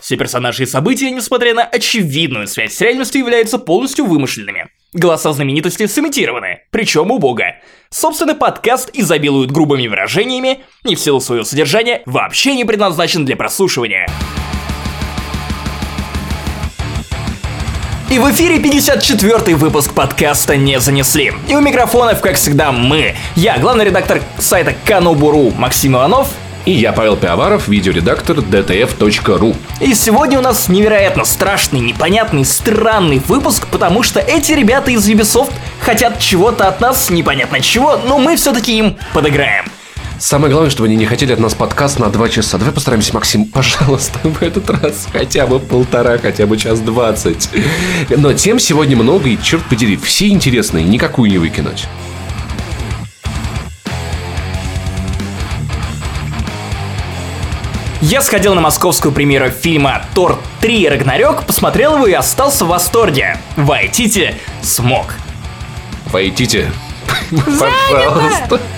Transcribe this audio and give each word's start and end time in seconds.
Все 0.00 0.16
персонажи 0.16 0.64
и 0.64 0.66
события, 0.66 1.10
несмотря 1.10 1.54
на 1.54 1.64
очевидную 1.64 2.46
связь 2.46 2.74
с 2.74 2.80
реальностью, 2.80 3.20
являются 3.20 3.58
полностью 3.58 4.04
вымышленными. 4.04 4.68
Голоса 4.92 5.32
знаменитости 5.32 5.86
сымитированы, 5.86 6.60
причем 6.70 7.10
убого. 7.10 7.56
Собственный 7.90 8.34
подкаст 8.34 8.90
изобилует 8.92 9.50
грубыми 9.50 9.86
выражениями 9.86 10.60
и 10.84 10.94
в 10.94 11.00
силу 11.00 11.20
своего 11.20 11.44
содержания 11.44 12.02
вообще 12.06 12.54
не 12.54 12.64
предназначен 12.64 13.24
для 13.24 13.36
прослушивания. 13.36 14.06
И 18.08 18.18
в 18.18 18.30
эфире 18.30 18.58
54-й 18.58 19.54
выпуск 19.54 19.92
подкаста 19.92 20.56
«Не 20.56 20.78
занесли». 20.78 21.32
И 21.48 21.56
у 21.56 21.60
микрофонов, 21.60 22.20
как 22.20 22.36
всегда, 22.36 22.70
мы. 22.70 23.16
Я, 23.34 23.58
главный 23.58 23.84
редактор 23.84 24.22
сайта 24.38 24.74
Канобуру 24.86 25.50
Максим 25.50 25.96
Иванов. 25.96 26.28
И 26.66 26.72
я, 26.72 26.92
Павел 26.92 27.16
Пиаваров, 27.16 27.68
видеоредактор 27.68 28.38
dtf.ru. 28.38 29.56
И 29.80 29.94
сегодня 29.94 30.40
у 30.40 30.42
нас 30.42 30.68
невероятно 30.68 31.24
страшный, 31.24 31.78
непонятный, 31.78 32.44
странный 32.44 33.20
выпуск, 33.20 33.68
потому 33.70 34.02
что 34.02 34.18
эти 34.18 34.50
ребята 34.50 34.90
из 34.90 35.08
Ubisoft 35.08 35.52
хотят 35.80 36.18
чего-то 36.18 36.66
от 36.66 36.80
нас, 36.80 37.08
непонятно 37.08 37.60
чего, 37.60 37.96
но 38.04 38.18
мы 38.18 38.34
все-таки 38.34 38.76
им 38.76 38.96
подыграем. 39.14 39.66
Самое 40.18 40.50
главное, 40.50 40.70
чтобы 40.70 40.88
они 40.88 40.96
не 40.96 41.06
хотели 41.06 41.32
от 41.32 41.38
нас 41.38 41.54
подкаст 41.54 42.00
на 42.00 42.08
два 42.08 42.28
часа. 42.28 42.58
Давай 42.58 42.74
постараемся, 42.74 43.14
Максим, 43.14 43.44
пожалуйста, 43.52 44.18
в 44.24 44.42
этот 44.42 44.68
раз 44.68 45.06
хотя 45.12 45.46
бы 45.46 45.60
полтора, 45.60 46.18
хотя 46.18 46.46
бы 46.46 46.56
час 46.56 46.80
двадцать. 46.80 47.48
Но 48.08 48.32
тем 48.32 48.58
сегодня 48.58 48.96
много, 48.96 49.28
и 49.28 49.40
черт 49.40 49.62
подери, 49.66 49.96
все 49.96 50.28
интересные, 50.30 50.84
никакую 50.84 51.30
не 51.30 51.38
выкинуть. 51.38 51.86
Я 58.02 58.20
сходил 58.20 58.54
на 58.54 58.60
московскую 58.60 59.10
премьеру 59.12 59.48
фильма 59.48 60.04
«Тор 60.14 60.38
3. 60.60 60.88
Рагнарёк», 60.90 61.46
посмотрел 61.46 61.96
его 61.96 62.06
и 62.06 62.12
остался 62.12 62.66
в 62.66 62.68
восторге. 62.68 63.38
Вайтите 63.56 64.34
смог. 64.62 65.14
Войдите, 66.06 66.70
пожалуйста. 67.30 68.60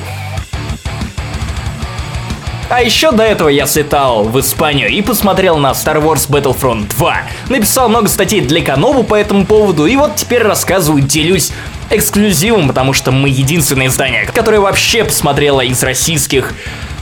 А 2.71 2.83
еще 2.83 3.13
до 3.13 3.23
этого 3.23 3.49
я 3.49 3.65
слетал 3.65 4.25
в 4.25 4.39
Испанию 4.41 4.91
и 4.91 5.01
посмотрел 5.01 5.57
на 5.57 5.71
Star 5.71 6.03
Wars 6.03 6.29
Battlefront 6.29 6.95
2. 6.99 7.17
Написал 7.49 7.89
много 7.89 8.09
статей 8.09 8.43
для 8.43 8.63
Канобу 8.63 9.05
по 9.05 9.15
этому 9.15 9.47
поводу, 9.47 9.87
и 9.87 9.97
вот 9.97 10.17
теперь 10.17 10.43
рассказываю, 10.43 11.03
делюсь 11.03 11.51
эксклюзивом, 11.89 12.69
потому 12.69 12.93
что 12.93 13.11
мы 13.11 13.31
единственное 13.31 13.87
издание, 13.87 14.27
которое 14.27 14.61
вообще 14.61 15.03
посмотрело 15.03 15.63
из 15.63 15.83
российских 15.83 16.53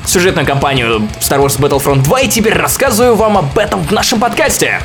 сюжетную 0.06 0.46
кампанию 0.46 1.08
Star 1.20 1.44
Wars 1.44 1.58
Battlefront 1.58 2.02
2, 2.02 2.20
и 2.20 2.28
теперь 2.28 2.54
рассказываю 2.54 3.16
вам 3.16 3.36
об 3.36 3.58
этом 3.58 3.82
в 3.82 3.92
нашем 3.92 4.20
подкасте. 4.20 4.80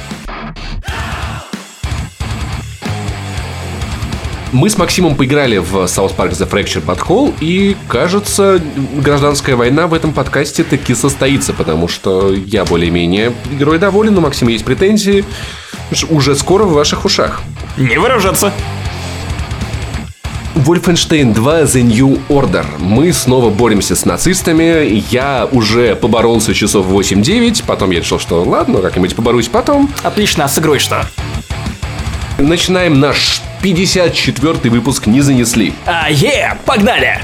Мы 4.52 4.70
с 4.70 4.78
Максимом 4.78 5.16
поиграли 5.16 5.60
в 5.60 5.76
South 5.86 6.14
Park 6.16 6.32
The 6.32 6.50
Fractured 6.50 6.86
But 6.86 7.00
Whole, 7.08 7.34
и, 7.40 7.78
кажется, 7.88 8.62
гражданская 8.98 9.56
война 9.56 9.88
в 9.88 9.94
этом 9.94 10.12
подкасте 10.12 10.66
таки 10.66 10.94
состоится, 10.94 11.54
потому 11.54 11.88
что 11.88 12.34
я 12.34 12.66
более-менее 12.66 13.32
игрой 13.52 13.80
доволен, 13.80 14.14
но 14.14 14.20
Максим 14.20 14.50
есть 14.50 14.66
претензии. 14.66 15.24
Уже 16.10 16.36
скоро 16.36 16.66
в 16.66 16.74
ваших 16.74 17.06
ушах. 17.06 17.42
Не 17.78 17.98
выражаться. 17.98 18.52
Wolfenstein 20.56 21.34
2 21.34 21.62
The 21.62 21.82
New 21.82 22.20
Order. 22.28 22.66
Мы 22.78 23.14
снова 23.14 23.50
боремся 23.50 23.96
с 23.96 24.06
нацистами. 24.06 25.04
Я 25.10 25.48
уже 25.52 25.96
поборолся 25.96 26.54
часов 26.54 26.88
8-9. 26.88 27.64
Потом 27.66 27.92
я 27.92 28.00
решил, 28.00 28.20
что 28.20 28.44
ладно, 28.44 28.82
как-нибудь 28.82 29.16
поборусь 29.16 29.48
потом. 29.48 29.90
Отлично, 30.04 30.46
а 30.46 30.50
с 30.50 30.60
игрой 30.60 30.80
что? 30.80 31.06
Начинаем 32.38 33.00
наш 33.00 33.42
54-й 33.62 34.70
выпуск 34.70 35.06
«Не 35.06 35.22
занесли». 35.22 35.74
А, 35.86 36.10
е, 36.10 36.58
погнали! 36.66 37.22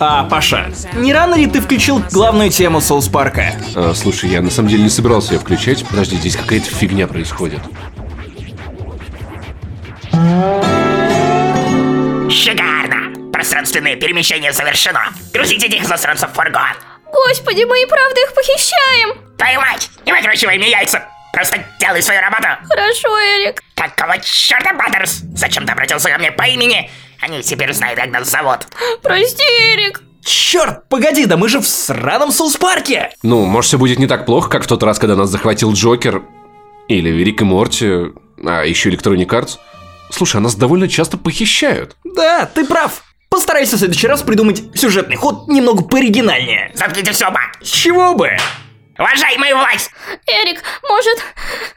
А, 0.00 0.24
Паша, 0.24 0.70
не 0.94 1.12
рано 1.12 1.34
ли 1.34 1.46
ты 1.46 1.60
включил 1.60 2.00
главную 2.12 2.50
тему 2.50 2.80
Соус 2.80 3.08
Парка? 3.08 3.54
А, 3.74 3.92
слушай, 3.96 4.30
я 4.30 4.40
на 4.40 4.50
самом 4.50 4.68
деле 4.68 4.84
не 4.84 4.90
собирался 4.90 5.34
ее 5.34 5.40
включать. 5.40 5.84
Подожди, 5.84 6.16
здесь 6.16 6.36
какая-то 6.36 6.66
фигня 6.66 7.08
происходит. 7.08 7.60
Шикарно! 12.30 13.30
Пространственное 13.32 13.96
перемещение 13.96 14.52
завершено. 14.52 15.12
Грузите 15.32 15.66
этих 15.66 15.84
засранцев 15.84 16.30
в 16.30 16.34
фургон. 16.34 16.74
Господи, 17.12 17.64
мы 17.64 17.82
и 17.82 17.86
правда 17.86 18.20
их 18.20 18.34
похищаем! 18.34 19.18
Твою 19.36 19.60
мать! 19.60 19.90
Не 20.04 20.12
выкручивай 20.12 20.58
мне 20.58 20.70
яйца! 20.70 21.04
Просто 21.32 21.64
делай 21.80 22.02
свою 22.02 22.20
работу! 22.20 22.48
Хорошо, 22.68 23.08
Эрик. 23.18 23.62
Какого 23.74 24.18
черта, 24.18 24.74
Баттерс? 24.74 25.22
Зачем 25.34 25.66
ты 25.66 25.72
обратился 25.72 26.10
ко 26.10 26.18
мне 26.18 26.32
по 26.32 26.46
имени? 26.48 26.90
Они 27.20 27.42
теперь 27.42 27.72
знают, 27.72 27.98
как 27.98 28.10
нас 28.10 28.28
зовут. 28.28 28.66
Прости, 29.02 29.42
Эрик. 29.42 30.02
Черт, 30.24 30.88
погоди, 30.88 31.24
да 31.26 31.36
мы 31.36 31.48
же 31.48 31.60
в 31.60 31.66
сраном 31.66 32.32
Соус 32.32 32.56
Парке! 32.56 33.10
Ну, 33.22 33.46
может, 33.46 33.68
все 33.68 33.78
будет 33.78 33.98
не 33.98 34.06
так 34.06 34.26
плохо, 34.26 34.50
как 34.50 34.64
в 34.64 34.66
тот 34.66 34.82
раз, 34.82 34.98
когда 34.98 35.16
нас 35.16 35.30
захватил 35.30 35.72
Джокер. 35.72 36.22
Или 36.88 37.10
Рик 37.10 37.40
и 37.40 37.44
Морти. 37.44 38.12
А 38.44 38.64
еще 38.64 38.90
Electronic 38.90 39.26
Arts. 39.28 39.58
Слушай, 40.10 40.36
а 40.36 40.40
нас 40.40 40.54
довольно 40.54 40.88
часто 40.88 41.16
похищают. 41.18 41.96
Да, 42.04 42.46
ты 42.46 42.64
прав. 42.64 43.02
Постарайся 43.30 43.76
в 43.76 43.78
следующий 43.78 44.06
раз 44.06 44.22
придумать 44.22 44.62
сюжетный 44.74 45.16
ход 45.16 45.48
немного 45.48 45.84
пооригинальнее. 45.84 46.70
Заткните 46.74 47.12
оба! 47.26 47.40
С 47.62 47.68
чего 47.68 48.14
бы? 48.14 48.30
Уважаемый 48.98 49.52
власть! 49.54 49.90
Эрик, 50.26 50.62
может, 50.88 51.18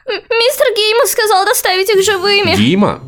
мистер 0.08 0.66
Геймов 0.74 1.08
сказал 1.08 1.44
доставить 1.44 1.90
их 1.90 2.02
живыми? 2.02 2.54
Гима? 2.56 3.00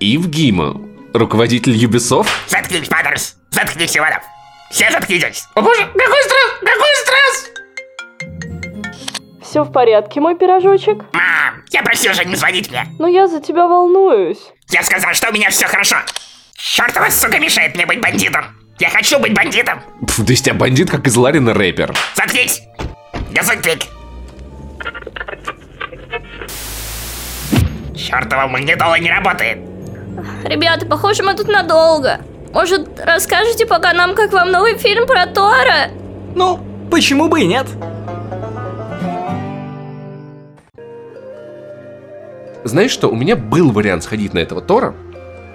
Ив 0.00 0.26
Гима? 0.26 0.80
Руководитель 1.14 1.72
Ubisoft? 1.82 2.28
Заткнись, 2.48 2.88
Баттерс! 2.88 3.36
Заткнись, 3.50 3.96
Иванов! 3.96 4.22
Все 4.70 4.90
заткнитесь! 4.90 5.44
О 5.54 5.62
боже, 5.62 5.86
какой 5.86 6.22
стресс! 6.24 6.52
Какой 6.60 6.88
стресс! 7.02 7.50
Все 9.42 9.62
в 9.62 9.72
порядке, 9.72 10.20
мой 10.20 10.36
пирожочек? 10.36 11.04
Мам, 11.14 11.22
я 11.76 11.82
просил 11.82 12.14
же 12.14 12.24
не 12.24 12.36
звонить 12.36 12.70
мне. 12.70 12.86
Но 12.98 13.06
я 13.06 13.28
за 13.28 13.38
тебя 13.38 13.66
волнуюсь. 13.66 14.38
Я 14.70 14.82
сказал, 14.82 15.12
что 15.12 15.28
у 15.28 15.32
меня 15.32 15.50
все 15.50 15.66
хорошо. 15.66 15.96
Черт 16.56 16.96
вас, 16.96 17.20
сука, 17.20 17.38
мешает 17.38 17.74
мне 17.74 17.84
быть 17.84 18.00
бандитом. 18.00 18.46
Я 18.78 18.88
хочу 18.88 19.18
быть 19.18 19.34
бандитом. 19.34 19.82
Пф, 20.06 20.24
то 20.24 20.32
есть 20.32 20.46
тебя 20.46 20.54
бандит, 20.54 20.90
как 20.90 21.06
из 21.06 21.14
Ларина 21.16 21.52
рэпер. 21.52 21.94
Заткнись! 22.14 22.62
Газуй 23.30 23.56
клик! 23.56 23.82
Чертова 27.94 28.46
магнитола 28.46 28.98
не 28.98 29.10
работает. 29.10 29.58
Ребята, 30.44 30.86
похоже, 30.86 31.22
мы 31.24 31.34
тут 31.34 31.48
надолго. 31.48 32.20
Может, 32.54 32.88
расскажете 33.04 33.66
пока 33.66 33.92
нам, 33.92 34.14
как 34.14 34.32
вам 34.32 34.50
новый 34.50 34.78
фильм 34.78 35.06
про 35.06 35.26
Тора? 35.26 35.90
Ну, 36.34 36.58
почему 36.90 37.28
бы 37.28 37.42
и 37.42 37.46
нет? 37.46 37.66
Знаешь 42.66 42.90
что, 42.90 43.08
у 43.08 43.14
меня 43.14 43.36
был 43.36 43.70
вариант 43.70 44.02
сходить 44.02 44.34
на 44.34 44.40
этого 44.40 44.60
Тора, 44.60 44.94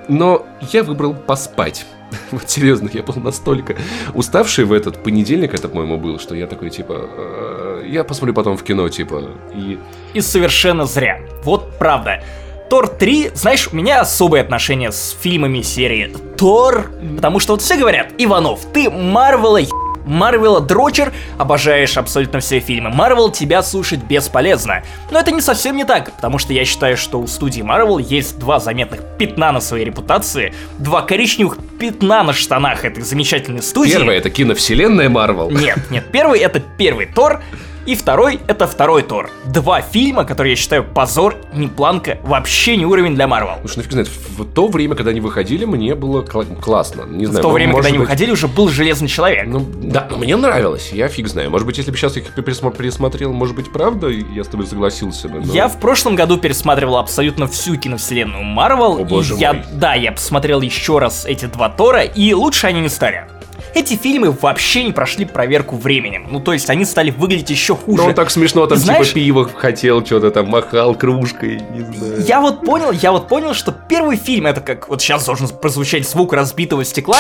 но 0.08 0.46
я 0.72 0.84
выбрал 0.84 1.14
поспать. 1.14 1.86
Вот 2.32 2.50
серьезно, 2.50 2.90
я 2.94 3.04
был 3.04 3.16
настолько 3.16 3.76
уставший 4.14 4.66
в 4.66 4.74
этот 4.74 5.04
понедельник, 5.04 5.54
это, 5.54 5.70
по-моему, 5.70 5.98
был, 5.98 6.20
что 6.20 6.36
я 6.36 6.48
такой, 6.48 6.70
типа, 6.70 6.94
«Э, 6.98 7.84
я 7.88 8.04
посмотрю 8.04 8.34
потом 8.34 8.58
в 8.58 8.64
кино, 8.64 8.88
типа, 8.90 9.30
и... 9.54 9.78
И 10.14 10.22
совершенно 10.22 10.86
зря. 10.86 11.22
Вот 11.44 11.78
правда. 11.78 12.24
Тор 12.70 12.88
3, 12.88 13.32
знаешь, 13.34 13.70
у 13.72 13.76
меня 13.76 14.00
особые 14.00 14.44
отношения 14.44 14.92
с 14.92 15.16
фильмами 15.20 15.62
серии 15.62 16.16
Тор, 16.38 16.92
потому 17.16 17.40
что 17.40 17.54
вот 17.54 17.62
все 17.62 17.78
говорят, 17.78 18.14
Иванов, 18.18 18.62
ты 18.74 18.90
Марвела 18.90 19.60
Марвела 20.06 20.60
дрочер, 20.60 21.14
обожаешь 21.38 21.98
абсолютно 21.98 22.40
все 22.40 22.60
фильмы. 22.60 22.90
Марвел 22.90 23.32
тебя 23.32 23.64
слушать 23.64 24.04
бесполезно. 24.04 24.84
Но 25.12 25.20
это 25.20 25.32
не 25.32 25.42
совсем 25.42 25.76
не 25.76 25.84
так, 25.84 26.12
потому 26.14 26.38
что 26.38 26.54
я 26.54 26.66
считаю, 26.66 26.98
что 26.98 27.20
у 27.20 27.28
студии 27.28 27.62
Марвел 27.62 27.98
есть 27.98 28.40
два 28.40 28.60
заметных 28.60 29.02
пятна 29.18 29.52
на 29.52 29.62
своей 29.62 29.86
репутации, 29.86 30.54
два 30.80 31.02
коричневых 31.02 31.58
пятна 31.80 32.24
на 32.24 32.34
штанах 32.34 32.86
этой 32.86 33.04
замечательной 33.04 33.62
студии. 33.62 33.94
Первое, 33.94 34.18
это 34.18 34.30
киновселенная 34.30 35.10
Марвел. 35.10 35.50
Нет, 35.50 35.80
нет, 35.90 36.06
первый 36.12 36.40
это 36.40 36.60
первый 36.60 37.06
Тор, 37.06 37.42
и 37.86 37.96
второй 37.96 38.40
это 38.48 38.68
второй 38.68 39.04
Тор. 39.04 39.30
Два 39.46 39.82
фильма, 39.82 40.24
которые 40.26 40.52
я 40.52 40.56
считаю 40.56 40.84
позор, 40.84 41.36
не 41.54 41.68
планка, 41.68 42.20
вообще 42.24 42.78
не 42.78 42.86
уровень 42.86 43.16
для 43.16 43.28
Марвел. 43.28 43.56
Слушай, 43.62 43.78
нафиг 43.78 43.92
знает, 43.92 44.08
в 44.38 44.46
то 44.46 44.68
время, 44.68 44.96
когда 44.96 45.12
они 45.12 45.20
выходили, 45.22 45.66
мне 45.66 45.96
было 45.96 46.22
кла- 46.22 46.60
классно. 46.62 47.04
Не 47.04 47.26
В 47.26 47.30
знаю, 47.30 47.42
то 47.44 47.48
ну, 47.50 47.54
время, 47.56 47.74
когда 47.74 47.90
они 47.90 47.98
быть- 47.98 48.06
выходили, 48.08 48.32
уже 48.32 48.48
был 48.48 48.70
Железный 48.70 49.08
Человек. 49.08 49.46
Ну, 49.48 49.66
да, 49.84 50.08
но 50.10 50.18
мне 50.18 50.36
нравилось, 50.36 50.92
я 50.92 51.08
фиг 51.08 51.28
знаю. 51.28 51.50
Может 51.50 51.66
быть, 51.68 51.78
если 51.78 51.92
бы 51.92 51.98
сейчас 51.98 52.18
их 52.18 52.34
пересма- 52.36 52.76
пересмотрел, 52.76 53.34
может 53.34 53.56
быть, 53.56 53.72
правда, 53.72 54.08
я 54.10 54.44
с 54.44 54.48
тобой 54.48 54.68
согласился 54.68 55.28
бы. 55.30 55.40
но- 55.40 55.54
Я 55.54 55.68
в 55.68 55.78
прошлом 55.80 56.16
году 56.16 56.38
пересматривал 56.38 56.98
абсолютно 56.98 57.48
всю 57.48 57.76
киновселенную 57.78 58.44
Марвел. 58.44 59.00
О, 59.00 59.04
боже 59.04 59.36
и 59.36 59.40
я, 59.40 59.54
мой. 59.54 59.64
да, 59.74 59.96
я 59.96 60.12
посмотрел 60.12 60.62
еще 60.62 61.00
раз 61.00 61.26
эти 61.26 61.46
два 61.46 61.70
Тора, 61.70 62.02
и 62.04 62.34
лучше 62.34 62.68
они 62.68 62.82
не 62.82 62.90
стали. 62.90 63.26
Эти 63.74 63.96
фильмы 63.96 64.32
вообще 64.32 64.84
не 64.84 64.92
прошли 64.92 65.26
проверку 65.26 65.76
временем. 65.78 66.28
Ну, 66.30 66.40
то 66.40 66.54
есть 66.54 66.70
они 66.70 66.86
стали 66.86 67.12
выглядеть 67.12 67.50
еще 67.50 67.76
хуже. 67.76 68.02
Ну, 68.02 68.08
он 68.10 68.14
так 68.14 68.30
смешно 68.30 68.66
там, 68.68 68.78
И 68.78 68.82
знаешь- 68.82 69.08
типа, 69.08 69.16
пиво 69.16 69.50
хотел, 69.54 70.06
что-то 70.06 70.32
там 70.32 70.48
махал 70.48 70.96
кружкой, 70.96 71.62
не 71.72 71.82
знаю. 71.96 72.22
Я 72.28 72.42
вот 72.42 72.66
понял, 72.66 72.92
я 72.92 73.12
вот 73.12 73.28
понял, 73.28 73.54
что 73.54 73.72
первый 73.72 74.18
фильм 74.18 74.48
это 74.48 74.62
как 74.62 74.90
вот 74.90 75.02
сейчас 75.02 75.26
должен 75.26 75.48
прозвучать 75.48 76.08
звук 76.08 76.34
разбитого 76.34 76.84
стекла, 76.86 77.18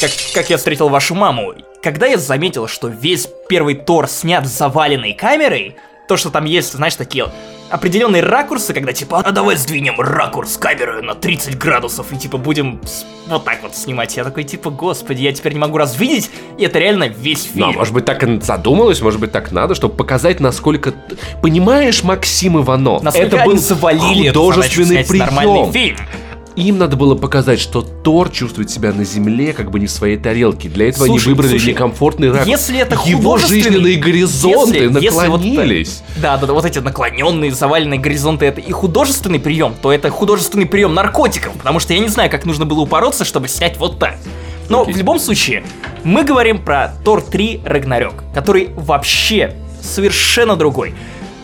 как, 0.00 0.10
как 0.34 0.50
я 0.50 0.56
встретил 0.56 0.88
вашу 0.88 1.14
маму. 1.14 1.54
Когда 1.82 2.06
я 2.06 2.18
заметил, 2.18 2.68
что 2.68 2.88
весь 2.88 3.28
первый 3.48 3.74
Тор 3.74 4.08
снят 4.08 4.46
заваленной 4.46 5.12
камерой, 5.14 5.76
то, 6.08 6.16
что 6.16 6.30
там 6.30 6.44
есть, 6.44 6.72
знаешь, 6.72 6.96
такие 6.96 7.26
определенные 7.72 8.22
ракурсы, 8.22 8.74
когда 8.74 8.92
типа, 8.92 9.20
а 9.20 9.32
давай 9.32 9.56
сдвинем 9.56 9.98
ракурс 9.98 10.58
камеры 10.58 11.02
на 11.02 11.14
30 11.14 11.56
градусов 11.56 12.12
и 12.12 12.16
типа 12.16 12.36
будем 12.36 12.80
вот 13.26 13.44
так 13.44 13.62
вот 13.62 13.74
снимать. 13.74 14.14
Я 14.16 14.24
такой 14.24 14.44
типа, 14.44 14.70
господи, 14.70 15.22
я 15.22 15.32
теперь 15.32 15.54
не 15.54 15.58
могу 15.58 15.78
раз 15.78 15.98
видеть, 15.98 16.30
и 16.58 16.64
это 16.64 16.78
реально 16.78 17.08
весь 17.08 17.44
фильм. 17.44 17.66
Ну, 17.66 17.68
а 17.70 17.72
может 17.72 17.94
быть, 17.94 18.04
так 18.04 18.22
и 18.22 18.40
задумалось, 18.40 19.00
может 19.00 19.20
быть, 19.20 19.32
так 19.32 19.52
надо, 19.52 19.74
чтобы 19.74 19.94
показать, 19.94 20.38
насколько... 20.38 20.92
Понимаешь, 21.40 22.02
Максим 22.02 22.60
Иванов, 22.60 23.02
Насколько 23.02 23.36
это 23.36 23.44
был 23.46 23.56
завалили 23.56 24.28
художественный 24.28 25.04
нормальный 25.18 25.70
прием. 25.70 25.72
фильм. 25.72 25.96
Им 26.56 26.76
надо 26.78 26.96
было 26.96 27.14
показать, 27.14 27.58
что 27.60 27.80
Тор 27.80 28.28
чувствует 28.30 28.70
себя 28.70 28.92
на 28.92 29.04
земле, 29.04 29.52
как 29.54 29.70
бы 29.70 29.80
не 29.80 29.86
в 29.86 29.90
своей 29.90 30.18
тарелке. 30.18 30.68
Для 30.68 30.88
этого 30.90 31.06
Слушай, 31.06 31.24
они 31.24 31.34
выбрали 31.34 31.50
слушай, 31.50 31.70
некомфортный 31.70 32.30
ракурс. 32.30 32.46
если 32.46 32.78
это 32.78 32.98
Его 33.06 33.38
жизненные 33.38 33.96
горизонты 33.96 34.76
если- 34.76 35.00
если 35.02 35.28
вот 35.28 35.40
наклонились. 35.44 36.02
Да, 36.16 36.36
да, 36.36 36.46
да, 36.46 36.52
вот 36.52 36.64
эти 36.66 36.78
наклоненные, 36.78 37.52
заваленные 37.52 37.98
горизонты, 37.98 38.44
это 38.46 38.60
и 38.60 38.70
художественный 38.70 39.40
прием, 39.40 39.74
то 39.80 39.90
это 39.92 40.10
художественный 40.10 40.66
прием 40.66 40.92
наркотиков, 40.92 41.54
потому 41.54 41.80
что 41.80 41.94
я 41.94 42.00
не 42.00 42.08
знаю, 42.08 42.30
как 42.30 42.44
нужно 42.44 42.66
было 42.66 42.80
упороться, 42.80 43.24
чтобы 43.24 43.48
снять 43.48 43.78
вот 43.78 43.98
так. 43.98 44.16
Но 44.68 44.82
Окей. 44.82 44.94
в 44.94 44.96
любом 44.98 45.18
случае, 45.18 45.64
мы 46.04 46.22
говорим 46.22 46.58
про 46.58 46.94
Тор 47.04 47.22
3 47.22 47.60
Рагнарёк, 47.64 48.24
который 48.34 48.68
вообще 48.76 49.54
совершенно 49.82 50.56
другой. 50.56 50.94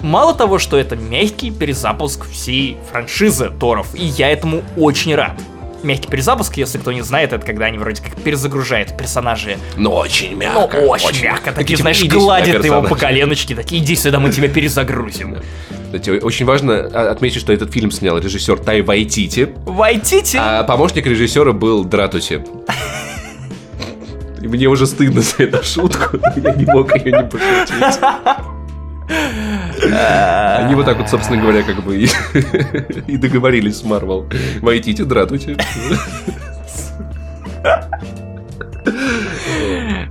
Мало 0.02 0.34
того, 0.34 0.58
что 0.58 0.76
это 0.76 0.96
мягкий 0.96 1.50
перезапуск 1.50 2.28
всей 2.30 2.76
франшизы 2.90 3.50
Торов, 3.58 3.88
и 3.94 4.04
я 4.04 4.30
этому 4.30 4.62
очень 4.76 5.14
рад. 5.14 5.40
Мягкий 5.82 6.08
перезапуск, 6.08 6.56
если 6.56 6.78
кто 6.78 6.90
не 6.92 7.02
знает, 7.02 7.32
это 7.32 7.44
когда 7.46 7.66
они 7.66 7.78
вроде 7.78 8.02
как 8.02 8.16
перезагружают 8.16 8.96
персонажей 8.96 9.58
Но 9.76 9.94
очень 9.94 10.32
ну, 10.32 10.38
мягко. 10.38 10.76
очень, 10.76 11.22
мягко. 11.22 11.52
Такие, 11.52 11.76
типа, 11.76 11.82
знаешь, 11.82 12.04
гладят 12.04 12.64
его 12.64 12.82
по 12.82 12.96
коленочке. 12.96 13.54
Такие, 13.54 13.82
иди 13.82 13.94
сюда, 13.94 14.18
мы 14.18 14.30
тебя 14.30 14.48
перезагрузим. 14.48 15.38
Кстати, 15.84 16.10
очень 16.10 16.46
важно 16.46 16.74
а, 16.92 17.10
отметить, 17.10 17.40
что 17.40 17.52
этот 17.52 17.72
фильм 17.72 17.90
снял 17.90 18.18
режиссер 18.18 18.58
Тай 18.58 18.82
Вайтити, 18.82 19.54
Вайтите. 19.64 20.38
а 20.38 20.62
помощник 20.64 21.06
режиссера 21.06 21.52
был 21.52 21.84
Дратути. 21.84 22.44
И 24.42 24.46
мне 24.46 24.66
уже 24.66 24.86
стыдно 24.86 25.22
за 25.22 25.44
эту 25.44 25.64
шутку, 25.64 26.18
я 26.36 26.54
не 26.54 26.64
мог 26.66 26.94
ее 26.96 27.12
не 27.12 27.24
пошутить. 27.24 28.00
Они 29.92 30.74
вот 30.74 30.86
так 30.86 30.98
вот, 30.98 31.08
собственно 31.08 31.40
говоря, 31.40 31.62
как 31.62 31.82
бы 31.82 31.96
и, 33.06 33.16
договорились 33.16 33.78
с 33.78 33.84
Марвел. 33.84 34.26
Вайтите, 34.60 35.04
Дратути. 35.04 35.56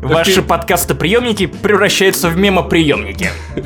Ваши 0.01 0.41
подкасты-приемники 0.41 1.47
превращаются 1.47 2.29
в 2.29 2.37
мемоприемники. 2.37 3.29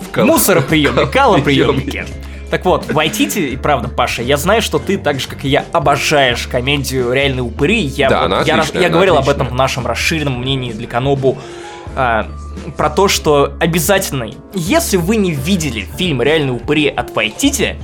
В 0.00 0.10
кал- 0.12 0.26
Мусороприемник, 0.26 1.10
калоприемники. 1.10 2.04
Так 2.50 2.64
вот, 2.64 2.92
Вайтити, 2.92 3.40
и 3.40 3.56
правда, 3.56 3.88
Паша, 3.88 4.22
я 4.22 4.36
знаю, 4.36 4.62
что 4.62 4.78
ты, 4.78 4.98
так 4.98 5.18
же, 5.18 5.26
как 5.28 5.44
и 5.44 5.48
я, 5.48 5.64
обожаешь 5.72 6.46
комедию 6.46 7.12
«Реальные 7.12 7.42
упыри». 7.42 7.80
Я, 7.80 8.08
Да, 8.08 8.18
вот- 8.20 8.26
она 8.26 8.42
я, 8.42 8.54
отличная, 8.54 8.82
я 8.82 8.86
она 8.86 8.94
говорил 8.94 9.14
об 9.16 9.22
отличная. 9.22 9.44
этом 9.46 9.54
в 9.54 9.58
нашем 9.58 9.86
расширенном 9.86 10.40
мнении 10.40 10.72
для 10.72 10.86
Канобу. 10.86 11.38
а, 11.96 12.28
про 12.76 12.90
то, 12.90 13.08
что 13.08 13.54
обязательно, 13.60 14.30
если 14.54 14.96
вы 14.96 15.16
не 15.16 15.32
видели 15.32 15.86
фильм 15.96 16.22
«Реальные 16.22 16.52
упыри» 16.52 16.88
от 16.88 17.14
Вайтити, 17.14 17.76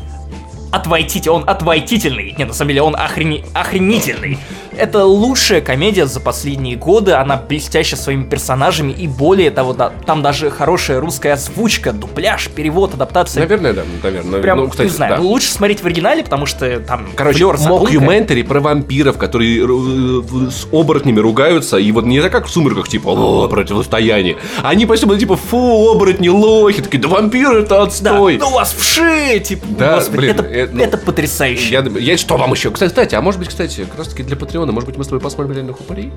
от 0.72 0.86
Вайтити, 0.86 1.28
он 1.28 1.48
отвайтительный. 1.48 2.34
Нет, 2.36 2.48
на 2.48 2.54
самом 2.54 2.70
деле 2.70 2.82
он 2.82 2.96
охрени... 2.96 3.44
охренительный. 3.52 4.38
Это 4.76 5.04
лучшая 5.04 5.60
комедия 5.60 6.06
за 6.06 6.20
последние 6.20 6.76
годы, 6.76 7.12
она 7.12 7.36
блестяща 7.36 7.96
своими 7.96 8.24
персонажами, 8.24 8.92
и 8.92 9.06
более 9.06 9.50
того, 9.50 9.72
да, 9.72 9.92
там 10.06 10.22
даже 10.22 10.50
хорошая 10.50 11.00
русская 11.00 11.34
озвучка, 11.34 11.92
дубляж, 11.92 12.48
перевод, 12.48 12.94
адаптация. 12.94 13.40
Наверное, 13.40 13.72
да, 13.72 13.82
наверное. 14.02 14.40
Прям, 14.40 14.58
ну, 14.58 14.68
кстати, 14.68 14.88
не 14.88 14.94
знаю, 14.94 15.16
да. 15.16 15.22
лучше 15.22 15.52
смотреть 15.52 15.82
в 15.82 15.86
оригинале, 15.86 16.24
потому 16.24 16.46
что 16.46 16.80
там 16.80 17.08
Короче, 17.14 17.38
флёр, 17.38 17.58
мокьюментари 17.58 18.42
про 18.42 18.60
вампиров, 18.60 19.18
которые 19.18 19.62
э, 19.62 20.50
с 20.50 20.66
оборотнями 20.72 21.20
ругаются, 21.20 21.76
и 21.76 21.92
вот 21.92 22.04
не 22.04 22.20
так, 22.20 22.32
как 22.32 22.46
в 22.46 22.50
«Сумерках», 22.50 22.88
типа, 22.88 23.08
о, 23.08 23.48
противостояние. 23.48 24.36
Они 24.62 24.86
почти 24.86 25.06
были, 25.06 25.18
типа, 25.18 25.36
фу, 25.36 25.90
оборотни, 25.90 26.28
лохи, 26.28 26.82
такие, 26.82 26.98
да 26.98 27.08
вампиры 27.08 27.60
это 27.60 27.68
Да, 27.70 27.82
отстой. 27.82 28.38
ну 28.38 28.48
у 28.48 28.52
вас 28.52 28.74
вши, 28.76 29.40
типа, 29.40 29.66
Да, 29.70 29.96
господи, 29.96 30.16
блин, 30.18 30.30
это, 30.30 30.44
э, 30.44 30.68
ну, 30.72 30.82
это 30.82 30.96
потрясающе. 30.98 31.72
Я, 31.72 31.84
я 31.98 32.16
что 32.16 32.36
вам 32.36 32.52
еще? 32.52 32.70
Кстати, 32.70 32.90
кстати, 32.90 33.14
а 33.14 33.20
может 33.20 33.38
быть, 33.38 33.48
кстати, 33.48 33.84
как 33.84 33.98
раз 33.98 34.08
таки 34.08 34.22
для 34.22 34.36
Патреона, 34.62 34.72
может 34.72 34.88
быть, 34.88 34.96
мы 34.96 35.02
с 35.04 35.08
тобой 35.08 35.20
посмотрим 35.20 35.54
реальных 35.56 35.80
упырей? 35.80 36.12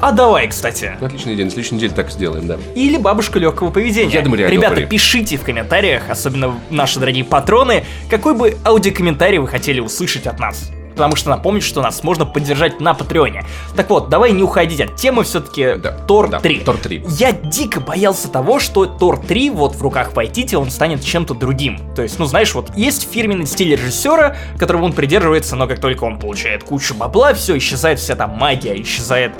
А 0.00 0.12
давай, 0.12 0.48
кстати. 0.48 0.92
Отличный 1.00 1.34
день, 1.34 1.50
следующей 1.50 1.74
неделе 1.76 1.92
так 1.92 2.10
сделаем, 2.10 2.46
да. 2.46 2.56
Или 2.76 2.96
бабушка 2.96 3.38
легкого 3.40 3.70
поведения. 3.70 4.12
Я 4.14 4.22
думаю, 4.22 4.48
Ребята, 4.48 4.74
упыри. 4.74 4.86
пишите 4.86 5.36
в 5.36 5.42
комментариях, 5.42 6.08
особенно 6.08 6.54
наши 6.70 7.00
дорогие 7.00 7.24
патроны, 7.24 7.84
какой 8.08 8.34
бы 8.34 8.56
аудиокомментарий 8.64 9.38
вы 9.38 9.48
хотели 9.48 9.80
услышать 9.80 10.26
от 10.28 10.38
нас. 10.38 10.70
Потому 10.94 11.16
что 11.16 11.30
напомню, 11.30 11.60
что 11.60 11.82
нас 11.82 12.02
можно 12.02 12.26
поддержать 12.26 12.80
на 12.80 12.94
Патреоне. 12.94 13.44
Так 13.76 13.90
вот, 13.90 14.08
давай 14.08 14.32
не 14.32 14.42
уходить 14.42 14.80
от 14.80 14.96
темы, 14.96 15.24
все-таки 15.24 15.74
Да, 15.76 15.92
Тор 15.92 16.28
да, 16.28 16.40
3. 16.40 16.60
Тор 16.60 16.76
3. 16.76 17.04
Я 17.08 17.32
дико 17.32 17.80
боялся 17.80 18.28
того, 18.28 18.60
что 18.60 18.86
Тор 18.86 19.18
3 19.18 19.50
вот 19.50 19.74
в 19.74 19.82
руках 19.82 20.14
Вайтити, 20.14 20.54
он 20.54 20.70
станет 20.70 21.04
чем-то 21.04 21.34
другим. 21.34 21.78
То 21.94 22.02
есть, 22.02 22.18
ну 22.18 22.26
знаешь, 22.26 22.54
вот 22.54 22.74
есть 22.76 23.10
фирменный 23.10 23.46
стиль 23.46 23.72
режиссера, 23.72 24.36
которого 24.58 24.84
он 24.84 24.92
придерживается, 24.92 25.56
но 25.56 25.66
как 25.66 25.80
только 25.80 26.04
он 26.04 26.18
получает 26.18 26.64
кучу 26.64 26.94
бабла, 26.94 27.34
все, 27.34 27.56
исчезает 27.58 27.98
вся 27.98 28.16
там 28.16 28.30
магия, 28.30 28.80
исчезает 28.80 29.32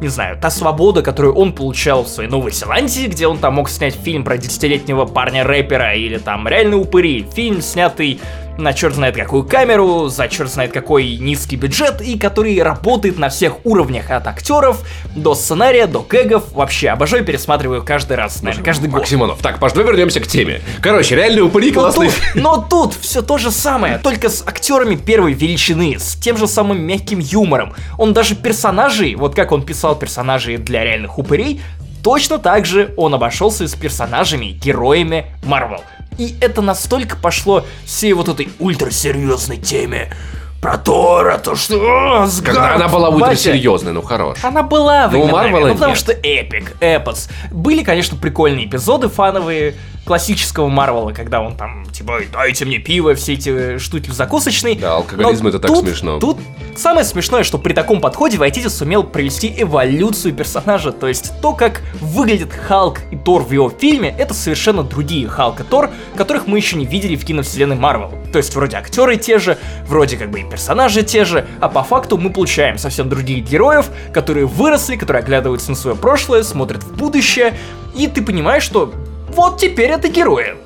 не 0.00 0.08
знаю, 0.08 0.38
та 0.40 0.50
свобода, 0.50 1.02
которую 1.02 1.34
он 1.34 1.52
получал 1.52 2.04
в 2.04 2.08
своей 2.08 2.30
Новой 2.30 2.52
Зеландии, 2.52 3.06
где 3.06 3.26
он 3.26 3.38
там 3.38 3.54
мог 3.54 3.68
снять 3.68 3.94
фильм 3.94 4.24
про 4.24 4.38
десятилетнего 4.38 5.06
парня-рэпера, 5.06 5.94
или 5.94 6.18
там 6.18 6.46
реальные 6.46 6.78
упыри, 6.78 7.26
фильм, 7.34 7.60
снятый 7.60 8.20
на 8.58 8.72
черт 8.72 8.94
знает 8.94 9.16
какую 9.16 9.44
камеру, 9.44 10.08
за 10.08 10.28
черт 10.28 10.50
знает 10.50 10.72
какой 10.72 11.16
низкий 11.16 11.56
бюджет, 11.56 12.02
и 12.02 12.18
который 12.18 12.60
работает 12.60 13.16
на 13.18 13.28
всех 13.28 13.64
уровнях, 13.64 14.10
от 14.10 14.26
актеров 14.26 14.82
до 15.14 15.34
сценария, 15.34 15.86
до 15.86 16.00
кэгов, 16.02 16.52
вообще 16.52 16.88
обожаю, 16.90 17.24
пересматриваю 17.24 17.82
каждый 17.82 18.16
раз, 18.16 18.42
наверное, 18.42 18.64
каждый 18.64 18.90
год. 18.90 19.00
Максимонов. 19.00 19.38
Так, 19.40 19.60
Паш, 19.60 19.72
давай 19.72 19.92
вернемся 19.92 20.20
к 20.20 20.26
теме. 20.26 20.60
Короче, 20.80 21.14
реальные 21.14 21.44
упыри 21.44 21.70
Но 21.70 21.80
классный. 21.82 22.08
тут, 22.08 22.34
но 22.34 22.66
тут 22.68 22.94
все 23.00 23.22
то 23.22 23.38
же 23.38 23.50
самое, 23.52 23.98
только 23.98 24.28
с 24.28 24.42
актерами 24.46 24.96
первой 24.96 25.32
величины, 25.32 25.96
с 25.98 26.16
тем 26.16 26.36
же 26.36 26.48
самым 26.48 26.80
мягким 26.82 27.20
юмором. 27.20 27.74
Он 27.96 28.12
даже 28.12 28.34
персонажей, 28.34 29.14
вот 29.14 29.34
как 29.36 29.52
он 29.52 29.62
писал 29.62 29.94
персонажей 29.96 30.56
для 30.56 30.82
реальных 30.82 31.16
упырей, 31.18 31.60
точно 32.02 32.38
так 32.38 32.66
же 32.66 32.92
он 32.96 33.14
обошелся 33.14 33.68
с 33.68 33.74
персонажами, 33.74 34.46
героями 34.46 35.26
Марвел. 35.44 35.82
И 36.18 36.36
это 36.40 36.60
настолько 36.62 37.16
пошло 37.16 37.64
всей 37.84 38.12
вот 38.12 38.28
этой 38.28 38.48
ультрасерьезной 38.58 39.56
теме 39.56 40.12
про 40.60 40.76
Тора, 40.76 41.38
то 41.38 41.54
что... 41.54 41.76
«О, 42.24 42.28
Когда 42.44 42.74
она 42.74 42.88
была 42.88 43.10
батя». 43.12 43.24
ультрасерьезной, 43.24 43.92
ну 43.92 44.02
хорош. 44.02 44.38
Она 44.42 44.64
была 44.64 45.06
в 45.06 45.12
Ну, 45.12 45.28
Марвела 45.28 45.68
ну, 45.68 45.74
потому 45.74 45.92
нет. 45.92 45.98
что 45.98 46.12
эпик, 46.12 46.76
эпос. 46.80 47.28
Были, 47.52 47.84
конечно, 47.84 48.16
прикольные 48.18 48.66
эпизоды 48.66 49.08
фановые 49.08 49.74
классического 50.08 50.68
Марвела, 50.68 51.12
когда 51.12 51.42
он 51.42 51.54
там, 51.54 51.84
типа, 51.92 52.20
дайте 52.32 52.64
мне 52.64 52.78
пиво, 52.78 53.14
все 53.14 53.34
эти 53.34 53.76
штуки 53.76 54.08
в 54.08 54.14
закусочной. 54.14 54.74
Да, 54.74 54.96
алкоголизм 54.96 55.44
Но 55.44 55.48
это 55.50 55.58
так 55.58 55.70
тут- 55.70 55.84
смешно. 55.84 56.18
Тут 56.18 56.38
самое 56.76 57.04
смешное, 57.04 57.42
что 57.44 57.58
при 57.58 57.74
таком 57.74 58.00
подходе 58.00 58.38
Вайтити 58.38 58.68
сумел 58.68 59.04
провести 59.04 59.52
эволюцию 59.58 60.32
персонажа, 60.34 60.92
то 60.92 61.08
есть 61.08 61.32
то, 61.42 61.52
как 61.52 61.82
выглядит 62.00 62.54
Халк 62.54 63.00
и 63.10 63.16
Тор 63.16 63.42
в 63.42 63.52
его 63.52 63.68
фильме, 63.68 64.14
это 64.18 64.32
совершенно 64.32 64.82
другие 64.82 65.28
Халк 65.28 65.60
и 65.60 65.62
Тор, 65.62 65.90
которых 66.16 66.46
мы 66.46 66.56
еще 66.56 66.76
не 66.76 66.86
видели 66.86 67.14
в 67.14 67.26
киновселенной 67.26 67.76
Марвел. 67.76 68.10
То 68.32 68.38
есть 68.38 68.54
вроде 68.54 68.78
актеры 68.78 69.16
те 69.18 69.38
же, 69.38 69.58
вроде 69.86 70.16
как 70.16 70.30
бы 70.30 70.40
и 70.40 70.44
персонажи 70.44 71.02
те 71.02 71.26
же, 71.26 71.46
а 71.60 71.68
по 71.68 71.82
факту 71.82 72.16
мы 72.16 72.30
получаем 72.30 72.78
совсем 72.78 73.10
других 73.10 73.44
героев, 73.44 73.90
которые 74.14 74.46
выросли, 74.46 74.96
которые 74.96 75.22
оглядываются 75.22 75.68
на 75.68 75.76
свое 75.76 75.94
прошлое, 75.96 76.42
смотрят 76.44 76.82
в 76.82 76.96
будущее, 76.96 77.52
и 77.94 78.06
ты 78.06 78.22
понимаешь, 78.22 78.62
что 78.62 78.90
вот 79.28 79.58
теперь 79.58 79.90
это 79.90 80.08
герои. 80.08 80.56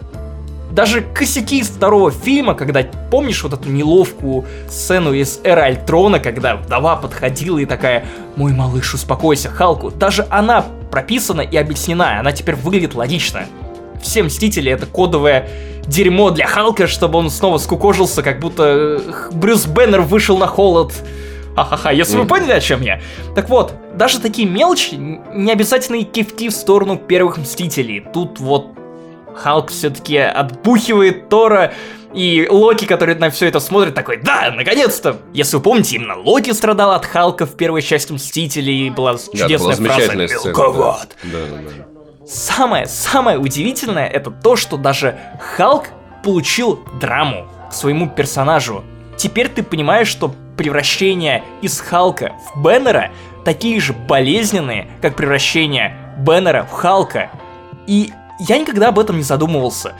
Даже 0.70 1.02
косяки 1.02 1.58
из 1.58 1.68
второго 1.68 2.10
фильма, 2.10 2.54
когда 2.54 2.82
помнишь 3.10 3.42
вот 3.42 3.52
эту 3.52 3.68
неловкую 3.68 4.46
сцену 4.70 5.12
из 5.12 5.38
Эра 5.44 5.64
Альтрона, 5.64 6.18
когда 6.18 6.56
вдова 6.56 6.96
подходила 6.96 7.58
и 7.58 7.66
такая 7.66 8.06
«Мой 8.36 8.52
малыш, 8.52 8.94
успокойся, 8.94 9.50
Халку», 9.50 9.90
даже 9.90 10.26
она 10.30 10.64
прописана 10.90 11.42
и 11.42 11.56
объяснена, 11.58 12.20
она 12.20 12.32
теперь 12.32 12.54
выглядит 12.54 12.94
логично. 12.94 13.44
Все 14.02 14.22
Мстители— 14.22 14.72
это 14.72 14.86
кодовое 14.86 15.48
дерьмо 15.86 16.30
для 16.30 16.46
Халка, 16.46 16.86
чтобы 16.86 17.18
он 17.18 17.30
снова 17.30 17.58
скукожился, 17.58 18.22
как 18.22 18.40
будто 18.40 18.62
э, 18.64 19.00
Брюс 19.32 19.66
Беннер 19.66 20.00
вышел 20.00 20.38
на 20.38 20.46
холод. 20.46 20.92
Ха-ха-ха, 21.56 21.90
если 21.90 22.16
вы 22.16 22.26
поняли, 22.26 22.52
о 22.52 22.60
чем 22.60 22.80
я. 22.80 23.00
Так 23.34 23.48
вот, 23.48 23.74
даже 23.94 24.20
такие 24.20 24.48
мелочи, 24.48 24.94
не 24.94 25.52
обязательно 25.52 26.02
кивки 26.02 26.48
в 26.48 26.52
сторону 26.52 26.96
первых 26.96 27.38
Мстителей. 27.38 28.04
Тут 28.12 28.40
вот 28.40 28.68
Халк 29.34 29.70
все-таки 29.70 30.16
отбухивает 30.16 31.28
Тора, 31.28 31.72
и 32.14 32.46
Локи, 32.50 32.84
который 32.84 33.14
на 33.14 33.30
все 33.30 33.46
это 33.46 33.58
смотрит, 33.58 33.94
такой, 33.94 34.18
да, 34.18 34.52
наконец-то! 34.54 35.16
Если 35.32 35.56
вы 35.56 35.62
помните, 35.62 35.96
именно 35.96 36.16
Локи 36.18 36.52
страдал 36.52 36.92
от 36.92 37.06
Халка 37.06 37.46
в 37.46 37.56
первой 37.56 37.82
части 37.82 38.12
Мстителей, 38.12 38.86
и 38.86 38.90
была 38.90 39.14
Да, 39.14 39.18
чудесная 39.18 39.76
была 39.76 39.94
фраза. 39.94 40.14
«Мелковат». 40.14 41.16
Да, 41.24 41.38
да, 41.50 41.56
да. 41.56 42.26
Самое, 42.26 42.86
самое 42.86 43.38
удивительное 43.38 44.06
это 44.06 44.30
то, 44.30 44.56
что 44.56 44.76
даже 44.76 45.18
Халк 45.56 45.86
получил 46.22 46.80
драму 47.00 47.46
к 47.68 47.74
своему 47.74 48.08
персонажу. 48.08 48.84
Теперь 49.16 49.48
ты 49.48 49.62
понимаешь, 49.62 50.08
что 50.08 50.34
превращения 50.56 51.42
из 51.60 51.80
Халка 51.80 52.32
в 52.54 52.62
Беннера 52.62 53.10
такие 53.44 53.80
же 53.80 53.92
болезненные, 53.92 54.88
как 55.00 55.16
превращение 55.16 55.96
Беннера 56.18 56.64
в 56.64 56.72
Халка. 56.72 57.30
И 57.86 58.12
я 58.38 58.58
никогда 58.58 58.88
об 58.88 58.98
этом 58.98 59.16
не 59.16 59.22
задумывался. 59.22 59.94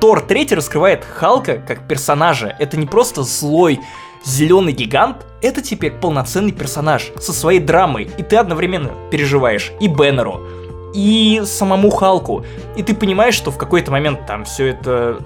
Тор 0.00 0.20
3 0.22 0.48
раскрывает 0.54 1.04
Халка 1.04 1.58
как 1.58 1.86
персонажа. 1.86 2.54
Это 2.58 2.76
не 2.76 2.86
просто 2.86 3.22
злой 3.22 3.80
зеленый 4.24 4.72
гигант, 4.72 5.24
это 5.42 5.62
теперь 5.62 5.92
полноценный 5.92 6.52
персонаж 6.52 7.10
со 7.18 7.32
своей 7.32 7.60
драмой. 7.60 8.10
И 8.18 8.22
ты 8.22 8.36
одновременно 8.36 8.90
переживаешь 9.10 9.72
и 9.80 9.88
Беннеру, 9.88 10.40
и 10.94 11.42
самому 11.44 11.90
Халку. 11.90 12.44
И 12.76 12.82
ты 12.82 12.94
понимаешь, 12.94 13.34
что 13.34 13.50
в 13.50 13.58
какой-то 13.58 13.90
момент 13.90 14.26
там 14.26 14.44
все 14.44 14.68
это 14.68 15.20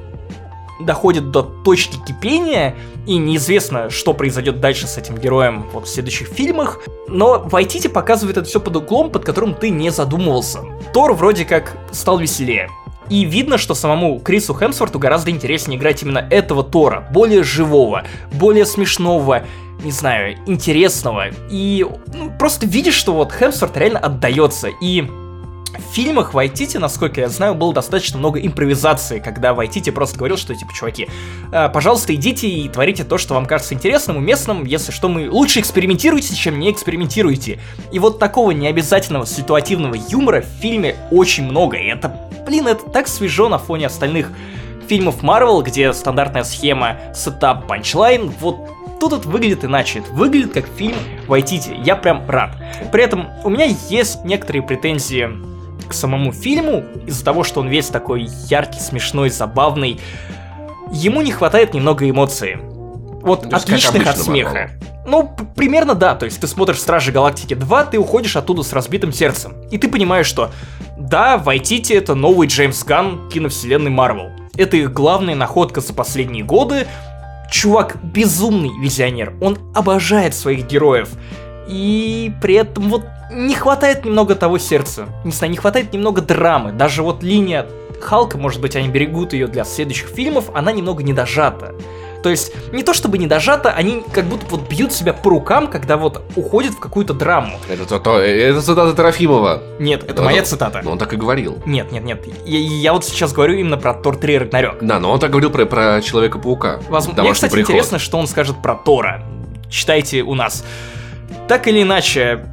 доходит 0.80 1.30
до 1.30 1.42
точки 1.42 1.96
кипения, 2.04 2.74
и 3.06 3.16
неизвестно, 3.16 3.90
что 3.90 4.14
произойдет 4.14 4.60
дальше 4.60 4.86
с 4.86 4.96
этим 4.96 5.16
героем 5.16 5.66
вот 5.72 5.86
в 5.86 5.90
следующих 5.90 6.28
фильмах. 6.28 6.80
Но 7.08 7.38
Вайтити 7.38 7.88
показывает 7.88 8.38
это 8.38 8.48
все 8.48 8.60
под 8.60 8.76
углом, 8.76 9.10
под 9.10 9.24
которым 9.24 9.54
ты 9.54 9.70
не 9.70 9.90
задумывался. 9.90 10.60
Тор 10.92 11.12
вроде 11.12 11.44
как 11.44 11.76
стал 11.92 12.18
веселее. 12.18 12.70
И 13.10 13.24
видно, 13.24 13.58
что 13.58 13.74
самому 13.74 14.18
Крису 14.18 14.54
Хемсворту 14.54 14.98
гораздо 14.98 15.30
интереснее 15.30 15.78
играть 15.78 16.02
именно 16.02 16.26
этого 16.30 16.64
Тора, 16.64 17.06
более 17.12 17.42
живого, 17.42 18.04
более 18.32 18.64
смешного, 18.64 19.44
не 19.82 19.90
знаю, 19.90 20.38
интересного. 20.46 21.26
И 21.50 21.86
ну, 22.14 22.32
просто 22.38 22.66
видишь, 22.66 22.94
что 22.94 23.12
вот 23.12 23.32
Хемсворт 23.32 23.76
реально 23.76 23.98
отдается. 23.98 24.68
И 24.80 25.04
в 25.78 25.94
фильмах 25.94 26.34
Вайтити, 26.34 26.76
насколько 26.76 27.20
я 27.20 27.28
знаю, 27.28 27.54
было 27.54 27.72
достаточно 27.72 28.18
много 28.18 28.40
импровизации, 28.40 29.18
когда 29.18 29.54
Вайтити 29.54 29.90
просто 29.90 30.18
говорил, 30.18 30.36
что 30.36 30.54
типа, 30.54 30.72
чуваки, 30.72 31.08
э, 31.52 31.68
пожалуйста, 31.68 32.14
идите 32.14 32.48
и 32.48 32.68
творите 32.68 33.04
то, 33.04 33.18
что 33.18 33.34
вам 33.34 33.46
кажется 33.46 33.74
интересным, 33.74 34.16
уместным, 34.16 34.64
если 34.64 34.92
что, 34.92 35.08
мы 35.08 35.30
лучше 35.30 35.60
экспериментируйте, 35.60 36.34
чем 36.34 36.58
не 36.58 36.70
экспериментируйте. 36.70 37.60
И 37.92 37.98
вот 37.98 38.18
такого 38.18 38.52
необязательного 38.52 39.26
ситуативного 39.26 39.96
юмора 40.08 40.42
в 40.42 40.60
фильме 40.60 40.96
очень 41.10 41.44
много, 41.44 41.76
и 41.76 41.86
это, 41.86 42.28
блин, 42.46 42.66
это 42.66 42.88
так 42.90 43.08
свежо 43.08 43.48
на 43.48 43.58
фоне 43.58 43.86
остальных 43.86 44.30
фильмов 44.88 45.22
Marvel, 45.22 45.62
где 45.62 45.92
стандартная 45.92 46.44
схема 46.44 46.98
setup, 47.14 47.66
punchline, 47.66 48.32
вот 48.40 48.68
тут 49.00 49.12
это 49.12 49.28
выглядит 49.28 49.64
иначе. 49.64 50.00
Это 50.00 50.12
выглядит 50.12 50.52
как 50.52 50.66
фильм 50.66 50.96
Вайтити. 51.26 51.74
Я 51.84 51.96
прям 51.96 52.28
рад. 52.28 52.50
При 52.92 53.02
этом 53.02 53.28
у 53.44 53.50
меня 53.50 53.66
есть 53.88 54.24
некоторые 54.24 54.62
претензии 54.62 55.53
к 55.88 55.92
самому 55.92 56.32
фильму 56.32 56.84
из-за 57.06 57.24
того, 57.24 57.44
что 57.44 57.60
он 57.60 57.68
весь 57.68 57.88
такой 57.88 58.28
яркий, 58.48 58.80
смешной, 58.80 59.30
забавный. 59.30 60.00
Ему 60.92 61.22
не 61.22 61.32
хватает 61.32 61.74
немного 61.74 62.08
эмоций. 62.08 62.56
Вот 63.22 63.48
То 63.48 63.56
есть, 63.56 63.66
как 63.66 63.76
отличных 63.76 64.06
от 64.06 64.18
смеха. 64.18 64.70
Ну, 65.06 65.30
примерно 65.54 65.94
да. 65.94 66.14
То 66.14 66.24
есть 66.24 66.40
ты 66.40 66.46
смотришь 66.46 66.80
Стражи 66.80 67.12
Галактики 67.12 67.54
2, 67.54 67.84
ты 67.86 67.98
уходишь 67.98 68.36
оттуда 68.36 68.62
с 68.62 68.72
разбитым 68.72 69.12
сердцем. 69.12 69.54
И 69.70 69.78
ты 69.78 69.88
понимаешь, 69.88 70.26
что 70.26 70.50
да, 70.98 71.38
Вайтити 71.38 71.92
это 71.92 72.14
новый 72.14 72.48
Джеймс 72.48 72.84
Ганн 72.84 73.28
киновселенной 73.28 73.90
Марвел. 73.90 74.30
Это 74.56 74.76
их 74.76 74.92
главная 74.92 75.34
находка 75.34 75.80
за 75.80 75.92
последние 75.92 76.44
годы. 76.44 76.86
Чувак 77.50 77.96
безумный 78.02 78.70
визионер. 78.80 79.34
Он 79.40 79.58
обожает 79.74 80.34
своих 80.34 80.66
героев. 80.66 81.10
И 81.68 82.32
при 82.40 82.54
этом 82.54 82.88
вот 82.88 83.04
не 83.34 83.54
хватает 83.54 84.04
немного 84.04 84.34
того 84.34 84.58
сердца. 84.58 85.06
Не 85.24 85.32
знаю, 85.32 85.50
не 85.50 85.56
хватает 85.56 85.92
немного 85.92 86.20
драмы. 86.22 86.72
Даже 86.72 87.02
вот 87.02 87.22
линия 87.22 87.66
Халка, 88.00 88.38
может 88.38 88.60
быть, 88.60 88.76
они 88.76 88.88
берегут 88.88 89.32
ее 89.32 89.46
для 89.46 89.64
следующих 89.64 90.08
фильмов, 90.08 90.50
она 90.54 90.72
немного 90.72 91.02
не 91.02 91.12
дожата. 91.12 91.74
То 92.22 92.30
есть, 92.30 92.52
не 92.72 92.82
то 92.82 92.94
чтобы 92.94 93.18
не 93.18 93.26
дожата, 93.26 93.70
они 93.70 94.02
как 94.12 94.24
будто 94.24 94.46
вот 94.48 94.66
бьют 94.68 94.92
себя 94.94 95.12
по 95.12 95.28
рукам, 95.28 95.66
когда 95.68 95.98
вот 95.98 96.22
уходят 96.36 96.72
в 96.72 96.78
какую-то 96.78 97.12
драму. 97.12 97.58
Это, 97.68 97.84
то, 97.84 97.98
то- 97.98 98.18
это 98.18 98.62
цитата 98.62 98.94
Трофимова. 98.94 99.62
Нет, 99.78 100.04
это 100.04 100.22
Ну, 100.22 100.24
моя 100.24 100.42
цитата. 100.42 100.80
Ну, 100.82 100.92
он 100.92 100.98
так 100.98 101.12
и 101.12 101.16
говорил. 101.16 101.58
Нет, 101.66 101.92
нет, 101.92 102.02
нет. 102.02 102.24
Я, 102.46 102.58
я 102.58 102.92
вот 102.94 103.04
сейчас 103.04 103.32
говорю 103.34 103.54
именно 103.58 103.76
про 103.76 103.92
Тор 103.92 104.16
3 104.16 104.38
Рагнарёк. 104.38 104.78
Да, 104.80 105.00
но 105.00 105.12
он 105.12 105.18
так 105.20 105.30
говорил 105.30 105.50
про, 105.50 105.66
про 105.66 106.00
Человека-паука. 106.00 106.80
Возможно, 106.88 107.22
мне, 107.24 107.32
кстати, 107.32 107.52
приход. 107.52 107.70
интересно, 107.70 107.98
что 107.98 108.16
он 108.16 108.26
скажет 108.26 108.56
про 108.62 108.74
Тора. 108.74 109.22
Читайте 109.68 110.22
у 110.22 110.34
нас. 110.34 110.64
Так 111.46 111.68
или 111.68 111.82
иначе, 111.82 112.46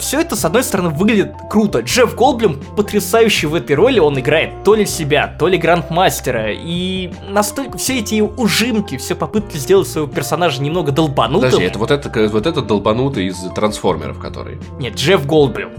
все 0.00 0.20
это, 0.20 0.36
с 0.36 0.44
одной 0.44 0.62
стороны, 0.62 0.90
выглядит 0.90 1.32
круто. 1.50 1.80
Джефф 1.80 2.14
Голдблюм 2.14 2.60
потрясающий 2.76 3.46
в 3.46 3.54
этой 3.54 3.76
роли, 3.76 3.98
он 3.98 4.18
играет 4.18 4.64
то 4.64 4.74
ли 4.74 4.86
себя, 4.86 5.34
то 5.38 5.48
ли 5.48 5.58
Грандмастера, 5.58 6.52
и 6.52 7.12
настолько 7.28 7.78
все 7.78 7.98
эти 7.98 8.20
ужимки, 8.20 8.96
все 8.96 9.14
попытки 9.14 9.56
сделать 9.56 9.88
своего 9.88 10.08
персонажа 10.08 10.62
немного 10.62 10.92
долбанутым. 10.92 11.50
Подожди, 11.50 11.64
это 11.64 11.78
вот, 11.78 11.90
это 11.90 12.28
вот 12.28 12.46
этот 12.46 12.66
долбанутый 12.66 13.26
из 13.26 13.38
трансформеров, 13.54 14.18
который. 14.18 14.58
Нет, 14.78 14.94
Джефф 14.94 15.26
Голдблюм. 15.26 15.72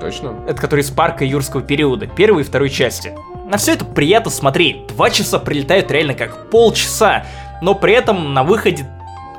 Точно? 0.00 0.34
Это 0.48 0.60
который 0.60 0.80
из 0.80 0.90
парка 0.90 1.24
юрского 1.24 1.62
периода, 1.62 2.06
первой 2.06 2.42
и 2.42 2.44
второй 2.44 2.70
части. 2.70 3.14
На 3.48 3.56
все 3.56 3.74
это 3.74 3.84
приятно 3.84 4.30
смотреть. 4.30 4.88
Два 4.88 5.10
часа 5.10 5.38
прилетают 5.38 5.90
реально 5.90 6.14
как 6.14 6.50
полчаса, 6.50 7.24
но 7.60 7.74
при 7.74 7.92
этом 7.92 8.34
на 8.34 8.42
выходе 8.42 8.86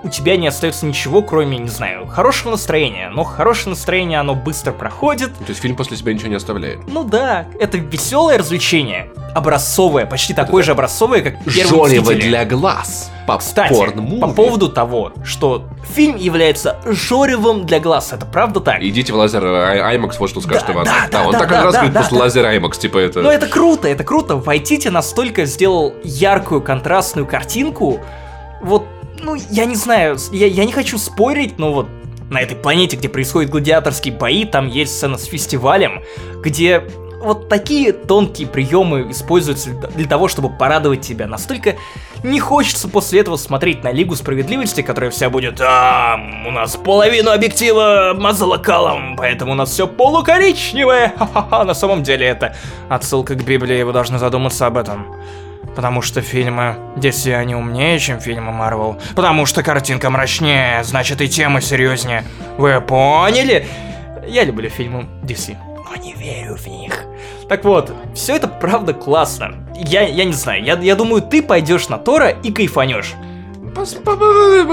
у 0.03 0.10
тебя 0.10 0.38
не 0.38 0.48
остается 0.48 0.86
ничего, 0.86 1.22
кроме, 1.22 1.57
не 1.57 1.69
знаю, 1.69 2.05
хорошего 2.07 2.51
настроения. 2.51 3.10
Но 3.10 3.24
хорошее 3.24 3.69
настроение, 3.69 4.19
оно 4.19 4.36
быстро 4.36 4.72
проходит. 4.72 5.33
То 5.38 5.45
есть 5.50 5.62
фильм 5.62 5.75
после 5.75 5.98
себя 5.98 6.13
ничего 6.13 6.29
не 6.29 6.36
оставляет. 6.36 6.79
Ну 6.88 7.03
да, 7.03 7.45
это 7.60 7.77
веселое 7.77 8.38
развлечение. 8.38 9.10
Образцовое, 9.33 10.05
почти 10.05 10.33
такое 10.33 10.62
же 10.63 10.72
образцовое, 10.72 11.22
как 11.22 11.43
первый 11.43 11.63
Жорево 11.63 12.01
«Мстители». 12.12 12.29
для 12.29 12.45
глаз. 12.45 13.12
Кстати, 13.39 13.72
Попкорн-муви. 13.72 14.19
по 14.19 14.27
поводу 14.27 14.69
того, 14.69 15.13
что 15.24 15.69
фильм 15.95 16.17
является 16.17 16.81
жоревым 16.86 17.65
для 17.65 17.79
глаз, 17.79 18.12
это 18.12 18.25
правда 18.25 18.60
так? 18.60 18.81
Идите 18.81 19.13
в 19.13 19.15
лазер 19.15 19.43
IMAX, 19.45 20.15
вот 20.19 20.29
что 20.29 20.41
скажет 20.41 20.65
Да, 20.67 20.74
Иван. 20.74 20.86
да, 20.86 21.07
да, 21.10 21.25
он 21.25 21.31
да, 21.31 21.39
так 21.39 21.50
да, 21.50 21.55
как 21.55 21.63
раз 21.63 21.74
да, 21.74 21.79
говорит 21.79 21.93
да, 21.93 22.01
после 22.01 22.17
да. 22.17 22.24
лазер 22.24 22.45
IMAX, 22.45 22.79
типа 22.79 22.98
это... 22.98 23.22
Ну 23.22 23.29
это 23.29 23.48
круто, 23.48 23.88
это 23.88 24.03
круто. 24.03 24.36
Вайтити 24.36 24.89
настолько 24.89 25.45
сделал 25.45 25.93
яркую 26.03 26.62
контрастную 26.62 27.25
картинку. 27.25 28.01
Вот, 28.62 28.86
ну, 29.23 29.35
я 29.49 29.65
не 29.65 29.75
знаю, 29.75 30.17
я, 30.31 30.47
я 30.47 30.65
не 30.65 30.71
хочу 30.71 30.97
спорить, 30.97 31.57
но 31.57 31.73
вот 31.73 31.87
на 32.29 32.41
этой 32.41 32.55
планете, 32.55 32.97
где 32.97 33.09
происходят 33.09 33.49
гладиаторские 33.51 34.13
бои, 34.13 34.45
там 34.45 34.67
есть 34.67 34.95
сцена 34.95 35.17
с 35.17 35.25
фестивалем, 35.25 36.03
где 36.41 36.83
вот 37.21 37.47
такие 37.47 37.93
тонкие 37.93 38.47
приемы 38.47 39.09
используются 39.11 39.69
для- 39.69 40.07
того, 40.07 40.27
чтобы 40.27 40.49
порадовать 40.49 41.01
тебя. 41.01 41.25
Настолько 41.25 41.75
не 42.21 42.39
хочется 42.41 42.89
после 42.89 43.21
этого 43.21 43.37
смотреть 43.37 43.81
на 43.81 43.91
Лигу 43.93 44.15
Справедливости, 44.15 44.81
которая 44.81 45.09
вся 45.09 45.29
будет 45.29 45.55
«Там, 45.55 46.45
у 46.45 46.51
нас 46.51 46.75
половину 46.75 47.31
объектива 47.31 48.13
мазала 48.13 48.57
калом, 48.57 49.15
поэтому 49.15 49.53
у 49.53 49.55
нас 49.55 49.69
все 49.71 49.87
полукоричневое». 49.87 51.13
Ха-ха-ха, 51.17 51.63
на 51.63 51.73
самом 51.73 52.03
деле 52.03 52.25
это 52.27 52.57
отсылка 52.89 53.35
к 53.35 53.43
Библии, 53.45 53.83
вы 53.83 53.93
должны 53.93 54.19
задуматься 54.19 54.67
об 54.67 54.77
этом. 54.77 55.15
Потому 55.75 56.01
что 56.01 56.21
фильмы 56.21 56.75
DC 56.97 57.33
они 57.33 57.55
умнее, 57.55 57.97
чем 57.99 58.19
фильмы 58.19 58.51
Marvel. 58.51 59.01
Потому 59.15 59.45
что 59.45 59.63
картинка 59.63 60.09
мрачнее, 60.09 60.83
значит 60.83 61.21
и 61.21 61.27
тема 61.27 61.61
серьезнее. 61.61 62.23
Вы 62.57 62.79
поняли? 62.81 63.67
Я 64.27 64.43
люблю 64.43 64.69
фильмы 64.69 65.07
DC, 65.23 65.55
но 65.89 65.95
не 66.01 66.13
верю 66.13 66.55
в 66.55 66.67
них. 66.67 67.03
Так 67.49 67.65
вот, 67.65 67.91
все 68.15 68.35
это 68.35 68.47
правда 68.47 68.93
классно. 68.93 69.55
Я, 69.75 70.01
я 70.07 70.23
не 70.25 70.33
знаю, 70.33 70.63
я, 70.63 70.75
я 70.77 70.95
думаю, 70.95 71.21
ты 71.21 71.41
пойдешь 71.41 71.89
на 71.89 71.97
Тора 71.97 72.29
и 72.29 72.51
кайфанешь. 72.51 73.13
Пос- 73.75 73.99
по- 74.01 74.15
по- 74.15 74.25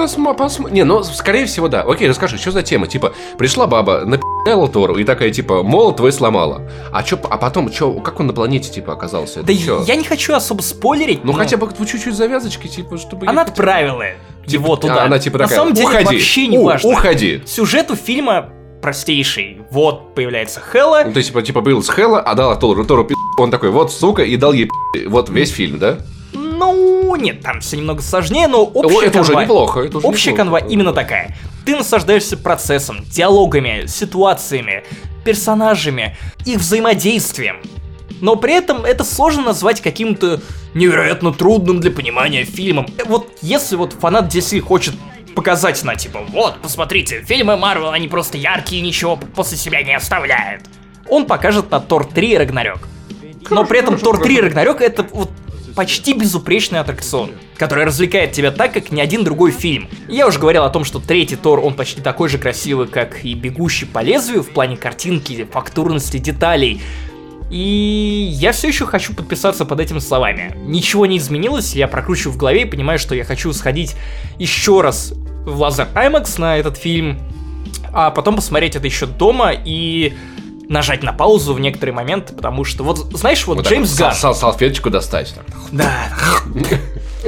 посмо- 0.02 0.36
посмо- 0.36 0.70
Не, 0.70 0.84
ну, 0.84 1.02
скорее 1.02 1.46
всего, 1.46 1.68
да. 1.68 1.80
Окей, 1.82 2.06
расскажи, 2.08 2.36
что 2.36 2.50
за 2.50 2.62
тема? 2.62 2.86
Типа, 2.86 3.14
пришла 3.38 3.66
баба, 3.66 4.02
напи***ла 4.04 4.29
Тору 4.44 4.96
и 4.96 5.04
такая, 5.04 5.30
типа, 5.30 5.62
молот 5.62 5.96
твой 5.96 6.12
сломала. 6.12 6.62
А 6.92 7.02
чё, 7.02 7.18
а 7.30 7.36
потом, 7.36 7.70
чё, 7.70 7.92
как 8.00 8.20
он 8.20 8.26
на 8.26 8.32
планете, 8.32 8.70
типа, 8.70 8.92
оказался? 8.92 9.42
Да 9.42 9.54
чё? 9.54 9.82
я 9.86 9.96
не 9.96 10.04
хочу 10.04 10.34
особо 10.34 10.62
спойлерить, 10.62 11.24
Ну, 11.24 11.32
но 11.32 11.38
хотя 11.38 11.56
бы 11.56 11.68
чуть-чуть 11.86 12.14
завязочки, 12.14 12.66
типа, 12.68 12.98
чтобы... 12.98 13.26
она 13.26 13.42
отправила 13.42 14.02
его 14.02 14.16
Типа, 14.46 14.76
туда. 14.76 15.04
Она, 15.04 15.18
типа, 15.18 15.38
На 15.38 15.44
такая, 15.44 15.58
самом 15.58 15.74
деле 15.74 15.88
уходи, 15.88 16.04
вообще 16.04 16.46
не 16.48 16.58
у- 16.58 16.64
важно. 16.64 16.90
уходи. 16.90 17.42
Сюжет 17.46 17.90
у 17.90 17.96
фильма 17.96 18.50
простейший. 18.82 19.60
Вот 19.70 20.14
появляется 20.14 20.60
Хелла, 20.72 21.02
Ну, 21.04 21.12
то 21.12 21.18
есть, 21.18 21.28
типа, 21.28 21.42
типа, 21.42 21.60
был 21.60 21.82
с 21.82 21.88
Хэлла, 21.88 22.20
а 22.20 22.34
дала 22.34 22.56
Тору, 22.56 22.84
Тору 22.84 23.04
пи***, 23.04 23.14
он 23.38 23.50
такой, 23.50 23.70
вот, 23.70 23.92
сука, 23.92 24.22
и 24.22 24.36
дал 24.36 24.52
ей 24.54 24.68
пи***. 24.94 25.06
Вот 25.08 25.28
весь 25.28 25.50
фильм, 25.50 25.78
да? 25.78 25.98
Ну, 26.32 26.99
нет, 27.16 27.40
там 27.42 27.60
все 27.60 27.76
немного 27.76 28.02
сложнее, 28.02 28.46
но 28.48 28.62
О, 28.62 28.64
общая 28.66 29.06
это 29.06 29.20
уже 29.20 29.32
канва- 29.32 29.42
неплохо, 29.42 29.80
это 29.80 29.98
уже 29.98 30.06
общая 30.06 30.32
неплохо. 30.32 30.50
канва 30.52 30.68
именно 30.68 30.92
такая. 30.92 31.36
Ты 31.64 31.76
наслаждаешься 31.76 32.36
процессом, 32.36 33.04
диалогами, 33.04 33.86
ситуациями, 33.86 34.84
персонажами, 35.24 36.16
их 36.44 36.58
взаимодействием. 36.58 37.56
Но 38.20 38.36
при 38.36 38.54
этом 38.54 38.84
это 38.84 39.04
сложно 39.04 39.42
назвать 39.44 39.80
каким-то 39.80 40.40
невероятно 40.74 41.32
трудным 41.32 41.80
для 41.80 41.90
понимания 41.90 42.44
фильмом. 42.44 42.86
Вот 43.06 43.28
если 43.42 43.76
вот 43.76 43.92
фанат 43.94 44.26
DC 44.34 44.60
хочет 44.60 44.94
показать 45.34 45.82
на 45.84 45.94
типа, 45.96 46.20
вот, 46.28 46.60
посмотрите, 46.60 47.22
фильмы 47.22 47.56
Марвел, 47.56 47.90
они 47.90 48.08
просто 48.08 48.36
яркие, 48.36 48.82
ничего 48.82 49.16
после 49.16 49.56
себя 49.56 49.82
не 49.82 49.94
оставляют. 49.94 50.62
Он 51.08 51.24
покажет 51.24 51.70
на 51.70 51.80
Тор 51.80 52.04
3 52.04 52.38
Рагнарёк. 52.38 52.80
Но 53.48 53.64
при 53.64 53.78
этом 53.78 53.98
Тор 53.98 54.20
3 54.22 54.40
Рагнарёк 54.42 54.80
это 54.80 55.06
вот 55.12 55.30
почти 55.74 56.14
безупречный 56.14 56.80
аттракцион, 56.80 57.32
который 57.56 57.84
развлекает 57.84 58.32
тебя 58.32 58.50
так, 58.50 58.72
как 58.72 58.92
ни 58.92 59.00
один 59.00 59.24
другой 59.24 59.50
фильм. 59.50 59.88
Я 60.08 60.26
уже 60.26 60.38
говорил 60.38 60.64
о 60.64 60.70
том, 60.70 60.84
что 60.84 60.98
третий 60.98 61.36
Тор, 61.36 61.60
он 61.60 61.74
почти 61.74 62.00
такой 62.00 62.28
же 62.28 62.38
красивый, 62.38 62.86
как 62.86 63.24
и 63.24 63.34
Бегущий 63.34 63.86
по 63.86 64.02
лезвию 64.02 64.42
в 64.42 64.50
плане 64.50 64.76
картинки, 64.76 65.46
фактурности, 65.50 66.18
деталей. 66.18 66.80
И 67.50 68.28
я 68.32 68.52
все 68.52 68.68
еще 68.68 68.86
хочу 68.86 69.12
подписаться 69.12 69.64
под 69.64 69.80
этими 69.80 69.98
словами. 69.98 70.54
Ничего 70.66 71.06
не 71.06 71.18
изменилось, 71.18 71.74
я 71.74 71.88
прокручиваю 71.88 72.34
в 72.34 72.36
голове 72.36 72.62
и 72.62 72.64
понимаю, 72.64 72.98
что 72.98 73.14
я 73.14 73.24
хочу 73.24 73.52
сходить 73.52 73.96
еще 74.38 74.80
раз 74.80 75.12
в 75.44 75.60
Laser 75.60 75.88
IMAX 75.94 76.38
на 76.38 76.58
этот 76.58 76.76
фильм, 76.76 77.18
а 77.92 78.10
потом 78.10 78.36
посмотреть 78.36 78.76
это 78.76 78.86
еще 78.86 79.06
дома 79.06 79.52
и 79.52 80.14
нажать 80.70 81.02
на 81.02 81.12
паузу 81.12 81.52
в 81.52 81.60
некоторые 81.60 81.94
моменты, 81.94 82.32
потому 82.32 82.64
что 82.64 82.84
вот, 82.84 82.98
знаешь, 83.18 83.44
вот, 83.46 83.58
Вот 83.58 83.66
Джеймс 83.66 83.94
Ганн... 83.98 84.14
сал- 84.14 84.34
салфеточку 84.34 84.88
достать. 84.88 85.34
Да. 85.72 85.90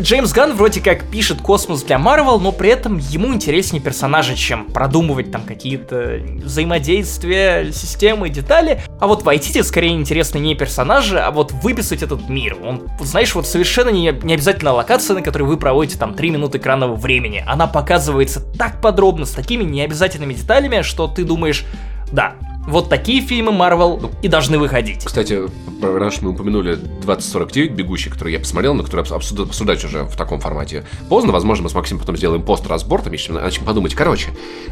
Джеймс 0.00 0.32
Ганн 0.32 0.54
вроде 0.54 0.80
как 0.80 1.04
пишет 1.11 1.42
космос 1.42 1.82
для 1.82 1.99
Марвел, 1.99 2.40
но 2.40 2.52
при 2.52 2.70
этом 2.70 2.99
ему 2.99 3.34
интереснее 3.34 3.82
персонажи, 3.82 4.37
чем 4.37 4.66
продумывать 4.66 5.32
там 5.32 5.42
какие-то 5.42 6.20
взаимодействия, 6.42 7.72
системы, 7.72 8.30
детали. 8.30 8.80
А 9.00 9.06
вот 9.08 9.25
Вайтити 9.25 9.62
скорее 9.64 9.92
интересны 9.92 10.38
не 10.38 10.54
персонажи, 10.54 11.18
а 11.18 11.30
вот 11.32 11.50
выписать 11.52 12.02
этот 12.02 12.28
мир. 12.28 12.56
Он, 12.64 12.88
знаешь, 13.00 13.34
вот 13.34 13.46
совершенно 13.46 13.90
не, 13.90 14.12
не 14.22 14.34
обязательно 14.34 14.72
локация, 14.72 15.14
на 15.14 15.22
которой 15.22 15.42
вы 15.42 15.56
проводите 15.56 15.99
там 15.99 16.14
3 16.14 16.30
минуты 16.30 16.58
экранного 16.58 16.94
времени. 16.94 17.44
Она 17.46 17.66
показывается 17.66 18.40
так 18.40 18.80
подробно, 18.80 19.26
с 19.26 19.32
такими 19.32 19.64
необязательными 19.64 20.32
деталями, 20.32 20.82
что 20.82 21.08
ты 21.08 21.25
думаешь, 21.25 21.66
да, 22.12 22.34
вот 22.66 22.88
такие 22.88 23.21
фильмы 23.21 23.52
Марвел 23.52 24.11
и 24.23 24.28
должны 24.28 24.59
выходить. 24.59 25.04
Кстати, 25.04 25.40
раз 25.83 26.23
мы 26.23 26.31
упомянули 26.31 26.76
2049 26.76 27.73
«Бегущий», 27.73 28.09
который 28.09 28.33
я 28.33 28.38
посмотрел, 28.38 28.75
но 28.75 28.83
который 28.85 29.04
обсу- 29.04 29.16
обсуд- 29.16 29.42
обсуждать 29.49 29.85
уже 29.85 30.04
в 30.04 30.16
таком 30.16 30.40
формате 30.40 30.85
поздно. 31.09 31.33
Возможно, 31.33 31.64
мы 31.64 31.71
с 31.71 31.75
Максимом 31.75 32.00
потом 32.00 32.16
сделаем 32.16 32.42
пост-разбор, 32.42 33.02
там 33.02 33.12
еще 33.12 33.33
начнем 33.33 33.64
подумать. 33.64 33.95
Короче, 33.95 34.31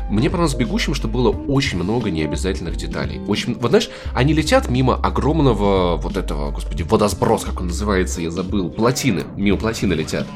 мне 0.09 0.31
понравилось 0.31 0.55
в 0.55 0.59
«Бегущем», 0.59 0.95
что 0.95 1.09
было 1.09 1.31
очень 1.31 1.79
много 1.79 2.11
необязательных 2.11 2.77
деталей. 2.77 3.21
Очень, 3.27 3.55
вот 3.55 3.71
знаешь, 3.71 3.91
они 4.15 4.35
летят 4.35 4.69
мимо 4.69 4.95
огромного 4.95 5.97
вот 5.97 6.17
этого, 6.17 6.53
господи, 6.53 6.83
водосброс, 6.83 7.45
как 7.45 7.61
он 7.61 7.69
называется, 7.69 8.21
я 8.21 8.31
забыл, 8.31 8.71
плотины, 8.71 9.25
мимо 9.37 9.59
плотины 9.59 9.95
летят. 9.95 10.27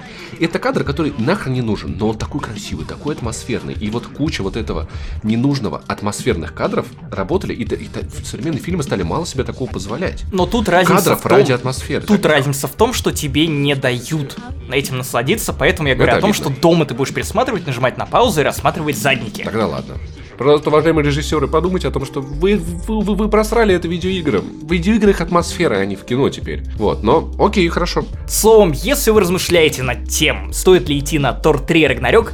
Это 0.40 0.58
кадр, 0.58 0.82
который 0.82 1.12
нахрен 1.18 1.52
не 1.54 1.62
нужен, 1.62 1.96
но 1.98 2.08
он 2.08 2.18
такой 2.18 2.40
красивый, 2.40 2.84
такой 2.84 3.14
атмосферный. 3.14 3.74
И 3.74 3.90
вот 3.90 4.06
куча 4.08 4.42
вот 4.42 4.56
этого 4.56 4.88
ненужного 5.22 5.82
атмосферных 5.86 6.52
кадров 6.54 6.86
работали, 7.44 7.54
и, 7.54 7.84
и 7.84 7.88
т- 7.88 8.24
современные 8.24 8.60
фильмы 8.60 8.82
стали 8.82 9.02
мало 9.02 9.26
себе 9.26 9.44
такого 9.44 9.68
позволять. 9.70 10.24
Но 10.32 10.46
тут 10.46 10.68
разница 10.68 10.94
Кадров 10.96 11.18
в 11.20 11.22
том, 11.22 11.32
ради 11.32 11.52
атмосферы. 11.52 12.04
Тут 12.06 12.26
разница 12.26 12.68
в 12.68 12.72
том, 12.72 12.92
что 12.92 13.12
тебе 13.12 13.46
не 13.46 13.74
дают 13.74 14.36
этим 14.70 14.98
насладиться, 14.98 15.52
поэтому 15.52 15.88
я 15.88 15.94
говорю 15.94 16.10
Это 16.10 16.18
о 16.18 16.20
том, 16.22 16.30
обидно. 16.30 16.50
что 16.52 16.60
дома 16.60 16.84
ты 16.86 16.94
будешь 16.94 17.12
пересматривать, 17.12 17.66
нажимать 17.66 17.96
на 17.98 18.06
паузу 18.06 18.40
и 18.40 18.44
рассматривать 18.44 18.96
задники. 18.98 19.42
Тогда 19.42 19.66
ладно. 19.66 19.94
Просто, 20.36 20.68
уважаемые 20.70 21.06
режиссеры, 21.06 21.46
подумайте 21.46 21.86
о 21.86 21.90
том, 21.92 22.04
что 22.04 22.20
вы, 22.20 22.56
вы, 22.56 23.00
вы, 23.02 23.14
вы 23.14 23.28
просрали 23.28 23.72
это 23.72 23.86
видеоиграм. 23.86 24.42
В 24.62 24.72
видеоиграх 24.72 25.20
атмосфера, 25.20 25.76
а 25.76 25.84
не 25.86 25.94
в 25.94 26.04
кино 26.04 26.28
теперь. 26.28 26.64
Вот, 26.76 27.04
но 27.04 27.30
окей, 27.38 27.68
хорошо. 27.68 28.04
Словом, 28.26 28.72
если 28.72 29.12
вы 29.12 29.20
размышляете 29.20 29.84
над 29.84 30.08
тем, 30.08 30.52
стоит 30.52 30.88
ли 30.88 30.98
идти 30.98 31.20
на 31.20 31.32
Тор 31.32 31.60
3 31.60 31.86
Рагнарёк, 31.86 32.32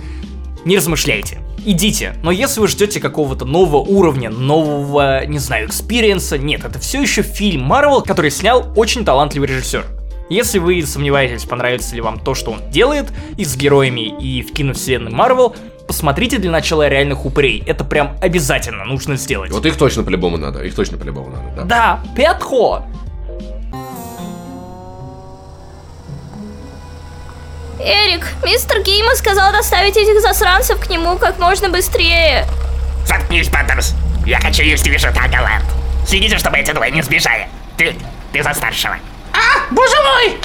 не 0.64 0.76
размышляйте. 0.76 1.38
Идите, 1.64 2.14
но 2.22 2.30
если 2.30 2.60
вы 2.60 2.68
ждете 2.68 3.00
какого-то 3.00 3.44
нового 3.44 3.78
уровня, 3.78 4.30
нового, 4.30 5.26
не 5.26 5.38
знаю, 5.38 5.66
experience 5.66 6.26
а, 6.26 6.38
нет, 6.38 6.64
это 6.64 6.78
все 6.78 7.02
еще 7.02 7.22
фильм 7.22 7.62
Марвел, 7.62 8.02
который 8.02 8.30
снял 8.30 8.72
очень 8.76 9.04
талантливый 9.04 9.48
режиссер. 9.48 9.84
Если 10.30 10.58
вы 10.58 10.80
сомневаетесь, 10.86 11.44
понравится 11.44 11.94
ли 11.96 12.00
вам 12.00 12.18
то, 12.18 12.34
что 12.34 12.52
он 12.52 12.60
делает, 12.70 13.06
и 13.36 13.44
с 13.44 13.56
героями, 13.56 14.14
и 14.20 14.42
в 14.42 14.52
киновселенной 14.52 15.10
Марвел, 15.10 15.56
посмотрите 15.88 16.38
для 16.38 16.52
начала 16.52 16.88
реальных 16.88 17.26
упырей. 17.26 17.64
Это 17.66 17.84
прям 17.84 18.16
обязательно 18.22 18.84
нужно 18.84 19.16
сделать. 19.16 19.50
Вот 19.50 19.66
их 19.66 19.76
точно 19.76 20.04
по-любому 20.04 20.36
надо, 20.36 20.62
их 20.62 20.74
точно 20.74 20.98
по-любому 20.98 21.30
надо, 21.30 21.56
да. 21.56 21.64
Да, 21.64 22.04
Пятхо! 22.14 22.84
Эрик, 27.82 28.26
мистер 28.44 28.82
Гейма 28.82 29.14
сказал 29.14 29.52
доставить 29.52 29.96
этих 29.96 30.20
засранцев 30.20 30.78
к 30.78 30.90
нему 30.90 31.16
как 31.16 31.38
можно 31.38 31.70
быстрее. 31.70 32.46
Заткнись, 33.06 33.48
Паттерс. 33.48 33.94
Я 34.26 34.38
хочу 34.38 34.62
есть 34.62 34.86
вишета 34.86 35.22
Галант. 35.32 35.64
Следите, 36.06 36.36
чтобы 36.38 36.58
эти 36.58 36.72
двое 36.72 36.90
не 36.90 37.02
сбежали. 37.02 37.48
Ты, 37.78 37.94
ты 38.32 38.42
за 38.42 38.52
старшего. 38.52 38.96
А, 39.32 39.72
боже 39.72 39.96
мой! 40.04 40.38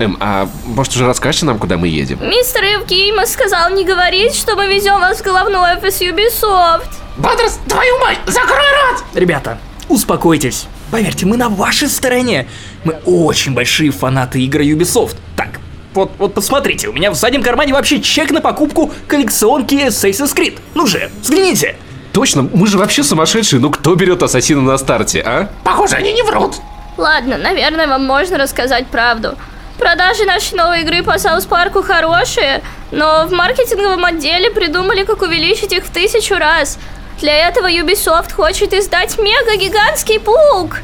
Эм, 0.00 0.16
а 0.18 0.48
может 0.64 0.94
уже 0.96 1.06
расскажете 1.06 1.46
нам, 1.46 1.58
куда 1.58 1.76
мы 1.76 1.86
едем? 1.86 2.18
Мистер 2.28 2.64
Евгейма 2.64 3.26
сказал 3.26 3.70
не 3.70 3.84
говорить, 3.84 4.34
что 4.34 4.56
мы 4.56 4.66
везем 4.66 4.98
вас 4.98 5.20
в 5.20 5.22
головной 5.22 5.76
офис 5.76 6.00
Ubisoft. 6.00 6.88
Паттерс, 7.22 7.60
твою 7.68 7.98
мать, 8.00 8.18
закрой 8.26 8.56
рот! 8.58 9.04
Ребята, 9.14 9.58
успокойтесь. 9.88 10.66
Поверьте, 10.90 11.26
мы 11.26 11.36
на 11.36 11.48
вашей 11.48 11.88
стороне. 11.88 12.48
Мы 12.82 12.94
очень 13.04 13.54
большие 13.54 13.92
фанаты 13.92 14.40
игры 14.40 14.64
Ubisoft. 14.64 15.16
Так, 15.36 15.59
вот, 15.94 16.12
вот 16.18 16.34
посмотрите, 16.34 16.88
у 16.88 16.92
меня 16.92 17.10
в 17.10 17.14
заднем 17.14 17.42
кармане 17.42 17.72
вообще 17.72 18.00
чек 18.00 18.30
на 18.30 18.40
покупку 18.40 18.92
коллекционки 19.08 19.74
Assassin's 19.74 20.34
Creed. 20.34 20.58
Ну 20.74 20.86
же, 20.86 21.10
взгляните. 21.20 21.76
Точно, 22.12 22.42
мы 22.42 22.66
же 22.66 22.78
вообще 22.78 23.02
сумасшедшие, 23.02 23.60
ну 23.60 23.70
кто 23.70 23.94
берет 23.94 24.22
ассасина 24.22 24.60
на 24.60 24.78
старте, 24.78 25.22
а? 25.24 25.48
Похоже, 25.64 25.96
они 25.96 26.12
не 26.12 26.22
врут. 26.22 26.56
Ладно, 26.96 27.38
наверное, 27.38 27.86
вам 27.86 28.04
можно 28.04 28.36
рассказать 28.38 28.86
правду. 28.88 29.36
Продажи 29.78 30.24
нашей 30.24 30.56
новой 30.56 30.82
игры 30.82 31.02
по 31.02 31.18
Саус 31.18 31.46
Парку 31.46 31.82
хорошие, 31.82 32.62
но 32.90 33.26
в 33.26 33.32
маркетинговом 33.32 34.04
отделе 34.04 34.50
придумали, 34.50 35.04
как 35.04 35.22
увеличить 35.22 35.72
их 35.72 35.84
в 35.84 35.90
тысячу 35.90 36.34
раз. 36.34 36.78
Для 37.20 37.48
этого 37.48 37.70
Ubisoft 37.70 38.32
хочет 38.32 38.74
издать 38.74 39.18
мега-гигантский 39.18 40.20
паук. 40.20 40.78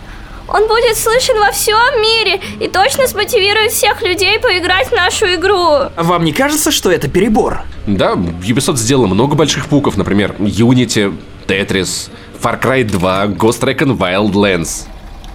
Он 0.48 0.68
будет 0.68 0.96
слышен 0.96 1.38
во 1.38 1.50
всем 1.50 2.00
мире 2.00 2.40
и 2.61 2.68
точно 2.68 3.06
смотивирует 3.06 3.72
всех 3.72 4.02
людей 4.02 4.38
поиграть 4.38 4.88
в 4.88 4.92
нашу 4.92 5.26
игру. 5.35 5.90
А 5.96 6.02
вам 6.02 6.24
не 6.24 6.32
кажется, 6.32 6.70
что 6.70 6.90
это 6.90 7.09
перебор? 7.09 7.62
Да, 7.87 8.12
Ubisoft 8.12 8.76
сделала 8.76 9.06
много 9.06 9.35
больших 9.35 9.66
пуков, 9.66 9.96
например, 9.96 10.35
Unity, 10.38 11.16
Tetris, 11.46 12.11
Far 12.40 12.61
Cry 12.61 12.85
2, 12.85 13.26
Ghost 13.26 13.61
Recon 13.62 13.96
Wildlands. 13.96 14.87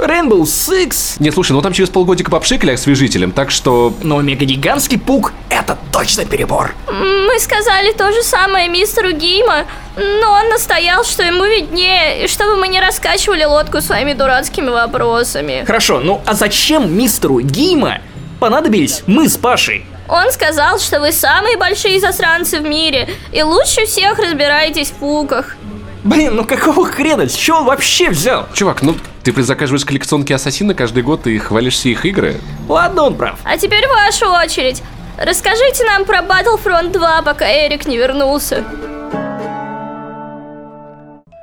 Rainbow 0.01 0.41
Six, 0.41 1.17
Не, 1.19 1.31
слушай, 1.31 1.51
ну 1.51 1.61
там 1.61 1.73
через 1.73 1.89
полгодика 1.89 2.31
попшикали 2.31 2.71
освежителем, 2.71 3.31
так 3.31 3.51
что... 3.51 3.93
но 4.01 4.19
мегагигантский 4.21 4.97
пук— 4.97 5.31
это 5.49 5.77
точно 5.91 6.25
перебор. 6.25 6.73
Мы 6.87 7.39
сказали 7.39 7.91
то 7.91 8.11
же 8.11 8.23
самое 8.23 8.67
мистеру 8.67 9.11
Гейма, 9.11 9.65
но 9.95 10.31
он 10.31 10.49
настоял, 10.49 11.03
что 11.03 11.23
ему 11.23 11.45
виднее, 11.45 12.25
и 12.25 12.27
чтобы 12.27 12.55
мы 12.55 12.67
не 12.67 12.79
раскачивали 12.79 13.43
лодку 13.43 13.79
своими 13.81 14.13
дурацкими 14.13 14.69
вопросами. 14.69 15.63
Хорошо, 15.65 15.99
ну 15.99 16.21
а 16.25 16.33
зачем 16.33 16.91
мистеру 16.97 17.39
Гима 17.39 17.99
понадобились 18.39 19.03
мы 19.05 19.29
с 19.29 19.37
Пашей? 19.37 19.85
Он 20.09 20.31
сказал, 20.31 20.79
что 20.79 20.99
вы 20.99 21.11
самые 21.11 21.57
большие 21.57 21.99
засранцы 21.99 22.59
в 22.59 22.63
мире 22.63 23.07
и 23.31 23.43
лучше 23.43 23.85
всех 23.85 24.17
разбираетесь 24.17 24.89
в 24.89 24.93
пуках. 24.93 25.55
Блин, 26.03 26.35
ну 26.35 26.43
какого 26.43 26.85
хрена? 26.85 27.29
С 27.29 27.35
чего 27.35 27.59
он 27.59 27.65
вообще 27.65 28.09
взял? 28.09 28.47
Чувак, 28.53 28.81
ну 28.81 28.95
ты 29.23 29.33
предзаказываешь 29.33 29.85
коллекционки 29.85 30.33
Ассасина 30.33 30.73
каждый 30.73 31.03
год 31.03 31.27
и 31.27 31.37
хвалишься 31.37 31.89
их 31.89 32.05
игры? 32.05 32.37
Ладно, 32.67 33.03
он 33.03 33.15
прав. 33.15 33.39
А 33.43 33.57
теперь 33.57 33.87
ваша 33.87 34.29
очередь. 34.29 34.81
Расскажите 35.17 35.83
нам 35.85 36.05
про 36.05 36.19
Battlefront 36.19 36.91
2, 36.91 37.21
пока 37.21 37.45
Эрик 37.45 37.85
не 37.85 37.97
вернулся. 37.97 38.63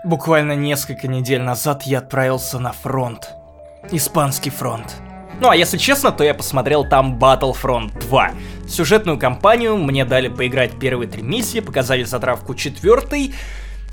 Буквально 0.05 0.53
несколько 0.53 1.07
недель 1.07 1.43
назад 1.43 1.83
я 1.83 1.99
отправился 1.99 2.59
на 2.59 2.73
фронт. 2.73 3.29
Испанский 3.93 4.51
фронт. 4.51 4.95
Ну 5.41 5.51
а 5.51 5.55
если 5.55 5.77
честно, 5.77 6.11
то 6.11 6.25
я 6.25 6.35
посмотрел 6.35 6.85
там 6.89 7.19
Battlefront 7.19 8.01
2. 8.09 8.31
Сюжетную 8.69 9.19
кампанию 9.19 9.77
мне 9.77 10.05
дали 10.05 10.29
поиграть 10.29 10.79
первые 10.79 11.09
три 11.09 11.23
миссии, 11.23 11.61
показали 11.61 12.03
затравку 12.03 12.55
четвертой. 12.55 13.35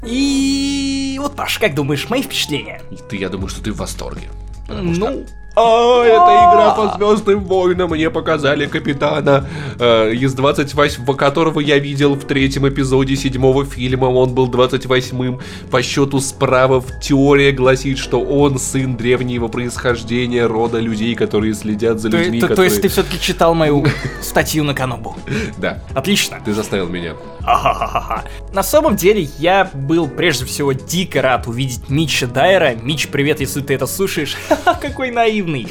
И 0.05 1.17
вот, 1.21 1.35
Паш, 1.35 1.57
как 1.59 1.73
думаешь, 1.75 2.09
мои 2.09 2.21
впечатления? 2.21 2.81
И 2.91 2.95
ты, 3.09 3.17
я 3.17 3.29
думаю, 3.29 3.47
что 3.49 3.61
ты 3.63 3.71
в 3.71 3.77
восторге. 3.77 4.29
Потому 4.67 4.93
что- 4.95 5.09
Ну, 5.11 5.25
а, 5.57 6.03
эта 6.03 6.15
игра 6.15 6.71
по 6.75 6.97
Звездным 6.97 7.45
войнам. 7.45 7.89
Мне 7.91 8.09
показали 8.09 8.65
капитана 8.65 9.47
э, 9.79 10.11
из 10.13 10.33
28 10.33 11.05
которого 11.15 11.59
я 11.61 11.77
видел 11.79 12.15
в 12.15 12.25
третьем 12.25 12.67
эпизоде 12.67 13.15
седьмого 13.15 13.63
фильма. 13.63 14.05
Он 14.07 14.33
был 14.33 14.49
28-м 14.49 15.39
по 15.71 15.81
счету 15.81 16.19
справа. 16.19 16.83
Теория 17.01 17.51
гласит, 17.51 17.99
что 17.99 18.19
он 18.21 18.59
сын 18.59 18.97
древнего 18.97 19.47
происхождения 19.47 20.45
рода 20.45 20.79
людей, 20.79 21.15
которые 21.15 21.53
следят 21.53 21.99
за 22.01 22.09
То, 22.09 22.17
людьми. 22.17 22.39
то- 22.41 22.47
то 22.47 22.53
которые... 22.53 22.69
есть 22.71 22.81
ты 22.81 22.87
все-таки 22.89 23.19
читал 23.21 23.53
мою 23.55 23.85
статью 24.21 24.63
на 24.63 24.73
Канобу? 24.73 25.15
Да, 25.57 25.81
Отлично. 25.93 26.37
ты 26.43 26.53
заставил 26.53 26.89
меня. 26.89 27.13
Ахахаха. 27.45 28.23
На 28.53 28.63
самом 28.63 28.95
деле, 28.95 29.27
я 29.39 29.69
был 29.73 30.07
прежде 30.07 30.45
всего 30.45 30.73
дико 30.73 31.21
рад 31.21 31.47
увидеть 31.47 31.89
Митча 31.89 32.27
Дайера. 32.27 32.75
Митч, 32.75 33.07
привет, 33.07 33.39
если 33.39 33.61
ты 33.61 33.73
это 33.75 33.85
слушаешь. 33.87 34.35
Ха-ха, 34.49 34.73
какой 34.75 35.11
наивный. 35.11 35.67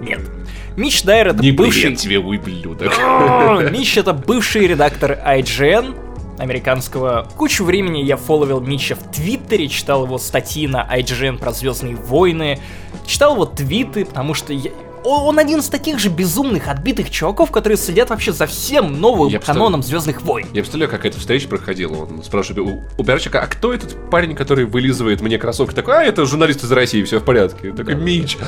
Нет. 0.00 0.20
Митч 0.76 1.02
Дайер 1.02 1.28
это 1.28 1.42
Не 1.42 1.52
бывший... 1.52 1.82
привет 1.82 1.98
тебе, 1.98 2.18
ублюдок. 2.18 2.92
О, 2.98 3.60
Митч 3.70 3.96
это 3.96 4.12
бывший 4.12 4.66
редактор 4.66 5.12
IGN 5.12 5.98
американского. 6.38 7.28
Кучу 7.36 7.62
времени 7.64 7.98
я 8.02 8.16
фолловил 8.16 8.60
Митча 8.60 8.96
в 8.96 9.12
Твиттере, 9.12 9.68
читал 9.68 10.04
его 10.06 10.18
статьи 10.18 10.66
на 10.66 10.84
IGN 10.98 11.38
про 11.38 11.52
Звездные 11.52 11.94
войны, 11.94 12.58
читал 13.06 13.34
его 13.34 13.44
твиты, 13.44 14.04
потому 14.06 14.34
что 14.34 14.52
я- 14.52 14.70
он 15.04 15.38
один 15.38 15.60
из 15.60 15.68
таких 15.68 15.98
же 15.98 16.08
безумных, 16.08 16.68
отбитых 16.68 17.10
чуваков, 17.10 17.50
которые 17.50 17.76
следят 17.76 18.10
вообще 18.10 18.32
за 18.32 18.46
всем 18.46 19.00
новым 19.00 19.28
Я 19.28 19.38
каноном 19.38 19.82
Звездных 19.82 20.22
войн. 20.22 20.46
Я 20.52 20.62
представляю, 20.62 20.90
как 20.90 21.04
эта 21.04 21.18
встреча 21.18 21.48
проходила. 21.48 21.96
Он 21.96 22.22
спрашивает 22.22 22.68
у, 22.68 22.82
у 23.00 23.04
пиарщика, 23.04 23.40
а 23.40 23.46
кто 23.46 23.72
этот 23.72 24.10
парень, 24.10 24.34
который 24.34 24.64
вылизывает 24.64 25.20
мне 25.20 25.38
кроссовки? 25.38 25.74
Такой, 25.74 25.94
а, 25.98 26.02
это 26.02 26.24
журналист 26.26 26.64
из 26.64 26.72
России, 26.72 27.02
все 27.02 27.18
в 27.18 27.24
порядке. 27.24 27.72
Такой, 27.72 27.94
Мич, 27.94 28.38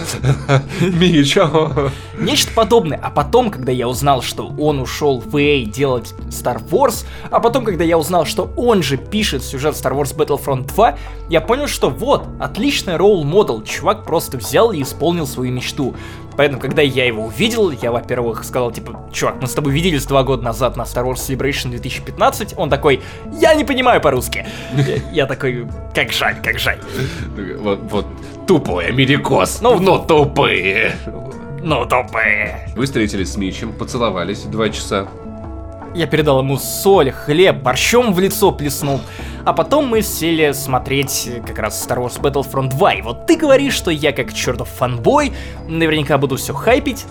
Мич, 0.81 1.37
а». 1.41 1.91
Нечто 2.19 2.53
подобное. 2.53 3.01
А 3.03 3.11
потом, 3.11 3.51
когда 3.51 3.73
я 3.73 3.89
узнал, 3.89 4.23
что 4.23 4.47
он 4.59 4.81
ушел 4.81 5.21
в 5.21 5.37
EA 5.37 5.65
делать 5.65 6.15
Star 6.29 6.63
Wars, 6.69 7.05
а 7.31 7.41
потом, 7.41 7.65
когда 7.65 7.85
я 7.85 7.99
узнал, 7.99 8.27
что 8.27 8.51
он 8.57 8.83
же 8.83 8.97
пишет 8.97 9.43
сюжет 9.43 9.75
Star 9.75 9.93
Wars 9.93 10.17
Battlefront 10.17 10.73
2, 10.75 10.99
я 11.31 11.41
понял, 11.41 11.67
что 11.67 11.91
вот, 11.91 12.27
отличный 12.39 12.97
ролл-модел. 12.97 13.63
Чувак 13.63 14.05
просто 14.05 14.37
взял 14.37 14.73
и 14.73 14.83
исполнил 14.83 15.27
свою 15.27 15.53
мечту. 15.53 15.95
Поэтому, 16.37 16.61
когда 16.61 16.83
я 16.83 17.05
его 17.07 17.25
увидел, 17.25 17.71
я, 17.71 17.93
во-первых, 17.93 18.45
сказал, 18.45 18.71
типа, 18.73 19.09
чувак, 19.13 19.37
мы 19.41 19.47
с 19.47 19.53
тобой 19.55 19.73
виделись 19.73 20.05
два 20.07 20.23
года 20.23 20.43
назад 20.43 20.77
на 20.77 20.83
Star 20.83 21.05
Wars 21.05 21.15
Celebration 21.17 21.71
2015. 21.71 22.55
Он 22.57 22.69
такой, 22.71 23.03
я 23.41 23.55
не 23.55 23.65
понимаю 23.65 24.01
по-русски. 24.01 24.47
Я- 25.13 25.27
такой, 25.27 25.67
как 25.95 26.13
жаль, 26.13 26.37
как 26.43 26.59
жаль. 26.59 26.79
Вот, 27.61 27.81
вот, 27.91 28.07
тупой 28.47 28.87
америкос, 28.89 29.61
Ну, 29.63 29.79
но 29.81 29.99
тупые. 29.99 30.93
Ну, 31.63 31.87
тупые. 31.87 32.69
Вы 32.77 32.85
встретились 32.85 33.33
с 33.33 33.37
Мичем, 33.39 33.73
поцеловались 33.73 34.43
два 34.43 34.69
часа. 34.69 35.09
Я 35.95 36.09
передал 36.09 36.41
ему 36.41 36.59
соль, 36.59 37.13
хлеб, 37.13 37.63
борщом 37.63 38.13
в 38.13 38.19
лицо 38.19 38.51
плеснул. 38.51 39.01
А 39.45 39.53
потом 39.53 39.87
мы 39.87 40.03
сели 40.03 40.51
смотреть 40.53 41.31
как 41.47 41.59
раз 41.61 41.87
Star 41.87 41.99
Wars 41.99 42.21
Battlefront 42.21 42.71
2. 42.71 42.95
И 42.95 43.03
вот 43.03 43.27
ты 43.27 43.37
говоришь, 43.37 43.75
что 43.75 43.93
я 43.93 44.13
как 44.13 44.35
чертов 44.35 44.69
фанбой, 44.69 45.33
наверняка 45.69 46.19
буду 46.19 46.37
все 46.37 46.53
хайпить. 46.53 47.07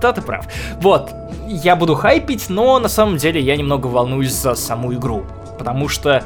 Да, 0.00 0.12
ты 0.12 0.22
прав. 0.22 0.46
Вот, 0.80 1.12
я 1.46 1.76
буду 1.76 1.94
хайпить, 1.94 2.48
но 2.48 2.78
на 2.78 2.88
самом 2.88 3.18
деле 3.18 3.40
я 3.40 3.54
немного 3.56 3.88
волнуюсь 3.88 4.32
за 4.32 4.54
саму 4.54 4.94
игру. 4.94 5.26
Потому 5.58 5.88
что 5.88 6.24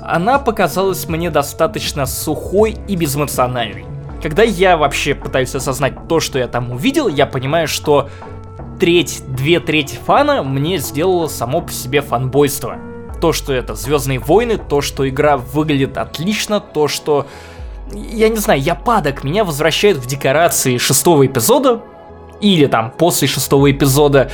она 0.00 0.38
показалась 0.38 1.08
мне 1.08 1.30
достаточно 1.30 2.06
сухой 2.06 2.76
и 2.86 2.94
безэмоциональной. 2.94 3.86
Когда 4.22 4.42
я 4.42 4.76
вообще 4.76 5.14
пытаюсь 5.14 5.54
осознать 5.54 5.94
то, 6.08 6.20
что 6.20 6.38
я 6.38 6.46
там 6.46 6.70
увидел, 6.70 7.08
я 7.08 7.26
понимаю, 7.26 7.66
что 7.66 8.08
треть, 8.78 9.22
две 9.28 9.60
трети 9.60 9.96
фана 9.96 10.42
мне 10.42 10.78
сделало 10.78 11.28
само 11.28 11.60
по 11.60 11.72
себе 11.72 12.00
фанбойство. 12.00 12.78
То, 13.20 13.32
что 13.32 13.52
это 13.52 13.74
Звездные 13.74 14.18
войны, 14.18 14.58
то, 14.58 14.80
что 14.80 15.08
игра 15.08 15.36
выглядит 15.36 15.96
отлично, 15.96 16.60
то, 16.60 16.88
что... 16.88 17.26
Я 17.92 18.28
не 18.28 18.36
знаю, 18.36 18.60
я 18.60 18.74
падок, 18.74 19.24
меня 19.24 19.44
возвращают 19.44 19.98
в 19.98 20.06
декорации 20.06 20.78
шестого 20.78 21.26
эпизода, 21.26 21.82
или 22.40 22.66
там 22.66 22.90
после 22.90 23.28
шестого 23.28 23.70
эпизода, 23.70 24.30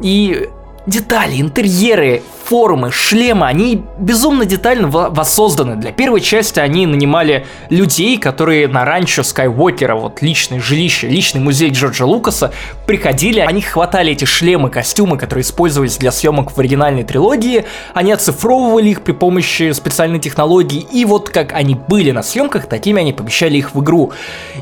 и 0.00 0.48
детали, 0.86 1.40
интерьеры, 1.40 2.22
формы, 2.44 2.90
шлемы, 2.90 3.46
они 3.46 3.82
безумно 3.98 4.44
детально 4.44 4.88
во- 4.88 5.10
воссозданы. 5.10 5.76
Для 5.76 5.92
первой 5.92 6.20
части 6.20 6.58
они 6.58 6.86
нанимали 6.86 7.46
людей, 7.70 8.18
которые 8.18 8.66
на 8.66 8.84
ранчо 8.84 9.22
Скайуокера, 9.22 9.94
вот 9.94 10.22
личное 10.22 10.60
жилище, 10.60 11.08
личный 11.08 11.40
музей 11.40 11.70
Джорджа 11.70 12.04
Лукаса, 12.04 12.52
приходили, 12.86 13.40
они 13.40 13.62
хватали 13.62 14.12
эти 14.12 14.24
шлемы, 14.24 14.70
костюмы, 14.70 15.18
которые 15.18 15.44
использовались 15.44 15.96
для 15.98 16.10
съемок 16.10 16.50
в 16.50 16.58
оригинальной 16.58 17.04
трилогии, 17.04 17.64
они 17.94 18.12
оцифровывали 18.12 18.90
их 18.90 19.02
при 19.02 19.12
помощи 19.12 19.72
специальной 19.72 20.18
технологии, 20.18 20.84
и 20.92 21.04
вот 21.04 21.30
как 21.30 21.52
они 21.52 21.76
были 21.76 22.10
на 22.10 22.22
съемках, 22.24 22.66
такими 22.66 23.00
они 23.00 23.12
помещали 23.12 23.56
их 23.56 23.74
в 23.74 23.82
игру. 23.82 24.12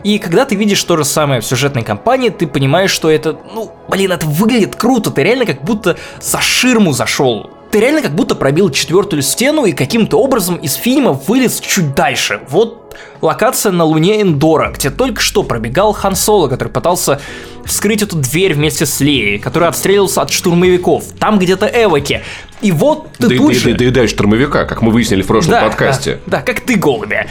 И 0.04 0.18
когда 0.18 0.44
ты 0.44 0.54
видишь 0.54 0.84
то 0.84 0.96
же 0.98 1.04
самое 1.04 1.40
в 1.40 1.46
сюжетной 1.46 1.82
кампании, 1.82 2.28
ты 2.28 2.46
понимаешь, 2.46 2.90
что 2.90 3.10
это, 3.10 3.38
ну, 3.54 3.72
блин, 3.88 4.12
это 4.12 4.26
выглядит 4.26 4.76
круто, 4.76 5.10
ты 5.10 5.22
реально 5.22 5.46
как 5.46 5.62
будто 5.62 5.96
за 6.20 6.40
ширму 6.40 6.92
зашел. 6.92 7.50
Ты 7.70 7.78
реально 7.78 8.02
как 8.02 8.16
будто 8.16 8.34
пробил 8.34 8.70
четвертую 8.70 9.22
стену 9.22 9.64
и 9.64 9.72
каким-то 9.72 10.20
образом 10.20 10.56
из 10.56 10.74
фильма 10.74 11.12
вылез 11.12 11.60
чуть 11.60 11.94
дальше. 11.94 12.40
Вот 12.48 12.96
локация 13.20 13.70
на 13.70 13.84
Луне 13.84 14.20
Эндора, 14.22 14.72
где 14.72 14.90
только 14.90 15.20
что 15.20 15.44
пробегал 15.44 15.92
Хан 15.92 16.16
Соло, 16.16 16.48
который 16.48 16.70
пытался 16.70 17.20
вскрыть 17.64 18.02
эту 18.02 18.16
дверь 18.16 18.54
вместе 18.54 18.86
с 18.86 18.98
Леей, 18.98 19.38
который 19.38 19.68
отстреливался 19.68 20.22
от 20.22 20.32
штурмовиков. 20.32 21.04
Там 21.20 21.38
где-то 21.38 21.66
Эвоки. 21.66 22.22
И 22.60 22.72
вот 22.72 23.12
ты 23.12 23.28
Да, 23.28 23.36
тут 23.36 23.52
да, 23.52 23.54
же... 23.54 23.72
да, 23.74 23.84
да, 23.84 23.90
да, 24.02 24.08
штурмовика, 24.08 24.64
как 24.64 24.82
мы 24.82 24.90
выяснили 24.90 25.22
в 25.22 25.26
прошлом 25.28 25.52
Да, 25.52 25.60
подкасте. 25.62 26.18
Да, 26.26 26.38
да, 26.38 26.42
как 26.42 26.60
ты, 26.60 26.74
голубя. 26.74 27.28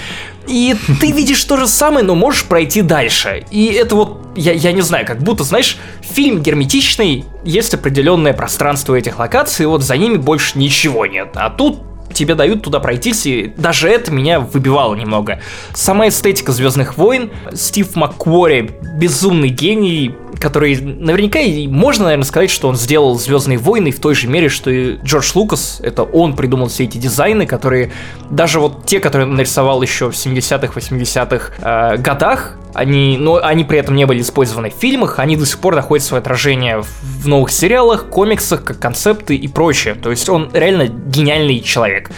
И 0.49 0.75
ты 0.99 1.11
видишь 1.11 1.43
то 1.43 1.57
же 1.57 1.67
самое, 1.67 2.03
но 2.03 2.15
можешь 2.15 2.43
пройти 2.45 2.81
дальше. 2.81 3.45
И 3.51 3.67
это 3.67 3.95
вот, 3.95 4.21
я, 4.35 4.51
я 4.53 4.71
не 4.71 4.81
знаю, 4.81 5.05
как 5.05 5.19
будто, 5.19 5.43
знаешь, 5.43 5.77
фильм 6.01 6.41
герметичный, 6.41 7.25
есть 7.45 7.73
определенное 7.73 8.33
пространство 8.33 8.95
этих 8.95 9.19
локаций, 9.19 9.63
и 9.63 9.67
вот 9.67 9.83
за 9.83 9.95
ними 9.95 10.17
больше 10.17 10.57
ничего 10.57 11.05
нет. 11.05 11.29
А 11.35 11.51
тут 11.51 11.81
тебе 12.13 12.35
дают 12.35 12.63
туда 12.63 12.79
пройтись, 12.79 13.27
и 13.27 13.53
даже 13.55 13.87
это 13.87 14.11
меня 14.11 14.39
выбивало 14.39 14.95
немного. 14.95 15.39
Сама 15.73 16.07
эстетика 16.07 16.51
Звездных 16.51 16.97
войн, 16.97 17.29
Стив 17.53 17.95
Маккуори, 17.95 18.71
безумный 18.97 19.49
гений, 19.49 20.15
который 20.39 20.75
наверняка 20.77 21.39
и 21.39 21.67
можно, 21.67 22.05
наверное, 22.05 22.25
сказать, 22.25 22.49
что 22.49 22.67
он 22.67 22.75
сделал 22.75 23.17
Звездные 23.19 23.57
войны 23.57 23.91
в 23.91 23.99
той 23.99 24.15
же 24.15 24.27
мере, 24.27 24.49
что 24.49 24.69
и 24.69 24.97
Джордж 25.03 25.31
Лукас. 25.35 25.81
Это 25.83 26.03
он 26.03 26.35
придумал 26.35 26.67
все 26.67 26.85
эти 26.85 26.97
дизайны, 26.97 27.45
которые 27.45 27.91
даже 28.29 28.59
вот 28.59 28.85
те, 28.85 28.99
которые 28.99 29.27
он 29.27 29.35
нарисовал 29.35 29.81
еще 29.81 30.09
в 30.09 30.13
70-х, 30.13 30.73
80-х 30.73 31.53
э, 31.59 31.97
годах, 31.97 32.57
они, 32.73 33.17
но 33.17 33.35
они 33.43 33.63
при 33.63 33.79
этом 33.79 33.95
не 33.95 34.05
были 34.05 34.21
использованы 34.21 34.69
в 34.69 34.73
фильмах, 34.73 35.19
они 35.19 35.35
до 35.35 35.45
сих 35.45 35.59
пор 35.59 35.75
находят 35.75 36.05
свое 36.05 36.21
отражение 36.21 36.81
в, 36.81 37.27
новых 37.27 37.51
сериалах, 37.51 38.07
комиксах, 38.07 38.63
как 38.63 38.79
концепты 38.79 39.35
и 39.35 39.47
прочее. 39.47 39.95
То 39.95 40.11
есть 40.11 40.29
он 40.29 40.49
реально 40.53 40.87
гениальный 40.87 41.59
человек. 41.59 42.11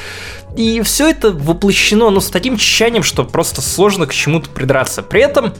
И 0.56 0.82
все 0.82 1.10
это 1.10 1.32
воплощено, 1.32 2.10
ну, 2.10 2.20
с 2.20 2.30
таким 2.30 2.58
тщанием, 2.58 3.04
что 3.04 3.24
просто 3.24 3.62
сложно 3.62 4.06
к 4.06 4.14
чему-то 4.14 4.50
придраться. 4.50 5.02
При 5.02 5.22
этом 5.22 5.54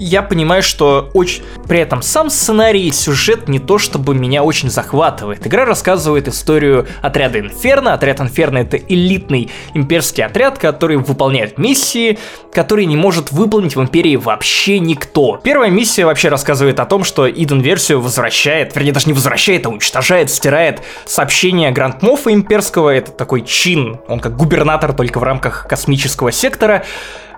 я 0.00 0.22
понимаю, 0.22 0.62
что 0.62 1.10
очень... 1.12 1.42
При 1.68 1.78
этом 1.78 2.02
сам 2.02 2.30
сценарий 2.30 2.90
сюжет 2.90 3.48
не 3.48 3.58
то, 3.58 3.78
чтобы 3.78 4.14
меня 4.14 4.42
очень 4.42 4.70
захватывает. 4.70 5.46
Игра 5.46 5.64
рассказывает 5.64 6.26
историю 6.26 6.86
отряда 7.02 7.38
Инферно. 7.38 7.92
Отряд 7.92 8.20
Инферно— 8.20 8.58
это 8.58 8.78
элитный 8.78 9.50
имперский 9.74 10.24
отряд, 10.24 10.58
который 10.58 10.96
выполняет 10.96 11.58
миссии, 11.58 12.18
которые 12.50 12.86
не 12.86 12.96
может 12.96 13.30
выполнить 13.30 13.76
в 13.76 13.82
Империи 13.82 14.16
вообще 14.16 14.78
никто. 14.78 15.38
Первая 15.42 15.70
миссия 15.70 16.06
вообще 16.06 16.30
рассказывает 16.30 16.80
о 16.80 16.86
том, 16.86 17.04
что 17.04 17.30
Иден-версию 17.30 18.00
возвращает, 18.00 18.74
вернее, 18.74 18.92
даже 18.92 19.06
не 19.06 19.12
возвращает, 19.12 19.66
а 19.66 19.68
уничтожает, 19.68 20.30
стирает 20.30 20.80
сообщение 21.04 21.70
Гранд 21.72 22.02
Моффа 22.02 22.32
имперского. 22.32 22.88
Это 22.88 23.12
такой 23.12 23.42
чин, 23.42 24.00
он 24.08 24.18
как 24.18 24.34
губернатор 24.36 24.94
только 24.94 25.18
в 25.18 25.22
рамках 25.22 25.66
космического 25.68 26.32
сектора. 26.32 26.84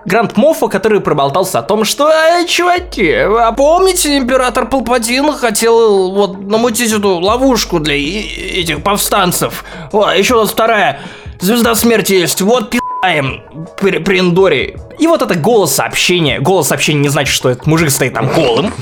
Гранд 0.05 0.37
Моффа, 0.37 0.67
который 0.67 0.99
проболтался 0.99 1.59
о 1.59 1.61
том, 1.63 1.85
что 1.85 2.09
«Эй, 2.09 2.45
чуваки, 2.45 3.11
а 3.11 3.51
помните, 3.53 4.17
император 4.17 4.67
Палпатин 4.67 5.31
хотел 5.31 6.11
вот 6.11 6.37
намутить 6.39 6.91
эту 6.91 7.19
ловушку 7.19 7.79
для 7.79 7.95
этих 7.95 8.83
повстанцев? 8.83 9.63
О, 9.91 10.09
еще 10.11 10.35
у 10.35 10.39
нас 10.39 10.51
вторая 10.51 10.99
звезда 11.39 11.75
смерти 11.75 12.13
есть, 12.13 12.41
вот 12.41 12.69
пи***аем 12.69 13.41
при, 13.79 13.99
при 13.99 14.19
Эндоре». 14.19 14.77
И 14.99 15.07
вот 15.07 15.21
это 15.21 15.35
голос 15.35 15.73
сообщения. 15.73 16.39
Голос 16.39 16.67
сообщения 16.67 17.01
не 17.01 17.09
значит, 17.09 17.33
что 17.33 17.49
этот 17.49 17.65
мужик 17.65 17.89
стоит 17.89 18.13
там 18.13 18.27
голым. 18.27 18.73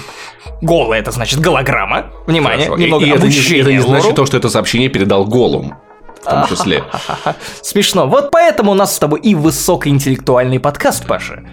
Голый 0.61 0.99
это 0.99 1.11
значит 1.11 1.39
голограмма. 1.39 2.11
Внимание, 2.27 2.67
Хорошо. 2.67 2.81
Немного 2.81 3.05
и 3.05 3.09
это, 3.09 3.19
не, 3.19 3.33
обучения 3.33 3.61
это 3.61 3.71
не 3.71 3.79
значит 3.79 4.15
то, 4.15 4.25
что 4.25 4.37
это 4.37 4.49
сообщение 4.49 4.89
передал 4.89 5.25
Голум. 5.25 5.75
В 6.21 6.25
том 6.25 6.47
числе. 6.47 6.83
Смешно. 7.61 8.07
Вот 8.07 8.31
поэтому 8.31 8.71
у 8.71 8.75
нас 8.75 8.95
с 8.95 8.99
тобой 8.99 9.19
и 9.21 9.35
высокоинтеллектуальный 9.35 10.59
подкаст, 10.59 11.07
Паша. 11.07 11.43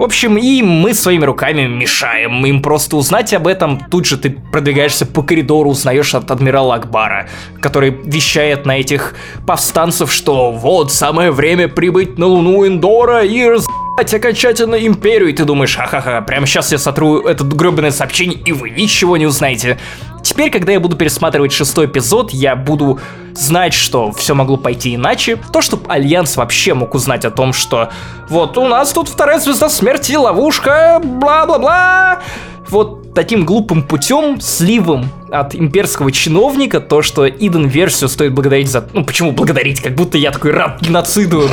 В 0.00 0.02
общем, 0.02 0.38
и 0.38 0.62
мы 0.62 0.94
своими 0.94 1.26
руками 1.26 1.66
мешаем 1.66 2.46
им 2.46 2.62
просто 2.62 2.96
узнать 2.96 3.34
об 3.34 3.46
этом. 3.46 3.80
Тут 3.90 4.06
же 4.06 4.16
ты 4.16 4.30
продвигаешься 4.30 5.04
по 5.04 5.22
коридору, 5.22 5.68
узнаешь 5.68 6.14
от 6.14 6.30
адмирала 6.30 6.76
Акбара, 6.76 7.28
который 7.60 7.90
вещает 7.90 8.64
на 8.64 8.80
этих 8.80 9.14
повстанцев, 9.46 10.10
что 10.10 10.52
вот 10.52 10.90
самое 10.90 11.30
время 11.30 11.68
прибыть 11.68 12.16
на 12.16 12.24
Луну 12.28 12.66
Эндора 12.66 13.26
и 13.26 13.46
раз***ть 13.96 14.14
окончательно 14.14 14.74
империю. 14.74 15.28
И 15.28 15.32
ты 15.32 15.44
думаешь, 15.44 15.76
ха-ха-ха, 15.76 16.20
прямо 16.22 16.46
сейчас 16.46 16.72
я 16.72 16.78
сотру 16.78 17.20
этот 17.20 17.48
гребаное 17.48 17.90
сообщение, 17.90 18.38
и 18.44 18.52
вы 18.52 18.70
ничего 18.70 19.16
не 19.16 19.26
узнаете. 19.26 19.78
Теперь, 20.22 20.50
когда 20.50 20.72
я 20.72 20.80
буду 20.80 20.96
пересматривать 20.96 21.52
шестой 21.52 21.86
эпизод, 21.86 22.32
я 22.32 22.56
буду 22.56 23.00
знать, 23.32 23.72
что 23.72 24.12
все 24.12 24.34
могло 24.34 24.56
пойти 24.56 24.94
иначе. 24.94 25.38
То, 25.52 25.60
что 25.60 25.80
Альянс 25.88 26.36
вообще 26.36 26.74
мог 26.74 26.94
узнать 26.94 27.24
о 27.24 27.30
том, 27.30 27.52
что 27.52 27.90
вот 28.28 28.58
у 28.58 28.68
нас 28.68 28.92
тут 28.92 29.08
вторая 29.08 29.38
звезда 29.38 29.68
смерти, 29.68 30.12
ловушка, 30.14 31.00
бла-бла-бла. 31.02 32.20
Вот 32.68 32.99
таким 33.14 33.44
глупым 33.44 33.82
путем, 33.82 34.40
сливом 34.40 35.10
от 35.30 35.54
имперского 35.54 36.12
чиновника, 36.12 36.80
то, 36.80 37.02
что 37.02 37.28
Иден 37.28 37.66
версию 37.66 38.08
стоит 38.08 38.32
благодарить 38.32 38.68
за... 38.68 38.88
Ну, 38.92 39.04
почему 39.04 39.32
благодарить? 39.32 39.80
Как 39.80 39.94
будто 39.94 40.18
я 40.18 40.30
такой 40.30 40.52
рад 40.52 40.80
геноциду. 40.80 41.48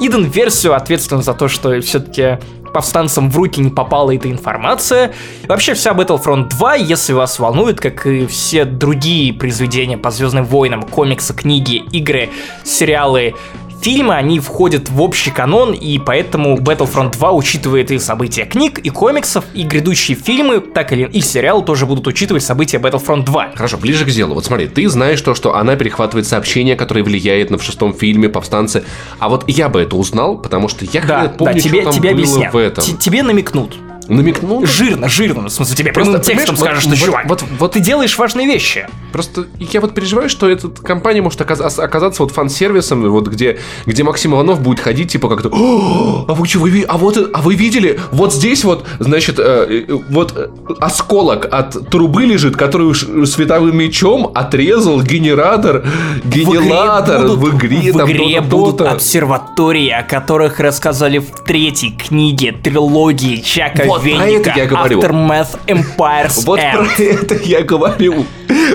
Иден 0.00 0.24
версию 0.24 0.74
ответственен 0.74 1.22
за 1.22 1.34
то, 1.34 1.48
что 1.48 1.80
все-таки 1.80 2.38
повстанцам 2.72 3.30
в 3.30 3.36
руки 3.36 3.60
не 3.60 3.70
попала 3.70 4.14
эта 4.14 4.30
информация. 4.30 5.12
Вообще 5.46 5.74
вся 5.74 5.92
Battlefront 5.92 6.50
2, 6.50 6.74
если 6.76 7.12
вас 7.12 7.38
волнует, 7.38 7.80
как 7.80 8.06
и 8.06 8.26
все 8.26 8.64
другие 8.64 9.32
произведения 9.32 9.96
по 9.96 10.10
Звездным 10.10 10.44
войнам, 10.44 10.82
комиксы, 10.82 11.34
книги, 11.34 11.82
игры, 11.92 12.28
сериалы, 12.64 13.34
фильмы, 13.80 14.14
они 14.14 14.40
входят 14.40 14.88
в 14.90 15.00
общий 15.00 15.30
канон, 15.30 15.72
и 15.72 15.98
поэтому 15.98 16.56
Battlefront 16.58 17.12
2 17.12 17.32
учитывает 17.32 17.90
и 17.90 17.98
события 17.98 18.44
книг, 18.44 18.78
и 18.78 18.90
комиксов, 18.90 19.44
и 19.54 19.62
грядущие 19.62 20.16
фильмы, 20.16 20.60
так 20.60 20.92
или 20.92 21.04
и 21.04 21.20
сериалы 21.20 21.62
тоже 21.64 21.86
будут 21.86 22.06
учитывать 22.06 22.42
события 22.42 22.78
Battlefront 22.78 23.24
2. 23.24 23.52
Хорошо, 23.54 23.76
ближе 23.78 24.04
к 24.04 24.08
делу. 24.08 24.34
Вот 24.34 24.44
смотри, 24.44 24.66
ты 24.68 24.88
знаешь 24.88 25.20
то, 25.20 25.34
что 25.34 25.54
она 25.56 25.76
перехватывает 25.76 26.26
сообщение, 26.26 26.76
которое 26.76 27.02
влияет 27.02 27.50
на 27.50 27.58
в 27.58 27.62
шестом 27.62 27.92
фильме 27.94 28.28
«Повстанцы». 28.28 28.84
А 29.18 29.28
вот 29.28 29.44
я 29.48 29.68
бы 29.68 29.80
это 29.80 29.96
узнал, 29.96 30.38
потому 30.38 30.68
что 30.68 30.84
я 30.84 31.00
Да, 31.02 31.20
хрен 31.20 31.30
помню, 31.36 31.54
да, 31.54 31.60
тебе, 31.60 31.82
что 31.82 31.90
там 31.90 32.00
тебе 32.00 32.10
было 32.10 32.22
объяснят. 32.22 32.54
в 32.54 32.56
этом. 32.56 32.84
Т- 32.84 32.92
Тебе 32.98 33.22
намекнут. 33.22 33.76
Намекнул? 34.08 34.64
Жирно, 34.66 35.08
жирно. 35.08 35.48
В 35.48 35.52
смысле, 35.52 35.76
тебе 35.76 35.92
прямым 35.92 36.14
Просто, 36.14 36.32
текстом 36.32 36.56
скажут, 36.56 36.80
что 36.80 36.90
вот- 36.90 36.98
чувак, 36.98 37.26
вот- 37.28 37.44
вот- 37.58 37.72
ты 37.72 37.80
делаешь 37.80 38.16
важные 38.18 38.46
вещи. 38.46 38.88
Просто 39.12 39.46
я 39.58 39.80
вот 39.80 39.94
переживаю, 39.94 40.28
что 40.28 40.48
эта 40.48 40.68
компания 40.68 41.20
может 41.22 41.40
оказ- 41.40 41.78
оказаться 41.78 42.22
вот 42.22 42.32
фан-сервисом, 42.32 43.08
вот 43.10 43.28
где, 43.28 43.58
где 43.86 44.02
Максим 44.04 44.34
Иванов 44.34 44.60
будет 44.60 44.80
ходить, 44.80 45.12
типа 45.12 45.28
как-то, 45.28 45.48
«О, 45.52 46.24
а 46.28 46.34
вы 46.34 46.46
что, 46.46 46.60
вы, 46.60 46.84
а 46.88 46.96
вот, 46.96 47.18
а 47.32 47.40
вы 47.42 47.54
видели, 47.54 48.00
вот 48.10 48.32
здесь 48.32 48.64
вот, 48.64 48.86
значит, 48.98 49.38
э, 49.38 49.84
э, 49.88 49.98
вот 50.10 50.32
э, 50.36 50.48
осколок 50.80 51.46
от 51.50 51.90
трубы 51.90 52.24
лежит, 52.24 52.56
которую 52.56 52.94
световым 52.94 53.76
мечом 53.76 54.30
отрезал 54.34 55.02
генератор, 55.02 55.84
генератор 56.24 57.26
в 57.26 57.56
игре, 57.56 57.92
в 57.92 57.96
там 57.96 58.10
игре 58.10 58.36
то-то, 58.36 58.42
будут 58.48 58.78
то-то». 58.78 58.90
обсерватории, 58.92 59.90
о 59.90 60.02
которых 60.02 60.60
рассказали 60.60 61.18
в 61.18 61.44
третьей 61.44 61.92
книге 61.92 62.52
трилогии 62.52 63.36
Чака 63.36 63.84
Вот 63.86 63.97
про 63.98 64.26
Венника 64.26 64.50
это 64.50 64.58
я 64.58 64.66
говорю. 64.66 65.00
Aftermath 65.00 65.58
Empire's 65.66 66.42
Вот 66.46 66.60
End. 66.60 66.72
про 66.72 67.02
это 67.02 67.34
я 67.44 67.62
говорю. 67.62 68.24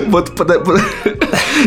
Вот 0.06 0.32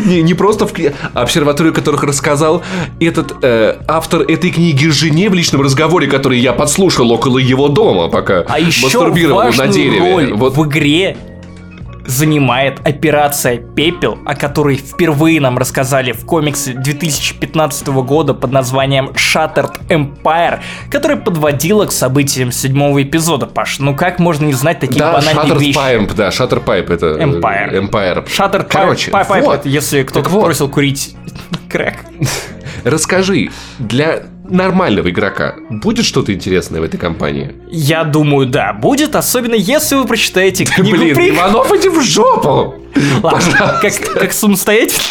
не, 0.05 0.21
не 0.21 0.33
просто 0.33 0.65
в 0.67 0.73
а 1.13 1.21
обсерваторию, 1.21 1.73
которых 1.73 2.03
рассказал 2.03 2.63
этот 2.99 3.43
э, 3.43 3.77
автор 3.87 4.21
этой 4.21 4.51
книги 4.51 4.87
жене 4.87 5.29
в 5.29 5.33
личном 5.33 5.61
разговоре, 5.61 6.07
который 6.07 6.39
я 6.39 6.53
подслушал 6.53 7.11
около 7.11 7.37
его 7.37 7.67
дома, 7.67 8.09
пока 8.09 8.45
А 8.47 8.59
еще 8.59 8.85
мастурбировал 8.85 9.51
на 9.53 9.67
дереве. 9.67 10.13
роль 10.13 10.33
Вот 10.33 10.55
в 10.55 10.65
игре 10.67 11.17
занимает 12.07 12.79
операция 12.87 13.57
«Пепел», 13.57 14.17
о 14.25 14.35
которой 14.35 14.77
впервые 14.77 15.39
нам 15.39 15.57
рассказали 15.57 16.13
в 16.13 16.25
комиксе 16.25 16.73
2015 16.73 17.87
года 17.87 18.33
под 18.33 18.51
названием 18.51 19.09
Shattered 19.09 19.87
Empire, 19.89 20.61
которая 20.89 21.17
подводила 21.17 21.85
к 21.85 21.91
событиям 21.91 22.51
седьмого 22.51 23.03
эпизода, 23.03 23.45
Паш. 23.45 23.79
Ну 23.79 23.95
как 23.95 24.19
можно 24.19 24.45
не 24.45 24.53
знать 24.53 24.79
такие 24.79 24.99
да, 24.99 25.13
банальные 25.13 25.45
Shattered 25.45 25.59
вещи? 25.59 25.77
Pipe, 25.77 26.13
да, 26.15 26.29
Shutter 26.29 26.63
Pipe 26.63 26.93
это 26.93 27.05
Empire. 27.17 27.89
Empire. 27.89 28.25
Shattered 28.25 28.67
Короче, 28.69 29.11
Pipe, 29.11 29.41
вот. 29.43 29.59
это 29.59 29.69
если 29.69 30.03
кто-то 30.03 30.29
вот. 30.29 30.45
бросил 30.45 30.69
курить 30.69 31.15
крэк. 31.69 31.97
Расскажи, 32.83 33.49
для 33.79 34.23
нормального 34.49 35.09
игрока 35.09 35.55
будет 35.69 36.05
что-то 36.05 36.33
интересное 36.33 36.81
в 36.81 36.83
этой 36.83 36.97
компании? 36.97 37.55
Я 37.69 38.03
думаю, 38.03 38.47
да, 38.47 38.73
будет, 38.73 39.15
особенно 39.15 39.55
если 39.55 39.95
вы 39.95 40.05
прочитаете 40.05 40.65
книгу 40.65 40.97
Блин, 40.97 41.15
прик- 41.15 41.35
Иванов, 41.35 41.71
иди 41.73 41.89
в 41.89 42.01
жопу! 42.01 42.75
Ладно, 43.23 43.79
как, 43.81 43.93
как 44.19 44.33
самостоятельно. 44.33 45.03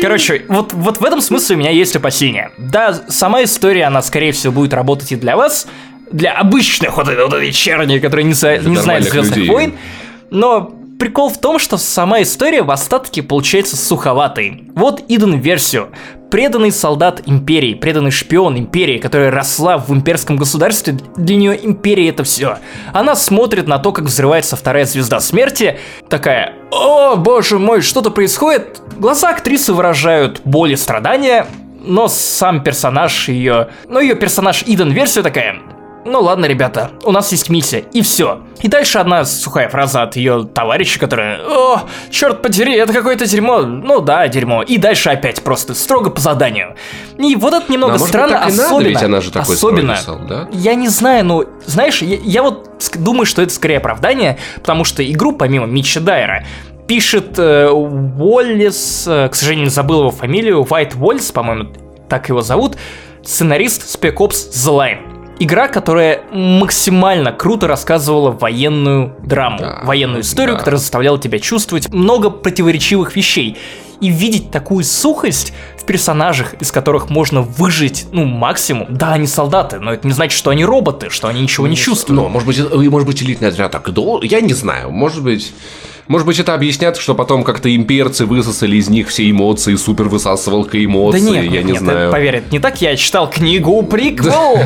Короче, 0.00 0.44
вот, 0.48 0.72
вот 0.72 0.98
в 0.98 1.04
этом 1.04 1.20
смысле 1.20 1.56
у 1.56 1.58
меня 1.58 1.70
есть 1.70 1.94
опасения. 1.96 2.50
Да, 2.58 2.94
сама 3.08 3.42
история, 3.44 3.84
она, 3.84 4.02
скорее 4.02 4.32
всего, 4.32 4.52
будет 4.52 4.72
работать 4.74 5.12
и 5.12 5.16
для 5.16 5.36
вас, 5.36 5.66
для 6.10 6.32
обычных 6.32 6.96
вот, 6.96 7.08
этой- 7.08 7.26
вот 7.26 7.52
черни, 7.52 7.98
которые 7.98 8.24
не, 8.24 8.32
за- 8.34 8.58
не 8.58 8.76
знают 8.76 9.04
Звездных 9.04 9.48
войн. 9.48 9.74
Но 10.30 10.74
прикол 11.02 11.30
в 11.30 11.38
том, 11.38 11.58
что 11.58 11.78
сама 11.78 12.22
история 12.22 12.62
в 12.62 12.70
остатке 12.70 13.24
получается 13.24 13.76
суховатой. 13.76 14.68
Вот 14.76 15.02
Иден 15.08 15.40
версию. 15.40 15.88
Преданный 16.30 16.70
солдат 16.70 17.22
империи, 17.26 17.74
преданный 17.74 18.12
шпион 18.12 18.56
империи, 18.56 18.98
которая 18.98 19.32
росла 19.32 19.78
в 19.78 19.92
имперском 19.92 20.36
государстве, 20.36 20.96
для 21.16 21.34
нее 21.34 21.58
империя 21.66 22.10
это 22.10 22.22
все. 22.22 22.58
Она 22.92 23.16
смотрит 23.16 23.66
на 23.66 23.80
то, 23.80 23.90
как 23.90 24.04
взрывается 24.04 24.54
вторая 24.54 24.84
звезда 24.84 25.18
смерти, 25.18 25.80
такая, 26.08 26.54
о 26.70 27.16
боже 27.16 27.58
мой, 27.58 27.80
что-то 27.80 28.10
происходит. 28.10 28.80
Глаза 28.96 29.30
актрисы 29.30 29.72
выражают 29.72 30.42
боль 30.44 30.70
и 30.70 30.76
страдания, 30.76 31.48
но 31.84 32.06
сам 32.06 32.62
персонаж 32.62 33.28
ее, 33.28 33.70
ну 33.88 33.98
ее 33.98 34.14
персонаж 34.14 34.62
Иден 34.66 34.92
версия 34.92 35.22
такая, 35.22 35.56
ну 36.04 36.20
ладно, 36.20 36.46
ребята, 36.46 36.90
у 37.04 37.12
нас 37.12 37.30
есть 37.32 37.48
миссия, 37.48 37.84
и 37.92 38.02
все. 38.02 38.40
И 38.60 38.68
дальше 38.68 38.98
одна 38.98 39.24
сухая 39.24 39.68
фраза 39.68 40.02
от 40.02 40.16
ее 40.16 40.44
товарища, 40.44 40.98
которая 40.98 41.40
«О, 41.46 41.82
черт 42.10 42.42
подери, 42.42 42.74
это 42.74 42.92
какое-то 42.92 43.26
дерьмо». 43.26 43.60
Ну 43.62 44.00
да, 44.00 44.26
дерьмо. 44.28 44.62
И 44.62 44.78
дальше 44.78 45.10
опять 45.10 45.42
просто 45.42 45.74
строго 45.74 46.10
по 46.10 46.20
заданию. 46.20 46.74
И 47.18 47.36
вот 47.36 47.54
это 47.54 47.70
немного 47.72 47.92
Ну, 47.92 47.96
а 47.96 47.98
может 47.98 48.02
быть, 48.02 48.08
странно, 48.08 48.38
так 48.38 48.50
надо, 48.50 48.66
особенно. 48.66 48.88
ведь 48.88 49.02
она 49.02 49.20
же 49.20 49.30
такой 49.30 49.54
особенно. 49.54 49.96
строгий 49.96 50.18
солдат. 50.20 50.48
Я 50.52 50.74
не 50.74 50.88
знаю, 50.88 51.24
ну, 51.24 51.44
знаешь, 51.66 52.02
я, 52.02 52.16
я 52.22 52.42
вот 52.42 52.70
думаю, 52.94 53.26
что 53.26 53.42
это 53.42 53.52
скорее 53.52 53.78
оправдание, 53.78 54.38
потому 54.56 54.84
что 54.84 55.08
игру, 55.08 55.32
помимо 55.32 55.66
Митча 55.66 56.00
Дайера, 56.00 56.44
пишет 56.86 57.38
э, 57.38 57.68
Уоллес, 57.68 59.04
э, 59.06 59.28
к 59.28 59.34
сожалению, 59.34 59.70
забыл 59.70 60.00
его 60.00 60.10
фамилию, 60.10 60.62
White 60.62 60.96
Wallace, 60.98 61.32
по-моему, 61.32 61.72
так 62.08 62.28
его 62.28 62.42
зовут, 62.42 62.76
сценарист 63.24 63.96
Spec 63.96 64.16
Ops 64.16 64.50
The 64.50 64.76
Line. 64.76 65.11
Игра, 65.42 65.66
которая 65.66 66.22
максимально 66.32 67.32
круто 67.32 67.66
рассказывала 67.66 68.30
военную 68.30 69.16
драму, 69.24 69.58
Да, 69.58 69.80
военную 69.82 70.20
историю, 70.20 70.54
да. 70.54 70.58
которая 70.60 70.78
заставляла 70.78 71.18
тебя 71.18 71.40
чувствовать 71.40 71.92
много 71.92 72.30
противоречивых 72.30 73.16
вещей. 73.16 73.56
И 74.00 74.08
видеть 74.08 74.52
такую 74.52 74.84
сухость 74.84 75.52
в 75.76 75.84
персонажах, 75.84 76.54
из 76.54 76.70
которых 76.70 77.10
можно 77.10 77.42
выжить, 77.42 78.06
ну, 78.12 78.24
максимум. 78.24 78.86
Да, 78.90 79.14
они 79.14 79.26
солдаты, 79.26 79.80
но 79.80 79.92
это 79.92 80.06
не 80.06 80.12
значит, 80.12 80.36
что 80.38 80.50
они 80.50 80.64
роботы, 80.64 81.10
что 81.10 81.26
они 81.26 81.40
ничего 81.42 81.66
не 81.66 81.76
чувствуют. 81.76 82.20
Ну, 82.22 82.28
может 82.28 82.46
быть, 82.46 82.60
может 82.90 83.06
быть, 83.08 83.20
элитный 83.22 83.48
отряд 83.48 83.72
так 83.72 83.90
дол- 83.90 84.22
Я 84.22 84.40
не 84.40 84.54
знаю. 84.54 84.90
Может 84.92 85.24
быть. 85.24 85.52
Может 86.08 86.26
быть, 86.26 86.38
это 86.38 86.54
объяснят, 86.54 86.96
что 86.96 87.14
потом 87.14 87.44
как-то 87.44 87.74
имперцы 87.74 88.26
высосали 88.26 88.76
из 88.76 88.88
них 88.88 89.08
все 89.08 89.30
эмоции, 89.30 89.74
супер 89.76 90.08
высасывалка 90.08 90.82
эмоций, 90.84 91.20
да 91.20 91.30
нет, 91.30 91.44
я 91.44 91.50
нет, 91.50 91.64
не 91.64 91.72
нет, 91.72 91.80
знаю. 91.80 92.10
поверь, 92.10 92.36
это 92.36 92.46
не 92.50 92.58
так. 92.58 92.80
Я 92.80 92.96
читал 92.96 93.30
книгу 93.30 93.82
приквел. 93.82 94.58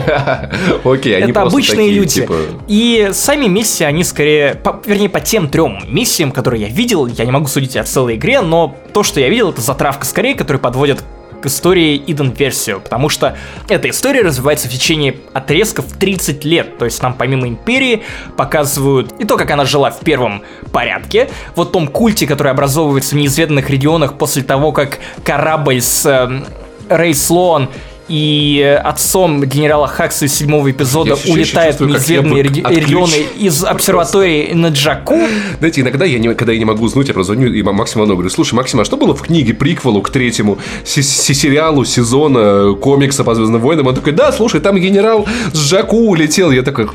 Окей, 0.84 1.16
они 1.16 1.30
это 1.30 1.42
обычные 1.42 1.90
люди. 1.90 2.22
типа, 2.22 2.34
И 2.68 3.10
сами 3.12 3.46
миссии, 3.46 3.84
они 3.84 4.04
скорее, 4.04 4.60
вернее, 4.86 5.08
по 5.08 5.20
тем 5.20 5.48
трем 5.48 5.78
миссиям, 5.88 6.32
которые 6.32 6.62
я 6.62 6.68
видел, 6.68 7.06
я 7.06 7.24
не 7.24 7.30
могу 7.30 7.46
судить 7.46 7.76
о 7.76 7.84
целой 7.84 8.16
игре, 8.16 8.40
но 8.40 8.76
то, 8.92 9.02
что 9.02 9.20
я 9.20 9.28
видел, 9.28 9.50
это 9.50 9.60
затравка 9.60 10.06
скорее, 10.06 10.34
которая 10.34 10.60
подводит 10.60 11.04
к 11.40 11.46
истории 11.46 12.02
Иден 12.06 12.30
версию, 12.30 12.80
потому 12.80 13.08
что 13.08 13.36
эта 13.68 13.90
история 13.90 14.22
развивается 14.22 14.68
в 14.68 14.70
течение 14.70 15.16
отрезков 15.32 15.92
30 15.92 16.44
лет, 16.44 16.78
то 16.78 16.84
есть 16.84 17.02
нам 17.02 17.14
помимо 17.14 17.48
Империи 17.48 18.02
показывают 18.36 19.12
и 19.18 19.24
то, 19.24 19.36
как 19.36 19.50
она 19.50 19.64
жила 19.64 19.90
в 19.90 20.00
первом 20.00 20.42
порядке, 20.72 21.30
вот 21.54 21.72
том 21.72 21.88
культе, 21.88 22.26
который 22.26 22.52
образовывается 22.52 23.14
в 23.14 23.18
неизведанных 23.18 23.70
регионах 23.70 24.18
после 24.18 24.42
того, 24.42 24.72
как 24.72 24.98
корабль 25.24 25.80
с 25.80 26.06
эм, 26.06 26.44
Рей 26.88 27.14
Слоан 27.14 27.68
и 28.08 28.80
отцом 28.84 29.42
генерала 29.44 29.88
Хакса 29.88 30.26
из 30.26 30.34
седьмого 30.34 30.70
эпизода 30.70 31.16
Я 31.24 31.32
улетает 31.32 31.80
в 31.80 31.86
неизведанные 31.86 32.42
регионы 32.42 33.26
из 33.38 33.64
обсерватории 33.64 34.52
на 34.52 34.68
Джаку. 34.68 35.18
Знаете, 35.58 35.80
иногда 35.80 36.04
я 36.04 36.18
не, 36.18 36.34
когда 36.34 36.52
я 36.52 36.58
не 36.58 36.64
могу 36.64 36.84
уснуть, 36.84 37.08
я 37.08 37.14
прозвоню 37.14 37.52
и 37.52 37.62
Максиму 37.62 38.02
Иванову 38.02 38.18
говорю, 38.18 38.30
слушай, 38.30 38.54
Максим, 38.54 38.80
а 38.80 38.84
что 38.84 38.96
было 38.96 39.14
в 39.14 39.22
книге 39.22 39.54
приквелу 39.54 40.02
к 40.02 40.10
третьему 40.10 40.58
се- 40.84 41.02
се- 41.02 41.34
сериалу 41.34 41.84
сезона 41.84 42.74
комикса 42.74 43.24
по 43.24 43.34
Звездным 43.34 43.60
войнам? 43.60 43.86
Он 43.86 43.94
такой, 43.94 44.12
да, 44.12 44.30
слушай, 44.32 44.60
там 44.60 44.76
генерал 44.78 45.26
с 45.52 45.58
Джаку 45.58 45.96
улетел. 45.96 46.50
Я 46.50 46.62
такой, 46.62 46.88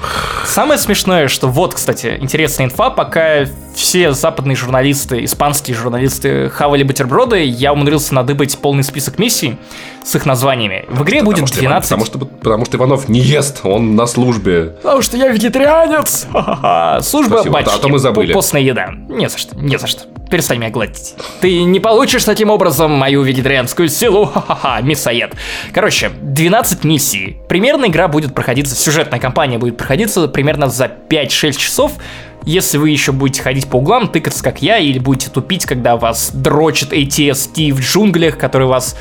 Самое 0.45 0.79
смешное, 0.79 1.27
что 1.27 1.47
вот, 1.47 1.73
кстати, 1.73 2.17
интересная 2.19 2.67
инфа, 2.67 2.89
пока 2.89 3.45
все 3.75 4.13
западные 4.13 4.55
журналисты, 4.55 5.23
испанские 5.23 5.75
журналисты 5.75 6.49
хавали 6.49 6.83
бутерброды, 6.83 7.43
я 7.43 7.73
умудрился 7.73 8.13
надыбать 8.13 8.57
полный 8.57 8.83
список 8.83 9.19
миссий 9.19 9.57
с 10.03 10.15
их 10.15 10.25
названиями. 10.25 10.85
В 10.89 11.03
игре 11.03 11.21
будет 11.21 11.41
потому 11.41 11.47
что, 11.47 11.59
Иван- 11.59 11.81
12. 11.81 11.89
потому, 11.89 12.05
что, 12.05 12.19
потому 12.19 12.65
что 12.65 12.77
Иванов 12.77 13.09
не 13.09 13.19
ест, 13.19 13.61
он 13.63 13.95
на 13.95 14.07
службе. 14.07 14.75
Потому 14.81 15.01
что 15.01 15.17
я 15.17 15.27
вегетарианец! 15.29 16.27
Служба 17.05 17.35
Спасибо, 17.35 17.59
а 17.59 17.77
то 17.77 17.87
мы 17.87 17.99
забыли. 17.99 18.33
Постная 18.33 18.61
еда. 18.61 18.89
Не 19.09 19.29
за 19.29 19.37
что, 19.37 19.55
не 19.57 19.77
за 19.77 19.87
что. 19.87 20.05
Перестань 20.29 20.59
меня 20.59 20.69
гладить. 20.69 21.13
Ты 21.41 21.63
не 21.63 21.79
получишь 21.79 22.23
таким 22.23 22.49
образом 22.49 22.91
мою 22.91 23.21
вегетарианскую 23.21 23.89
силу. 23.89 24.25
Ха-ха-ха, 24.33 24.81
мясоед. 24.81 25.33
Короче, 25.73 26.09
12 26.21 26.83
миссий. 26.83 27.37
Примерно 27.49 27.85
игра 27.85 28.07
будет 28.07 28.33
проходиться, 28.33 28.75
сюжетная 28.75 29.19
кампания 29.19 29.57
будет 29.57 29.77
проходиться 29.77 30.27
примерно 30.27 30.69
за 30.69 30.85
5-6 31.09 31.51
часов. 31.53 31.91
Если 32.43 32.77
вы 32.77 32.89
еще 32.89 33.11
будете 33.11 33.41
ходить 33.41 33.69
по 33.69 33.77
углам, 33.77 34.07
тыкаться 34.07 34.43
как 34.43 34.61
я, 34.61 34.77
или 34.77 34.99
будете 34.99 35.29
тупить, 35.29 35.65
когда 35.65 35.95
вас 35.95 36.31
дрочит 36.33 36.91
ATST 36.91 37.73
в 37.73 37.79
джунглях, 37.79 38.37
который 38.37 38.67
вас 38.67 38.95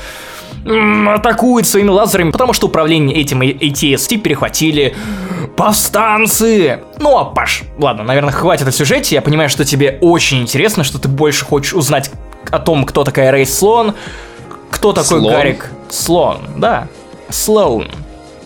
атакует 0.63 1.65
своими 1.65 1.89
лазерами, 1.89 2.31
потому 2.31 2.53
что 2.53 2.67
управление 2.67 3.17
этим 3.17 3.41
ATST 3.41 4.17
перехватили 4.17 4.95
повстанцы. 5.57 6.81
Ну, 6.99 7.17
а 7.17 7.25
Паш, 7.25 7.63
ладно, 7.79 8.03
наверное, 8.03 8.31
хватит 8.31 8.67
о 8.67 8.71
сюжете. 8.71 9.15
Я 9.15 9.21
понимаю, 9.21 9.49
что 9.49 9.65
тебе 9.65 9.97
очень 10.01 10.41
интересно, 10.41 10.83
что 10.83 10.99
ты 10.99 11.07
больше 11.07 11.45
хочешь 11.45 11.73
узнать 11.73 12.11
о 12.51 12.59
том, 12.59 12.85
кто 12.85 13.03
такая 13.03 13.31
Рэй 13.31 13.45
Слон, 13.45 13.95
кто 14.69 14.93
такой 14.93 15.19
Слон? 15.19 15.33
Гарик 15.33 15.71
Слон, 15.89 16.37
да, 16.57 16.87
Слоун. 17.29 17.87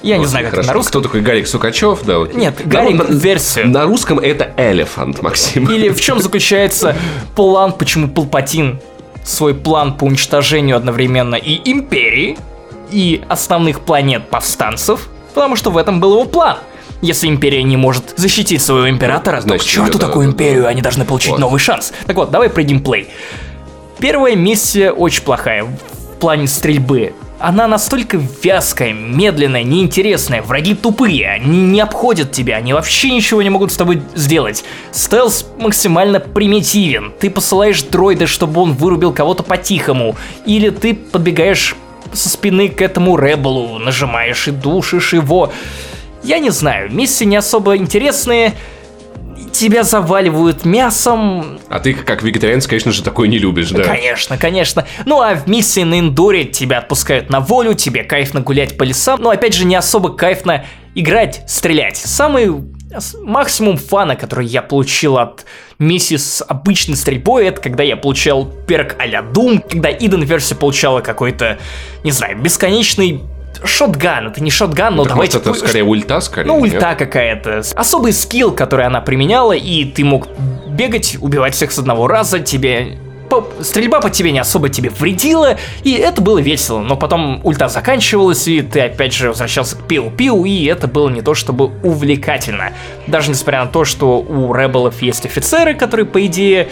Я 0.06 0.18
не 0.18 0.26
знаю, 0.26 0.46
как 0.46 0.54
это 0.60 0.68
на 0.68 0.74
русском. 0.74 1.02
Кто 1.02 1.10
такой 1.10 1.22
Гарик 1.22 1.48
Сукачев? 1.48 2.04
Да. 2.04 2.20
Нет, 2.34 2.62
Гарик 2.66 2.98
на, 2.98 3.12
версию. 3.12 3.70
на 3.70 3.86
русском 3.86 4.20
это 4.20 4.54
элефант, 4.58 5.22
Максим. 5.22 5.70
Или 5.72 5.90
в 5.90 6.00
чем 6.00 6.20
заключается 6.22 6.96
план, 7.36 7.74
почему 7.74 8.08
Палпатин 8.08 8.80
свой 9.24 9.56
план 9.56 9.98
по 9.98 10.04
уничтожению 10.06 10.78
одновременно 10.78 11.36
и 11.36 11.60
Империи, 11.70 12.38
и 12.92 13.24
основных 13.28 13.82
планет 13.82 14.30
повстанцев, 14.30 15.10
потому 15.34 15.56
что 15.56 15.72
в 15.72 15.78
этом 15.78 16.00
был 16.00 16.12
его 16.14 16.26
план. 16.26 16.58
Если 17.02 17.28
Империя 17.28 17.64
не 17.64 17.76
может 17.76 18.14
защитить 18.16 18.62
своего 18.62 18.88
Императора, 18.90 19.38
то 19.38 19.42
к 19.42 19.48
Значит, 19.48 19.68
черту 19.68 19.98
да, 19.98 20.08
такую 20.08 20.28
да, 20.28 20.32
да. 20.32 20.34
Империю, 20.34 20.68
они 20.68 20.82
должны 20.82 21.04
получить 21.06 21.32
Вот. 21.32 21.40
новый 21.40 21.60
шанс. 21.60 21.92
Так 22.06 22.16
вот, 22.16 22.30
давай 22.32 22.50
про 22.50 22.62
геймплей. 22.64 23.10
Первая 23.98 24.36
миссия 24.36 24.92
очень 24.92 25.24
плохая 25.24 25.64
в 25.64 26.20
плане 26.20 26.48
стрельбы. 26.48 27.14
Она 27.46 27.68
настолько 27.68 28.20
вязкая, 28.42 28.92
медленная, 28.92 29.62
неинтересная, 29.62 30.42
враги 30.42 30.74
тупые, 30.74 31.30
они 31.30 31.62
не 31.62 31.80
обходят 31.80 32.32
тебя, 32.32 32.56
они 32.56 32.74
вообще 32.74 33.12
ничего 33.12 33.40
не 33.44 33.52
могут 33.52 33.72
с 33.72 33.78
тобой 33.78 34.02
сделать. 34.16 34.64
Стелс 34.92 35.46
максимально 35.60 36.20
примитивен, 36.20 37.14
ты 37.20 37.30
посылаешь 37.30 37.84
дроида, 37.84 38.26
чтобы 38.26 38.62
он 38.62 38.74
вырубил 38.74 39.14
кого-то 39.14 39.44
по-тихому, 39.44 40.16
или 40.48 40.72
ты 40.72 40.96
подбегаешь 40.96 41.76
со 42.14 42.30
спины 42.30 42.68
к 42.68 42.82
этому 42.82 43.16
Ребелу, 43.16 43.78
нажимаешь 43.78 44.48
и 44.48 44.52
душишь 44.52 45.14
его. 45.14 45.54
Я 46.24 46.40
не 46.40 46.50
знаю, 46.50 46.92
миссии 46.92 47.26
не 47.26 47.36
особо 47.36 47.78
интересные, 47.78 48.56
тебя 49.58 49.84
заваливают 49.84 50.66
мясом, 50.66 51.60
А 51.70 51.80
ты, 51.80 51.94
как 51.94 52.24
вегетарианец, 52.24 52.68
конечно 52.68 52.92
же, 52.92 53.04
такое 53.04 53.28
не 53.28 53.38
любишь, 53.38 53.70
да? 53.70 53.84
Конечно, 53.84 54.38
конечно. 54.38 54.86
Ну 55.06 55.22
а 55.22 55.36
в 55.36 55.48
миссии 55.48 55.82
на 55.82 56.00
Эндуре 56.00 56.46
тебя 56.46 56.80
отпускают 56.80 57.30
на 57.30 57.40
волю, 57.40 57.74
тебе 57.74 58.04
кайфно 58.04 58.42
гулять 58.42 58.78
по 58.78 58.84
лесам, 58.84 59.22
но 59.22 59.30
опять 59.30 59.54
же 59.54 59.66
не 59.66 59.76
особо 59.76 60.16
кайфно 60.16 60.66
играть, 60.94 61.44
стрелять. 61.48 61.98
Самый 61.98 62.52
максимум 63.22 63.78
фана, 63.78 64.16
который 64.16 64.46
я 64.46 64.62
получил 64.62 65.18
от 65.18 65.46
миссии 65.80 66.16
с 66.16 66.44
обычной 66.48 66.96
стрельбой, 66.96 67.48
это 67.48 67.62
когда 67.62 67.84
я 67.84 67.98
получал 67.98 68.46
перк 68.46 68.96
а-ля 69.00 69.22
Doom, 69.22 69.64
когда 69.70 69.92
Иден 69.92 70.24
версия 70.24 70.56
получала 70.56 71.02
какой-то, 71.02 71.58
не 72.04 72.12
знаю, 72.12 72.38
бесконечный 72.40 73.22
шотган. 73.64 74.28
Это 74.28 74.42
не 74.44 74.52
шотган, 74.52 74.96
но 74.96 75.04
Так, 75.04 75.14
давайте... 75.14 75.38
может, 75.38 75.58
это 75.58 75.68
скорее 75.68 75.84
ульта, 75.84 76.20
скорее. 76.20 76.48
ну, 76.48 76.64
нет? 76.64 76.74
ульта 76.74 76.96
какая-то. 76.96 77.62
Особый 77.76 78.14
скилл, 78.14 78.52
который 78.52 78.86
она 78.86 79.02
применяла, 79.02 79.54
и 79.54 79.86
ты 79.86 80.04
мог 80.04 80.28
бегать, 80.68 81.18
убивать 81.22 81.54
всех 81.56 81.72
с 81.72 81.80
одного 81.80 82.08
раза, 82.08 82.40
тебе... 82.40 82.98
Стрельба 83.60 84.00
по 84.00 84.10
тебе 84.10 84.32
не 84.32 84.40
особо 84.40 84.70
тебе 84.70 84.90
вредила, 84.92 85.58
и 85.84 85.94
это 85.94 86.22
было 86.22 86.38
весело. 86.38 86.80
Но 86.80 86.96
потом 86.96 87.42
ульта 87.44 87.68
заканчивалась, 87.68 88.48
и 88.48 88.62
ты 88.62 88.82
опять 88.82 89.14
же 89.14 89.30
возвращался 89.30 89.76
к 89.76 89.80
пиу-пиу, 89.88 90.46
и 90.46 90.66
это 90.66 90.88
было 90.88 91.10
не 91.10 91.22
то 91.22 91.34
чтобы 91.34 91.72
увлекательно. 91.84 92.72
Даже 93.08 93.32
несмотря 93.32 93.66
на 93.66 93.72
то, 93.72 93.84
что 93.84 94.20
у 94.20 94.54
rebel 94.54 94.88
ов 94.88 95.02
есть 95.02 95.26
офицеры, 95.26 95.74
которые, 95.74 96.06
по 96.06 96.26
идее, 96.26 96.70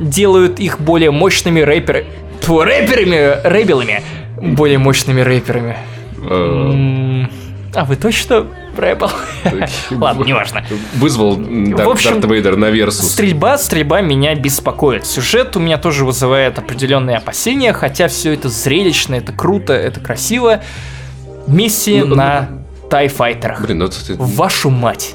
делают 0.00 0.58
их 0.58 0.80
более 0.80 1.10
мощными 1.10 1.60
рэпер... 1.60 2.06
Тьфу, 2.40 2.62
рэперами, 2.62 3.46
rebel 3.46 3.77
ами. 3.77 4.02
Более 4.40 4.78
мощными 4.78 5.20
рэперами. 5.20 5.76
А 7.72 7.84
вы 7.84 7.96
точно 7.96 8.46
рэпер? 8.76 9.06
Ладно, 9.92 10.24
неважно. 10.24 10.64
Вызвал 10.96 11.36
Дар- 11.36 11.86
В 11.86 11.90
общем, 11.90 12.20
Дарт 12.20 12.32
Вейдер 12.32 12.56
на 12.56 12.70
Versus. 12.70 13.12
Стрельба, 13.12 13.58
стрельба 13.58 14.00
меня 14.00 14.34
беспокоит. 14.34 15.06
Сюжет 15.06 15.56
у 15.56 15.60
меня 15.60 15.76
тоже 15.78 16.04
вызывает 16.04 16.58
определенные 16.58 17.16
опасения, 17.18 17.72
хотя 17.72 18.08
все 18.08 18.32
это 18.34 18.48
зрелищно, 18.48 19.14
это 19.16 19.32
круто, 19.32 19.72
это 19.72 20.00
красиво. 20.00 20.60
Миссии 21.46 22.00
Ну, 22.02 22.14
на 22.16 22.48
тайфайтерах. 22.90 23.60
Блин, 23.62 23.78
ну 23.78 23.88
ты- 23.88 24.14
Вашу 24.16 24.70
мать. 24.70 25.14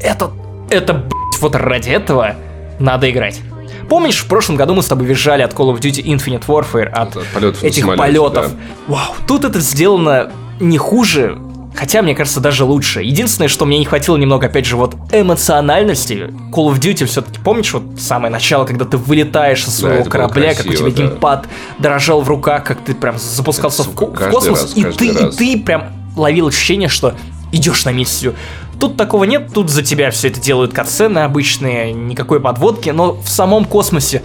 Это, 0.00 0.30
это, 0.70 0.94
блядь, 0.94 1.40
вот 1.40 1.54
ради 1.56 1.90
этого 1.90 2.34
надо 2.80 3.08
играть. 3.10 3.40
Помнишь, 3.88 4.18
в 4.20 4.26
прошлом 4.26 4.56
году 4.56 4.74
мы 4.74 4.82
с 4.82 4.86
тобой 4.86 5.06
визжали 5.06 5.42
от 5.42 5.52
Call 5.54 5.72
of 5.74 5.80
Duty 5.80 6.02
Infinite 6.04 6.46
Warfare, 6.46 6.86
от 6.88 7.16
От 7.16 7.26
полетов 7.28 7.62
этих 7.62 7.82
самолете, 7.84 8.02
полетов. 8.20 8.50
да. 8.52 8.56
Вау, 8.88 9.14
тут 9.26 9.44
это 9.44 9.60
сделано 9.60 10.30
не 10.62 10.78
хуже, 10.78 11.38
хотя, 11.74 12.02
мне 12.02 12.14
кажется, 12.14 12.40
даже 12.40 12.64
лучше. 12.64 13.02
Единственное, 13.02 13.48
что 13.48 13.64
мне 13.64 13.78
не 13.78 13.84
хватило 13.84 14.16
немного, 14.16 14.46
опять 14.46 14.64
же, 14.64 14.76
вот 14.76 14.94
эмоциональности. 15.12 16.30
Call 16.52 16.72
of 16.72 16.78
Duty 16.78 17.04
все-таки, 17.06 17.38
помнишь, 17.40 17.72
вот 17.74 17.82
самое 17.98 18.32
начало, 18.32 18.64
когда 18.64 18.84
ты 18.84 18.96
вылетаешь 18.96 19.64
из 19.66 19.74
своего 19.74 20.02
было 20.04 20.10
корабля, 20.10 20.54
как 20.54 20.66
у 20.66 20.68
красиво, 20.68 20.90
тебя 20.90 21.04
да. 21.04 21.10
геймпад 21.10 21.48
дрожал 21.78 22.22
в 22.22 22.28
руках, 22.28 22.64
как 22.64 22.80
ты 22.80 22.94
прям 22.94 23.18
запускался 23.18 23.82
Это, 23.82 23.90
в, 23.90 23.94
сука, 23.94 24.28
в 24.28 24.30
космос, 24.30 24.62
раз, 24.62 24.72
и 24.76 24.84
ты, 24.84 25.06
и 25.06 25.16
раз. 25.16 25.36
ты 25.36 25.58
прям 25.58 25.92
ловил 26.16 26.48
ощущение, 26.48 26.88
что 26.88 27.14
идешь 27.50 27.84
на 27.84 27.90
миссию. 27.90 28.34
Тут 28.80 28.96
такого 28.96 29.24
нет, 29.24 29.50
тут 29.52 29.70
за 29.70 29.82
тебя 29.82 30.10
все 30.10 30.28
это 30.28 30.40
делают 30.40 30.72
катсцены 30.72 31.20
обычные, 31.20 31.92
никакой 31.92 32.40
подводки, 32.40 32.90
но 32.90 33.14
в 33.14 33.28
самом 33.28 33.64
космосе 33.64 34.22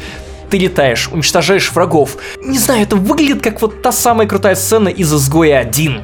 ты 0.49 0.57
летаешь, 0.57 1.09
уничтожаешь 1.11 1.71
врагов. 1.71 2.17
Не 2.43 2.57
знаю, 2.57 2.83
это 2.83 2.95
выглядит 2.95 3.41
как 3.41 3.61
вот 3.61 3.81
та 3.81 3.91
самая 3.91 4.27
крутая 4.27 4.55
сцена 4.55 4.87
из 4.87 5.13
«Изгоя 5.13 5.63
1». 5.63 6.01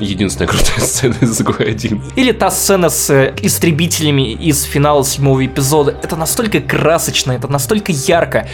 Единственная 0.00 0.48
крутая 0.48 0.80
сцена 0.86 1.14
из 1.20 1.30
Изгоя 1.30 1.68
1. 1.68 2.02
Или 2.16 2.32
та 2.32 2.50
сцена 2.50 2.88
с 2.88 3.10
э, 3.10 3.34
истребителями 3.42 4.32
из 4.32 4.62
финала 4.62 5.04
седьмого 5.04 5.44
эпизода. 5.44 5.94
Это 6.02 6.16
настолько 6.16 6.60
красочно, 6.60 7.32
это 7.32 7.48
настолько 7.48 7.92
ярко. 7.92 8.48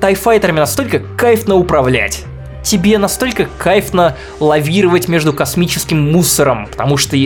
Тайфайтерами 0.00 0.58
настолько 0.58 0.98
кайфно 0.98 1.54
управлять. 1.54 2.24
Тебе 2.62 2.98
настолько 2.98 3.48
кайфно 3.58 4.16
лавировать 4.38 5.08
между 5.08 5.32
космическим 5.32 6.12
мусором, 6.12 6.66
потому 6.66 6.96
что, 6.96 7.16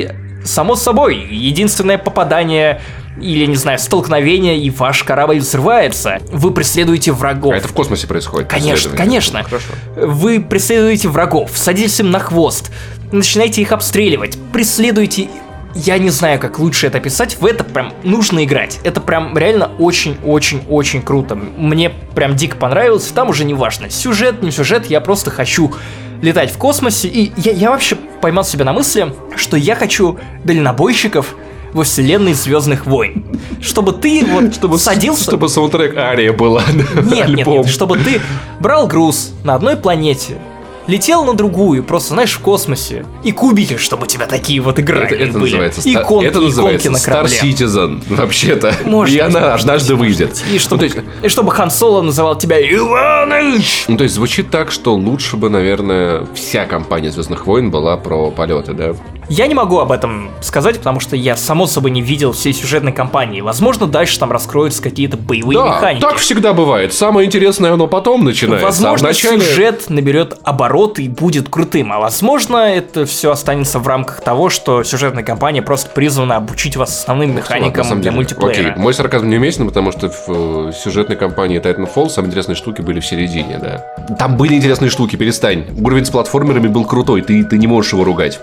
само 0.44 0.76
собой, 0.76 1.26
единственное 1.28 1.98
попадание 1.98 2.80
или, 3.20 3.46
не 3.46 3.56
знаю, 3.56 3.78
столкновение, 3.78 4.58
и 4.58 4.70
ваш 4.70 5.04
корабль 5.04 5.38
взрывается. 5.38 6.18
Вы 6.30 6.50
преследуете 6.50 7.12
врагов. 7.12 7.52
А 7.52 7.56
это 7.56 7.68
в 7.68 7.72
космосе 7.72 8.06
происходит? 8.06 8.48
Конечно, 8.48 8.96
конечно. 8.96 9.40
Ну, 9.40 9.44
Хорошо. 9.44 9.72
Вы 9.96 10.40
преследуете 10.40 11.08
врагов, 11.08 11.52
садитесь 11.54 12.00
им 12.00 12.10
на 12.10 12.18
хвост, 12.18 12.70
начинаете 13.12 13.62
их 13.62 13.72
обстреливать, 13.72 14.38
преследуете... 14.52 15.28
Я 15.76 15.98
не 15.98 16.10
знаю, 16.10 16.38
как 16.38 16.60
лучше 16.60 16.86
это 16.86 16.98
описать, 16.98 17.36
в 17.40 17.44
это 17.44 17.64
прям 17.64 17.92
нужно 18.04 18.44
играть. 18.44 18.78
Это 18.84 19.00
прям 19.00 19.36
реально 19.36 19.72
очень-очень-очень 19.80 21.02
круто. 21.02 21.34
Мне 21.34 21.90
прям 22.14 22.36
дико 22.36 22.56
понравилось, 22.56 23.06
там 23.06 23.28
уже 23.28 23.44
не 23.44 23.54
важно, 23.54 23.90
сюжет, 23.90 24.40
не 24.40 24.52
сюжет, 24.52 24.86
я 24.86 25.00
просто 25.00 25.32
хочу 25.32 25.74
летать 26.22 26.52
в 26.52 26.58
космосе, 26.58 27.08
и 27.08 27.32
я, 27.36 27.50
я 27.50 27.70
вообще 27.70 27.96
поймал 27.96 28.44
себя 28.44 28.64
на 28.64 28.72
мысли, 28.72 29.12
что 29.34 29.56
я 29.56 29.74
хочу 29.74 30.18
дальнобойщиков 30.44 31.34
во 31.74 31.84
вселенной 31.84 32.32
Звездных 32.34 32.86
войн. 32.86 33.24
Чтобы 33.60 33.92
ты 33.92 34.24
вот 34.24 34.54
Чтобы, 34.54 34.78
садился... 34.78 35.24
чтобы 35.24 35.48
саундтрек 35.48 35.96
Ария 35.96 36.32
была. 36.32 36.62
Нет, 37.04 37.28
нет, 37.28 37.46
нет, 37.46 37.66
чтобы 37.68 37.98
ты 37.98 38.20
брал 38.60 38.86
груз 38.86 39.32
на 39.44 39.54
одной 39.54 39.76
планете, 39.76 40.38
летел 40.86 41.24
на 41.24 41.32
другую, 41.34 41.82
просто, 41.82 42.10
знаешь, 42.10 42.32
в 42.34 42.40
космосе. 42.40 43.06
И 43.22 43.32
кубики, 43.32 43.76
чтобы 43.78 44.04
у 44.04 44.06
тебя 44.06 44.26
такие 44.26 44.60
вот 44.60 44.78
игры 44.78 44.98
Это, 45.04 45.14
это 45.14 45.32
были. 45.32 45.42
называется, 45.52 45.80
ста- 45.80 45.90
иконки, 46.02 46.26
это 46.26 46.40
называется 46.40 46.90
на 46.90 46.96
Star 46.96 47.04
корабле. 47.04 47.38
Citizen, 47.42 48.02
вообще-то. 48.08 48.74
Может 48.84 49.14
и 49.16 49.18
быть, 49.18 49.26
она 49.34 49.40
может 49.50 49.60
однажды 49.62 49.96
быть, 49.96 50.00
выйдет. 50.08 50.42
И 50.52 50.58
чтобы, 50.58 50.82
Ну, 50.82 50.84
есть- 50.84 50.96
и 51.22 51.28
чтобы 51.28 51.50
Хан 51.52 51.70
Соло 51.70 52.02
называл 52.02 52.36
тебя 52.36 52.58
Иваныч. 52.60 53.84
Ну, 53.88 53.96
то 53.96 54.04
есть 54.04 54.14
звучит 54.14 54.50
так, 54.50 54.70
что 54.70 54.94
лучше 54.94 55.36
бы, 55.36 55.48
наверное, 55.50 56.26
вся 56.34 56.66
компания 56.66 57.10
Звездных 57.10 57.46
войн 57.46 57.70
была 57.70 57.96
про 57.96 58.30
полеты, 58.30 58.74
да? 58.74 58.94
Я 59.28 59.46
не 59.46 59.54
могу 59.54 59.78
об 59.78 59.92
этом 59.92 60.30
сказать, 60.40 60.78
потому 60.78 61.00
что 61.00 61.16
я, 61.16 61.36
само 61.36 61.66
собой, 61.66 61.90
не 61.90 62.02
видел 62.02 62.32
всей 62.32 62.52
сюжетной 62.52 62.92
кампании. 62.92 63.40
Возможно, 63.40 63.86
дальше 63.86 64.18
там 64.18 64.30
раскроются 64.32 64.82
какие-то 64.82 65.16
боевые 65.16 65.58
Да, 65.58 65.66
механики. 65.68 66.02
так 66.02 66.16
всегда 66.16 66.52
бывает. 66.52 66.92
Самое 66.92 67.26
интересное 67.26 67.72
оно 67.72 67.86
потом 67.86 68.24
начинается. 68.24 68.66
Возможно, 68.66 69.08
а 69.08 69.10
вначале... 69.10 69.40
сюжет 69.40 69.88
наберет 69.88 70.38
обороты 70.44 71.04
и 71.04 71.08
будет 71.08 71.48
крутым, 71.48 71.92
а 71.92 72.00
возможно, 72.00 72.56
это 72.56 73.06
все 73.06 73.30
останется 73.30 73.78
в 73.78 73.88
рамках 73.88 74.20
того, 74.20 74.50
что 74.50 74.82
сюжетная 74.82 75.24
кампания 75.24 75.62
просто 75.62 75.90
призвана 75.90 76.36
обучить 76.36 76.76
вас 76.76 76.90
основным 76.90 77.36
механикам 77.36 77.84
самом 77.84 78.02
для 78.02 78.10
деле, 78.10 78.16
мультиплеера. 78.16 78.70
Окей, 78.70 78.82
мой 78.82 78.94
сарказм 78.94 79.28
неуместен, 79.28 79.66
потому 79.66 79.92
что 79.92 80.08
в 80.10 80.24
э, 80.28 80.72
сюжетной 80.72 81.16
кампании 81.16 81.60
Titanfall 81.60 82.08
самые 82.08 82.30
интересные 82.30 82.56
штуки 82.56 82.80
были 82.80 83.00
в 83.00 83.06
середине, 83.06 83.58
да. 83.58 84.14
Там 84.16 84.36
были 84.36 84.54
интересные 84.54 84.90
штуки, 84.90 85.16
перестань. 85.16 85.66
Уровень 85.80 86.04
с 86.04 86.10
платформерами 86.10 86.68
был 86.68 86.84
крутой, 86.84 87.22
ты, 87.22 87.44
ты 87.44 87.58
не 87.58 87.66
можешь 87.66 87.92
его 87.92 88.04
ругать. 88.04 88.40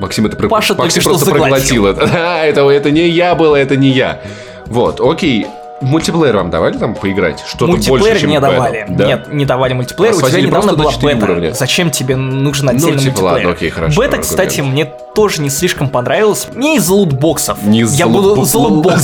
Максим 0.00 0.26
это. 0.26 0.48
Паша 0.48 0.74
Максим 0.74 1.02
просто 1.02 1.30
проглотил 1.30 1.86
это. 1.86 2.08
А, 2.12 2.44
это. 2.44 2.68
Это 2.68 2.90
не 2.90 3.08
я 3.08 3.34
был, 3.34 3.54
это 3.54 3.76
не 3.76 3.88
я. 3.88 4.20
Вот, 4.66 5.00
окей. 5.00 5.46
Мультиплеер 5.82 6.36
вам 6.36 6.50
давали 6.50 6.76
там 6.78 6.94
поиграть? 6.94 7.42
Что-то 7.46 7.66
Мультиплеер 7.72 8.00
больше, 8.00 8.20
чем 8.20 8.30
не 8.30 8.36
Battle, 8.36 8.40
давали. 8.40 8.86
да? 8.88 9.06
Нет, 9.06 9.32
не 9.32 9.44
давали 9.44 9.72
мультиплеер. 9.74 10.14
А 10.14 10.16
У 10.16 10.28
тебя 10.28 10.40
недавно 10.40 10.72
была 10.74 10.92
4 10.92 11.14
бета. 11.14 11.24
уровня. 11.26 11.52
Зачем 11.52 11.90
тебе 11.90 12.16
нужен 12.16 12.66
Ну, 12.66 12.72
отдельный 12.72 12.98
типа, 12.98 13.02
мультиплеер? 13.10 13.32
ладно, 13.34 13.50
окей, 13.50 13.70
хорошо, 13.70 13.96
Бета, 14.00 14.16
аргумент. 14.16 14.26
кстати, 14.26 14.60
мне 14.60 14.84
тоже 15.14 15.42
не 15.42 15.50
слишком 15.50 15.88
понравилась. 15.90 16.48
Мне 16.54 16.76
из-за 16.76 16.94
лутбоксов. 16.94 17.62
Не 17.64 17.80
Я 17.80 18.06
залупо- 18.06 18.12
буду 18.34 18.44
за 18.44 18.58
лутбоксы. 18.58 19.02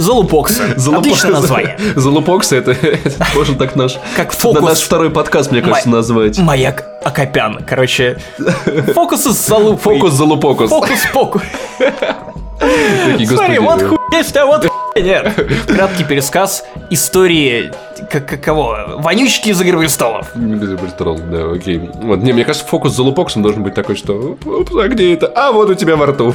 За 0.00 0.12
лутбоксы. 0.12 0.62
Залупо- 0.76 0.98
Отличное 1.00 1.32
название. 1.32 1.78
Залупокс 1.96 2.52
это, 2.52 2.70
это 2.82 3.26
можно 3.34 3.54
так 3.56 3.76
наш, 3.76 3.98
Как 4.16 4.32
фокус. 4.32 4.62
наш 4.62 4.78
второй 4.80 5.10
подкаст, 5.10 5.50
мне 5.50 5.60
кажется, 5.60 5.88
назвать. 5.90 6.38
Маяк 6.38 6.84
Акопян. 7.04 7.58
Короче, 7.66 8.18
фокусы 8.94 9.32
с 9.32 9.46
залупой. 9.46 9.96
Фокус 9.98 10.12
залупокус. 10.14 10.70
Фокус-покус. 10.70 11.42
Смотри, 12.58 13.58
вот 13.58 13.78
да. 13.78 13.88
хуй 13.88 13.98
есть, 14.12 14.36
а 14.36 14.46
вот 14.46 14.66
нет. 14.96 15.32
Краткий 15.66 16.04
пересказ 16.04 16.64
истории 16.90 17.72
как, 18.10 18.26
как 18.26 18.40
кого? 18.40 18.76
Вонючки 18.98 19.50
из 19.50 19.60
«Игры 19.60 19.78
престолов». 19.78 20.28
Без 20.34 20.78
престолов, 20.78 21.20
да, 21.30 21.52
окей. 21.52 21.90
Вот, 21.94 22.20
не, 22.20 22.32
мне 22.32 22.44
кажется, 22.44 22.66
фокус 22.66 22.92
с 22.92 22.96
залупоксом 22.96 23.42
должен 23.42 23.62
быть 23.62 23.74
такой, 23.74 23.96
что... 23.96 24.36
«Упс, 24.44 24.72
а 24.76 24.88
где 24.88 25.14
это? 25.14 25.26
А, 25.34 25.52
вот 25.52 25.70
у 25.70 25.74
тебя 25.74 25.96
во 25.96 26.06
рту. 26.06 26.34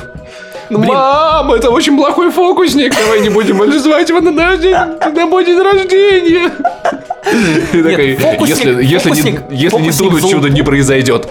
Ну, 0.69 0.80
Блин. 0.80 0.93
Мам, 0.93 1.51
это 1.51 1.69
очень 1.69 1.95
плохой 1.97 2.32
фокусник. 2.32 2.95
Давай 2.95 3.21
не 3.21 3.30
будем 3.30 3.71
звать 3.80 4.09
его 4.09 4.21
на 4.21 4.32
наш 4.32 4.59
день, 4.59 4.74
на 4.74 5.26
мой 5.26 5.45
день 5.45 5.61
рождения. 5.61 6.51
И 7.74 8.17
такой, 8.17 8.49
если, 8.49 8.84
если, 8.84 9.09
не, 9.11 9.39
если 9.51 9.80
не 9.80 10.32
чудо 10.32 10.49
не 10.49 10.61
произойдет. 10.61 11.28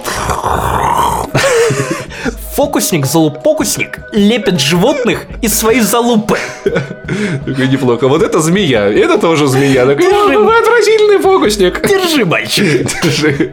Фокусник, 2.63 3.07
залупокусник 3.07 3.99
лепит 4.13 4.61
животных 4.61 5.27
из 5.43 5.53
своей 5.53 5.81
залупы. 5.81 6.39
Такой 7.45 7.67
неплохо. 7.67 8.07
Вот 8.07 8.23
это 8.23 8.39
змея, 8.39 8.87
это 8.89 9.19
тоже 9.19 9.49
змея. 9.49 9.85
Такой, 9.85 10.05
Держи. 10.05 10.37
«О, 10.37 10.45
вы 10.45 10.57
отвратительный 10.57 11.19
фокусник. 11.19 11.85
Держи, 11.89 12.25
мальчик. 12.25 12.89
Держи. 13.03 13.53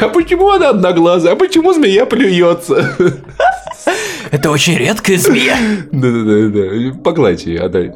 А 0.00 0.08
почему 0.08 0.50
она 0.50 0.70
одноглазая? 0.70 1.34
А 1.34 1.36
почему 1.36 1.72
змея 1.72 2.06
плюется? 2.06 2.96
Это 4.32 4.50
очень 4.50 4.76
редкая 4.76 5.16
змея. 5.16 5.56
Да-да-да, 5.92 6.98
погладь 7.04 7.46
ее, 7.46 7.60
отдай. 7.60 7.92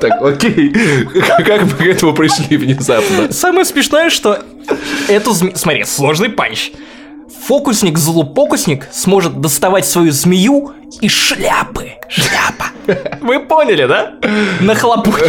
Так, 0.00 0.22
окей. 0.22 0.72
Как 1.44 1.62
мы 1.62 1.70
к 1.70 1.80
этому 1.80 2.14
пришли 2.14 2.56
внезапно? 2.56 3.32
Самое 3.32 3.64
смешное, 3.64 4.08
что 4.08 4.38
эту 5.08 5.32
змею... 5.32 5.56
Смотри, 5.56 5.82
сложный 5.82 6.28
панч. 6.28 6.70
Фокусник, 7.46 7.98
залупокусник 7.98 8.88
сможет 8.92 9.40
доставать 9.40 9.86
свою 9.86 10.12
змею 10.12 10.72
из 11.00 11.12
шляпы. 11.12 11.92
Шляпа. 12.08 12.66
Вы 13.20 13.40
поняли, 13.40 13.86
да? 13.86 14.14
На 14.60 14.74
хлопок. 14.74 15.20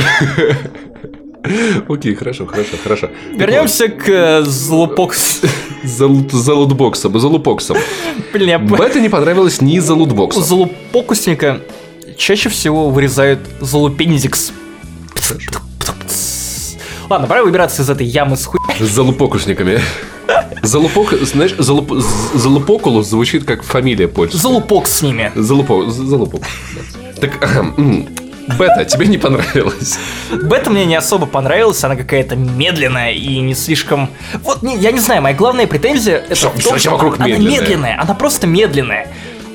Окей, 1.89 2.15
хорошо, 2.15 2.45
хорошо, 2.45 2.77
хорошо. 2.83 3.09
Вернемся 3.35 3.89
к 3.89 4.07
э, 4.09 4.41
залупокс... 4.43 5.41
За, 5.83 6.07
лут- 6.07 6.31
за 6.31 6.53
лутбоксом, 6.53 7.19
за 7.19 7.27
лутбоксом. 7.27 7.75
Блин, 8.31 8.65
Бета 8.67 9.01
не 9.01 9.09
понравилось 9.09 9.59
ни 9.59 9.79
за 9.79 9.93
У 9.95 9.97
лутбоксом. 9.97 10.41
залупокусника 10.43 11.59
чаще 12.17 12.47
всего 12.47 12.89
вырезают 12.89 13.39
залупензикс. 13.59 14.53
Ладно, 17.09 17.27
пора 17.27 17.43
выбираться 17.43 17.81
из 17.81 17.89
этой 17.89 18.05
ямы 18.07 18.37
с 18.37 18.45
хуй. 18.45 18.59
С 18.79 18.83
залупокусниками. 18.83 19.79
Залупок, 20.61 21.13
знаешь, 21.21 21.53
залуп, 21.57 21.91
залупокулус 22.33 23.07
звучит 23.07 23.43
как 23.43 23.63
фамилия 23.63 24.07
польская. 24.07 24.37
Залупок 24.39 24.87
с 24.87 25.01
ними. 25.01 25.31
Залупок. 25.35 25.93
да. 27.19 27.21
Так, 27.21 27.65
Бета, 28.57 28.83
тебе 28.85 29.07
не 29.07 29.17
понравилось? 29.17 29.97
Бета 30.31 30.69
мне 30.69 30.85
не 30.85 30.95
особо 30.95 31.25
понравилась, 31.25 31.81
она 31.83 31.95
какая-то 31.95 32.35
медленная 32.35 33.11
и 33.11 33.39
не 33.39 33.55
слишком... 33.55 34.09
Вот, 34.43 34.63
не, 34.63 34.77
я 34.77 34.91
не 34.91 34.99
знаю, 34.99 35.21
моя 35.21 35.35
главная 35.35 35.65
претензия 35.67 36.17
это 36.17 36.35
Что- 36.35 36.49
в 36.49 36.59
что 36.59 36.69
том, 36.69 36.71
тебя 36.71 36.79
что 36.79 36.91
вокруг 36.91 37.15
она 37.19 37.27
медленная? 37.27 37.59
медленная, 37.61 38.01
она 38.01 38.13
просто 38.13 38.47
медленная. 38.47 39.07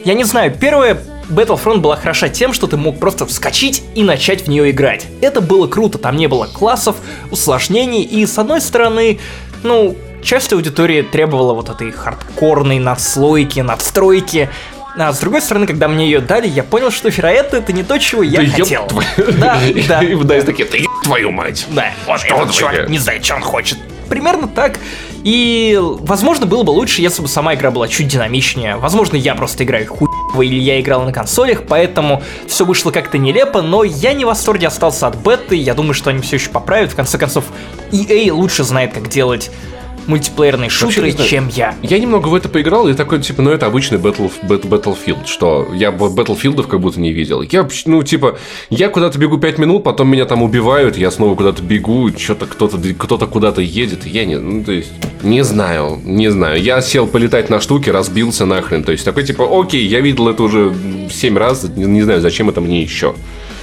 Я 0.04 0.14
не 0.14 0.24
знаю, 0.24 0.54
первая 0.58 0.98
Battlefront 1.28 1.78
была 1.78 1.96
хороша 1.96 2.28
тем, 2.28 2.52
что 2.52 2.66
ты 2.66 2.76
мог 2.76 2.98
просто 2.98 3.26
вскочить 3.26 3.82
и 3.94 4.02
начать 4.02 4.44
в 4.44 4.48
нее 4.48 4.70
играть. 4.70 5.06
Это 5.20 5.40
было 5.40 5.66
круто, 5.66 5.98
там 5.98 6.16
не 6.16 6.26
было 6.26 6.46
классов, 6.46 6.96
усложнений, 7.30 8.02
и 8.02 8.24
с 8.26 8.38
одной 8.38 8.60
стороны, 8.60 9.18
ну, 9.62 9.96
часть 10.22 10.52
аудитории 10.52 11.02
требовала 11.02 11.52
вот 11.54 11.68
этой 11.68 11.90
хардкорной 11.90 12.78
надслойки, 12.78 13.60
надстройки, 13.60 14.48
а 14.96 15.12
с 15.12 15.18
другой 15.20 15.42
стороны, 15.42 15.66
когда 15.66 15.86
мне 15.86 16.06
ее 16.06 16.20
дали, 16.20 16.48
я 16.48 16.64
понял, 16.64 16.90
что 16.90 17.08
вероятно 17.08 17.58
это 17.58 17.72
не 17.72 17.84
то, 17.84 17.98
чего 17.98 18.22
я 18.22 18.40
Да 18.42 18.50
хотел. 18.50 18.86
твою- 18.88 19.08
Да, 19.38 19.60
да. 19.88 20.02
И 20.02 20.14
да, 20.16 20.36
и 20.38 20.42
такие, 20.42 20.66
ёб 20.82 21.02
твою 21.04 21.30
мать. 21.30 21.66
Да, 21.70 21.92
вот 22.06 22.20
этот 22.24 22.36
он 22.40 22.50
чувак 22.50 22.88
не 22.88 22.98
знает, 22.98 23.24
что 23.24 23.36
он 23.36 23.42
хочет. 23.42 23.78
Примерно 24.08 24.48
так. 24.48 24.78
И, 25.22 25.78
возможно, 25.80 26.46
было 26.46 26.62
бы 26.62 26.70
лучше, 26.70 27.02
если 27.02 27.20
бы 27.22 27.28
сама 27.28 27.54
игра 27.54 27.70
была 27.70 27.86
чуть 27.86 28.08
динамичнее. 28.08 28.76
Возможно, 28.76 29.16
я 29.16 29.34
просто 29.34 29.62
играю 29.64 29.86
хуево, 29.86 30.07
или 30.34 30.60
я 30.60 30.80
играл 30.80 31.02
на 31.02 31.12
консолях, 31.12 31.64
поэтому 31.66 32.22
все 32.46 32.64
вышло 32.64 32.90
как-то 32.90 33.18
нелепо, 33.18 33.62
но 33.62 33.84
я 33.84 34.12
не 34.12 34.24
в 34.24 34.28
восторге 34.28 34.66
остался 34.66 35.06
от 35.06 35.16
беты, 35.16 35.56
я 35.56 35.74
думаю, 35.74 35.94
что 35.94 36.10
они 36.10 36.20
все 36.20 36.36
еще 36.36 36.50
поправят. 36.50 36.92
В 36.92 36.96
конце 36.96 37.18
концов, 37.18 37.44
EA 37.90 38.30
лучше 38.30 38.64
знает, 38.64 38.92
как 38.92 39.08
делать 39.08 39.50
мультиплеерные 40.08 40.70
шутеры, 40.70 41.12
чем 41.12 41.48
я. 41.48 41.76
Я 41.82 41.98
немного 41.98 42.28
в 42.28 42.34
это 42.34 42.48
поиграл, 42.48 42.88
и 42.88 42.94
такой, 42.94 43.20
типа, 43.20 43.42
ну 43.42 43.50
это 43.50 43.66
обычный 43.66 43.98
Battle, 43.98 44.30
Bat- 44.42 44.68
Battlefield, 44.68 45.26
что 45.26 45.68
я 45.74 45.90
в 45.90 46.02
Battlefield'ов 46.02 46.66
как 46.66 46.80
будто 46.80 47.00
не 47.00 47.12
видел. 47.12 47.42
Я, 47.42 47.68
ну, 47.86 48.02
типа, 48.02 48.38
я 48.70 48.88
куда-то 48.88 49.18
бегу 49.18 49.38
5 49.38 49.58
минут, 49.58 49.84
потом 49.84 50.08
меня 50.08 50.24
там 50.24 50.42
убивают, 50.42 50.96
я 50.96 51.10
снова 51.10 51.34
куда-то 51.34 51.62
бегу, 51.62 52.10
что-то 52.16 52.46
кто-то 52.46 52.78
кто 52.98 53.18
куда-то 53.18 53.60
едет, 53.60 54.06
я 54.06 54.24
не, 54.24 54.38
ну, 54.38 54.64
то 54.64 54.72
есть, 54.72 54.90
не 55.22 55.44
знаю, 55.44 56.00
не 56.04 56.30
знаю. 56.30 56.60
Я 56.62 56.80
сел 56.80 57.06
полетать 57.06 57.50
на 57.50 57.60
штуке, 57.60 57.92
разбился 57.92 58.46
нахрен, 58.46 58.82
то 58.82 58.92
есть, 58.92 59.04
такой, 59.04 59.24
типа, 59.24 59.46
окей, 59.50 59.86
я 59.86 60.00
видел 60.00 60.28
это 60.28 60.42
уже 60.42 60.72
7 61.10 61.36
раз, 61.36 61.64
не, 61.76 61.84
не 61.84 62.02
знаю, 62.02 62.20
зачем 62.20 62.48
это 62.48 62.60
мне 62.60 62.82
еще. 62.82 63.14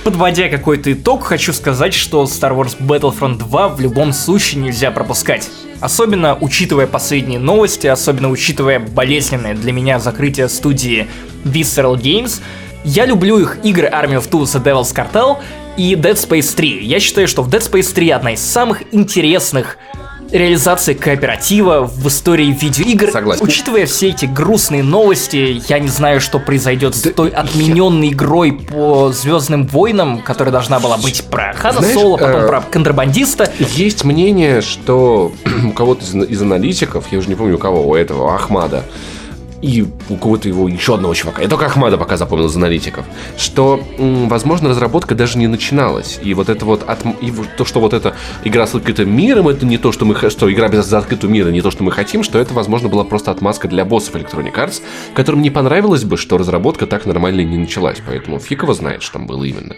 Подводя 0.05 0.49
какой-то 0.49 0.93
итог, 0.93 1.23
хочу 1.23 1.51
сказать, 1.51 1.91
что 1.95 2.25
Star 2.25 2.55
Wars 2.55 2.77
Battlefront 2.79 3.39
2 3.39 3.69
в 3.69 3.79
любом 3.79 4.13
случае 4.13 4.61
нельзя 4.61 4.91
пропускать. 4.91 5.49
Особенно 5.81 6.37
учитывая 6.39 6.85
последние 6.85 7.39
новости, 7.39 7.87
особенно 7.87 8.29
учитывая 8.29 8.77
болезненное 8.77 9.55
для 9.55 9.71
меня 9.71 9.97
закрытие 9.97 10.47
студии 10.47 11.07
Visceral 11.43 11.95
Games. 11.99 12.39
Я 12.83 13.07
люблю 13.07 13.39
их 13.39 13.57
игры 13.63 13.87
Army 13.87 14.21
of 14.21 14.29
Two 14.29 14.43
The 14.43 14.63
Devil's 14.63 14.93
Cartel 14.93 15.37
и 15.75 15.95
Dead 15.95 16.13
Space 16.13 16.55
3. 16.55 16.85
Я 16.85 16.99
считаю, 16.99 17.27
что 17.27 17.41
в 17.41 17.49
Dead 17.49 17.67
Space 17.67 17.91
3 17.91 18.11
одна 18.11 18.33
из 18.33 18.41
самых 18.41 18.83
интересных 18.93 19.79
реализаций 20.37 20.95
кооператива 20.95 21.81
в 21.81 22.07
истории 22.07 22.51
видеоигр. 22.51 23.11
Согласен. 23.11 23.43
Учитывая 23.43 23.85
все 23.85 24.09
эти 24.09 24.25
грустные 24.25 24.83
новости, 24.83 25.61
я 25.67 25.79
не 25.79 25.87
знаю, 25.87 26.21
что 26.21 26.39
произойдет 26.39 26.95
с 26.95 27.01
той 27.13 27.29
отмененной 27.29 28.09
игрой 28.09 28.53
по 28.53 29.11
Звездным 29.11 29.65
войнам, 29.67 30.21
которая 30.21 30.51
должна 30.51 30.79
была 30.79 30.97
быть 30.97 31.23
про 31.25 31.53
Хана 31.53 31.79
Знаешь, 31.79 31.93
Соло, 31.93 32.17
потом 32.17 32.41
э, 32.41 32.47
про 32.47 32.61
контрабандиста. 32.61 33.51
Есть 33.59 34.03
мнение, 34.03 34.61
что 34.61 35.31
у 35.67 35.71
кого-то 35.71 36.03
из, 36.03 36.15
из 36.15 36.41
аналитиков, 36.41 37.05
я 37.11 37.19
уже 37.19 37.29
не 37.29 37.35
помню 37.35 37.55
у 37.55 37.59
кого, 37.59 37.87
у 37.87 37.95
этого 37.95 38.35
Ахмада, 38.35 38.83
и 39.65 39.83
у 40.09 40.17
кого-то 40.17 40.47
его 40.47 40.67
еще 40.67 40.93
одного 40.93 41.15
чувака, 41.15 41.41
я 41.41 41.47
только 41.47 41.65
Ахмада 41.65 41.97
пока 41.97 42.17
запомнил 42.17 42.45
из 42.45 42.55
аналитиков, 42.55 43.03
что, 43.35 43.83
возможно, 43.97 44.69
разработка 44.69 45.15
даже 45.15 45.39
не 45.39 45.47
начиналась. 45.47 46.19
И 46.21 46.35
вот 46.35 46.49
это 46.49 46.65
вот, 46.65 46.83
отм- 46.83 47.17
и 47.19 47.33
то, 47.57 47.65
что 47.65 47.79
вот 47.79 47.93
эта 47.93 48.15
игра 48.43 48.67
с 48.67 48.75
открытым 48.75 49.15
миром, 49.15 49.47
это 49.47 49.65
не 49.65 49.79
то, 49.79 49.91
что 49.91 50.05
мы, 50.05 50.15
что 50.29 50.51
игра 50.51 50.67
без 50.67 50.93
открытого 50.93 51.31
мира, 51.31 51.49
не 51.49 51.63
то, 51.63 51.71
что 51.71 51.83
мы 51.83 51.91
хотим, 51.91 52.21
что 52.21 52.37
это, 52.37 52.53
возможно, 52.53 52.89
была 52.89 53.03
просто 53.03 53.31
отмазка 53.31 53.67
для 53.67 53.85
боссов 53.85 54.15
Electronic 54.15 54.53
Arts, 54.53 54.83
которым 55.15 55.41
не 55.41 55.49
понравилось 55.49 56.03
бы, 56.03 56.17
что 56.17 56.37
разработка 56.37 56.85
так 56.85 57.07
нормально 57.07 57.41
не 57.41 57.57
началась. 57.57 57.97
Поэтому 58.05 58.39
фиг 58.39 58.61
его 58.61 58.73
знает, 58.75 59.01
что 59.01 59.13
там 59.13 59.25
было 59.25 59.43
именно. 59.43 59.77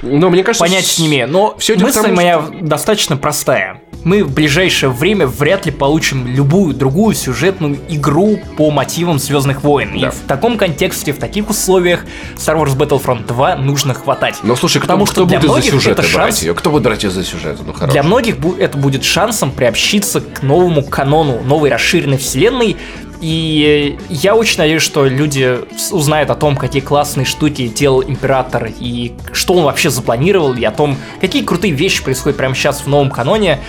Но 0.00 0.30
мне 0.30 0.44
кажется... 0.44 0.64
понять 0.64 0.86
с 0.86 0.98
ними. 0.98 1.26
Но 1.28 1.56
идет 1.58 1.80
к 1.80 1.82
мысль 1.82 2.00
тому, 2.00 2.14
моя 2.14 2.42
достаточно 2.62 3.18
простая. 3.18 3.82
Мы 4.02 4.24
в 4.24 4.32
ближайшее 4.32 4.90
время 4.90 5.26
вряд 5.26 5.66
ли 5.66 5.72
получим 5.72 6.26
любую 6.26 6.74
другую 6.74 7.14
сюжетную 7.14 7.78
игру 7.88 8.38
по 8.56 8.70
мотивам 8.70 9.18
Звездных 9.26 9.62
войн. 9.62 9.98
Да. 9.98 10.08
И 10.08 10.10
в 10.10 10.20
таком 10.26 10.56
контексте, 10.56 11.12
в 11.12 11.18
таких 11.18 11.50
условиях 11.50 12.04
Star 12.36 12.56
Wars 12.56 12.76
Battlefront 12.76 13.26
2 13.26 13.56
нужно 13.56 13.94
хватать. 13.94 14.36
Но 14.42 14.56
слушай, 14.56 14.78
кто, 14.78 14.86
Потому 14.86 15.04
кто 15.04 15.12
что 15.12 15.24
для 15.24 15.38
будет 15.38 15.48
за 15.48 15.52
многих 15.52 15.70
сюжет 15.72 15.92
это 15.98 16.02
брать 16.02 16.12
шанс 16.12 16.42
ее? 16.42 16.54
Кто 16.54 16.70
будет 16.70 16.82
брать 16.82 17.02
ее 17.02 17.10
за 17.10 17.24
сюжет? 17.24 17.58
Ну, 17.64 17.72
хорошо. 17.72 17.92
Для 17.92 18.02
многих 18.02 18.36
это 18.58 18.78
будет 18.78 19.04
шансом 19.04 19.50
приобщиться 19.50 20.20
к 20.20 20.42
новому 20.42 20.82
канону, 20.82 21.42
новой 21.42 21.70
расширенной 21.70 22.18
вселенной. 22.18 22.76
И 23.20 23.98
э, 23.98 24.04
я 24.10 24.34
очень 24.34 24.58
надеюсь, 24.58 24.82
что 24.82 25.06
люди 25.06 25.58
узнают 25.90 26.30
о 26.30 26.34
том, 26.34 26.56
какие 26.56 26.82
классные 26.82 27.24
штуки 27.24 27.66
делал 27.68 28.02
Император, 28.02 28.70
и 28.78 29.14
что 29.32 29.54
он 29.54 29.64
вообще 29.64 29.90
запланировал, 29.90 30.54
и 30.54 30.64
о 30.64 30.70
том, 30.70 30.96
какие 31.20 31.42
крутые 31.42 31.72
вещи 31.72 32.02
происходят 32.02 32.36
прямо 32.36 32.54
сейчас 32.54 32.80
в 32.82 32.86
новом 32.86 33.10
каноне. 33.10 33.60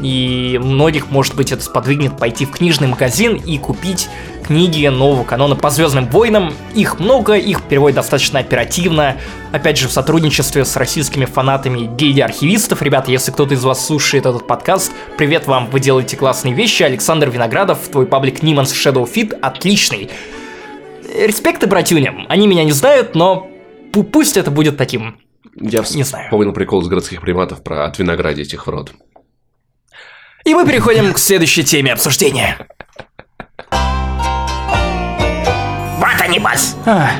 И 0.00 0.60
многих, 0.62 1.10
может 1.10 1.34
быть, 1.34 1.52
это 1.52 1.62
сподвигнет 1.62 2.18
пойти 2.18 2.44
в 2.44 2.50
книжный 2.50 2.88
магазин 2.88 3.36
и 3.36 3.56
купить 3.58 4.08
книги 4.46 4.86
нового 4.86 5.24
канона 5.24 5.56
по 5.56 5.70
Звездным 5.70 6.08
войнам. 6.08 6.54
Их 6.74 7.00
много, 7.00 7.34
их 7.34 7.62
переводят 7.64 7.96
достаточно 7.96 8.38
оперативно. 8.38 9.16
Опять 9.52 9.78
же, 9.78 9.88
в 9.88 9.92
сотрудничестве 9.92 10.64
с 10.64 10.76
российскими 10.76 11.24
фанатами 11.24 11.86
гильдии 11.96 12.20
архивистов. 12.20 12.82
Ребята, 12.82 13.10
если 13.10 13.30
кто-то 13.32 13.54
из 13.54 13.64
вас 13.64 13.84
слушает 13.84 14.26
этот 14.26 14.46
подкаст, 14.46 14.92
привет 15.18 15.46
вам, 15.46 15.66
вы 15.70 15.80
делаете 15.80 16.16
классные 16.16 16.54
вещи. 16.54 16.82
Александр 16.82 17.28
Виноградов, 17.30 17.88
твой 17.88 18.06
паблик 18.06 18.42
Ниманс 18.42 18.72
Shadow 18.72 19.04
Fit 19.10 19.32
отличный. 19.40 20.10
Респекты 21.14 21.66
братюням. 21.66 22.26
Они 22.28 22.46
меня 22.46 22.64
не 22.64 22.72
знают, 22.72 23.14
но 23.14 23.48
пу- 23.92 24.04
пусть 24.04 24.36
это 24.36 24.50
будет 24.50 24.76
таким. 24.76 25.18
Я 25.58 25.82
Не 25.94 26.02
знаю. 26.02 26.26
вспомнил 26.26 26.52
прикол 26.52 26.82
с 26.82 26.88
городских 26.88 27.20
приматов 27.22 27.62
про 27.64 27.86
от 27.86 27.98
виноградия 27.98 28.42
этих 28.42 28.66
в 28.66 28.70
рот. 28.70 28.92
И 30.44 30.54
мы 30.54 30.64
переходим 30.66 31.12
к 31.12 31.18
следующей 31.18 31.64
теме 31.64 31.92
обсуждения. 31.92 32.56
Босс. 36.40 36.76
А, 36.84 37.10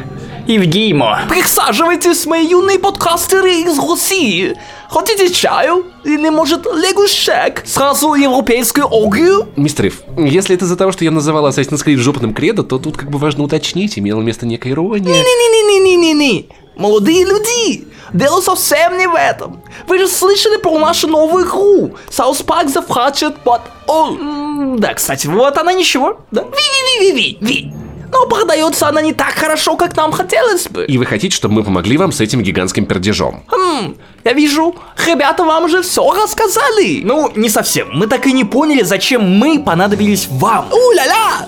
Евгеймо. 0.47 1.21
Присаживайтесь, 1.29 2.27
мои 2.27 2.47
юные 2.47 2.79
подкастеры 2.79 3.53
из 3.53 3.79
России. 3.79 4.57
Хотите 4.89 5.33
чаю? 5.33 5.87
Или, 6.05 6.29
может, 6.29 6.67
лягушек? 6.67 7.63
Сразу 7.67 8.15
европейскую 8.15 8.87
огрю? 8.87 9.47
Мистер 9.57 9.87
Ив, 9.87 10.03
если 10.17 10.55
это 10.55 10.65
из-за 10.65 10.77
того, 10.77 10.93
что 10.93 11.05
я 11.05 11.11
называл 11.11 11.49
Assassin's 11.49 11.85
Creed 11.85 11.97
жопным 11.97 12.33
кредо, 12.35 12.63
то 12.63 12.79
тут 12.79 12.97
как 12.97 13.11
бы 13.11 13.19
важно 13.19 13.45
уточнить, 13.45 13.99
имело 13.99 14.21
место 14.21 14.47
некая 14.47 14.71
ирония. 14.71 15.13
Не-не-не-не-не-не. 15.13 16.47
Молодые 16.77 17.25
люди, 17.25 17.89
дело 18.13 18.41
совсем 18.41 18.99
не 18.99 19.07
в 19.09 19.15
этом. 19.15 19.63
Вы 19.89 19.99
же 19.99 20.09
слышали 20.09 20.59
про 20.59 20.79
нашу 20.79 21.09
новую 21.09 21.47
игру. 21.47 21.95
South 22.11 22.45
Park 22.45 22.67
The 22.67 22.87
Fractured 22.87 23.37
But 23.45 23.63
All. 23.89 24.79
Да, 24.79 24.95
кстати, 24.95 25.27
вот 25.27 25.57
она 25.59 25.73
ничего. 25.73 26.21
Да. 26.31 26.43
Ви-ви-ви-ви-ви. 26.43 27.73
Но 28.13 28.27
продается 28.27 28.89
она 28.89 29.01
не 29.03 29.13
так 29.13 29.35
хорошо, 29.35 29.77
как 29.77 29.97
нам 29.97 30.13
хотелось 30.13 30.69
бы. 30.69 30.85
И 30.85 30.99
вы 30.99 31.07
хотите, 31.07 31.35
чтобы 31.35 31.55
мы 31.55 31.65
помогли 31.65 31.97
вам 31.97 32.13
с 32.13 32.21
этим 32.21 32.43
гигантским 32.43 32.87
пердежом? 32.87 33.45
Хм, 33.49 33.97
я 34.25 34.33
вижу, 34.33 34.75
ребята 35.07 35.45
вам 35.45 35.65
уже 35.65 35.83
все 35.83 36.11
рассказали. 36.13 37.03
Ну, 37.05 37.31
не 37.35 37.49
совсем. 37.49 37.89
Мы 37.93 38.07
так 38.07 38.27
и 38.27 38.33
не 38.33 38.45
поняли, 38.45 38.83
зачем 38.83 39.23
мы 39.39 39.63
понадобились 39.63 40.29
вам. 40.31 40.67
У-ля-ля! 40.73 41.47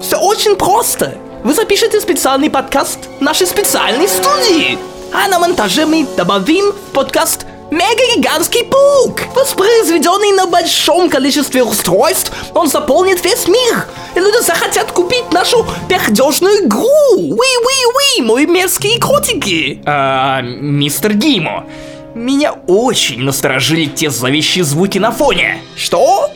Все 0.00 0.16
очень 0.16 0.56
просто. 0.56 1.16
Вы 1.44 1.54
запишете 1.54 2.00
специальный 2.00 2.50
подкаст 2.50 2.98
в 3.18 3.22
нашей 3.22 3.46
специальной 3.46 4.08
студии. 4.08 4.78
А 5.12 5.28
на 5.28 5.38
монтаже 5.38 5.86
мы 5.86 6.06
добавим 6.16 6.72
в 6.72 6.92
подкаст 6.92 7.46
мега-гигантский 7.70 8.64
паук, 8.64 9.20
воспроизведенный 9.34 10.32
на 10.32 10.46
большом 10.46 11.08
количестве 11.08 11.62
устройств, 11.62 12.32
он 12.54 12.68
заполнит 12.68 13.24
весь 13.24 13.46
мир, 13.46 13.86
и 14.14 14.20
люди 14.20 14.42
захотят 14.42 14.92
купить 14.92 15.32
нашу 15.32 15.66
пердежную 15.88 16.66
игру. 16.66 16.88
Уи-уи-уи, 17.14 18.22
мои 18.22 18.46
мерзкие 18.46 19.00
котики. 19.00 19.80
А, 19.86 20.42
мистер 20.42 21.14
Гимо, 21.14 21.66
меня 22.14 22.52
очень 22.66 23.22
насторожили 23.22 23.86
те 23.86 24.10
зловещие 24.10 24.64
звуки 24.64 24.98
на 24.98 25.12
фоне. 25.12 25.62
Что? 25.76 26.30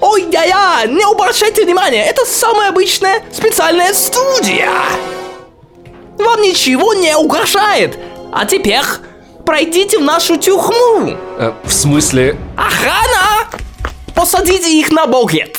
Ой, 0.00 0.26
я-я, 0.30 0.86
не 0.86 1.02
обращайте 1.02 1.64
внимания, 1.64 2.04
это 2.04 2.24
самая 2.24 2.68
обычная 2.68 3.22
специальная 3.32 3.92
студия. 3.92 4.70
Вам 6.18 6.40
ничего 6.42 6.94
не 6.94 7.16
угрожает. 7.16 7.98
А 8.32 8.44
теперь 8.44 8.84
пройдите 9.48 9.96
в 9.98 10.02
нашу 10.02 10.36
тюрьму. 10.36 11.16
Э, 11.38 11.52
в 11.64 11.72
смысле... 11.72 12.36
Охрана! 12.54 13.48
Посадите 14.14 14.78
их 14.78 14.92
на 14.92 15.06
бугет. 15.06 15.58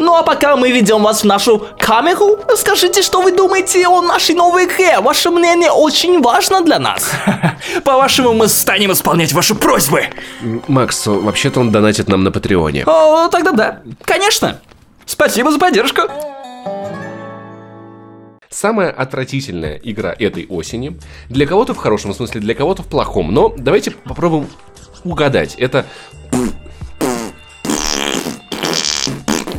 Ну 0.00 0.16
а 0.16 0.24
пока 0.24 0.56
мы 0.56 0.72
ведем 0.72 1.04
вас 1.04 1.20
в 1.22 1.24
нашу 1.24 1.64
камеру, 1.78 2.40
скажите, 2.56 3.02
что 3.02 3.22
вы 3.22 3.30
думаете 3.30 3.86
о 3.86 4.02
нашей 4.02 4.34
новой 4.34 4.64
игре. 4.64 4.98
Ваше 4.98 5.30
мнение 5.30 5.70
очень 5.70 6.20
важно 6.20 6.60
для 6.62 6.80
нас. 6.80 7.08
По-вашему, 7.84 8.32
мы 8.32 8.48
станем 8.48 8.90
исполнять 8.90 9.32
ваши 9.32 9.54
просьбы. 9.54 10.06
Макс, 10.66 11.06
вообще-то 11.06 11.60
он 11.60 11.70
донатит 11.70 12.08
нам 12.08 12.24
на 12.24 12.32
Патреоне. 12.32 12.82
О, 12.86 13.28
тогда 13.28 13.52
да, 13.52 13.82
конечно. 14.04 14.58
Спасибо 15.06 15.52
за 15.52 15.60
поддержку. 15.60 16.02
Самая 18.52 18.90
отвратительная 18.90 19.80
игра 19.82 20.14
этой 20.16 20.46
осени. 20.46 20.98
Для 21.30 21.46
кого-то 21.46 21.72
в 21.72 21.78
хорошем 21.78 22.12
смысле, 22.14 22.40
для 22.42 22.54
кого-то 22.54 22.82
в 22.82 22.86
плохом. 22.86 23.32
Но 23.32 23.54
давайте 23.56 23.92
попробуем 23.92 24.46
угадать. 25.04 25.54
Это 25.56 25.86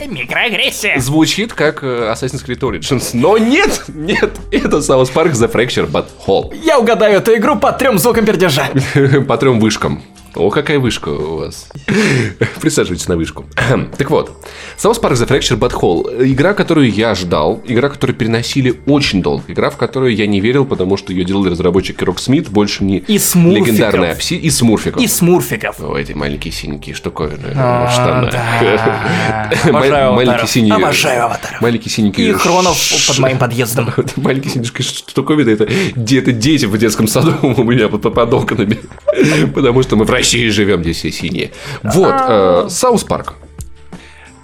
Микроагрессия. 0.07 0.99
звучит 0.99 1.53
как 1.53 1.83
э, 1.83 2.13
Assassin's 2.13 2.45
Creed 2.45 2.59
Origins. 2.59 3.11
Но 3.13 3.37
нет, 3.39 3.85
нет, 3.87 4.31
это 4.51 4.77
South 4.77 5.11
Park 5.11 5.31
The 5.31 5.51
Fracture 5.51 5.89
But 5.89 6.05
Whole. 6.27 6.55
Я 6.63 6.77
угадаю 6.77 7.17
эту 7.17 7.35
игру 7.35 7.57
по 7.57 7.71
трем 7.71 7.97
звукам 7.97 8.25
пердежа. 8.25 8.69
По 9.27 9.37
трем 9.37 9.59
вышкам. 9.59 10.03
О, 10.36 10.49
какая 10.49 10.79
вышка 10.79 11.09
у 11.09 11.38
вас. 11.38 11.69
Присаживайтесь 12.61 13.07
на 13.07 13.15
вышку. 13.15 13.45
так 13.97 14.09
вот, 14.09 14.31
South 14.77 14.99
Park 14.99 15.13
The 15.13 15.27
Fracture 15.27 15.57
But 15.59 15.73
Whole. 15.73 16.31
Игра, 16.31 16.53
которую 16.53 16.91
я 16.91 17.13
ждал, 17.13 17.61
игра, 17.65 17.89
которую 17.89 18.15
переносили 18.15 18.73
очень 18.88 19.21
долго. 19.21 19.43
Игра, 19.47 19.69
в 19.69 19.77
которую 19.77 20.15
я 20.15 20.25
не 20.25 20.39
верил, 20.39 20.65
потому 20.65 20.97
что 20.97 21.13
ее 21.13 21.23
делали 21.23 21.49
разработчики 21.49 22.03
Rocksmith, 22.03 22.49
больше 22.49 22.84
не 22.84 22.97
И 22.99 23.19
Смурфиков. 23.19 23.67
легендарная 23.67 24.15
пси 24.15 24.36
и 24.36 24.49
Смурфиков. 24.49 25.01
И 25.01 25.07
смурфиков. 25.07 25.79
О, 25.79 25.95
эти 25.97 26.13
маленькие 26.13 26.51
синенькие 26.51 26.95
штуковины 26.95 27.53
А, 27.55 27.88
в 27.88 27.91
штанах. 27.93 28.31
да. 28.31 29.51
Ма- 29.71 29.79
Обожаю 29.79 30.13
Маленькие 30.13 30.47
синие... 30.47 30.73
Обожаю 30.75 31.25
аватаров. 31.25 31.61
Маленькие 31.61 31.91
синенькие... 31.91 32.29
И 32.29 32.34
хронов 32.34 32.77
под 33.07 33.19
моим 33.19 33.38
подъездом. 33.38 33.91
Маленькие 34.15 34.51
синие 34.51 34.65
штуковины, 34.81 35.49
это 35.51 35.67
дети 35.95 36.65
в 36.65 36.77
детском 36.77 37.07
саду 37.07 37.36
у 37.41 37.63
меня 37.63 37.88
под, 37.88 38.01
под 38.13 38.34
окнами. 38.34 38.79
Потому 39.53 39.84
что 39.84 39.95
мы 39.95 40.05
в 40.05 40.09
России 40.24 40.47
живем, 40.47 40.82
здесь 40.84 40.97
все 40.97 41.11
синие. 41.11 41.51
Вот, 41.84 42.15
э, 42.15 42.67
South 42.69 43.03
Park. 43.03 43.34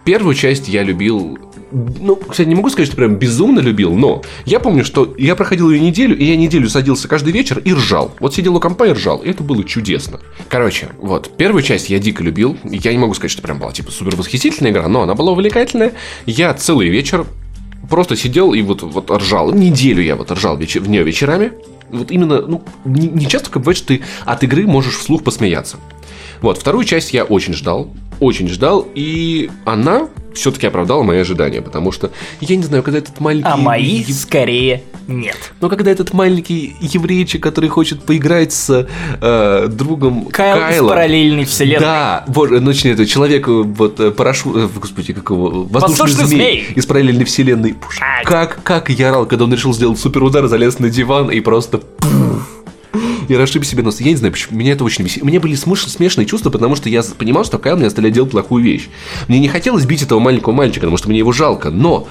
Первую 0.04 0.36
часть 0.36 0.68
я 0.68 0.84
любил 0.84 1.40
ну, 1.72 2.16
кстати, 2.16 2.48
не 2.48 2.56
могу 2.56 2.70
сказать, 2.72 2.88
что 2.88 2.98
прям 2.98 3.18
безумно 3.18 3.60
любил, 3.60 3.94
но 3.94 4.24
я 4.46 4.60
помню, 4.60 4.84
что 4.84 5.14
я 5.20 5.36
проходил 5.36 5.70
ее 5.70 5.80
неделю, 5.80 6.18
и 6.18 6.26
я 6.26 6.36
неделю 6.36 6.68
садился 6.68 7.08
каждый 7.08 7.32
вечер 7.32 7.60
и 7.60 7.74
ржал. 7.74 8.12
Вот 8.20 8.34
сидел 8.34 8.56
у 8.56 8.60
компа 8.60 8.88
и 8.88 8.92
ржал, 8.92 9.20
и 9.20 9.30
это 9.30 9.44
было 9.44 9.64
чудесно. 9.64 10.20
Короче, 10.48 10.90
вот, 10.98 11.30
первую 11.38 11.62
часть 11.62 11.92
я 11.92 12.00
дико 12.00 12.24
любил. 12.24 12.58
Я 12.64 12.92
не 12.92 12.98
могу 12.98 13.14
сказать, 13.14 13.30
что 13.30 13.44
прям 13.44 13.60
была 13.60 13.72
типа 13.72 13.92
супер 13.92 14.16
восхитительная 14.16 14.72
игра, 14.72 14.88
но 14.88 15.04
она 15.04 15.14
была 15.14 15.32
увлекательная. 15.32 15.94
Я 16.26 16.56
целый 16.56 16.90
вечер 16.90 17.28
просто 17.88 18.16
сидел 18.16 18.54
и 18.54 18.64
вот, 18.64 18.82
вот 18.82 19.12
ржал. 19.12 19.54
Неделю 19.54 20.02
я 20.02 20.16
вот 20.16 20.32
ржал 20.32 20.58
вечер, 20.58 20.82
в 20.82 20.90
нее 20.90 21.04
вечерами. 21.04 21.52
Вот 21.92 22.12
именно, 22.12 22.42
ну, 22.42 22.64
не, 22.86 23.08
не 23.08 23.28
часто 23.28 23.52
бывает, 23.60 23.78
что 23.78 23.88
ты 23.88 24.02
от 24.26 24.44
игры 24.44 24.68
можешь 24.68 24.98
вслух 24.98 25.24
посмеяться. 25.24 25.78
Вот, 26.42 26.58
вторую 26.58 26.86
часть 26.86 27.14
я 27.14 27.24
очень 27.24 27.54
ждал. 27.54 27.90
очень 28.20 28.48
ждал, 28.48 28.88
и 28.96 29.50
она 29.66 30.10
все-таки 30.34 30.68
оправдала 30.68 31.04
мои 31.04 31.20
ожидания, 31.20 31.62
потому 31.62 31.92
что 31.92 32.12
я 32.42 32.56
не 32.56 32.64
знаю, 32.64 32.84
когда 32.84 33.00
этот 33.00 33.20
маленький... 33.20 33.50
А 33.50 33.58
мои 33.58 33.98
ев- 34.02 34.16
скорее 34.16 34.84
нет. 35.08 35.38
Но 35.60 35.70
когда 35.70 35.92
этот 35.92 36.14
маленький 36.14 36.76
еврейчик, 36.82 37.42
который 37.42 37.70
хочет 37.70 38.04
поиграть 38.04 38.54
с 38.54 38.88
э, 39.22 39.68
другом 39.70 40.26
Кайл 40.26 40.58
из 40.58 40.62
Кайлом, 40.62 40.90
параллельной 40.90 41.46
вселенной. 41.46 41.80
Да, 41.80 42.24
боже, 42.28 42.60
ну 42.60 42.72
точнее, 42.72 42.92
это 42.92 43.06
человек, 43.06 43.48
э, 43.48 43.52
вот, 43.52 44.00
э, 44.00 44.12
парашу... 44.12 44.56
э, 44.58 44.68
Господи, 44.80 45.14
как 45.14 45.30
его? 45.32 45.64
Воздушный, 45.64 45.98
Воздушный 46.06 46.26
змей, 46.26 46.38
змей. 46.38 46.68
из 46.76 46.86
параллельной 46.86 47.26
вселенной. 47.26 47.74
Боже. 47.74 48.00
Как, 48.24 48.62
как 48.64 48.90
я 48.90 49.10
орал, 49.10 49.26
когда 49.26 49.46
он 49.46 49.54
решил 49.54 49.74
сделать 49.74 50.00
суперудар, 50.00 50.48
залез 50.48 50.80
на 50.80 50.90
диван 50.90 51.32
и 51.32 51.40
просто... 51.40 51.80
пуф, 51.80 52.12
И 53.30 53.36
расшиб 53.36 53.64
себе 53.64 53.84
нос. 53.84 54.02
Я 54.02 54.08
не 54.08 54.16
знаю, 54.16 54.34
почему. 54.34 54.58
Меня 54.58 54.74
это 54.74 54.84
очень. 54.84 55.08
У 55.22 55.26
меня 55.26 55.40
были 55.40 55.56
смыш- 55.56 55.88
смешные 55.88 56.26
чувства, 56.26 56.50
потому 56.50 56.76
что 56.76 56.90
я 56.90 57.04
понимал, 57.18 57.46
что 57.46 57.60
Кайл 57.60 57.78
мне 57.78 57.86
оставляет 57.86 58.16
делать 58.16 58.32
плохую 58.32 58.64
вещь. 58.64 58.90
Мне 59.28 59.40
не 59.40 59.48
хотелось 59.48 59.86
бить 59.86 60.02
этого 60.02 60.20
маленького 60.20 60.54
мальчика, 60.54 60.82
потому 60.82 60.98
что 60.98 61.10
мне 61.10 61.20
его 61.20 61.32
жалко. 61.32 61.70
Но 61.70 62.08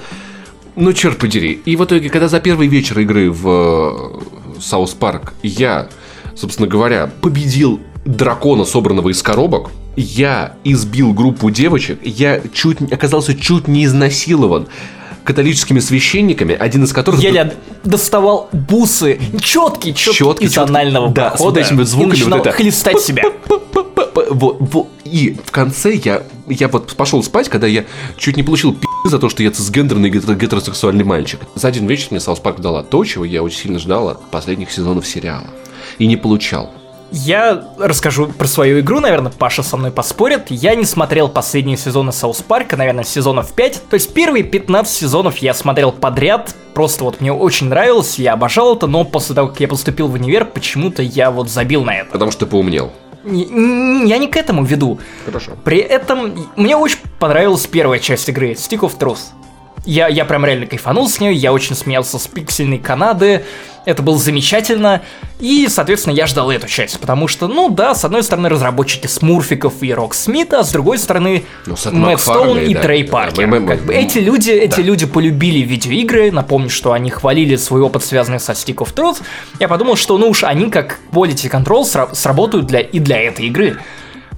ну, 0.77 0.93
черт 0.93 1.17
подери. 1.17 1.61
И 1.65 1.75
в 1.75 1.83
итоге, 1.83 2.09
когда 2.09 2.29
за 2.29 2.39
первый 2.39 2.67
вечер 2.67 2.97
игры 2.99 3.31
в 3.31 4.21
South 4.61 4.91
Park 4.93 5.33
я, 5.43 5.89
собственно 6.35 6.69
говоря, 6.69 7.11
победил 7.21 7.81
дракона, 8.05 8.63
собранного 8.63 9.09
из 9.09 9.21
коробок, 9.21 9.71
я 9.97 10.53
избил 10.63 11.13
группу 11.13 11.49
девочек, 11.49 11.99
я 12.03 12.41
чуть 12.53 12.79
не- 12.79 12.93
оказался 12.93 13.35
чуть 13.35 13.67
не 13.67 13.83
изнасилован 13.83 14.67
католическими 15.29 15.79
священниками, 15.79 16.55
один 16.55 16.85
из 16.85 16.91
которых... 16.91 17.21
Еле 17.21 17.53
доставал 17.83 18.49
бусы, 18.51 19.19
четкий, 19.39 19.93
четкий 19.93 20.17
Чёткий, 20.17 20.47
из 20.47 20.57
анального 20.57 21.09
Да, 21.09 21.27
с 21.27 21.37
прохода 21.37 21.59
вот 21.59 21.67
этими 21.67 21.83
звуками, 21.83 22.09
и 22.09 22.11
начинал 22.17 22.39
вот 22.39 22.47
это. 22.47 22.57
хлестать 22.57 22.99
себя. 22.99 23.23
Вот, 24.31 24.57
вот. 24.59 24.87
И 25.05 25.37
в 25.45 25.51
конце 25.51 25.93
я, 25.93 26.23
я 26.47 26.67
вот 26.67 26.95
пошел 26.95 27.21
спать, 27.21 27.47
когда 27.47 27.67
я 27.67 27.85
чуть 28.17 28.37
не 28.37 28.43
получил 28.43 28.73
пи*** 28.73 28.87
за 29.05 29.19
то, 29.19 29.29
что 29.29 29.43
я 29.43 29.51
цисгендерный 29.51 30.09
гетер- 30.09 30.35
гетеросексуальный 30.35 31.03
мальчик. 31.03 31.39
За 31.53 31.67
один 31.67 31.85
вечер 31.85 32.07
мне 32.09 32.19
South 32.19 32.39
Park 32.39 32.59
дала 32.59 32.81
то, 32.81 33.05
чего 33.05 33.23
я 33.23 33.43
очень 33.43 33.59
сильно 33.59 33.77
ждал 33.77 34.09
от 34.09 34.31
последних 34.31 34.71
сезонов 34.71 35.05
сериала. 35.05 35.47
И 35.99 36.07
не 36.07 36.17
получал. 36.17 36.71
Я 37.11 37.63
расскажу 37.79 38.27
про 38.27 38.47
свою 38.47 38.81
игру, 38.81 38.99
наверное, 38.99 39.31
Паша 39.31 39.63
со 39.63 39.77
мной 39.77 39.91
поспорит. 39.91 40.43
Я 40.49 40.75
не 40.75 40.85
смотрел 40.85 41.27
последние 41.27 41.75
сезоны 41.77 42.11
South 42.11 42.41
Park 42.41 42.65
а, 42.65 42.77
наверное, 42.77 43.03
сезонов 43.03 43.51
5. 43.53 43.83
То 43.89 43.95
есть 43.95 44.13
первые 44.13 44.43
15 44.43 44.93
сезонов 44.93 45.37
я 45.37 45.53
смотрел 45.53 45.91
подряд. 45.91 46.53
Просто 46.73 47.03
вот 47.03 47.19
мне 47.19 47.33
очень 47.33 47.67
нравилось, 47.67 48.19
я 48.19 48.33
обожал 48.33 48.75
это, 48.75 48.85
но 48.87 49.03
после 49.05 49.33
того, 49.35 49.47
как 49.49 49.59
я 49.59 49.67
поступил 49.67 50.07
в 50.07 50.13
универ, 50.13 50.45
почему-то 50.45 51.01
я 51.01 51.31
вот 51.31 51.49
забил 51.49 51.83
на 51.83 51.95
это. 51.95 52.11
Потому 52.11 52.31
что 52.31 52.45
ты 52.45 52.51
поумнел. 52.51 52.91
Не- 53.23 53.45
не- 53.45 54.07
Я 54.09 54.17
не 54.17 54.27
к 54.27 54.37
этому 54.37 54.63
веду. 54.63 54.99
Хорошо. 55.25 55.51
При 55.65 55.79
этом 55.79 56.47
мне 56.55 56.77
очень 56.77 56.99
понравилась 57.19 57.65
первая 57.67 57.99
часть 57.99 58.29
игры, 58.29 58.51
Stick 58.53 58.79
of 58.79 58.97
Truth. 58.97 59.19
Я, 59.89 60.07
я 60.07 60.23
прям 60.23 60.45
реально 60.45 60.67
кайфанул 60.67 61.09
с 61.09 61.19
нее, 61.19 61.33
я 61.33 61.51
очень 61.51 61.75
смеялся 61.75 62.19
с 62.19 62.27
пиксельной 62.27 62.77
Канады, 62.77 63.43
это 63.85 64.03
было 64.03 64.19
замечательно, 64.19 65.01
и, 65.39 65.65
соответственно, 65.67 66.13
я 66.13 66.27
ждал 66.27 66.51
эту 66.51 66.67
часть, 66.67 66.99
потому 66.99 67.27
что, 67.27 67.47
ну 67.47 67.71
да, 67.71 67.95
с 67.95 68.05
одной 68.05 68.21
стороны 68.21 68.49
разработчики 68.49 69.07
Смурфиков 69.07 69.81
и 69.81 69.91
Рок 69.91 70.13
Смита, 70.13 70.59
а 70.59 70.63
с 70.63 70.71
другой 70.71 70.99
стороны 70.99 71.43
Ну, 71.65 71.75
Мэтт 71.91 72.21
Стоун 72.21 72.59
и 72.59 72.75
да. 72.75 72.81
Трей 72.81 73.01
Да, 73.03 73.11
Паркер. 73.11 73.47
мы- 73.47 73.59
мы- 73.61 73.67
Как 73.67 73.79
бы 73.79 73.93
мы- 73.95 73.99
эти 73.99 74.19
люди, 74.19 74.51
эти 74.51 74.81
люди 74.81 75.07
полюбили 75.07 75.59
видеоигры, 75.65 76.31
напомню, 76.31 76.69
что 76.69 76.91
они 76.91 77.09
хвалили 77.09 77.55
свой 77.55 77.81
опыт, 77.81 78.03
связанный 78.03 78.39
со 78.39 78.51
Stick 78.51 78.75
of 78.75 78.93
Truth, 78.93 79.23
я 79.59 79.67
подумал, 79.67 79.95
что, 79.95 80.19
ну 80.19 80.27
уж 80.29 80.43
они 80.43 80.69
как 80.69 80.99
Quality 81.11 81.49
Control 81.49 81.81
сра- 81.83 82.13
сработают 82.13 82.67
для, 82.67 82.81
и 82.81 82.99
для 82.99 83.19
этой 83.23 83.47
игры. 83.47 83.79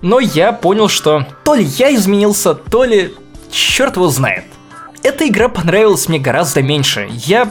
Но 0.02 0.22
я 0.22 0.54
понял, 0.54 0.88
что 0.88 1.26
то 1.44 1.56
ли 1.56 1.66
я 1.66 1.94
изменился, 1.94 2.54
то 2.54 2.86
ли 2.86 3.14
черт 3.52 3.98
его 3.98 4.08
знает. 4.08 4.46
Эта 5.04 5.28
игра 5.28 5.50
понравилась 5.50 6.08
мне 6.08 6.20
гораздо 6.20 6.62
меньше. 6.62 7.10
Я 7.12 7.50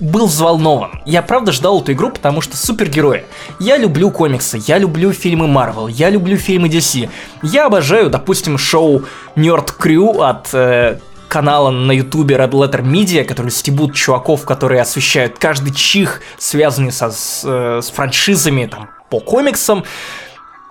был 0.00 0.26
взволнован. 0.26 1.02
Я 1.04 1.20
правда 1.20 1.52
ждал 1.52 1.82
эту 1.82 1.92
игру, 1.92 2.10
потому 2.10 2.40
что 2.40 2.56
супергерои. 2.56 3.24
Я 3.58 3.76
люблю 3.76 4.10
комиксы, 4.10 4.58
я 4.66 4.78
люблю 4.78 5.12
фильмы 5.12 5.46
Marvel, 5.46 5.90
я 5.90 6.08
люблю 6.08 6.38
фильмы 6.38 6.68
DC. 6.68 7.10
Я 7.42 7.66
обожаю, 7.66 8.08
допустим, 8.08 8.56
шоу 8.56 9.04
Nerd 9.36 9.74
Crew 9.78 10.22
от 10.24 10.48
э, 10.54 10.98
канала 11.28 11.70
на 11.70 11.92
ютубе 11.92 12.36
Red 12.36 12.52
Letter 12.52 12.82
Media, 12.82 13.24
которые 13.24 13.52
стебут 13.52 13.94
чуваков, 13.94 14.46
которые 14.46 14.80
освещают 14.80 15.38
каждый 15.38 15.74
чих, 15.74 16.22
связанный 16.38 16.92
со, 16.92 17.10
с, 17.10 17.42
э, 17.44 17.80
с 17.82 17.90
франшизами 17.90 18.64
там, 18.66 18.88
по 19.10 19.20
комиксам. 19.20 19.84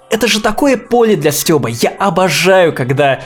Это 0.09 0.27
же 0.27 0.41
такое 0.41 0.75
поле 0.75 1.15
для 1.15 1.31
стеба. 1.31 1.69
Я 1.69 1.89
обожаю, 1.99 2.73
когда 2.73 3.19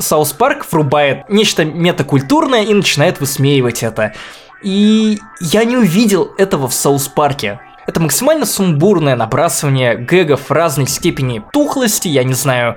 South 0.00 0.32
Park 0.32 0.66
врубает 0.70 1.28
нечто 1.28 1.64
метакультурное 1.64 2.62
и 2.62 2.74
начинает 2.74 3.20
высмеивать 3.20 3.82
это. 3.82 4.14
И 4.62 5.18
я 5.40 5.64
не 5.64 5.76
увидел 5.76 6.32
этого 6.38 6.68
в 6.68 6.74
South 6.74 7.08
Park 7.08 7.43
е. 7.43 7.60
Это 7.86 8.00
максимально 8.00 8.46
сумбурное 8.46 9.16
набрасывание 9.16 9.96
гэгов 9.96 10.50
разной 10.50 10.86
степени 10.86 11.42
тухлости, 11.52 12.08
я 12.08 12.24
не 12.24 12.34
знаю. 12.34 12.76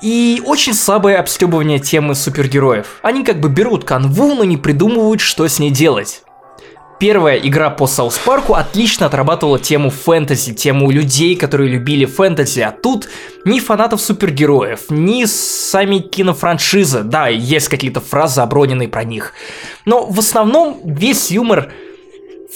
И 0.00 0.42
очень 0.44 0.74
слабое 0.74 1.20
обстебывание 1.20 1.78
темы 1.78 2.14
супергероев. 2.14 2.98
Они 3.02 3.24
как 3.24 3.40
бы 3.40 3.48
берут 3.48 3.84
канву, 3.84 4.34
но 4.34 4.44
не 4.44 4.56
придумывают, 4.56 5.20
что 5.20 5.46
с 5.46 5.58
ней 5.58 5.70
делать. 5.70 6.22
Первая 6.98 7.36
игра 7.36 7.70
по 7.70 7.86
South 7.86 8.16
Park 8.18 8.47
у 8.47 8.54
отлично 8.54 9.06
отрабатывала 9.06 9.58
тему 9.58 9.90
фэнтези, 9.90 10.54
тему 10.54 10.90
людей, 10.90 11.34
которые 11.34 11.68
любили 11.68 12.04
фэнтези, 12.04 12.60
а 12.60 12.70
тут 12.70 13.08
ни 13.44 13.58
фанатов 13.58 14.00
супергероев, 14.00 14.90
ни 14.90 15.24
сами 15.24 15.98
кинофраншизы, 15.98 17.02
да, 17.02 17.26
есть 17.26 17.68
какие-то 17.68 18.00
фразы, 18.00 18.40
оброненные 18.40 18.88
про 18.88 19.02
них. 19.02 19.32
Но 19.84 20.06
в 20.06 20.18
основном 20.20 20.80
весь 20.84 21.32
юмор 21.32 21.72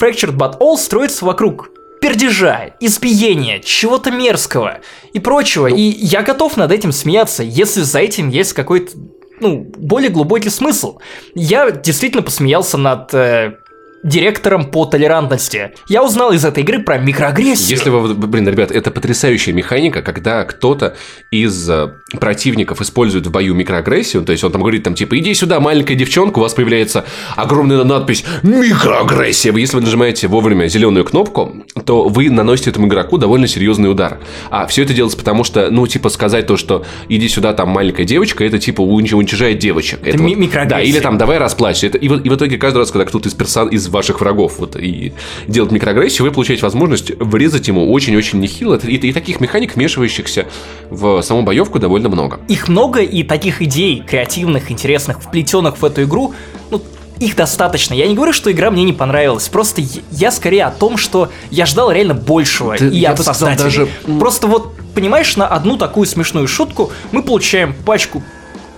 Fractured 0.00 0.36
But 0.36 0.58
All 0.60 0.76
строится 0.76 1.24
вокруг 1.24 1.70
пердежа, 2.00 2.70
избиения, 2.78 3.58
чего-то 3.58 4.10
мерзкого 4.10 4.78
и 5.12 5.18
прочего. 5.18 5.66
И 5.66 5.80
я 5.80 6.22
готов 6.22 6.56
над 6.56 6.70
этим 6.70 6.92
смеяться, 6.92 7.42
если 7.42 7.80
за 7.80 7.98
этим 7.98 8.28
есть 8.28 8.52
какой-то, 8.52 8.92
ну, 9.40 9.66
более 9.76 10.10
глубокий 10.10 10.50
смысл. 10.50 10.98
Я 11.34 11.70
действительно 11.70 12.22
посмеялся 12.22 12.76
над 12.76 13.12
э, 13.14 13.56
директором 14.02 14.70
по 14.70 14.84
толерантности. 14.84 15.72
Я 15.88 16.04
узнал 16.04 16.32
из 16.32 16.44
этой 16.44 16.62
игры 16.62 16.80
про 16.80 16.98
микроагрессию. 16.98 17.76
Если 17.76 17.90
вы, 17.90 18.14
блин, 18.14 18.48
ребят, 18.48 18.70
это 18.70 18.90
потрясающая 18.90 19.52
механика, 19.52 20.02
когда 20.02 20.44
кто-то 20.44 20.96
из 21.30 21.68
э, 21.68 21.88
противников 22.20 22.80
использует 22.80 23.26
в 23.26 23.30
бою 23.30 23.54
микроагрессию, 23.54 24.22
то 24.24 24.32
есть 24.32 24.44
он 24.44 24.52
там 24.52 24.60
говорит, 24.60 24.82
там, 24.84 24.94
типа, 24.94 25.18
иди 25.18 25.34
сюда, 25.34 25.58
маленькая 25.60 25.94
девчонка, 25.96 26.38
у 26.38 26.42
вас 26.42 26.54
появляется 26.54 27.04
огромная 27.36 27.82
надпись 27.84 28.24
«Микроагрессия». 28.42 29.52
Вы, 29.52 29.60
Если 29.60 29.76
вы 29.76 29.82
нажимаете 29.82 30.28
вовремя 30.28 30.68
зеленую 30.68 31.04
кнопку, 31.04 31.64
то 31.84 32.08
вы 32.08 32.30
наносите 32.30 32.70
этому 32.70 32.86
игроку 32.88 33.18
довольно 33.18 33.46
серьезный 33.48 33.90
удар. 33.90 34.18
А 34.50 34.66
все 34.66 34.82
это 34.82 34.94
делается 34.94 35.18
потому, 35.18 35.44
что, 35.44 35.70
ну, 35.70 35.86
типа, 35.86 36.08
сказать 36.10 36.46
то, 36.46 36.56
что 36.56 36.84
иди 37.08 37.28
сюда, 37.28 37.52
там, 37.54 37.70
маленькая 37.70 38.04
девочка, 38.04 38.44
это, 38.44 38.58
типа, 38.58 38.82
унич- 38.82 39.14
уничижает 39.14 39.58
девочек. 39.58 40.00
Это, 40.04 40.18
ми- 40.18 40.34
микроагрессия. 40.34 40.68
Да, 40.68 40.80
или 40.82 41.00
там, 41.00 41.18
давай 41.18 41.38
расплачься. 41.38 41.86
Это, 41.86 41.98
и, 41.98 42.08
вот- 42.08 42.24
и 42.24 42.28
в 42.28 42.34
итоге 42.36 42.56
каждый 42.58 42.78
раз, 42.78 42.90
когда 42.90 43.04
кто-то 43.04 43.28
из 43.28 43.34
персон 43.34 43.68
из 43.68 43.85
ваших 43.88 44.20
врагов 44.20 44.54
вот 44.58 44.76
и 44.76 45.12
делает 45.48 45.72
микроагрессию, 45.72 46.26
вы 46.28 46.32
получаете 46.32 46.62
возможность 46.62 47.10
врезать 47.18 47.68
ему 47.68 47.92
очень-очень 47.92 48.38
нехило. 48.40 48.76
И, 48.76 48.94
и 48.96 49.12
таких 49.12 49.40
механик, 49.40 49.74
вмешивающихся 49.76 50.46
в 50.90 51.22
саму 51.22 51.42
боевку, 51.42 51.78
довольно 51.78 52.08
много. 52.08 52.40
Их 52.48 52.68
много, 52.68 53.00
и 53.00 53.22
таких 53.22 53.62
идей, 53.62 54.02
креативных, 54.06 54.70
интересных, 54.70 55.20
вплетенных 55.22 55.78
в 55.78 55.84
эту 55.84 56.02
игру, 56.04 56.34
ну, 56.70 56.82
их 57.18 57.34
достаточно. 57.34 57.94
Я 57.94 58.06
не 58.08 58.14
говорю, 58.14 58.32
что 58.32 58.52
игра 58.52 58.70
мне 58.70 58.84
не 58.84 58.92
понравилась. 58.92 59.48
Просто 59.48 59.82
я- 60.10 60.30
скорее 60.30 60.64
о 60.66 60.70
том, 60.70 60.96
что 60.98 61.30
я 61.50 61.64
ждал 61.64 61.90
реально 61.90 62.14
большего. 62.14 62.76
Да 62.78 62.86
и 62.86 62.98
я 62.98 63.12
от 63.12 63.22
создателей. 63.22 63.64
даже, 63.64 63.88
Просто 64.18 64.46
вот, 64.46 64.74
понимаешь, 64.94 65.34
на 65.36 65.46
одну 65.46 65.78
такую 65.78 66.06
смешную 66.06 66.46
шутку 66.46 66.90
мы 67.12 67.22
получаем 67.22 67.74
пачку 67.86 68.22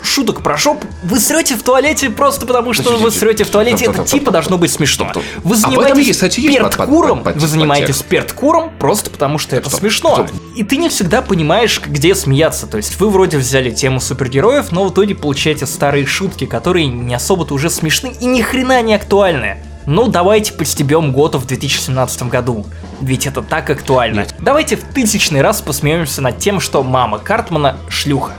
шуток 0.09 0.43
про 0.43 0.57
жоп. 0.57 0.85
Вы 1.03 1.21
срете 1.21 1.55
в 1.55 1.63
туалете 1.63 2.11
просто 2.11 2.47
потому, 2.47 2.73
что 2.73 2.97
вы 2.97 3.11
срете 3.11 3.45
в 3.45 3.51
туалете. 3.51 3.87
Это 3.87 4.05
типа 4.05 4.31
должно 4.31 4.59
быть 4.59 4.73
смешно. 4.73 5.13
Вы 5.45 5.57
занимаетесь 5.57 6.19
перткуром, 6.19 7.23
вы 7.23 7.47
занимаетесь 7.47 8.03
перткуром 8.03 8.73
просто 8.79 9.11
потому, 9.11 9.39
что 9.39 9.57
это 9.57 9.71
смешно. 9.71 10.27
И 10.57 10.65
ты 10.65 10.77
не 10.77 10.89
всегда 10.89 11.23
понимаешь, 11.23 11.81
где 11.85 12.15
смеяться. 12.15 12.67
То 12.67 12.77
есть 12.77 12.99
вы 12.99 13.11
вроде 13.11 13.39
взяли 13.39 13.71
тему 13.71 14.01
супергероев, 14.01 14.73
но 14.73 14.85
в 14.85 14.93
итоге 14.93 15.15
получаете 15.15 15.67
старые 15.67 16.07
шутки, 16.07 16.47
которые 16.47 16.87
не 16.87 17.15
особо-то 17.15 17.55
уже 17.55 17.71
смешны 17.71 18.13
и 18.21 18.27
ни 18.27 18.43
хрена 18.43 18.81
не 18.83 18.95
актуальны. 18.95 19.59
Ну, 19.87 20.07
давайте 20.09 20.53
постебем 20.53 21.13
Гота 21.13 21.39
в 21.39 21.47
2017 21.47 22.25
году. 22.25 22.67
Ведь 23.01 23.27
это 23.27 23.41
так 23.41 23.71
актуально. 23.71 24.27
Давайте 24.39 24.77
в 24.77 24.83
тысячный 24.83 25.41
раз 25.41 25.63
посмеемся 25.63 26.21
над 26.21 26.39
тем, 26.39 26.61
что 26.61 26.83
мама 26.83 27.19
Картмана 27.19 27.79
шлюха. 27.89 28.35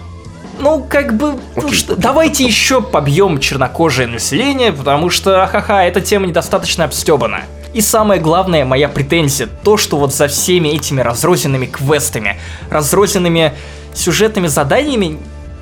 Ну, 0.60 0.86
как 0.88 1.16
бы, 1.16 1.40
ну 1.56 1.72
что, 1.72 1.96
давайте 1.96 2.44
еще 2.44 2.82
побьем 2.82 3.40
чернокожее 3.40 4.08
население, 4.08 4.74
потому 4.74 5.10
что, 5.10 5.48
ха-ха, 5.48 5.86
эта 5.86 6.02
тема 6.02 6.28
недостаточно 6.28 6.84
обстебана. 6.84 7.44
И 7.74 7.82
самое 7.82 8.20
главное, 8.20 8.66
моя 8.66 8.90
претензия, 8.90 9.48
то, 9.64 9.78
что 9.78 9.98
вот 9.98 10.14
за 10.14 10.28
всеми 10.28 10.70
этими 10.70 11.02
разрозненными 11.02 11.66
квестами, 11.66 12.38
разрозненными 12.70 13.54
сюжетными 13.94 14.48
заданиями 14.48 15.20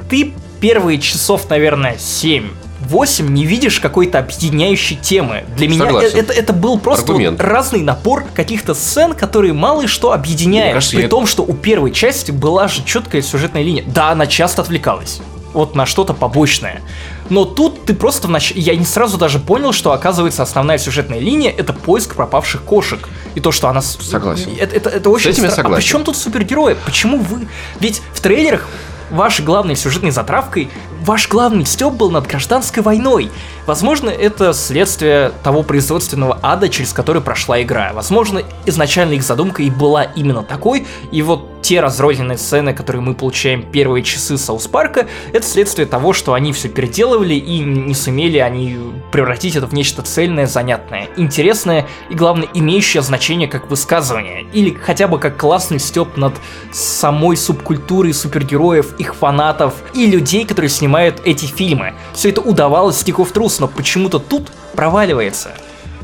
ты 0.10 0.34
первые 0.60 1.00
часов, 1.00 1.50
наверное, 1.50 1.98
7 2.00 2.50
8 2.88 3.28
не 3.34 3.46
видишь 3.46 3.80
какой-то 3.80 4.20
объединяющей 4.20 4.96
темы. 4.96 5.44
Для 5.56 5.68
меня 5.68 5.86
Согласен. 5.86 6.18
э- 6.18 6.20
это, 6.22 6.34
это 6.34 6.54
был 6.54 6.80
просто 6.80 7.14
вот 7.14 7.40
разный 7.42 7.82
напор 7.82 8.26
каких-то 8.34 8.74
сцен, 8.74 9.14
которые 9.14 9.54
мало 9.54 9.88
что 9.88 10.14
объединяют. 10.14 10.74
Кажется, 10.76 10.96
При 10.96 11.04
я- 11.04 11.10
том, 11.10 11.26
что 11.28 11.44
у 11.44 11.54
первой 11.54 11.92
части 11.92 12.32
была 12.32 12.68
же 12.68 12.84
четкая 12.86 13.22
сюжетная 13.22 13.64
линия. 13.64 13.84
Да, 13.86 14.12
она 14.12 14.26
часто 14.28 14.62
отвлекалась. 14.62 15.20
Вот 15.54 15.76
на 15.76 15.86
что-то 15.86 16.14
побочное. 16.14 16.82
Но 17.30 17.44
тут 17.46 17.86
ты 17.86 17.94
просто 17.94 18.28
внач... 18.28 18.52
Я 18.56 18.76
не 18.76 18.86
сразу 18.86 19.18
даже 19.18 19.40
понял, 19.40 19.72
что 19.74 19.92
оказывается 19.92 20.44
основная 20.44 20.78
сюжетная 20.78 21.20
линия 21.20 21.52
это 21.52 21.74
поиск 21.74 22.16
пропавших 22.16 22.62
кошек. 22.64 23.10
И 23.36 23.40
то, 23.40 23.52
что 23.52 23.68
она... 23.68 23.82
с- 23.82 23.98
Согласен. 24.00 24.52
Это, 24.60 24.76
это, 24.76 24.90
это 24.90 25.10
очень 25.10 25.32
этим 25.32 25.44
я 25.44 25.50
стра- 25.50 25.56
согласен. 25.56 25.74
А 25.74 25.78
при 25.78 25.86
чем 25.86 26.04
тут 26.04 26.16
супергерои? 26.16 26.76
Почему 26.86 27.18
вы... 27.18 27.48
Ведь 27.80 28.02
в 28.14 28.22
трейлерах 28.22 28.68
вашей 29.10 29.46
главной 29.46 29.76
сюжетной 29.76 30.12
затравкой 30.12 30.70
ваш 31.02 31.28
главный 31.28 31.66
стёб 31.66 31.94
был 31.94 32.12
над 32.12 32.28
гражданской 32.28 32.84
войной. 32.84 33.32
Возможно, 33.68 34.10
это 34.10 34.54
следствие 34.54 35.34
того 35.44 35.62
производственного 35.62 36.40
ада, 36.42 36.70
через 36.70 36.94
который 36.94 37.22
прошла 37.22 37.62
игра. 37.62 37.92
Возможно, 37.94 38.42
изначально 38.66 39.14
их 39.14 39.24
задумка 39.24 39.62
и 39.62 39.70
была 39.70 40.04
именно 40.04 40.42
такой, 40.42 40.88
и 41.12 41.22
вот 41.22 41.58
те 41.62 41.82
разрозненные 41.82 42.38
сцены, 42.38 42.74
которые 42.74 43.02
мы 43.02 43.14
получаем 43.14 43.62
первые 43.62 44.02
часы 44.02 44.38
Саус 44.38 44.68
Парка, 44.68 45.08
это 45.34 45.46
следствие 45.46 45.86
того, 45.86 46.14
что 46.14 46.34
они 46.34 46.54
все 46.54 46.70
переделывали 46.70 47.34
и 47.34 47.60
не 47.60 47.94
сумели 47.94 48.38
они 48.38 48.78
превратить 49.12 49.58
это 49.58 49.68
в 49.68 49.74
нечто 49.74 50.02
цельное, 50.02 50.48
занятное, 50.48 51.10
интересное 51.18 51.86
и, 52.10 52.16
главное, 52.16 52.48
имеющее 52.54 53.04
значение 53.04 53.50
как 53.50 53.70
высказывание. 53.70 54.46
Или 54.54 54.74
хотя 54.76 55.10
бы 55.10 55.20
как 55.20 55.36
классный 55.36 55.80
степ 55.80 56.16
над 56.16 56.36
самой 56.72 57.36
субкультурой 57.36 58.14
супергероев, 58.14 58.98
их 58.98 59.16
фанатов 59.16 59.74
и 59.94 60.06
людей, 60.06 60.46
которые 60.46 60.70
снимают 60.70 61.22
эти 61.26 61.48
фильмы. 61.48 61.96
Все 62.14 62.30
это 62.30 62.40
удавалось 62.40 63.04
Stick 63.04 63.18
of 63.18 63.34
но 63.60 63.68
почему-то 63.68 64.20
тут 64.20 64.52
проваливается. 64.76 65.52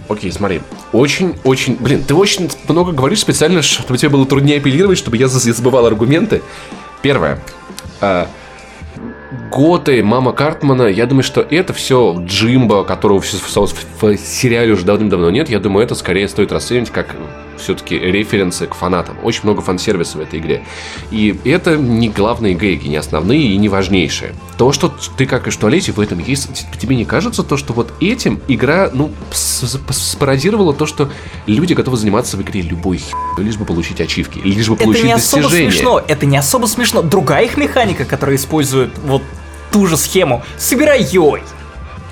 Окей, 0.09 0.31
смотри. 0.31 0.61
Очень-очень... 0.91 1.77
Блин, 1.79 2.03
ты 2.03 2.13
очень 2.13 2.49
много 2.67 2.91
говоришь 2.91 3.19
специально, 3.19 3.61
чтобы 3.61 3.97
тебе 3.97 4.09
было 4.09 4.25
труднее 4.25 4.57
апеллировать, 4.57 4.97
чтобы 4.97 5.17
я 5.17 5.27
забывал 5.27 5.85
аргументы. 5.85 6.41
Первое. 7.01 7.39
А, 8.01 8.27
Готы, 9.49 10.03
мама 10.03 10.33
Картмана, 10.33 10.83
я 10.87 11.05
думаю, 11.05 11.23
что 11.23 11.41
это 11.41 11.73
все 11.73 12.15
Джимбо, 12.25 12.83
которого 12.83 13.21
в, 13.21 13.25
в- 13.33 14.01
в 14.03 14.17
сериале 14.17 14.73
уже 14.73 14.83
давным-давно 14.83 15.29
нет. 15.29 15.49
Я 15.49 15.59
думаю, 15.59 15.85
это 15.85 15.95
скорее 15.95 16.27
стоит 16.27 16.51
расценивать 16.51 16.89
как 16.91 17.15
все-таки 17.57 17.97
референсы 17.97 18.67
к 18.67 18.75
фанатам. 18.75 19.17
Очень 19.23 19.41
много 19.43 19.61
фан-сервиса 19.61 20.17
в 20.17 20.21
этой 20.21 20.39
игре. 20.39 20.63
И 21.11 21.39
это 21.45 21.77
не 21.77 22.09
главные 22.09 22.53
гейги, 22.53 22.87
не 22.87 22.97
основные 22.97 23.41
и 23.41 23.57
не 23.57 23.69
важнейшие. 23.69 24.33
То, 24.57 24.71
что 24.71 24.93
ты 25.17 25.25
как 25.25 25.47
и 25.47 25.49
в 25.49 25.57
туалете, 25.57 25.91
в 25.91 25.99
этом 25.99 26.19
есть, 26.19 26.67
тебе 26.79 26.95
не 26.95 27.05
кажется 27.05 27.43
то, 27.43 27.57
что 27.57 27.73
вот 27.73 27.93
этим 27.99 28.41
игра, 28.47 28.89
ну, 28.93 29.11
спародировала 29.31 30.73
то, 30.73 30.85
что 30.85 31.09
люди 31.47 31.73
готовы 31.73 31.97
заниматься 31.97 32.37
в 32.37 32.41
игре 32.41 32.61
любой 32.61 32.97
херней, 32.97 33.45
лишь 33.45 33.57
бы 33.57 33.65
получить 33.65 33.99
ачивки, 34.01 34.39
лишь 34.39 34.69
бы 34.69 34.75
получить 34.75 35.03
это 35.03 35.07
не 35.07 35.13
особо 35.13 35.43
достижения. 35.43 35.71
смешно, 35.71 36.01
это 36.07 36.25
не 36.25 36.37
особо 36.37 36.65
смешно. 36.67 37.01
Другая 37.01 37.45
их 37.45 37.57
механика, 37.57 38.05
которая 38.05 38.35
использует 38.35 38.91
вот 39.05 39.23
ту 39.71 39.87
же 39.87 39.97
схему, 39.97 40.43
собирай 40.57 41.03
йой. 41.03 41.41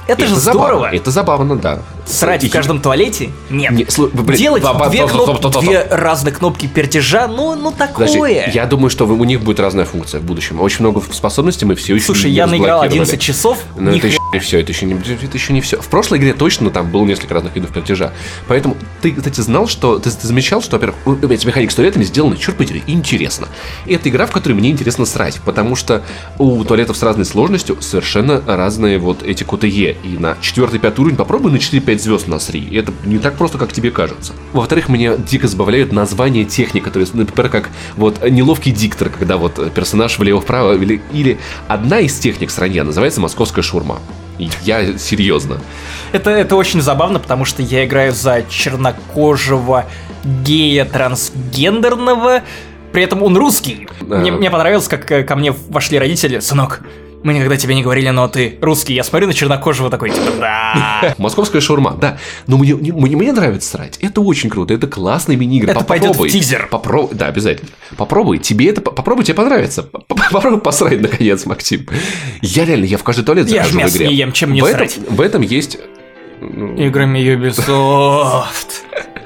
Это, 0.08 0.26
же 0.26 0.36
забавно, 0.36 0.68
здорово. 0.68 0.90
Это 0.92 1.12
забавно, 1.12 1.56
да. 1.56 1.82
Срать 2.06 2.44
в 2.44 2.50
каждом 2.50 2.82
туалете? 2.82 3.30
Нет. 3.50 3.72
Не, 3.72 3.84
слу- 3.86 4.10
блин, 4.12 4.38
Делать 4.38 4.64
ба- 4.64 4.74
ба- 4.74 4.90
две, 4.90 5.04
ба- 5.04 5.10
кноп- 5.10 5.28
ба- 5.28 5.34
ба- 5.40 5.50
ба- 5.50 5.62
две 5.62 5.82
разных 5.84 6.40
кнопки 6.40 6.68
пертежа, 6.68 7.28
ну, 7.28 7.56
ну 7.56 7.72
Подожди, 7.72 8.14
такое. 8.14 8.52
я 8.54 8.66
думаю, 8.66 8.90
что 8.90 9.06
у 9.06 9.24
них 9.24 9.42
будет 9.42 9.60
разная 9.60 9.86
функция 9.86 10.20
в 10.20 10.24
будущем. 10.24 10.60
Очень 10.62 10.82
много 10.82 11.02
способностей 11.12 11.66
мы 11.66 11.76
все 11.76 11.96
еще 11.96 12.06
Слушай, 12.06 12.32
я 12.32 12.48
наиграл 12.48 12.82
разблокировали. 12.84 13.10
11 13.10 13.22
часов, 13.22 13.60
Но 13.78 13.92
это 13.92 14.08
еще 14.08 14.18
не 14.34 14.40
все, 14.40 14.60
это 14.60 14.72
еще 14.72 14.86
не, 14.86 14.94
это 14.94 15.38
еще 15.38 15.54
не 15.54 15.62
все. 15.62 15.80
В 15.80 15.88
прошлой 15.88 16.18
игре 16.18 16.34
точно 16.34 16.70
там 16.70 16.90
было 16.92 17.06
несколько 17.06 17.34
разных 17.34 17.56
видов 17.56 17.72
платежа. 17.72 18.12
Поэтому 18.48 18.76
ты, 19.02 19.12
кстати, 19.14 19.40
знал, 19.42 19.68
что 19.68 20.00
ты, 20.00 20.10
ты 20.10 20.28
замечал, 20.28 20.62
что, 20.62 20.78
во-первых, 20.78 20.98
эти 21.32 21.46
механики 21.46 21.72
с 21.72 21.76
туалетами 21.76 22.04
сделаны, 22.04 22.36
черт 22.38 22.58
подери, 22.58 22.84
интересно. 22.88 23.48
И 23.86 23.94
это 23.94 24.10
игра, 24.10 24.26
в 24.26 24.32
которой 24.32 24.54
мне 24.54 24.70
интересно 24.72 25.06
срать, 25.06 25.40
потому 25.46 25.76
что 25.76 26.02
у 26.38 26.64
туалетов 26.64 26.98
с 26.98 27.04
разной 27.04 27.26
сложностью 27.26 27.78
совершенно 27.82 28.42
разные 28.46 28.98
вот 28.98 29.24
эти 29.24 29.44
КТЕ. 29.44 29.98
И 30.04 30.18
на 30.20 30.36
4-5 30.42 31.00
уровень 31.00 31.16
попробуй 31.16 31.52
на 31.52 31.58
4-5 31.58 31.91
звезд 32.00 32.28
насри. 32.28 32.62
И 32.62 32.76
это 32.78 32.94
не 33.06 33.18
так 33.18 33.36
просто, 33.36 33.58
как 33.58 33.74
тебе 33.74 33.92
кажется. 33.92 34.34
Во-вторых, 34.54 34.88
меня 34.88 35.18
дико 35.18 35.48
забавляют 35.48 35.92
названия 35.92 36.46
техник, 36.46 36.84
которые, 36.84 37.08
например, 37.12 37.50
как 37.50 37.70
вот 37.98 38.22
неловкий 38.30 38.72
диктор, 38.72 39.10
когда 39.10 39.38
вот 39.38 39.74
персонаж 39.74 40.18
влево-вправо, 40.20 40.74
или, 40.74 41.02
или 41.12 41.40
одна 41.68 42.00
из 42.00 42.18
техник 42.20 42.50
в 42.50 42.52
стране 42.52 42.84
называется 42.84 43.20
московская 43.20 43.64
шурма. 43.64 44.00
Я 44.64 44.98
серьезно. 44.98 45.60
Это, 46.14 46.30
это 46.32 46.56
очень 46.56 46.82
забавно, 46.82 47.20
потому 47.20 47.46
что 47.46 47.62
я 47.62 47.86
играю 47.86 48.14
за 48.14 48.44
чернокожего 48.50 49.86
гея 50.24 50.86
трансгендерного, 50.86 52.44
при 52.92 53.04
этом 53.04 53.24
он 53.24 53.38
русский. 53.38 53.88
Да. 54.02 54.18
Мне, 54.18 54.32
мне 54.32 54.50
понравилось, 54.50 54.88
как 54.88 55.10
э, 55.12 55.24
ко 55.24 55.36
мне 55.36 55.54
вошли 55.70 55.98
родители. 55.98 56.40
Сынок, 56.40 56.82
мы 57.24 57.34
никогда 57.34 57.58
тебе 57.58 57.76
не 57.76 57.84
говорили, 57.84 58.10
но 58.10 58.28
ты 58.28 58.58
русский. 58.62 58.94
Я 58.94 59.04
смотрю 59.04 59.28
на 59.28 59.34
чернокожего 59.34 59.90
такой, 59.90 60.10
типа, 60.10 60.32
да. 60.40 61.16
Московская 61.18 61.62
шурма, 61.62 61.98
да. 62.00 62.18
Но 62.48 62.58
мне, 62.58 62.74
не- 62.74 62.92
мне, 62.92 63.16
мне 63.16 63.32
нравится 63.32 63.70
срать. 63.70 63.98
Это 64.02 64.22
очень 64.22 64.50
круто. 64.50 64.74
Это 64.74 64.88
классный 64.88 65.36
мини-игры. 65.36 65.72
Это 65.72 65.84
пойдет 65.84 66.10
в 66.10 66.12
Попробуй. 66.14 66.30
тизер. 66.30 66.68
Попробуй. 66.72 67.16
Да, 67.16 67.28
обязательно. 67.28 67.70
Попробуй. 67.98 68.40
Тебе 68.40 68.70
это... 68.70 68.82
Попробуй, 68.82 69.24
тебе 69.24 69.36
понравится. 69.36 69.84
Попробуй 70.08 70.60
посрать, 70.62 71.02
наконец, 71.02 71.46
Максим. 71.46 71.86
Я 72.42 72.66
реально, 72.66 72.86
я 72.86 72.98
в 72.98 73.04
каждый 73.04 73.24
туалет 73.26 73.48
Я 73.50 73.64
захожу 73.64 73.80
ж 73.88 73.92
в 73.92 73.96
игре. 73.98 74.08
не 74.08 74.16
ем, 74.16 74.32
чем 74.32 74.50
мне 74.52 74.62
в 74.62 74.66
этом, 74.66 74.78
срать? 74.80 74.98
в 75.10 75.22
этом 75.22 75.42
есть... 75.42 75.78
Играми 76.42 77.20
Ubisoft. 77.20 78.82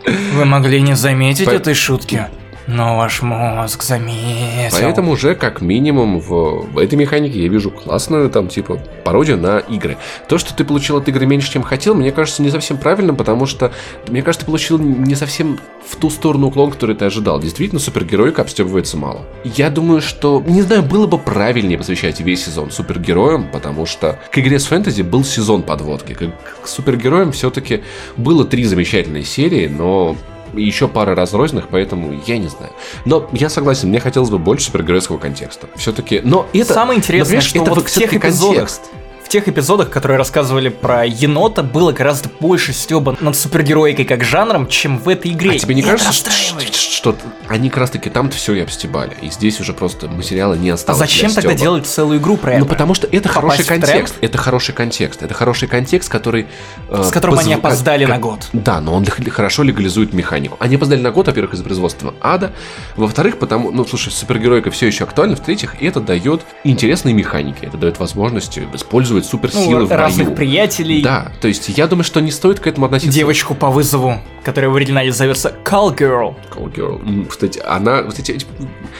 Вы 0.33 0.45
могли 0.45 0.81
не 0.81 0.95
заметить 0.95 1.47
этой 1.47 1.73
шутки, 1.73 2.27
но 2.67 2.97
ваш 2.97 3.21
мозг 3.21 3.83
заметил. 3.83 4.71
Поэтому 4.71 5.11
уже 5.11 5.35
как 5.35 5.61
минимум 5.61 6.19
в, 6.19 6.67
в 6.71 6.77
этой 6.77 6.95
механике 6.95 7.41
я 7.43 7.49
вижу 7.49 7.71
классную 7.71 8.29
там 8.29 8.47
типа 8.47 8.79
пародию 9.03 9.37
на 9.37 9.59
игры. 9.59 9.97
То, 10.27 10.37
что 10.37 10.55
ты 10.55 10.63
получил 10.63 10.97
от 10.97 11.07
игры 11.07 11.25
меньше, 11.25 11.51
чем 11.51 11.63
хотел, 11.63 11.95
мне 11.95 12.11
кажется 12.11 12.41
не 12.41 12.49
совсем 12.49 12.77
правильным, 12.77 13.15
потому 13.15 13.45
что 13.45 13.71
мне 14.07 14.21
кажется, 14.21 14.45
ты 14.45 14.51
получил 14.51 14.77
не 14.79 15.15
совсем 15.15 15.59
в 15.87 15.95
ту 15.97 16.09
сторону 16.09 16.47
уклон, 16.47 16.71
который 16.71 16.95
ты 16.95 17.05
ожидал. 17.05 17.39
Действительно, 17.39 17.79
супергероика 17.79 18.41
обстебывается 18.41 18.97
мало. 18.97 19.21
Я 19.43 19.69
думаю, 19.69 20.01
что, 20.01 20.43
не 20.45 20.61
знаю, 20.61 20.83
было 20.83 21.07
бы 21.07 21.19
правильнее 21.19 21.77
посвящать 21.77 22.19
весь 22.19 22.45
сезон 22.45 22.71
супергероям, 22.71 23.47
потому 23.51 23.85
что 23.85 24.19
к 24.31 24.37
игре 24.39 24.59
с 24.59 24.65
фэнтези 24.65 25.03
был 25.03 25.23
сезон 25.23 25.61
подводки. 25.63 26.13
К, 26.13 26.63
к 26.63 26.67
супергероям 26.67 27.31
все-таки 27.31 27.83
было 28.17 28.45
три 28.45 28.63
замечательные 28.65 29.23
серии, 29.23 29.67
но 29.67 30.15
и 30.57 30.63
еще 30.63 30.87
пара 30.87 31.15
разрозненных, 31.15 31.67
поэтому 31.69 32.13
я 32.25 32.37
не 32.37 32.47
знаю. 32.47 32.71
Но 33.05 33.27
я 33.31 33.49
согласен, 33.49 33.89
мне 33.89 33.99
хотелось 33.99 34.29
бы 34.29 34.37
больше 34.37 34.65
супергеройского 34.65 35.17
контекста. 35.17 35.67
Все-таки, 35.75 36.21
но 36.23 36.47
это... 36.53 36.73
Самое 36.73 36.97
интересное, 36.97 37.35
но, 37.35 37.41
что 37.41 37.59
понимаешь, 37.59 37.75
вот 37.75 37.83
это 37.83 37.89
в 37.89 37.93
тех 37.93 38.13
эпизодах, 38.13 38.55
контекст. 38.55 38.81
В 39.25 39.27
тех 39.27 39.47
эпизодах, 39.47 39.89
которые 39.89 40.17
рассказывали 40.19 40.69
про 40.69 41.03
енота, 41.05 41.63
было 41.63 41.91
гораздо 41.91 42.29
больше 42.39 42.73
стеба 42.73 43.17
над 43.19 43.35
супергероикой 43.35 44.05
как 44.05 44.23
жанром, 44.23 44.67
чем 44.67 44.99
в 44.99 45.09
этой 45.09 45.31
игре. 45.31 45.51
А 45.55 45.59
тебе 45.59 45.73
не 45.73 45.81
И 45.81 45.83
кажется, 45.83 46.31
что, 46.71 47.15
они 47.47 47.69
как 47.69 47.79
раз 47.79 47.89
таки 47.89 48.09
там-то 48.11 48.35
все 48.35 48.53
и 48.53 48.59
обстебали, 48.59 49.13
и 49.21 49.29
здесь 49.31 49.59
уже 49.59 49.73
просто 49.73 50.07
материала 50.07 50.53
не 50.53 50.69
А 50.69 50.75
осталось 50.75 50.99
зачем 50.99 51.31
для 51.31 51.41
тогда 51.41 51.57
делать 51.57 51.87
целую 51.87 52.19
игру 52.19 52.37
про 52.37 52.51
это? 52.51 52.59
Ну, 52.59 52.65
потому 52.67 52.93
что 52.93 53.07
это 53.07 53.27
хороший 53.27 53.63
Попасть 53.63 53.67
тренд? 53.67 53.83
контекст. 53.85 54.15
Это 54.21 54.37
хороший 54.37 54.73
контекст. 54.75 55.23
Это 55.23 55.33
хороший 55.33 55.67
контекст, 55.67 56.09
который... 56.09 56.45
э, 56.89 57.03
С 57.03 57.09
которым 57.11 57.39
они 57.39 57.53
позв- 57.53 57.55
как- 57.55 57.65
опоздали 57.65 58.05
как- 58.05 58.15
на 58.15 58.19
год. 58.21 58.47
Да, 58.53 58.79
но 58.79 58.93
он 58.93 59.05
хорошо 59.05 59.63
легализует 59.63 60.13
механику. 60.13 60.57
Они 60.59 60.75
опоздали 60.75 61.01
на 61.01 61.09
год, 61.11 61.27
во-первых, 61.27 61.53
из 61.55 61.61
производства 61.63 62.13
ада. 62.21 62.53
Во-вторых, 62.95 63.39
потому... 63.39 63.71
Ну, 63.71 63.85
слушай, 63.85 64.11
супергеройка 64.11 64.69
все 64.69 64.85
еще 64.87 65.03
актуальна. 65.05 65.35
В-третьих, 65.35 65.75
это 65.81 65.99
дает 65.99 66.41
интересные 66.63 67.13
механики. 67.15 67.57
Это 67.65 67.77
дает 67.77 67.97
возможность 67.99 68.59
использовать 68.73 69.14
суперсилы 69.23 69.81
Ну, 69.81 69.85
в 69.85 69.91
разных 69.91 70.25
бою. 70.27 70.35
приятелей, 70.37 71.01
Да, 71.01 71.31
то 71.41 71.47
есть 71.47 71.69
я 71.69 71.87
думаю, 71.87 72.03
что 72.03 72.19
не 72.19 72.31
стоит 72.31 72.59
к 72.59 72.67
этому 72.67 72.87
относиться. 72.87 73.13
девочку 73.15 73.53
по 73.55 73.69
вызову, 73.69 74.17
которая 74.43 74.69
в 74.71 74.75
оригинале 74.75 75.11
зовется 75.11 75.53
Call 75.63 75.95
Girl. 75.95 76.35
Call 76.53 76.73
Girl. 76.73 77.27
Кстати, 77.27 77.61
она... 77.65 78.03
Кстати, 78.03 78.31
эти- 78.31 78.45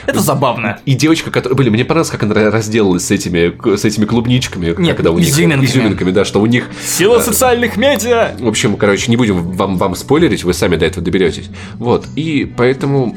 Это 0.05 0.19
забавно. 0.19 0.79
И 0.85 0.93
девочка, 0.93 1.31
которая... 1.31 1.57
Блин, 1.57 1.73
мне 1.73 1.83
понравилось, 1.85 2.09
как 2.11 2.23
она 2.23 2.33
разделалась 2.51 3.05
с 3.05 3.11
этими, 3.11 3.75
с 3.75 3.83
этими 3.85 4.05
клубничками. 4.05 4.73
Нет, 4.77 4.95
когда 4.95 5.11
у 5.11 5.17
них... 5.19 5.27
изюминками. 5.27 5.65
Изюминками, 5.65 6.11
да, 6.11 6.25
что 6.25 6.39
у 6.41 6.45
них... 6.45 6.69
Сила 6.85 7.17
э, 7.17 7.21
социальных 7.21 7.77
медиа! 7.77 8.35
В 8.39 8.47
общем, 8.47 8.77
короче, 8.77 9.09
не 9.09 9.17
будем 9.17 9.51
вам, 9.51 9.77
вам 9.77 9.95
спойлерить, 9.95 10.43
вы 10.43 10.53
сами 10.53 10.75
до 10.75 10.85
этого 10.85 11.03
доберетесь. 11.03 11.49
Вот, 11.75 12.05
и 12.15 12.45
поэтому... 12.57 13.15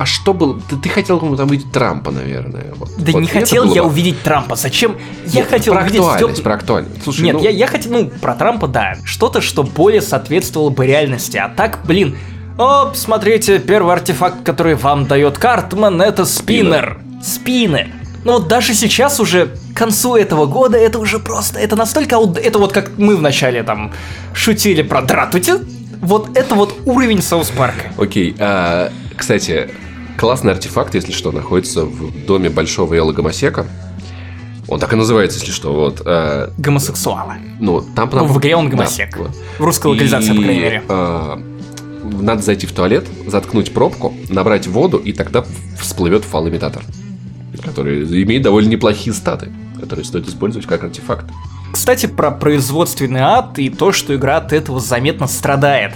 А 0.00 0.06
что 0.06 0.32
было? 0.32 0.58
Ты, 0.70 0.76
ты 0.76 0.88
хотел 0.88 1.20
ну, 1.20 1.36
там 1.36 1.48
увидеть 1.50 1.70
Трампа, 1.72 2.10
наверное. 2.10 2.72
Вот. 2.76 2.88
Да 2.96 3.12
Вот 3.12 3.20
не 3.20 3.26
хотел 3.28 3.64
было 3.66 3.74
я 3.74 3.82
бы- 3.82 3.88
увидеть 3.88 4.22
Трампа. 4.22 4.56
Зачем? 4.56 4.96
Я 5.26 5.40
Нет, 5.42 5.50
хотел 5.50 5.74
про 5.74 5.82
увидеть 5.82 6.00
актуальность, 6.00 6.40
Стёп- 6.40 6.42
про 6.42 6.54
актуальность. 6.54 7.02
Слушай, 7.04 7.20
Нет, 7.26 7.34
ну, 7.34 7.42
я, 7.42 7.50
я 7.50 7.66
хотел, 7.66 7.92
ну, 7.92 8.06
про 8.08 8.34
Трампа, 8.34 8.66
да. 8.66 8.94
Что-то, 9.04 9.42
что 9.42 9.62
более 9.62 10.00
соответствовало 10.00 10.70
бы 10.70 10.86
реальности. 10.86 11.36
А 11.36 11.50
так, 11.50 11.80
блин, 11.84 12.16
о, 12.56 12.94
смотрите, 12.94 13.58
первый 13.58 13.92
артефакт, 13.92 14.42
который 14.42 14.74
вам 14.74 15.04
дает 15.06 15.36
Картман, 15.36 16.00
это 16.00 16.24
спиннер. 16.24 16.98
Спиннер. 17.22 17.88
Ну 18.24 18.32
вот 18.32 18.48
даже 18.48 18.72
сейчас 18.72 19.20
уже 19.20 19.48
к 19.74 19.76
концу 19.76 20.16
этого 20.16 20.46
года 20.46 20.78
это 20.78 20.98
уже 20.98 21.18
просто, 21.18 21.58
это 21.58 21.76
настолько, 21.76 22.16
ауд- 22.16 22.38
это 22.38 22.58
вот 22.58 22.72
как 22.72 22.96
мы 22.96 23.16
вначале 23.16 23.62
там 23.64 23.92
шутили 24.32 24.80
про 24.80 25.02
Дратути, 25.02 25.52
вот 26.00 26.34
это 26.38 26.54
вот 26.54 26.74
уровень 26.86 27.20
Саус 27.20 27.50
Парка. 27.50 27.92
Окей, 27.98 28.34
а, 28.38 28.90
кстати, 29.14 29.68
классный 30.20 30.52
артефакт, 30.52 30.94
если 30.94 31.12
что, 31.12 31.32
находится 31.32 31.86
в 31.86 32.26
доме 32.26 32.50
большого 32.50 32.92
Элла 32.92 33.12
Гомосека. 33.12 33.66
Он 34.68 34.78
так 34.78 34.92
и 34.92 34.96
называется, 34.96 35.38
если 35.38 35.50
что, 35.50 35.72
вот. 35.72 36.02
а, 36.04 36.52
Гомосексуала. 36.58 37.36
ну, 37.58 37.80
там... 37.80 38.10
Ну, 38.12 38.26
в 38.26 38.38
игре 38.38 38.54
он 38.54 38.68
Да, 38.68 38.76
гомосек. 38.76 39.16
вот. 39.16 39.30
В 39.58 39.64
русской 39.64 39.86
локализации, 39.86 40.36
по 40.36 40.42
крайней 40.42 40.60
мере. 40.60 40.82
а, 40.88 41.42
надо 42.04 42.42
зайти 42.42 42.66
в 42.66 42.72
туалет, 42.72 43.06
заткнуть 43.26 43.72
пробку, 43.72 44.12
набрать 44.28 44.66
воду, 44.66 44.98
и 44.98 45.12
тогда 45.12 45.42
всплывет 45.80 46.24
фал-имитатор. 46.24 46.82
Который 47.64 48.04
имеет 48.22 48.42
довольно 48.42 48.68
неплохие 48.68 49.14
статы, 49.14 49.50
которые 49.80 50.04
стоит 50.04 50.28
использовать 50.28 50.66
как 50.66 50.84
артефакт. 50.84 51.24
Кстати, 51.72 52.06
про 52.06 52.30
производственный 52.30 53.20
ад 53.20 53.58
и 53.58 53.70
то, 53.70 53.90
что 53.90 54.14
игра 54.14 54.36
от 54.36 54.52
этого 54.52 54.80
заметно 54.80 55.26
страдает. 55.26 55.94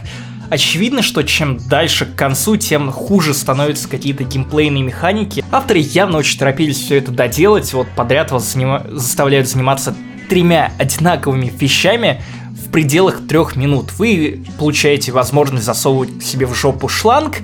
Очевидно, 0.50 1.02
что 1.02 1.22
чем 1.22 1.58
дальше 1.68 2.06
к 2.06 2.14
концу, 2.14 2.56
тем 2.56 2.90
хуже 2.92 3.34
становятся 3.34 3.88
какие-то 3.88 4.24
геймплейные 4.24 4.82
механики. 4.82 5.44
Авторы 5.50 5.80
явно 5.80 6.18
очень 6.18 6.38
торопились 6.38 6.78
все 6.78 6.96
это 6.98 7.10
доделать, 7.12 7.72
вот 7.72 7.86
подряд 7.96 8.30
вас 8.30 8.54
занима- 8.54 8.88
заставляют 8.94 9.48
заниматься 9.48 9.94
тремя 10.28 10.72
одинаковыми 10.78 11.52
вещами 11.58 12.22
в 12.50 12.70
пределах 12.70 13.26
трех 13.26 13.56
минут. 13.56 13.92
Вы 13.98 14.44
получаете 14.58 15.12
возможность 15.12 15.64
засовывать 15.64 16.22
себе 16.24 16.46
в 16.46 16.54
жопу 16.54 16.88
шланг 16.88 17.38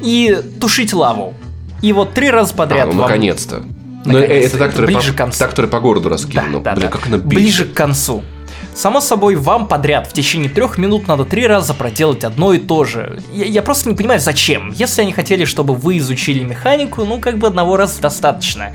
и 0.00 0.38
тушить 0.60 0.92
лаву. 0.92 1.34
И 1.82 1.92
вот 1.92 2.14
три 2.14 2.30
раза 2.30 2.52
А, 2.54 2.56
подряд 2.56 2.86
ну, 2.86 2.92
вам- 2.92 3.02
наконец-то. 3.02 3.62
Но 4.06 4.12
Наконец-то. 4.20 4.46
это 4.48 4.58
та, 4.58 4.68
которая 4.68 4.86
Ближе 4.94 5.12
по, 5.14 5.26
та, 5.30 5.46
которая 5.48 5.70
по 5.70 5.80
городу 5.80 6.08
раскинула. 6.10 6.62
Да, 6.62 6.70
да, 6.70 6.74
Блин, 6.76 6.86
да. 6.90 6.92
как 6.98 7.06
она 7.06 7.18
Ближе 7.18 7.62
бесит. 7.64 7.72
к 7.72 7.76
концу. 7.76 8.22
Само 8.74 9.00
собой, 9.00 9.36
вам 9.36 9.68
подряд 9.68 10.08
в 10.08 10.12
течение 10.12 10.50
трех 10.50 10.78
минут 10.78 11.06
надо 11.06 11.24
три 11.24 11.46
раза 11.46 11.74
проделать 11.74 12.24
одно 12.24 12.52
и 12.52 12.58
то 12.58 12.84
же. 12.84 13.22
Я, 13.32 13.44
я 13.44 13.62
просто 13.62 13.88
не 13.88 13.94
понимаю, 13.94 14.18
зачем. 14.20 14.72
Если 14.72 15.02
они 15.02 15.12
хотели, 15.12 15.44
чтобы 15.44 15.74
вы 15.74 15.98
изучили 15.98 16.42
механику, 16.42 17.04
ну 17.04 17.20
как 17.20 17.38
бы 17.38 17.46
одного 17.46 17.76
раза 17.76 18.00
достаточно. 18.00 18.74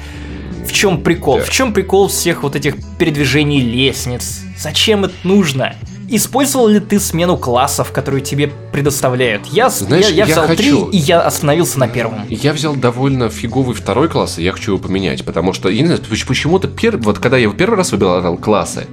В 0.65 0.71
чем 0.71 1.01
прикол? 1.01 1.37
Да. 1.37 1.43
В 1.43 1.49
чем 1.49 1.73
прикол 1.73 2.07
всех 2.07 2.43
вот 2.43 2.55
этих 2.55 2.75
передвижений 2.97 3.59
лестниц? 3.59 4.41
Зачем 4.57 5.05
это 5.05 5.15
нужно? 5.23 5.75
Использовал 6.11 6.67
ли 6.67 6.79
ты 6.79 6.99
смену 6.99 7.37
классов, 7.37 7.91
которые 7.91 8.21
тебе 8.23 8.51
предоставляют? 8.71 9.45
Я, 9.47 9.69
Знаешь, 9.69 10.05
я, 10.07 10.11
я 10.11 10.25
я 10.25 10.25
взял 10.25 10.47
три, 10.47 10.55
хочу. 10.71 10.89
и 10.89 10.97
я 10.97 11.21
остановился 11.21 11.77
на 11.79 11.87
первом. 11.87 12.21
Я 12.29 12.53
взял 12.53 12.75
довольно 12.75 13.29
фиговый 13.29 13.75
второй 13.75 14.07
класс, 14.09 14.39
и 14.39 14.43
я 14.43 14.51
хочу 14.51 14.71
его 14.73 14.81
поменять, 14.81 15.23
потому 15.23 15.53
что, 15.53 15.69
я 15.69 15.81
не 15.81 15.87
знаю, 15.87 16.01
поч- 16.09 16.25
почему-то, 16.25 16.67
пер... 16.67 16.97
вот 16.97 17.19
когда 17.19 17.37
я 17.37 17.43
его 17.43 17.53
первый 17.53 17.75
раз 17.75 17.91
выбирал 17.91 18.37
классы, 18.37 18.87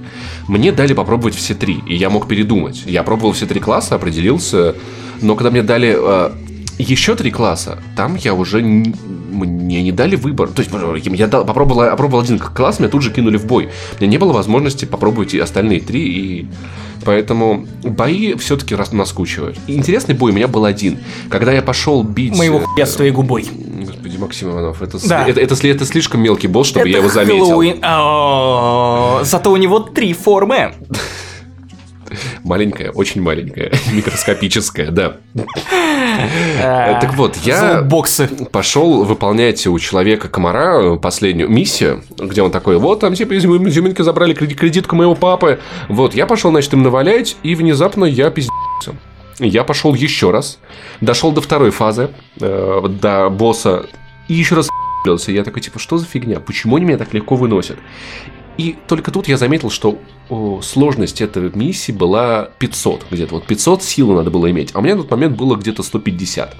мне 0.47 0.71
дали 0.71 0.93
попробовать 0.93 1.35
все 1.35 1.53
три, 1.55 1.79
и 1.87 1.95
я 1.95 2.09
мог 2.09 2.27
передумать. 2.27 2.83
Я 2.85 3.03
пробовал 3.03 3.33
все 3.33 3.45
три 3.45 3.59
класса, 3.59 3.95
определился, 3.95 4.75
но 5.21 5.35
когда 5.35 5.49
мне 5.51 5.63
дали 5.63 5.95
э, 5.97 6.31
еще 6.77 7.15
три 7.15 7.31
класса, 7.31 7.79
там 7.95 8.15
я 8.15 8.33
уже 8.33 8.59
н- 8.61 8.93
мне 9.31 9.81
не 9.83 9.91
дали 9.91 10.15
выбор. 10.15 10.49
То 10.49 10.61
есть 10.61 10.71
я 11.17 11.27
дал, 11.27 11.45
попробовал, 11.45 11.89
попробовал 11.91 12.23
один 12.23 12.39
класс, 12.39 12.79
меня 12.79 12.89
тут 12.89 13.01
же 13.01 13.11
кинули 13.11 13.37
в 13.37 13.45
бой. 13.45 13.69
У 13.99 14.01
меня 14.01 14.11
не 14.11 14.17
было 14.17 14.33
возможности 14.33 14.85
попробовать 14.85 15.33
и 15.33 15.39
остальные 15.39 15.81
три, 15.81 16.01
и 16.07 16.47
поэтому 17.05 17.65
бои 17.83 18.35
все-таки 18.35 18.75
наскучивают. 18.91 19.57
И 19.67 19.75
интересный 19.75 20.15
бой 20.15 20.31
у 20.31 20.35
меня 20.35 20.47
был 20.47 20.65
один. 20.65 20.99
Когда 21.29 21.51
я 21.51 21.61
пошел 21.61 22.03
бить... 22.03 22.35
Моего 22.37 22.59
э, 22.59 22.63
хуя 22.63 22.85
с 22.85 22.93
твоей 22.95 23.11
губой. 23.11 23.45
Господи, 23.85 24.17
Максим 24.17 24.49
Иванов, 24.51 24.81
это, 24.81 24.97
Да. 25.07 25.27
это, 25.27 25.39
это, 25.39 25.55
сли- 25.55 25.69
это 25.71 25.85
слишком 25.85 26.21
мелкий 26.21 26.47
босс, 26.47 26.67
чтобы 26.67 26.87
я 26.89 26.97
Это 26.97 27.05
его 27.05 27.13
заметил. 27.13 27.45
Хэллоуин. 27.45 27.79
О, 27.83 29.19
Зато 29.23 29.51
у 29.51 29.57
него 29.57 29.79
три 29.79 30.13
формы. 30.13 30.73
Маленькая, 32.43 32.91
очень 32.91 33.21
маленькая, 33.21 33.71
микроскопическая, 33.93 34.91
да. 34.91 35.17
Э, 35.35 36.99
Так 37.01 37.13
вот, 37.15 37.35
я 37.37 37.81
Боксы. 37.81 38.27
пошел 38.51 39.03
выполнять 39.03 39.65
у 39.67 39.77
человека 39.79 40.27
комара 40.29 40.95
последнюю 40.95 41.49
миссию, 41.49 42.03
где 42.17 42.41
он 42.41 42.51
такой, 42.51 42.77
вот 42.77 42.99
там 43.01 43.13
типа 43.13 43.33
из 43.33 43.45
изюминки 43.45 44.01
забрали 44.01 44.33
креди- 44.33 44.55
кредитку 44.55 44.95
моего 44.95 45.15
папы. 45.15 45.59
Вот, 45.89 46.15
я 46.15 46.25
пошел, 46.25 46.51
значит, 46.51 46.73
им 46.73 46.83
навалять, 46.83 47.37
и 47.43 47.55
внезапно 47.55 48.05
я 48.05 48.29
пиздился. 48.29 48.95
Я 49.39 49.63
пошел 49.63 49.93
еще 49.93 50.31
раз, 50.31 50.57
дошел 50.99 51.31
до 51.31 51.41
второй 51.41 51.69
фазы, 51.71 52.09
э, 52.39 52.81
до 53.01 53.29
босса, 53.29 53.85
и 54.27 54.33
еще 54.33 54.55
раз. 54.55 54.67
Я 55.27 55.43
такой, 55.45 55.61
типа, 55.61 55.79
что 55.79 55.97
за 55.97 56.05
фигня? 56.05 56.41
Почему 56.41 56.75
они 56.75 56.85
меня 56.85 56.97
так 56.97 57.13
легко 57.13 57.35
выносят? 57.35 57.77
И 58.57 58.75
только 58.87 59.11
тут 59.11 59.27
я 59.27 59.37
заметил, 59.37 59.69
что 59.69 59.99
о, 60.29 60.61
сложность 60.61 61.21
этой 61.21 61.51
миссии 61.53 61.91
была 61.91 62.49
500 62.59 63.05
где-то. 63.11 63.35
Вот 63.35 63.45
500 63.45 63.83
силы 63.83 64.15
надо 64.15 64.31
было 64.31 64.49
иметь. 64.49 64.71
А 64.73 64.79
у 64.79 64.81
меня 64.81 64.95
на 64.95 65.03
тот 65.03 65.11
момент 65.11 65.37
было 65.37 65.55
где-то 65.55 65.83
150. 65.83 66.55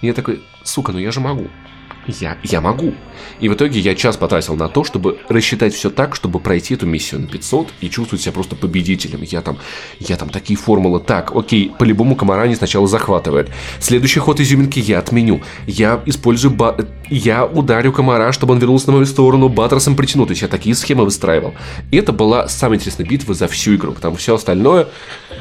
И 0.00 0.06
я 0.06 0.12
такой, 0.12 0.42
сука, 0.64 0.92
ну 0.92 0.98
я 0.98 1.12
же 1.12 1.20
могу. 1.20 1.48
Я, 2.06 2.36
я 2.42 2.60
могу. 2.60 2.94
И 3.40 3.48
в 3.48 3.54
итоге 3.54 3.80
я 3.80 3.94
час 3.94 4.16
потратил 4.16 4.56
на 4.56 4.68
то, 4.68 4.84
чтобы 4.84 5.18
рассчитать 5.28 5.74
все 5.74 5.90
так, 5.90 6.14
чтобы 6.14 6.38
пройти 6.38 6.74
эту 6.74 6.86
миссию 6.86 7.22
на 7.22 7.26
500 7.26 7.68
и 7.80 7.88
чувствовать 7.88 8.22
себя 8.22 8.32
просто 8.32 8.56
победителем. 8.56 9.22
Я 9.22 9.40
там, 9.40 9.58
я 9.98 10.16
там 10.16 10.28
такие 10.28 10.58
формулы. 10.58 11.00
Так, 11.00 11.34
окей, 11.34 11.72
по-любому 11.78 12.16
комара 12.16 12.42
они 12.42 12.54
сначала 12.56 12.86
захватывают. 12.86 13.50
Следующий 13.80 14.20
ход 14.20 14.40
изюминки 14.40 14.78
я 14.78 14.98
отменю. 14.98 15.42
Я 15.66 16.02
использую 16.04 16.54
ба... 16.54 16.76
Я 17.14 17.44
ударю 17.44 17.92
комара, 17.92 18.32
чтобы 18.32 18.54
он 18.54 18.58
вернулся 18.58 18.88
на 18.88 18.94
мою 18.94 19.06
сторону, 19.06 19.48
баттерсом 19.48 19.94
притяну. 19.94 20.26
То 20.26 20.32
есть 20.32 20.42
я 20.42 20.48
такие 20.48 20.74
схемы 20.74 21.04
выстраивал. 21.04 21.54
И 21.90 21.96
это 21.96 22.12
была 22.12 22.48
самая 22.48 22.78
интересная 22.78 23.06
битва 23.06 23.34
за 23.34 23.46
всю 23.46 23.76
игру. 23.76 23.92
Потому 23.92 24.16
что 24.16 24.22
все 24.22 24.34
остальное, 24.34 24.88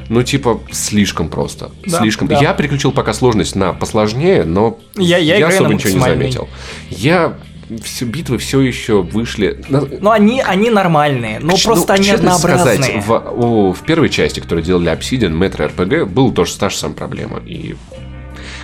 ну 0.09 0.21
типа, 0.21 0.61
слишком 0.71 1.30
просто. 1.30 1.71
Да, 1.86 1.99
слишком. 1.99 2.28
да. 2.28 2.39
Я 2.39 2.53
переключил 2.53 2.91
пока 2.91 3.13
сложность 3.13 3.55
на 3.55 3.74
посложнее, 3.74 4.43
но 4.43 4.78
Я- 4.95 5.17
я 5.17 5.38
играю 5.38 5.55
особо 5.55 5.74
ничего 5.74 5.93
не 5.93 5.99
заметил. 5.99 6.47
Я 6.89 7.38
все 7.84 8.05
битвы 8.05 8.38
все 8.38 8.61
еще 8.61 9.01
вышли. 9.01 9.63
Ну, 9.69 10.11
они, 10.11 10.41
они 10.41 10.69
нормальные, 10.69 11.39
но 11.39 11.53
ну, 11.53 11.57
просто 11.63 11.93
они 11.93 12.03
честно 12.03 12.36
однообразные. 12.36 12.76
сказать, 12.76 13.05
в, 13.05 13.11
о, 13.11 13.74
в 13.74 13.82
первой 13.82 14.09
части, 14.09 14.39
которую 14.39 14.63
делали 14.63 14.91
Obsidian, 14.91 15.32
Metro 15.32 15.74
RPG, 15.74 16.05
была 16.05 16.32
тоже 16.32 16.57
та 16.57 16.69
же 16.69 16.78
самая 16.78 16.97
проблема. 16.97 17.39
И 17.45 17.76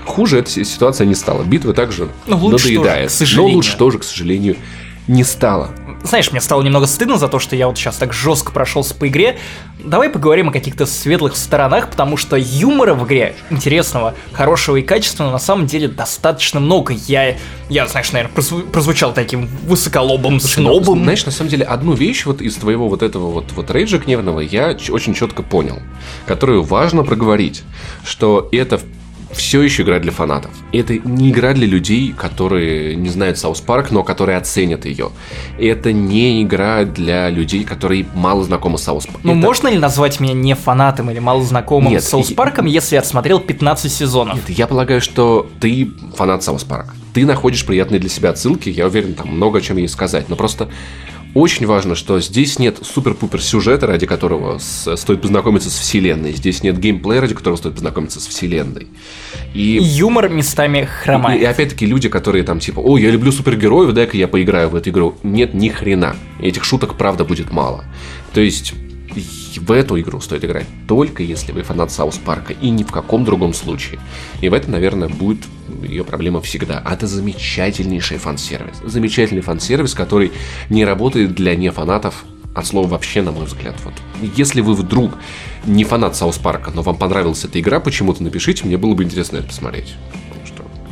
хуже 0.09 0.39
эта 0.39 0.49
си- 0.49 0.63
ситуация 0.65 1.05
не 1.07 1.15
стала. 1.15 1.43
Битва 1.43 1.73
также 1.73 2.09
Ну, 2.27 2.37
лучше 2.37 2.67
надоедает. 2.73 3.17
тоже. 3.17 3.37
Но 3.37 3.45
лучше 3.47 3.77
тоже, 3.77 3.99
к 3.99 4.03
сожалению, 4.03 4.55
не 5.07 5.23
стало. 5.23 5.71
Знаешь, 6.01 6.31
мне 6.31 6.39
стало 6.39 6.61
немного 6.61 6.87
стыдно 6.87 7.17
за 7.17 7.27
то, 7.27 7.39
что 7.39 7.57
я 7.57 7.67
вот 7.67 7.77
сейчас 7.77 7.97
так 7.97 8.13
жестко 8.13 8.53
прошелся 8.53 8.95
по 8.95 9.09
игре. 9.09 9.37
Давай 9.83 10.07
поговорим 10.09 10.47
о 10.47 10.51
каких-то 10.53 10.85
светлых 10.85 11.35
сторонах, 11.35 11.89
потому 11.89 12.15
что 12.15 12.37
юмора 12.37 12.93
в 12.93 13.05
игре 13.05 13.35
интересного, 13.49 14.13
хорошего 14.31 14.77
и 14.77 14.81
качественного 14.81 15.33
на 15.33 15.39
самом 15.39 15.65
деле 15.65 15.89
достаточно 15.89 16.61
много. 16.61 16.93
Я, 17.07 17.35
я 17.69 17.85
знаешь, 17.87 18.13
наверное, 18.13 18.33
прозву- 18.33 18.69
прозвучал 18.69 19.11
таким 19.13 19.47
высоколобым 19.67 20.39
снобом. 20.39 21.03
Знаешь, 21.03 21.25
на 21.25 21.33
самом 21.33 21.49
деле, 21.49 21.65
одну 21.65 21.93
вещь 21.93 22.25
вот 22.25 22.41
из 22.41 22.55
твоего 22.55 22.87
вот 22.87 23.03
этого 23.03 23.29
вот, 23.29 23.51
вот 23.53 23.69
рейджа 23.71 23.97
гневного 23.97 24.39
я 24.39 24.77
очень 24.91 25.13
четко 25.13 25.43
понял, 25.43 25.79
которую 26.27 26.63
важно 26.63 27.03
проговорить, 27.03 27.63
что 28.05 28.47
это 28.53 28.79
все 29.31 29.61
еще 29.61 29.83
игра 29.83 29.99
для 29.99 30.11
фанатов. 30.11 30.51
Это 30.71 30.97
не 30.97 31.29
игра 31.31 31.53
для 31.53 31.67
людей, 31.67 32.13
которые 32.17 32.95
не 32.95 33.09
знают 33.09 33.37
South 33.37 33.61
Park, 33.61 33.91
но 33.91 34.03
которые 34.03 34.37
оценят 34.37 34.85
ее. 34.85 35.09
Это 35.59 35.91
не 35.93 36.41
игра 36.43 36.83
для 36.83 37.29
людей, 37.29 37.63
которые 37.63 38.05
мало 38.15 38.43
знакомы 38.43 38.77
с 38.77 38.83
Саус 38.83 39.05
Парк. 39.05 39.19
Ну, 39.23 39.33
можно 39.35 39.67
ли 39.67 39.77
назвать 39.77 40.19
меня 40.19 40.33
не 40.33 40.55
фанатом 40.55 41.11
или 41.11 41.19
мало 41.19 41.43
знакомым 41.43 41.91
Нет, 41.93 42.03
с 42.03 42.09
South 42.09 42.31
и- 42.31 42.33
Парком, 42.33 42.65
если 42.65 42.95
я 42.95 43.01
отсмотрел 43.01 43.39
15 43.39 43.91
сезонов? 43.91 44.35
Нет, 44.35 44.49
я 44.49 44.67
полагаю, 44.67 45.01
что 45.01 45.47
ты 45.59 45.91
фанат 46.15 46.43
South 46.43 46.63
Park. 46.63 46.93
Ты 47.13 47.25
находишь 47.25 47.65
приятные 47.65 47.99
для 47.99 48.09
себя 48.09 48.29
отсылки, 48.31 48.69
я 48.69 48.87
уверен, 48.87 49.13
там 49.13 49.29
много 49.29 49.59
о 49.59 49.61
чем 49.61 49.77
ей 49.77 49.87
сказать. 49.87 50.29
Но 50.29 50.35
просто 50.35 50.69
очень 51.35 51.65
важно, 51.67 51.95
что 51.95 52.19
здесь 52.19 52.57
нет 52.59 52.77
супер-пупер 52.81 53.41
сюжета, 53.41 53.87
ради 53.87 54.05
которого 54.05 54.57
с- 54.57 54.95
стоит 54.97 55.21
познакомиться 55.21 55.69
с 55.69 55.77
вселенной. 55.77 56.33
Здесь 56.33 56.63
нет 56.63 56.79
геймплея, 56.79 57.21
ради 57.21 57.35
которого 57.35 57.57
стоит 57.57 57.75
познакомиться 57.75 58.19
с 58.19 58.27
вселенной. 58.27 58.87
И 59.53 59.77
И, 59.77 59.83
юмор 59.83 60.29
местами 60.29 60.79
и, 60.79 60.81
и 60.81 60.85
хромает. 60.85 61.45
опять-таки 61.47 61.85
люди, 61.85 62.09
которые 62.09 62.43
там 62.43 62.59
типа, 62.59 62.79
о, 62.79 62.97
я 62.97 63.11
люблю 63.11 63.31
супергероев, 63.31 63.93
дай-ка 63.93 64.17
я 64.17 64.27
поиграю 64.27 64.69
в 64.69 64.75
эту 64.75 64.89
игру. 64.89 65.15
Нет, 65.23 65.53
ни 65.53 65.69
хрена. 65.69 66.15
Этих 66.41 66.63
шуток, 66.63 66.95
правда, 66.97 67.23
будет 67.25 67.51
мало. 67.51 67.85
То 68.33 68.41
есть 68.41 68.73
и 68.73 68.88
в 69.15 69.71
эту 69.71 69.99
игру 69.99 70.21
стоит 70.21 70.43
играть 70.43 70.67
только 70.87 71.23
если 71.23 71.51
вы 71.51 71.63
фанат 71.63 71.91
South 71.91 72.17
Park 72.17 72.46
а 72.46 72.53
и 72.53 72.69
ни 72.69 72.83
в 72.83 72.91
каком 72.91 73.25
другом 73.25 73.53
случае. 73.53 73.99
И 74.41 74.49
в 74.49 74.53
этом, 74.53 74.71
наверное, 74.71 75.09
будет 75.09 75.39
ее 75.83 76.03
проблема 76.03 76.41
всегда. 76.41 76.81
А 76.83 76.93
это 76.93 77.07
замечательнейший 77.07 78.17
фан-сервис. 78.17 78.77
Замечательный 78.83 79.41
фан-сервис, 79.41 79.93
который 79.93 80.31
не 80.69 80.85
работает 80.85 81.33
для 81.35 81.55
нефанатов 81.55 82.25
от 82.55 82.65
слова 82.65 82.87
вообще, 82.87 83.21
на 83.21 83.31
мой 83.31 83.45
взгляд. 83.45 83.75
Вот. 83.83 83.93
Если 84.35 84.61
вы 84.61 84.73
вдруг 84.73 85.13
не 85.65 85.83
фанат 85.83 86.15
South 86.15 86.37
Park 86.37 86.60
а, 86.60 86.71
но 86.73 86.81
вам 86.81 86.97
понравилась 86.97 87.43
эта 87.45 87.59
игра, 87.59 87.79
почему-то 87.79 88.23
напишите, 88.23 88.65
мне 88.65 88.77
было 88.77 88.93
бы 88.93 89.03
интересно 89.03 89.37
это 89.37 89.47
посмотреть. 89.47 89.95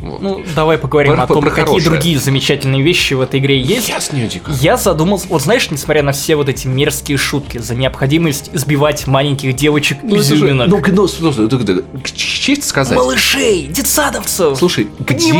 Вот. 0.08 0.20
Ну, 0.22 0.42
давай 0.54 0.78
поговорим 0.78 1.14
Про- 1.14 1.24
о 1.24 1.26
том, 1.26 1.40
про 1.42 1.50
какие 1.50 1.64
хорошее. 1.66 1.90
другие 1.90 2.18
замечательные 2.18 2.82
вещи 2.82 3.14
в 3.14 3.20
этой 3.20 3.40
игре 3.40 3.60
есть. 3.60 4.12
Нее 4.12 4.28
дико. 4.28 4.50
Я 4.60 4.76
задумался, 4.76 5.26
вот 5.28 5.42
знаешь, 5.42 5.70
несмотря 5.70 6.02
на 6.02 6.12
все 6.12 6.36
вот 6.36 6.48
эти 6.48 6.66
мерзкие 6.66 7.18
шутки 7.18 7.58
за 7.58 7.74
необходимость 7.74 8.50
избивать 8.52 9.06
маленьких 9.06 9.54
девочек 9.54 9.98
Ну, 10.02 10.16
изюминок. 10.18 10.68
ну, 10.68 10.76
ну, 11.18 11.30
это- 11.30 11.82
к- 12.02 12.10
честь 12.12 12.64
сказать. 12.64 12.96
Малышей, 12.96 13.66
детсадовцев. 13.66 14.56
Слушай, 14.58 14.88
где, 15.00 15.32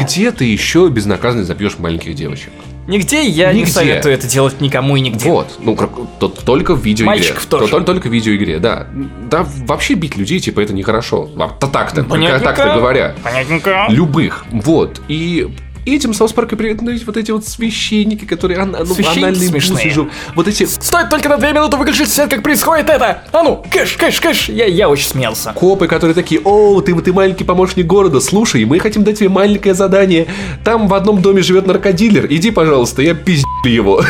где 0.00 0.30
ты 0.32 0.44
еще 0.44 0.88
безнаказанно 0.88 1.44
забьешь 1.44 1.78
маленьких 1.78 2.14
девочек? 2.14 2.50
Нигде 2.88 3.22
я 3.26 3.52
не 3.52 3.60
Нигде. 3.60 3.72
советую 3.72 4.14
это 4.14 4.26
делать 4.26 4.60
никому 4.62 4.96
и 4.96 5.00
нигде. 5.00 5.28
Вот, 5.28 5.58
ну, 5.60 5.76
как- 5.76 5.90
то- 6.18 6.28
только 6.28 6.74
в 6.74 6.80
видеоигре. 6.82 7.04
Мальчиков 7.06 7.44
тоже. 7.44 7.68
То- 7.68 7.80
Только 7.80 8.08
в 8.08 8.12
видеоигре, 8.12 8.58
да. 8.58 8.86
Да, 9.30 9.46
вообще 9.66 9.92
бить 9.92 10.16
людей, 10.16 10.40
типа, 10.40 10.60
это 10.60 10.72
нехорошо. 10.72 11.28
А, 11.38 11.48
то 11.50 11.66
Так-то, 11.66 12.02
так-то 12.02 12.74
говоря. 12.74 13.14
Понятненько. 13.22 13.86
Любых. 13.90 14.46
Вот. 14.50 15.02
И 15.06 15.48
этим 15.94 16.14
South 16.14 16.32
Park 16.32 16.52
и 16.52 16.56
привет, 16.56 16.82
ну, 16.82 16.92
вот 17.06 17.16
эти 17.16 17.30
вот 17.30 17.46
священники, 17.46 18.24
которые 18.24 18.60
ан- 18.60 18.76
ну, 18.86 18.94
анальные 19.16 19.48
смешные. 19.48 20.08
Вот 20.34 20.48
эти 20.48 20.64
Стоит 20.64 21.10
только 21.10 21.28
на 21.28 21.36
две 21.38 21.52
минуты 21.52 21.76
выключить 21.76 22.08
свет, 22.08 22.30
как 22.30 22.42
происходит 22.42 22.88
это! 22.90 23.22
А 23.32 23.42
ну, 23.42 23.64
кэш, 23.70 23.96
кэш, 23.96 24.20
кэш! 24.20 24.48
Я, 24.48 24.66
я 24.66 24.88
очень 24.88 25.08
смеялся. 25.08 25.52
копы, 25.52 25.86
которые 25.86 26.14
такие, 26.14 26.40
о, 26.44 26.80
ты, 26.80 26.94
ты 27.00 27.12
маленький 27.12 27.44
помощник 27.44 27.86
города, 27.86 28.20
слушай, 28.20 28.64
мы 28.64 28.78
хотим 28.78 29.04
дать 29.04 29.18
тебе 29.18 29.28
маленькое 29.28 29.74
задание. 29.74 30.26
Там 30.64 30.88
в 30.88 30.94
одном 30.94 31.22
доме 31.22 31.42
живет 31.42 31.66
наркодилер, 31.66 32.26
иди, 32.30 32.50
пожалуйста, 32.50 33.02
я 33.02 33.14
пиздил 33.14 33.46
его. 33.64 34.02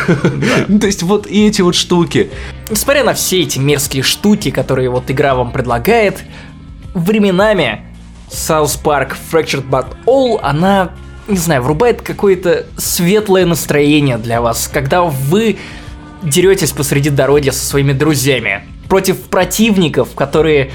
Ну, 0.67 0.79
То 0.79 0.87
есть 0.87 1.03
вот 1.03 1.27
и 1.27 1.47
эти 1.47 1.61
вот 1.61 1.75
штуки. 1.75 2.29
Несмотря 2.69 3.03
на 3.03 3.13
все 3.13 3.41
эти 3.41 3.59
мерзкие 3.59 4.03
штуки, 4.03 4.51
которые 4.51 4.89
вот 4.89 5.09
игра 5.09 5.35
вам 5.35 5.51
предлагает, 5.51 6.23
временами 6.93 7.85
South 8.29 8.81
Park 8.83 9.13
Fractured 9.31 9.67
But 9.69 9.87
All, 10.05 10.39
она, 10.41 10.91
не 11.29 11.37
знаю, 11.37 11.61
врубает 11.61 12.01
какое-то 12.01 12.65
светлое 12.77 13.45
настроение 13.45 14.17
для 14.17 14.41
вас, 14.41 14.69
когда 14.71 15.03
вы 15.03 15.57
деретесь 16.23 16.71
посреди 16.71 17.09
дороги 17.09 17.49
со 17.49 17.65
своими 17.65 17.93
друзьями 17.93 18.63
против 18.89 19.17
противников, 19.21 20.15
которые 20.15 20.71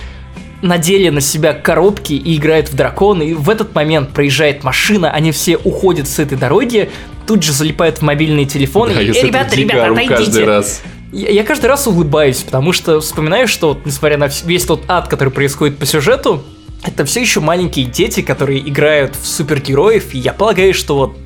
надели 0.62 1.10
на 1.10 1.20
себя 1.20 1.52
коробки 1.52 2.14
и 2.14 2.36
играют 2.36 2.70
в 2.70 2.74
дракона, 2.74 3.22
и 3.22 3.34
в 3.34 3.50
этот 3.50 3.74
момент 3.74 4.10
проезжает 4.10 4.64
машина, 4.64 5.10
они 5.10 5.30
все 5.32 5.56
уходят 5.58 6.08
с 6.08 6.18
этой 6.18 6.38
дороги, 6.38 6.90
тут 7.26 7.42
же 7.42 7.52
залипают 7.52 7.98
в 7.98 8.02
мобильные 8.02 8.46
телефоны, 8.46 8.94
Да, 8.94 9.02
и, 9.02 9.08
это 9.10 9.26
ребята, 9.26 9.56
ребята, 9.56 9.92
отойдите. 9.92 10.16
каждый 10.16 10.44
раз. 10.44 10.82
Я, 11.12 11.28
я 11.30 11.44
каждый 11.44 11.66
раз 11.66 11.86
улыбаюсь, 11.86 12.38
потому 12.38 12.72
что 12.72 13.00
вспоминаю, 13.00 13.46
что 13.46 13.68
вот, 13.68 13.84
несмотря 13.84 14.16
на 14.16 14.28
весь 14.44 14.64
тот 14.64 14.82
ад, 14.88 15.08
который 15.08 15.28
происходит 15.28 15.78
по 15.78 15.86
сюжету, 15.86 16.42
это 16.84 17.04
все 17.04 17.20
еще 17.20 17.40
маленькие 17.40 17.86
дети, 17.86 18.20
которые 18.20 18.60
играют 18.68 19.16
в 19.16 19.26
супергероев, 19.26 20.14
и 20.14 20.18
я 20.18 20.32
полагаю, 20.32 20.74
что 20.74 20.96
вот 20.96 21.16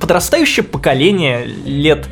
подрастающее 0.00 0.64
поколение 0.64 1.44
лет 1.44 2.08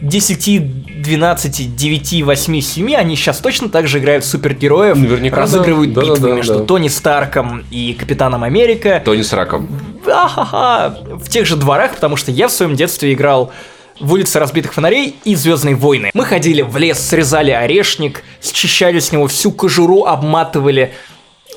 10, 0.00 1.02
12, 1.02 1.76
9, 1.76 2.22
8, 2.22 2.60
7, 2.60 2.94
они 2.94 3.16
сейчас 3.16 3.38
точно 3.38 3.68
так 3.68 3.88
же 3.88 3.98
играют 3.98 4.24
в 4.24 4.28
супергероев, 4.28 4.96
Наверняка, 4.96 5.36
да. 5.36 5.42
разыгрывают 5.42 5.92
Да, 5.92 6.02
да, 6.02 6.06
битвы 6.06 6.28
да, 6.28 6.34
между 6.36 6.58
да. 6.58 6.64
Тони 6.64 6.88
Старком 6.88 7.64
и 7.70 7.94
Капитаном 7.98 8.44
Америка. 8.44 9.02
Тони 9.04 9.22
с 9.22 9.32
раком. 9.32 9.68
Ахаха, 10.06 10.98
в 11.16 11.28
тех 11.28 11.46
же 11.46 11.56
дворах, 11.56 11.94
потому 11.94 12.16
что 12.16 12.30
я 12.30 12.48
в 12.48 12.52
своем 12.52 12.74
детстве 12.74 13.12
играл 13.12 13.52
в 14.00 14.12
улице 14.12 14.38
разбитых 14.38 14.74
фонарей 14.74 15.16
и 15.24 15.34
Звездные 15.34 15.74
войны. 15.74 16.10
Мы 16.14 16.24
ходили 16.24 16.62
в 16.62 16.76
лес, 16.76 17.00
срезали 17.00 17.50
орешник, 17.50 18.22
счищали 18.40 19.00
с 19.00 19.10
него 19.10 19.26
всю 19.26 19.50
кожуру, 19.50 20.04
обматывали 20.04 20.92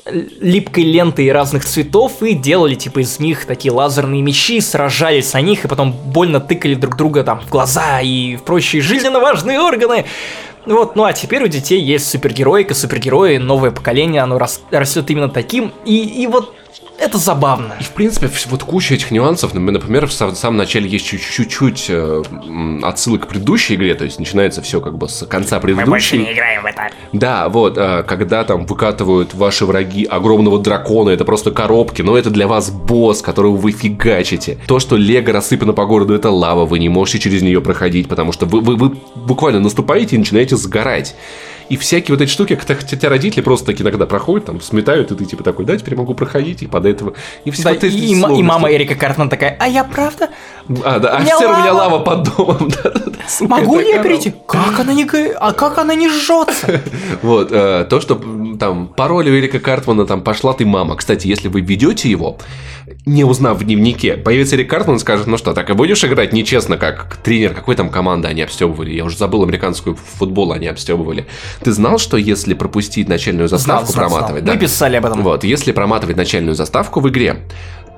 липкой 0.06 0.84
лентой 0.84 1.30
разных 1.30 1.64
цветов 1.64 2.22
и 2.22 2.34
делали 2.34 2.74
типа 2.74 3.00
из 3.00 3.20
них 3.20 3.46
такие 3.46 3.72
лазерные 3.72 4.22
мечи, 4.22 4.60
сражались 4.60 5.32
на 5.32 5.40
них 5.40 5.64
и 5.64 5.68
потом 5.68 5.92
больно 5.92 6.40
тыкали 6.40 6.74
друг 6.74 6.96
друга 6.96 7.22
там 7.22 7.40
в 7.40 7.48
глаза 7.48 8.00
и 8.00 8.36
в 8.36 8.42
прочие 8.42 8.82
жизненно 8.82 9.20
важные 9.20 9.60
органы. 9.60 10.04
Вот, 10.64 10.94
ну 10.94 11.04
а 11.04 11.12
теперь 11.12 11.42
у 11.42 11.48
детей 11.48 11.80
есть 11.80 12.08
супергероика, 12.08 12.74
супергерои, 12.74 13.36
новое 13.38 13.72
поколение, 13.72 14.22
оно 14.22 14.38
рас- 14.38 14.62
растет 14.70 15.10
именно 15.10 15.28
таким, 15.28 15.72
и, 15.84 16.22
и 16.22 16.26
вот 16.28 16.54
это 16.98 17.18
забавно. 17.18 17.74
И, 17.80 17.82
в 17.84 17.90
принципе, 17.90 18.30
вот 18.50 18.62
куча 18.62 18.94
этих 18.94 19.10
нюансов. 19.10 19.54
Например, 19.54 19.72
Например, 19.82 20.06
в 20.06 20.12
сам- 20.12 20.34
самом 20.34 20.56
начале 20.58 20.88
есть 20.88 21.06
чуть- 21.06 21.22
чуть-чуть 21.28 21.86
э, 21.88 22.22
отсылок 22.82 23.22
к 23.22 23.26
предыдущей 23.28 23.74
игре, 23.74 23.94
то 23.94 24.04
есть 24.04 24.18
начинается 24.18 24.62
все 24.62 24.80
как 24.80 24.96
бы 24.96 25.08
с 25.08 25.26
конца 25.26 25.56
Мы 25.62 25.74
больше 25.74 26.10
предыдущей. 26.12 26.18
не 26.18 26.32
играем 26.32 26.62
в 26.62 26.66
это. 26.66 26.88
Да, 27.12 27.48
вот, 27.48 27.76
э, 27.78 28.02
когда 28.04 28.44
там 28.44 28.66
выкатывают 28.66 29.34
ваши 29.34 29.66
враги 29.66 30.04
огромного 30.04 30.58
дракона, 30.60 31.10
это 31.10 31.24
просто 31.24 31.50
коробки, 31.50 32.02
но 32.02 32.16
это 32.16 32.30
для 32.30 32.46
вас 32.46 32.70
босс, 32.70 33.22
которого 33.22 33.56
вы 33.56 33.72
фигачите. 33.72 34.58
То, 34.66 34.78
что 34.78 34.96
лего 34.96 35.32
рассыпано 35.32 35.72
по 35.72 35.84
городу, 35.86 36.14
это 36.14 36.30
лава, 36.30 36.64
вы 36.64 36.78
не 36.78 36.88
можете 36.88 37.18
через 37.18 37.42
нее 37.42 37.60
проходить, 37.60 38.08
потому 38.08 38.32
что 38.32 38.46
вы, 38.46 38.60
вы, 38.60 38.76
вы 38.76 38.96
буквально 39.14 39.60
наступаете 39.60 40.16
и 40.16 40.18
начинаете 40.18 40.56
сгорать. 40.56 41.14
И 41.72 41.78
всякие 41.78 42.14
вот 42.14 42.20
эти 42.20 42.28
штуки, 42.28 42.52
хотя 42.52 43.08
родители 43.08 43.40
просто 43.40 43.68
таки 43.68 43.82
иногда 43.82 44.04
проходят, 44.04 44.44
там, 44.44 44.60
сметают, 44.60 45.10
и 45.10 45.14
ты 45.14 45.24
типа 45.24 45.42
такой, 45.42 45.64
да, 45.64 45.74
теперь 45.74 45.96
могу 45.96 46.12
проходить, 46.12 46.60
и 46.60 46.66
под 46.66 46.84
этого... 46.84 47.14
И 47.46 47.50
все 47.50 47.62
Да, 47.62 47.70
вот 47.70 47.84
эти 47.84 47.94
и, 47.94 48.10
и 48.10 48.42
мама 48.42 48.70
Эрика 48.70 48.94
Картман 48.94 49.30
такая, 49.30 49.56
а 49.58 49.66
я 49.68 49.82
правда? 49.82 50.28
А, 50.84 50.98
да, 50.98 51.16
офицер, 51.16 51.50
у 51.50 51.56
меня 51.56 51.72
лава. 51.72 52.00
под 52.00 52.24
домом. 52.24 52.70
Могу 53.40 53.78
ли 53.78 53.88
я 53.88 54.02
перейти? 54.02 54.34
Как 54.46 54.80
она 54.80 54.92
не, 54.92 55.06
а 55.40 55.52
как 55.54 55.78
она 55.78 55.94
не 55.94 56.10
жжется? 56.10 56.82
Вот, 57.22 57.48
э, 57.50 57.86
то, 57.88 58.00
что 58.00 58.20
там 58.58 58.88
пароль 58.88 59.30
у 59.30 59.38
Эрика 59.38 59.58
Картмана 59.58 60.06
там 60.06 60.20
пошла 60.22 60.52
ты 60.52 60.66
мама. 60.66 60.96
Кстати, 60.96 61.26
если 61.26 61.48
вы 61.48 61.62
ведете 61.62 62.10
его, 62.10 62.36
не 63.06 63.24
узнав 63.24 63.58
в 63.58 63.64
дневнике, 63.64 64.16
появится 64.16 64.56
Эрик 64.56 64.70
Картман 64.70 64.96
и 64.96 64.98
скажет, 64.98 65.26
ну 65.26 65.36
что, 65.36 65.52
так 65.52 65.70
и 65.70 65.72
будешь 65.72 66.04
играть 66.04 66.32
нечестно, 66.32 66.76
как 66.76 67.16
тренер 67.16 67.54
какой 67.54 67.74
там 67.76 67.88
команды 67.90 68.28
они 68.28 68.42
обстебывали. 68.42 68.92
Я 68.92 69.04
уже 69.04 69.16
забыл 69.16 69.42
американскую 69.42 69.96
футбол 69.96 70.52
они 70.52 70.66
обстебывали. 70.66 71.26
Ты 71.64 71.72
знал, 71.72 71.98
что 71.98 72.16
если 72.16 72.54
пропустить 72.54 73.08
начальную 73.08 73.48
Знал, 73.48 73.58
заставку, 73.58 73.92
знал, 73.92 74.08
знал. 74.08 74.18
проматывать, 74.18 74.42
Мы 74.44 74.52
да? 74.54 74.56
писали 74.58 74.96
об 74.96 75.06
этом. 75.06 75.22
Вот, 75.22 75.44
если 75.44 75.72
проматывать 75.72 76.16
начальную 76.16 76.54
заставку 76.54 77.00
в 77.00 77.08
игре, 77.08 77.44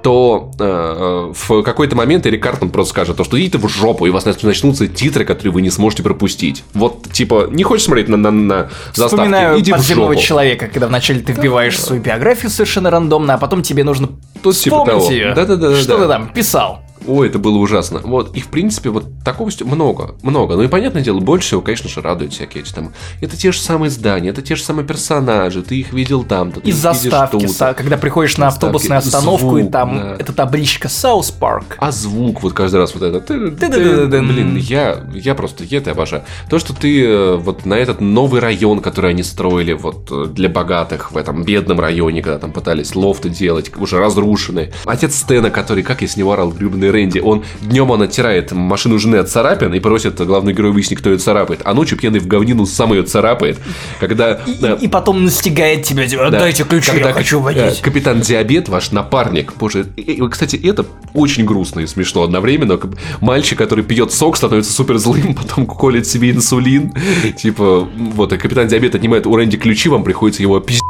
то 0.02 0.50
э, 0.60 1.32
в 1.34 1.62
какой-то 1.62 1.96
момент 1.96 2.26
Эрик 2.26 2.42
Картман 2.42 2.68
просто 2.70 2.90
скажет, 2.90 3.16
то, 3.16 3.24
что 3.24 3.40
идите 3.40 3.56
в 3.56 3.66
жопу, 3.68 4.04
и 4.04 4.10
у 4.10 4.12
вас 4.12 4.26
нач- 4.26 4.44
начнутся 4.44 4.86
титры, 4.86 5.24
которые 5.24 5.50
вы 5.52 5.62
не 5.62 5.70
сможете 5.70 6.02
пропустить. 6.02 6.62
Вот, 6.74 7.10
типа, 7.10 7.48
не 7.50 7.62
хочешь 7.62 7.86
смотреть 7.86 8.08
на, 8.08 8.18
на, 8.18 8.30
на 8.30 8.70
заставки, 8.92 9.14
Вспоминаю 9.14 9.58
иди 9.60 9.72
в 9.72 9.76
подземного 9.76 10.12
жопу. 10.12 10.22
человека, 10.26 10.68
когда 10.68 10.88
вначале 10.88 11.20
ты 11.20 11.32
вбиваешь 11.32 11.80
свою 11.80 12.02
биографию 12.02 12.50
совершенно 12.50 12.90
рандомно, 12.90 13.32
а 13.32 13.38
потом 13.38 13.62
тебе 13.62 13.82
нужно 13.82 14.08
Тут 14.42 14.54
типа 14.56 14.76
вспомнить 14.84 14.86
того. 15.04 15.10
ее. 15.10 15.32
Да-да-да-да-да. 15.34 15.80
Что 15.80 15.96
ты 15.98 16.06
там 16.06 16.28
писал? 16.34 16.80
Ой, 17.06 17.28
это 17.28 17.38
было 17.38 17.58
ужасно. 17.58 18.00
Вот, 18.02 18.36
и 18.36 18.40
в 18.40 18.48
принципе, 18.48 18.90
вот 18.90 19.06
такого 19.24 19.50
много, 19.64 20.14
много. 20.22 20.56
Ну 20.56 20.62
и 20.62 20.68
понятное 20.68 21.02
дело, 21.02 21.20
больше 21.20 21.48
всего, 21.48 21.60
конечно 21.60 21.88
же, 21.88 22.00
радуют 22.00 22.32
всякие 22.32 22.62
эти 22.62 22.72
там. 22.72 22.92
Это 23.20 23.36
те 23.36 23.52
же 23.52 23.60
самые 23.60 23.90
здания, 23.90 24.30
это 24.30 24.42
те 24.42 24.56
же 24.56 24.62
самые 24.62 24.86
персонажи, 24.86 25.62
ты 25.62 25.76
их 25.76 25.92
видел 25.92 26.24
там-то, 26.24 26.60
ты 26.60 26.66
видишь 26.66 26.80
заставки, 26.80 27.44
са- 27.44 27.74
когда 27.74 27.96
приходишь 27.96 28.36
на 28.38 28.50
Заставки, 28.50 28.64
автобусную 28.66 28.98
остановку, 28.98 29.58
и 29.58 29.62
звук, 29.62 29.72
там 29.72 29.96
да. 29.96 30.16
эта 30.18 30.32
табличка 30.32 30.88
South 30.88 31.30
Park. 31.30 31.76
А 31.78 31.90
звук 31.92 32.42
вот 32.42 32.52
каждый 32.52 32.76
раз 32.76 32.94
вот 32.94 33.02
это. 33.02 33.20
Блин, 33.30 34.56
я, 34.56 35.04
я 35.12 35.34
просто, 35.34 35.64
я 35.64 35.78
это 35.78 35.92
обожаю. 35.92 36.24
То, 36.48 36.58
что 36.58 36.74
ты 36.74 37.04
э, 37.04 37.36
вот 37.36 37.66
на 37.66 37.74
этот 37.74 38.00
новый 38.00 38.40
район, 38.40 38.80
который 38.80 39.10
они 39.10 39.22
строили 39.22 39.72
вот 39.72 40.08
э, 40.10 40.26
для 40.26 40.48
богатых 40.48 41.12
в 41.12 41.16
этом 41.16 41.44
бедном 41.44 41.80
районе, 41.80 42.22
когда 42.22 42.38
там 42.38 42.52
пытались 42.52 42.94
лофты 42.94 43.28
делать, 43.28 43.70
уже 43.76 43.98
разрушенные. 43.98 44.72
Отец 44.84 45.14
Стена, 45.16 45.50
который, 45.50 45.82
как 45.82 46.02
я 46.02 46.08
с 46.08 46.16
него 46.16 46.32
орал, 46.32 46.50
гребаный 46.50 46.90
Рэнди, 46.94 47.18
он 47.18 47.44
днем 47.60 47.90
он 47.90 48.02
оттирает 48.02 48.52
машину 48.52 48.98
жены 48.98 49.16
от 49.16 49.28
царапин 49.28 49.74
и 49.74 49.80
просит 49.80 50.20
главный 50.20 50.52
герой 50.52 50.72
выяснить, 50.72 51.00
кто 51.00 51.10
ее 51.10 51.18
царапает, 51.18 51.60
а 51.64 51.74
ночью 51.74 51.98
пьяный 51.98 52.20
в 52.20 52.26
говнину 52.26 52.66
сам 52.66 52.92
ее 52.92 53.02
царапает. 53.02 53.58
Когда... 54.00 54.40
И, 54.46 54.54
да, 54.60 54.74
и 54.74 54.88
потом 54.88 55.24
настигает 55.24 55.82
тебя, 55.82 56.06
типа, 56.06 56.30
да. 56.30 56.40
дайте 56.40 56.64
ключи, 56.64 56.92
Когда, 56.92 57.08
я 57.08 57.14
хочу 57.14 57.40
э, 57.40 57.42
водить. 57.42 57.80
Капитан 57.80 58.20
Диабет, 58.20 58.68
ваш 58.68 58.92
напарник. 58.92 59.52
Боже, 59.58 59.86
и- 59.96 60.02
и, 60.02 60.28
кстати, 60.28 60.56
это 60.56 60.86
очень 61.12 61.44
грустно 61.44 61.80
и 61.80 61.86
смешно 61.86 62.22
одновременно. 62.22 62.78
Мальчик, 63.20 63.58
который 63.58 63.84
пьет 63.84 64.12
сок, 64.12 64.36
становится 64.36 64.72
супер 64.72 64.98
злым, 64.98 65.34
потом 65.40 65.66
колет 65.66 66.06
себе 66.06 66.30
инсулин. 66.30 66.92
Типа, 67.36 67.88
вот, 67.96 68.32
и 68.32 68.36
капитан 68.38 68.68
Диабет 68.68 68.94
отнимает 68.94 69.26
у 69.26 69.34
Рэнди 69.36 69.56
ключи, 69.56 69.88
вам 69.88 70.04
приходится 70.04 70.42
его 70.42 70.60
пиздить. 70.60 70.80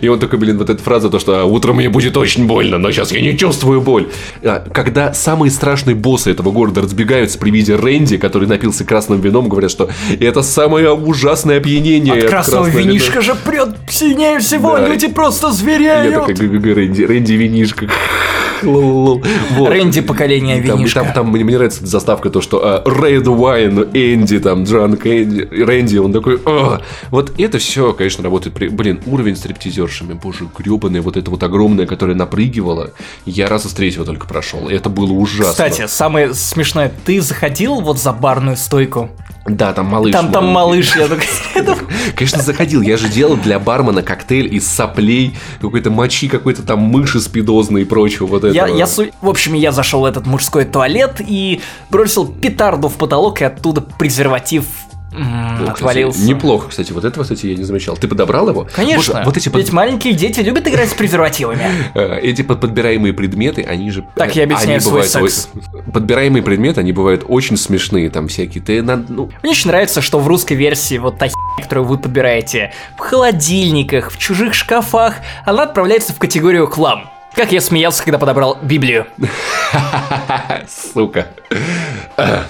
И 0.00 0.08
он 0.08 0.20
такой, 0.20 0.38
блин, 0.38 0.58
вот 0.58 0.70
эта 0.70 0.80
фраза, 0.80 1.10
то, 1.10 1.18
что 1.18 1.40
«А, 1.40 1.44
утром 1.44 1.76
мне 1.76 1.88
будет 1.88 2.16
очень 2.16 2.46
больно, 2.46 2.78
но 2.78 2.92
сейчас 2.92 3.10
я 3.10 3.20
не 3.20 3.36
чувствую 3.36 3.80
боль. 3.80 4.08
А, 4.42 4.60
Когда 4.72 5.12
самые 5.14 5.50
страшные 5.50 5.96
боссы 5.96 6.30
этого 6.30 6.52
города 6.52 6.80
разбегаются 6.80 7.38
при 7.38 7.50
виде 7.50 7.74
Рэнди, 7.74 8.18
который 8.18 8.46
напился 8.46 8.84
красным 8.84 9.20
вином, 9.20 9.48
говорят, 9.48 9.72
что 9.72 9.90
это 10.20 10.42
самое 10.42 10.92
ужасное 10.92 11.58
опьянение. 11.58 12.14
От 12.22 12.28
красного 12.30 12.66
вина». 12.66 12.90
винишка 12.90 13.20
же 13.20 13.34
прет 13.34 13.70
сильнее 13.90 14.38
всего, 14.38 14.76
Да. 14.76 14.86
люди 14.88 15.08
просто 15.08 15.48
Я 15.48 15.52
звереют. 15.52 16.26
такой, 16.26 16.72
Рэнди, 16.74 17.02
Рэнди 17.02 17.32
винишка. 17.32 17.88
Лол. 18.64 19.22
Вот. 19.52 19.68
Рэнди 19.68 20.00
поколение 20.00 20.60
винишка. 20.60 21.00
там, 21.04 21.12
там 21.12 21.30
мне, 21.30 21.44
мне 21.44 21.56
нравится 21.56 21.84
заставка, 21.86 22.30
то, 22.30 22.40
что 22.40 22.60
а, 22.62 22.82
Red 22.84 23.24
Wine, 23.24 23.90
Энди, 23.92 24.38
там, 24.40 24.64
Джанк 24.64 25.06
Энди, 25.06 25.48
Рэнди, 25.50 25.98
он 25.98 26.12
такой, 26.12 26.40
вот 27.10 27.32
это 27.38 27.58
все, 27.58 27.92
конечно, 27.92 28.24
работает. 28.24 28.54
При... 28.54 28.68
Блин, 28.68 29.00
уровень 29.06 29.36
с 29.36 29.40
стриптизершами, 29.40 30.14
боже, 30.14 30.48
гребаная, 30.56 31.02
вот 31.02 31.16
это 31.16 31.30
вот 31.30 31.42
огромное, 31.42 31.86
которое 31.86 32.14
напрыгивало, 32.14 32.92
я 33.26 33.48
раза 33.48 33.68
с 33.68 33.72
третьего 33.72 34.04
только 34.04 34.26
прошел, 34.26 34.68
это 34.68 34.88
было 34.88 35.12
ужасно. 35.12 35.50
Кстати, 35.50 35.86
самое 35.86 36.34
смешное, 36.34 36.92
ты 37.04 37.20
заходил 37.20 37.80
вот 37.80 37.98
за 37.98 38.12
барную 38.12 38.56
стойку? 38.56 39.10
да, 39.46 39.72
там 39.72 39.86
малыш. 39.86 40.12
Там, 40.12 40.30
там 40.30 40.46
малыш, 40.46 40.94
я 40.96 41.08
Конечно, 42.16 42.42
заходил. 42.42 42.80
Я 42.80 42.96
же 42.96 43.08
делал 43.08 43.36
для 43.36 43.58
бармена 43.58 44.02
коктейль 44.02 44.54
из 44.54 44.66
соплей, 44.66 45.34
какой-то 45.60 45.90
мочи, 45.90 46.28
какой-то 46.28 46.62
там 46.62 46.80
мыши 46.80 47.20
спидозной 47.20 47.82
и 47.82 47.84
прочего 47.84 48.26
вот. 48.26 48.51
Я, 48.52 48.66
я 48.68 48.86
су- 48.86 49.10
В 49.20 49.28
общем, 49.28 49.54
я 49.54 49.72
зашел 49.72 50.00
в 50.02 50.04
этот 50.04 50.26
мужской 50.26 50.64
туалет 50.64 51.16
и 51.20 51.60
бросил 51.90 52.26
петарду 52.26 52.88
в 52.88 52.94
потолок, 52.96 53.40
и 53.40 53.44
оттуда 53.44 53.80
презерватив 53.80 54.64
м, 55.14 55.20
Ну, 55.58 55.64
кстати, 55.64 55.70
отвалился. 55.80 56.22
неплохо, 56.24 56.68
кстати. 56.70 56.90
Вот 56.92 57.04
этого, 57.04 57.22
кстати, 57.24 57.44
я 57.46 57.54
не 57.54 57.64
замечал. 57.64 57.98
Ты 57.98 58.08
подобрал 58.08 58.48
его? 58.48 58.66
Конечно. 58.74 59.16
Вот, 59.18 59.24
вот 59.26 59.36
эти, 59.36 59.50
под- 59.50 59.58
Ведь 59.60 59.70
маленькие 59.70 60.14
дети 60.14 60.40
любят 60.40 60.66
играть 60.66 60.88
с 60.88 60.94
презервативами. 60.94 61.60
э, 61.94 62.20
эти 62.20 62.40
под- 62.40 62.62
подбираемые 62.62 63.12
предметы, 63.12 63.60
они 63.62 63.90
же... 63.90 64.06
Так, 64.16 64.34
я 64.36 64.44
объясняю 64.44 64.76
они 64.76 64.80
свой 64.80 65.02
бывают 65.02 65.10
секс. 65.10 65.48
Подбираемые 65.92 66.42
предметы, 66.42 66.80
они 66.80 66.92
бывают 66.92 67.26
очень 67.28 67.58
смешные, 67.58 68.08
там 68.08 68.28
всякие. 68.28 68.64
Ты, 68.64 68.80
на- 68.82 68.96
ну, 69.06 69.30
Мне 69.42 69.52
очень 69.52 69.68
нравится, 69.68 70.00
что 70.00 70.18
в 70.18 70.26
русской 70.26 70.54
версии 70.54 70.96
вот 70.96 71.18
та 71.18 71.28
которую 71.60 71.86
вы 71.86 71.98
подбираете 71.98 72.72
в 72.96 73.00
холодильниках, 73.00 74.10
в 74.12 74.18
чужих 74.18 74.54
шкафах, 74.54 75.16
она 75.44 75.64
отправляется 75.64 76.14
в 76.14 76.18
категорию 76.18 76.66
хлам. 76.66 77.10
Как 77.34 77.52
я 77.52 77.60
смеялся, 77.60 78.02
когда 78.04 78.18
подобрал 78.18 78.58
Библию. 78.62 79.06
Сука. 80.68 81.28
Э, 82.16 82.42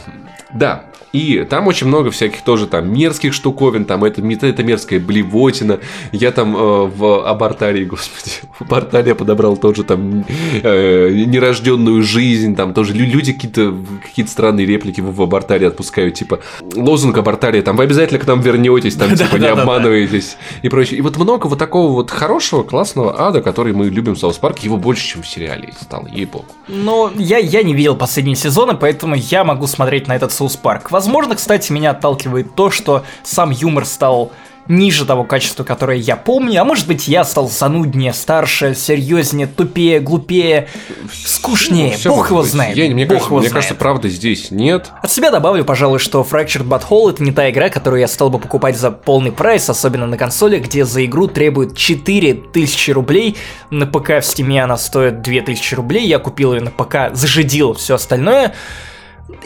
Да. 0.53 0.85
И 1.13 1.45
там 1.49 1.67
очень 1.67 1.87
много 1.87 2.11
всяких 2.11 2.43
тоже 2.43 2.67
там 2.67 2.93
мерзких 2.93 3.35
штуковин, 3.35 3.85
там 3.85 4.05
это, 4.05 4.23
это 4.47 4.63
мерзкая 4.63 4.99
блевотина. 4.99 5.81
Я 6.11 6.33
там 6.33 6.57
э, 6.57 6.87
в 6.87 7.29
абортарии, 7.29 7.85
господи, 7.93 8.33
в 8.59 8.63
абортарии 8.63 9.09
я 9.09 9.15
подобрал 9.15 9.57
тоже 9.57 9.85
там 9.85 10.25
э, 10.63 11.11
нерожденную 11.27 12.03
жизнь, 12.03 12.57
там 12.57 12.73
тоже 12.75 12.95
лю- 12.95 13.07
люди 13.07 13.33
какие-то 13.33 13.75
какие 14.03 14.25
странные 14.27 14.67
реплики 14.67 15.01
в, 15.01 15.15
в 15.15 15.23
абортарии 15.23 15.67
отпускают, 15.67 16.15
типа 16.15 16.41
лозунг 16.75 17.19
абортарии, 17.19 17.61
там 17.61 17.77
вы 17.77 17.85
обязательно 17.85 18.19
к 18.19 18.27
нам 18.27 18.41
вернетесь, 18.41 18.95
там 18.95 19.15
типа 19.17 19.37
не 19.37 19.49
обманываетесь 19.49 20.37
и 20.63 20.69
прочее. 20.69 20.99
И 20.99 21.03
вот 21.03 21.17
много 21.19 21.47
вот 21.47 21.59
такого 21.59 21.93
вот 21.93 22.11
хорошего, 22.11 22.63
классного 22.63 23.21
ада, 23.21 23.43
который 23.43 23.73
мы 23.73 23.91
любим 23.91 24.15
в 24.15 24.19
South 24.19 24.39
Park 24.39 24.57
е, 24.57 24.67
его 24.67 24.77
больше, 24.79 25.07
чем 25.07 25.23
в 25.23 25.29
сериале 25.29 25.73
стало, 25.81 26.07
ей-богу. 26.07 26.47
Но 26.69 27.11
я, 27.17 27.39
я 27.39 27.63
не 27.63 27.75
видел 27.75 27.97
последние 27.97 28.37
сезоны, 28.37 28.75
поэтому 28.75 29.15
я 29.15 29.45
могу 29.45 29.67
смотреть 29.67 30.09
на 30.09 30.17
этот 30.17 30.33
South 30.33 30.57
Park. 30.57 30.91
Возможно, 31.03 31.35
кстати, 31.35 31.73
меня 31.73 31.91
отталкивает 31.91 32.55
то, 32.55 32.71
что 32.71 33.03
сам 33.25 33.51
юмор 33.51 33.87
стал 33.87 34.31
ниже 34.69 35.05
того 35.05 35.25
качества, 35.25 35.65
которое 35.65 35.99
я 35.99 36.15
помню, 36.15 36.61
а 36.61 36.65
может 36.65 36.87
быть 36.87 37.09
я 37.09 37.25
стал 37.25 37.49
зануднее, 37.51 38.13
старше, 38.13 38.77
серьезнее, 38.77 39.49
тупее, 39.49 39.99
глупее, 39.99 40.69
скучнее, 41.13 41.97
Ну, 42.05 42.15
бог 42.15 42.31
его 42.31 42.43
быть. 42.43 42.51
знает, 42.53 42.77
Я, 42.77 42.89
мне 42.89 43.05
бог 43.05 43.15
кажется, 43.15 43.27
его 43.31 43.39
мне 43.41 43.49
знает. 43.49 43.55
кажется, 43.55 43.75
правда 43.75 44.09
здесь 44.09 44.53
нет. 44.53 44.91
От 45.03 45.11
себя 45.11 45.33
добавлю, 45.33 45.65
пожалуй, 45.65 45.99
что 45.99 46.21
Fractured 46.23 46.69
But 46.69 46.85
Whole 46.89 47.11
это 47.15 47.25
не 47.25 47.33
та 47.33 47.51
игра, 47.51 47.69
которую 47.71 47.99
я 47.99 48.07
стал 48.07 48.31
бы 48.31 48.39
покупать 48.39 48.79
за 48.79 48.93
полный 48.93 49.33
прайс, 49.33 49.69
особенно 49.69 50.07
на 50.07 50.17
консоли, 50.17 50.61
где 50.61 50.85
за 50.85 51.05
игру 51.05 51.27
требуют 51.27 51.77
4000 51.77 52.91
рублей. 52.93 53.37
На 53.71 53.87
ПК 53.87 54.21
в 54.21 54.23
Steam 54.23 54.56
е 54.56 54.63
она 54.63 54.77
стоит 54.77 55.23
2000 55.23 55.75
рублей, 55.75 56.07
я 56.07 56.21
купил 56.21 56.55
ее 56.55 56.61
на 56.61 56.71
ПК, 56.71 57.11
зажидил 57.13 57.75
все 57.75 57.97
остальное. 57.97 58.55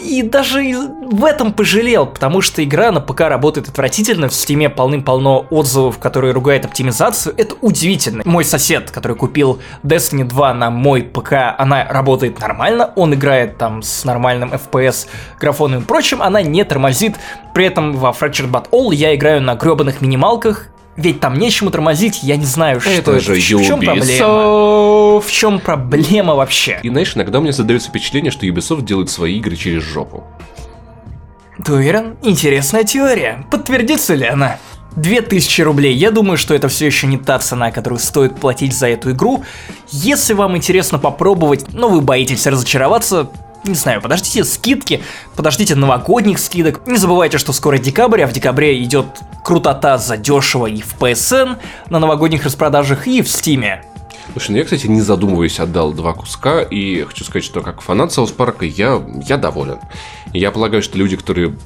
И 0.01 0.23
даже 0.23 0.63
в 1.03 1.25
этом 1.25 1.53
пожалел, 1.53 2.07
потому 2.07 2.41
что 2.41 2.63
игра 2.63 2.91
на 2.93 3.01
ПК 3.01 3.23
работает 3.23 3.69
отвратительно, 3.69 4.29
в 4.29 4.35
Steam 4.35 4.63
е 4.63 4.69
полным-полно 4.69 5.47
отзывов, 5.51 5.99
которые 5.99 6.33
ругают 6.33 6.65
оптимизацию. 6.65 7.35
Это 7.37 7.55
удивительно. 7.61 8.23
Мой 8.25 8.45
сосед, 8.45 8.91
который 8.91 9.17
купил 9.17 9.61
Destiny 9.83 10.25
2 10.25 10.55
на 10.55 10.71
мой 10.71 11.03
ПК, 11.03 11.55
она 11.59 11.87
работает 11.89 12.41
нормально, 12.41 12.93
он 12.97 13.15
играет 13.15 13.59
там 13.59 13.83
с 13.83 14.05
нормальным 14.05 14.53
FPS, 14.53 15.07
графоном 15.41 15.83
и 15.83 15.85
прочим, 15.85 16.23
она 16.23 16.43
не 16.43 16.65
тормозит. 16.65 17.17
При 17.55 17.67
этом 17.67 17.93
во 17.97 18.11
Fractured 18.11 18.51
But 18.51 18.71
Whole 18.71 18.95
я 18.95 19.15
играю 19.15 19.41
на 19.41 19.55
гребаных 19.55 20.01
минималках, 20.01 20.69
ведь 20.97 21.21
там 21.21 21.39
нечему 21.39 21.71
тормозить, 21.71 22.23
я 22.23 22.37
не 22.37 22.47
знаю, 22.47 22.81
что 22.81 22.91
это. 22.91 23.13
Это 23.13 23.21
же 23.21 23.35
в 23.35 23.41
чем 23.41 23.81
проблема? 23.81 24.05
Ubisoft. 24.05 25.21
В 25.27 25.33
чем 25.33 25.61
проблема 25.61 26.35
вообще? 26.35 26.81
И 26.83 26.89
знаешь, 26.89 27.15
иногда 27.15 27.39
у 27.39 27.43
меня 27.43 27.53
создается 27.53 27.89
впечатление, 27.89 28.31
что 28.31 28.47
Ubisoft 28.47 28.83
делает 28.83 29.11
свои 29.11 29.37
игры 29.37 29.57
через 29.57 29.83
жопу. 29.83 30.25
Ты 31.65 31.73
уверен? 31.73 32.17
Интересная 32.23 32.85
теория. 32.85 33.47
Подтвердится 33.51 34.15
ли 34.15 34.27
она? 34.27 34.59
2000 34.97 35.63
рублей. 35.63 35.95
Я 35.95 36.11
думаю, 36.11 36.39
что 36.39 36.55
это 36.55 36.69
все 36.69 36.87
еще 36.87 37.07
не 37.07 37.19
та 37.19 37.39
цена, 37.39 37.71
которую 37.71 38.01
стоит 38.01 38.37
платить 38.37 38.75
за 38.75 38.89
эту 38.89 39.13
игру. 39.13 39.45
Если 39.91 40.33
вам 40.33 40.57
интересно 40.57 40.99
попробовать, 40.99 41.67
но 41.73 41.89
вы 41.89 42.01
боитесь 42.01 42.47
разочароваться, 42.47 43.29
не 43.69 43.75
знаю, 43.75 44.01
подождите 44.01 44.45
скидки, 44.45 45.03
подождите 45.37 45.75
новогодних 45.75 46.39
скидок. 46.39 46.87
Не 46.87 46.97
забывайте, 46.97 47.39
что 47.39 47.53
скоро 47.53 47.79
декабрь, 47.79 48.23
а 48.23 48.27
в 48.27 48.33
декабре 48.33 48.83
идет 48.83 49.07
крутота 49.45 49.99
за 49.99 50.17
дешево 50.17 50.67
и 50.67 50.81
в 50.81 50.97
PSN 50.99 51.57
на 51.91 51.99
новогодних 51.99 52.45
распродажах, 52.45 53.07
и 53.07 53.23
в 53.23 53.29
Стиме. 53.29 53.85
Слушай, 54.33 54.51
ну 54.51 54.57
я, 54.59 54.65
кстати, 54.65 54.87
не 54.87 55.01
задумываясь, 55.01 55.61
отдал 55.61 55.93
два 55.93 56.13
куска, 56.13 56.61
и 56.61 57.03
хочу 57.05 57.25
сказать, 57.25 57.45
что 57.45 57.61
как 57.61 57.81
фанат 57.81 58.13
Саус 58.13 58.33
Парка 58.33 58.65
я, 58.65 59.03
я 59.27 59.37
доволен. 59.37 59.79
Я 60.33 60.51
полагаю, 60.51 60.83
что 60.83 60.99
люди, 60.99 61.17
которые 61.17 61.57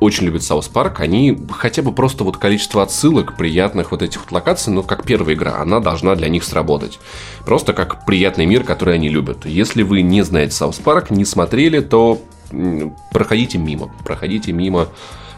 очень 0.00 0.24
любят 0.26 0.42
South 0.42 0.68
Park, 0.68 1.00
они 1.00 1.38
хотя 1.50 1.82
бы 1.82 1.92
просто 1.92 2.24
вот 2.24 2.36
количество 2.36 2.82
отсылок, 2.82 3.36
приятных 3.36 3.90
вот 3.90 4.02
этих 4.02 4.20
вот 4.20 4.32
локаций, 4.32 4.72
ну, 4.72 4.82
как 4.82 5.04
первая 5.04 5.34
игра, 5.34 5.56
она 5.60 5.80
должна 5.80 6.14
для 6.14 6.28
них 6.28 6.44
сработать. 6.44 6.98
Просто 7.44 7.72
как 7.72 8.04
приятный 8.06 8.46
мир, 8.46 8.64
который 8.64 8.94
они 8.94 9.08
любят. 9.08 9.44
Если 9.44 9.82
вы 9.82 10.02
не 10.02 10.22
знаете 10.22 10.52
South 10.52 10.76
Park, 10.76 11.10
не 11.10 11.24
смотрели, 11.24 11.80
то 11.80 12.20
проходите 13.12 13.58
мимо, 13.58 13.90
проходите 14.04 14.52
мимо, 14.52 14.88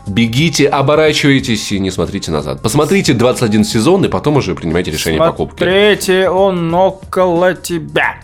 бегите, 0.06 0.66
оборачивайтесь 0.68 1.72
и 1.72 1.78
не 1.78 1.90
смотрите 1.90 2.30
назад. 2.30 2.62
Посмотрите 2.62 3.14
21 3.14 3.64
сезон, 3.64 4.04
и 4.04 4.08
потом 4.08 4.36
уже 4.36 4.54
принимайте 4.54 4.90
решение 4.90 5.20
о 5.20 5.30
покупке. 5.30 5.64
Смотрите, 5.64 6.28
он 6.28 6.72
около 6.74 7.54
тебя. 7.54 8.16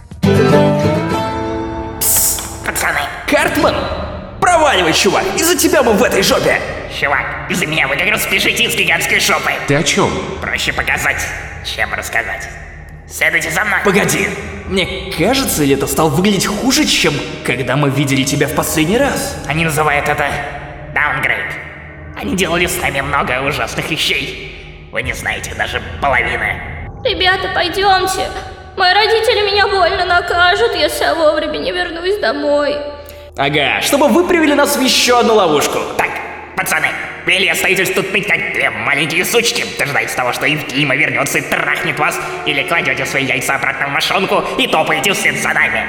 Пацаны, 2.65 3.01
Картман! 3.29 4.06
Проваливай, 4.47 4.93
чувак! 4.93 5.25
Из-за 5.35 5.57
тебя 5.57 5.83
мы 5.83 5.93
в 5.95 6.03
этой 6.05 6.23
жопе! 6.23 6.61
чувак, 6.97 7.51
из-за 7.51 7.67
меня 7.67 7.89
вы 7.89 7.97
как 7.97 8.09
раз 8.09 8.23
спешите 8.23 8.63
из 8.63 8.77
гигантской 8.77 9.19
шопы. 9.19 9.51
Ты 9.67 9.75
о 9.75 9.83
чем? 9.83 10.09
Проще 10.41 10.73
показать, 10.73 11.21
чем 11.65 11.93
рассказать. 11.93 12.49
Следуйте 13.11 13.51
за 13.51 13.65
мной. 13.65 13.81
Погоди, 13.85 14.29
мне 14.67 15.13
кажется, 15.19 15.65
или 15.65 15.75
это 15.75 15.89
стал 15.89 16.11
выглядеть 16.11 16.47
хуже, 16.47 16.85
чем 16.85 17.15
когда 17.45 17.75
мы 17.75 17.91
видели 17.91 18.23
тебя 18.23 18.47
в 18.47 18.55
последний 18.55 18.99
раз? 18.99 19.37
Они 19.49 19.65
называют 19.65 20.09
это 20.09 20.31
даунгрейд. 20.95 21.53
Они 22.17 22.37
делали 22.37 22.67
с 22.67 22.81
нами 22.81 23.01
много 23.01 23.43
ужасных 23.43 23.91
вещей. 23.91 24.89
Вы 24.93 25.03
не 25.03 25.13
знаете 25.13 25.55
даже 25.59 25.83
половины. 26.01 26.87
Ребята, 27.03 27.51
пойдемте. 27.53 28.31
Мои 28.77 28.95
родители 28.95 29.51
меня 29.51 29.67
больно 29.67 30.05
накажут, 30.05 30.77
если 30.77 31.03
я 31.03 31.17
вовремя 31.17 31.59
не 31.59 31.73
вернусь 31.73 32.21
домой. 32.21 32.77
Ага, 33.39 33.83
чтобы 33.83 34.09
вы 34.09 34.27
привели 34.27 34.55
нас 34.55 34.77
в 34.77 34.81
еще 34.81 35.19
одну 35.19 35.35
ловушку. 35.35 35.79
Так, 35.99 36.09
пацаны, 36.57 36.89
или 37.27 37.49
остаетесь 37.49 37.91
тут 37.91 38.11
ныть, 38.11 38.27
как 38.27 38.55
две 38.55 38.71
маленькие 38.71 39.27
сучки, 39.27 39.63
дожидаясь 39.79 40.11
того, 40.13 40.33
что 40.33 40.47
Евгима 40.47 40.97
вернется 40.97 41.37
и 41.37 41.41
трахнет 41.43 41.99
вас, 41.99 42.19
или 42.47 42.63
кладете 42.63 43.05
свои 43.05 43.27
яйца 43.27 43.57
обратно 43.57 43.89
в 43.89 43.91
мошонку 43.91 44.43
и 44.57 44.67
топаете 44.67 45.13
вслед 45.13 45.37
за 45.43 45.49
нами. 45.49 45.85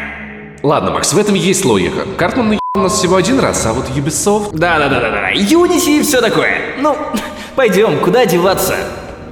Ладно, 0.62 0.92
Макс, 0.92 1.14
в 1.14 1.18
этом 1.18 1.36
есть 1.36 1.64
логика. 1.64 2.06
Картман 2.18 2.48
наебал 2.50 2.84
нас 2.84 2.98
всего 3.00 3.16
один 3.16 3.40
раз, 3.40 3.66
а 3.66 3.72
вот 3.72 3.88
Ubisoft... 3.92 4.50
Да-да-да-да-да, 4.52 5.32
Unity 5.32 6.00
и 6.00 6.04
все 6.04 6.20
такое. 6.20 6.60
Ну, 6.80 6.98
пойдем, 7.56 8.00
куда 8.00 8.26
деваться? 8.26 8.76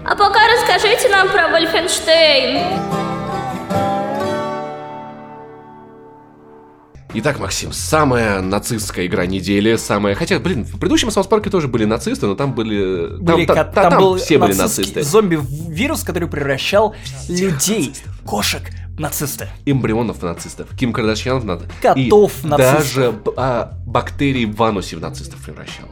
А 0.06 0.16
пока 0.16 0.40
расскажите 0.54 1.10
нам 1.10 1.28
про 1.28 1.50
Wolfenstein. 1.50 3.15
Итак, 7.18 7.40
Максим, 7.40 7.72
самая 7.72 8.42
нацистская 8.42 9.06
игра 9.06 9.26
недели, 9.26 9.78
самая... 9.78 10.16
Хотя, 10.16 10.38
блин, 10.40 10.66
в 10.66 10.72
предыдущем 10.80 11.12
South 11.12 11.28
Park 11.28 11.45
е 11.45 11.50
тоже 11.50 11.68
были 11.70 11.86
нацисты, 11.86 12.26
но 12.28 12.36
там 12.36 12.54
были... 12.54 13.08
Там, 13.18 13.24
Были 13.26 13.46
та- 13.46 13.54
ко- 13.54 13.64
та- 13.64 13.82
там, 13.84 13.92
там 13.92 14.00
был 14.02 14.18
все 14.18 14.38
были 14.38 14.54
нацисты. 14.54 15.02
зомби-вирус, 15.02 16.04
который 16.04 16.28
превращал 16.28 16.94
людей, 17.30 17.94
кошек, 18.26 18.64
в 18.98 19.00
нацисты. 19.00 19.48
Эмбрионов 19.66 20.20
в 20.20 20.24
нацистов, 20.24 20.68
Ким 20.78 20.92
Кардашьян 20.92 21.40
в 21.40 21.46
нацистов. 21.46 21.74
Котов 21.82 22.34
в 22.34 22.46
и 22.46 22.48
нацистов. 22.48 22.78
даже 22.80 23.14
а, 23.38 23.74
бактерии 23.86 24.46
в 24.46 24.62
анусе 24.62 24.98
в 24.98 25.02
нацистов 25.02 25.40
превращал. 25.42 25.88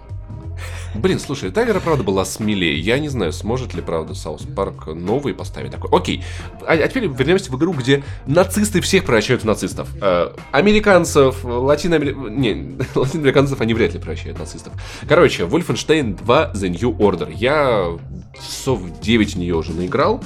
Блин, 0.96 1.20
слушай, 1.20 1.52
та 1.52 1.64
игра, 1.64 1.80
правда, 1.80 2.04
была 2.04 2.26
смелее. 2.26 2.80
Я 2.80 3.00
не 3.00 3.10
знаю, 3.10 3.34
сможет 3.34 3.74
ли, 3.74 3.82
правда, 3.82 4.14
South 4.14 4.44
Park 4.56 4.88
новый 4.88 5.34
поставить 5.34 5.72
такой. 5.72 5.90
Окей. 5.92 6.24
А, 6.62 6.74
а 6.74 6.88
теперь 6.88 7.08
вернемся 7.08 7.52
в 7.52 7.58
игру, 7.58 7.74
где 7.74 8.04
нацисты 8.26 8.82
всех 8.82 9.04
превращают 9.04 9.42
в 9.42 9.46
нацистов. 9.46 9.90
Э, 10.02 10.34
американцев, 10.52 11.44
латиноамериканцев... 11.44 12.32
Не, 12.32 12.78
латиноамериканцев 12.96 13.62
они 13.62 13.74
вряд 13.74 13.94
ли 13.94 14.00
превращают 14.00 14.38
в 14.38 14.42
нацистов. 14.42 14.74
Короче, 15.08 15.44
Wolfenstein 15.44 16.16
2 16.18 16.52
The 16.54 16.70
New 16.70 16.98
Order. 16.98 17.34
Я 17.34 17.98
часов 18.36 18.82
9 19.02 19.36
в 19.36 19.38
нее 19.38 19.56
уже 19.56 19.74
наиграл. 19.74 20.24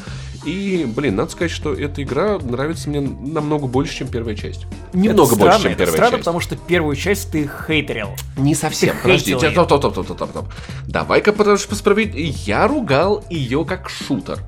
И, 0.48 0.86
блин, 0.86 1.18
надо 1.18 1.30
сказать, 1.30 1.52
что 1.52 1.74
эта 1.74 2.02
игра 2.02 2.40
нравится 2.40 2.90
мне 2.90 3.02
намного 3.02 3.68
больше, 3.68 3.98
чем 3.98 4.08
первая 4.08 4.34
часть. 4.34 4.66
Немного 4.94 5.32
это 5.32 5.40
больше, 5.40 5.58
странно, 5.58 5.60
чем 5.60 5.72
это 5.72 5.78
первая 5.80 5.98
странно, 5.98 6.12
часть. 6.12 6.22
потому 6.22 6.40
что 6.40 6.56
первую 6.56 6.96
часть 6.96 7.32
ты 7.32 7.50
хейтерил. 7.68 8.16
Не 8.38 8.56
совсем. 8.56 8.96
Ты 8.96 9.02
Подожди, 9.02 9.36
стоп, 9.36 9.68
стоп, 9.68 9.82
стоп, 9.82 9.94
стоп, 9.94 10.18
стоп, 10.18 10.32
стоп. 10.32 10.46
Давай-ка 10.88 11.34
справедливо. 11.58 12.34
Я 12.46 12.66
ругал 12.66 13.26
ее 13.30 13.66
как 13.66 13.90
шутер. 13.90 14.40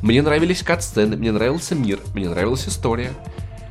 Мне 0.00 0.22
нравились 0.22 0.62
кат-сцены, 0.62 1.16
мне 1.18 1.30
нравился 1.30 1.74
мир, 1.74 2.00
мне 2.14 2.30
нравилась 2.30 2.66
история. 2.66 3.12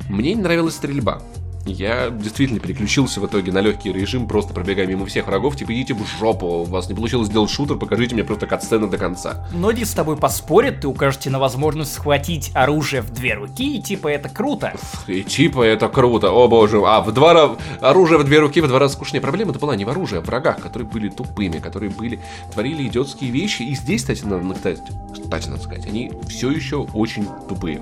Мне 0.08 0.34
не 0.34 0.40
нравилась 0.40 0.76
стрельба. 0.76 1.20
Я 1.64 2.10
действительно 2.10 2.60
переключился 2.60 3.20
в 3.20 3.26
итоге 3.26 3.52
на 3.52 3.60
легкий 3.60 3.92
режим, 3.92 4.26
просто 4.26 4.52
пробегая 4.52 4.86
мимо 4.86 5.06
всех 5.06 5.26
врагов, 5.26 5.56
типа 5.56 5.72
идите 5.72 5.94
в 5.94 6.04
жопу, 6.18 6.46
у 6.46 6.64
вас 6.64 6.88
не 6.88 6.94
получилось 6.94 7.28
сделать 7.28 7.50
шутер, 7.50 7.76
покажите 7.76 8.14
мне 8.14 8.24
просто 8.24 8.46
кат-сцены 8.46 8.88
до 8.88 8.98
конца. 8.98 9.46
Многие 9.52 9.84
с 9.84 9.92
тобой 9.92 10.16
поспорят, 10.16 10.80
ты 10.80 10.88
укажете 10.88 11.30
на 11.30 11.38
возможность 11.38 11.92
схватить 11.92 12.50
оружие 12.54 13.02
в 13.02 13.10
две 13.10 13.34
руки, 13.34 13.78
и 13.78 13.82
типа 13.82 14.08
это 14.08 14.28
круто. 14.28 14.74
И 15.06 15.22
типа 15.22 15.62
это 15.62 15.88
круто, 15.88 16.30
о 16.30 16.48
боже, 16.48 16.82
а 16.84 17.00
в 17.00 17.12
два 17.12 17.32
раза, 17.32 17.56
оружие 17.80 18.18
в 18.18 18.24
две 18.24 18.40
руки 18.40 18.60
в 18.60 18.66
два 18.66 18.78
раза 18.78 18.94
скучнее. 18.94 19.20
Проблема-то 19.20 19.58
была 19.58 19.76
не 19.76 19.84
в 19.84 19.88
оружии, 19.88 20.18
а 20.18 20.20
в 20.20 20.26
врагах, 20.26 20.58
которые 20.58 20.88
были 20.88 21.08
тупыми, 21.08 21.58
которые 21.58 21.90
были, 21.90 22.20
творили 22.52 22.88
идиотские 22.88 23.30
вещи. 23.30 23.62
И 23.62 23.74
здесь, 23.74 24.02
кстати, 24.02 24.24
надо, 24.24 24.52
кстати, 24.54 24.82
кстати, 25.12 25.48
надо 25.48 25.62
сказать, 25.62 25.86
они 25.86 26.12
все 26.28 26.50
еще 26.50 26.88
очень 26.92 27.26
тупые. 27.48 27.80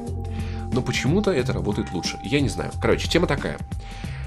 Но 0.72 0.82
почему-то 0.82 1.30
это 1.30 1.52
работает 1.52 1.92
лучше. 1.92 2.18
Я 2.22 2.40
не 2.40 2.48
знаю. 2.48 2.70
Короче, 2.80 3.08
тема 3.08 3.26
такая. 3.26 3.58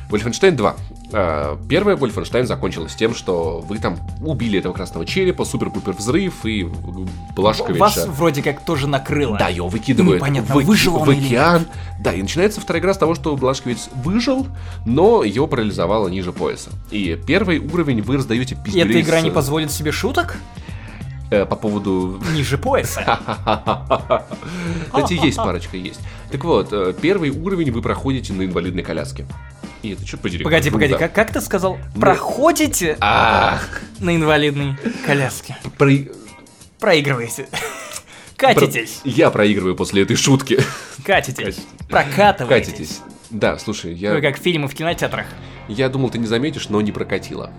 Wolfenstein 0.09 0.51
2. 0.51 0.75
А, 1.13 1.57
Первая 1.67 1.95
Wolfenstein 1.95 2.45
закончилась 2.45 2.95
тем, 2.95 3.15
что 3.15 3.59
вы 3.59 3.79
там 3.79 3.97
убили 4.21 4.59
этого 4.59 4.73
красного 4.73 5.05
черепа, 5.05 5.45
супер-пупер 5.45 5.93
взрыв 5.93 6.45
и 6.45 6.69
Блашковича. 7.35 7.79
Вас 7.79 8.05
вроде 8.07 8.43
как 8.43 8.63
тоже 8.63 8.87
накрыло. 8.87 9.37
Да, 9.37 9.49
его 9.49 9.67
выкидывают 9.67 10.17
Непонятно, 10.17 10.55
в, 10.55 10.63
выжил 10.65 10.97
он 10.97 11.07
в 11.07 11.11
или 11.11 11.25
океан. 11.25 11.65
Да, 11.99 12.13
и 12.13 12.21
начинается 12.21 12.61
вторая 12.61 12.81
игра 12.81 12.93
с 12.93 12.97
того, 12.97 13.15
что 13.15 13.35
Блашковец 13.35 13.89
выжил, 14.03 14.47
но 14.85 15.23
его 15.23 15.47
парализовало 15.47 16.09
ниже 16.09 16.31
пояса. 16.31 16.69
И 16.91 17.19
первый 17.25 17.59
уровень 17.59 18.01
вы 18.01 18.17
раздаете 18.17 18.55
И 18.55 18.57
пиздюлей 18.57 18.99
эта 18.99 19.01
игра 19.01 19.21
не 19.21 19.31
позволит 19.31 19.71
себе 19.71 19.91
шуток 19.91 20.37
э, 21.31 21.45
по 21.45 21.55
поводу... 21.55 22.21
ниже 22.33 22.57
пояса. 22.57 23.19
Кстати, 24.87 25.13
есть 25.13 25.37
парочка, 25.37 25.77
есть. 25.77 25.99
Так 26.33 26.45
вот, 26.45 26.69
э, 26.73 26.95
первый 26.99 27.29
уровень 27.29 27.69
вы 27.69 27.83
проходите 27.83 28.33
на 28.33 28.43
инвалидной 28.43 28.81
коляске. 28.81 29.27
И 29.83 29.91
это 29.91 30.03
что 30.07 30.17
подери. 30.17 30.43
Погоди, 30.43 30.71
погоди, 30.71 30.93
круто. 30.93 31.07
как, 31.07 31.13
как 31.13 31.31
ты 31.31 31.41
сказал? 31.41 31.77
Проходите 31.93 32.97
Ах, 33.01 33.81
на 33.99 34.15
инвалидной 34.15 34.75
коляске. 35.05 35.57
про- 35.77 36.07
Проигрываете. 36.79 37.47
про- 38.35 38.55
Катитесь. 38.55 39.01
Я 39.03 39.29
проигрываю 39.29 39.75
после 39.75 40.01
этой 40.01 40.15
шутки. 40.15 40.59
Катитесь. 41.05 41.59
Прокатываетесь. 41.87 42.71
Катитесь. 42.71 43.01
Да, 43.29 43.59
слушай, 43.59 43.93
я... 43.93 44.15
Вы 44.15 44.21
как 44.21 44.37
фильмы 44.37 44.69
в 44.69 44.73
кинотеатрах. 44.73 45.27
Я 45.67 45.87
думал, 45.87 46.09
ты 46.09 46.17
не 46.17 46.25
заметишь, 46.25 46.67
но 46.67 46.81
не 46.81 46.91
прокатило. 46.91 47.51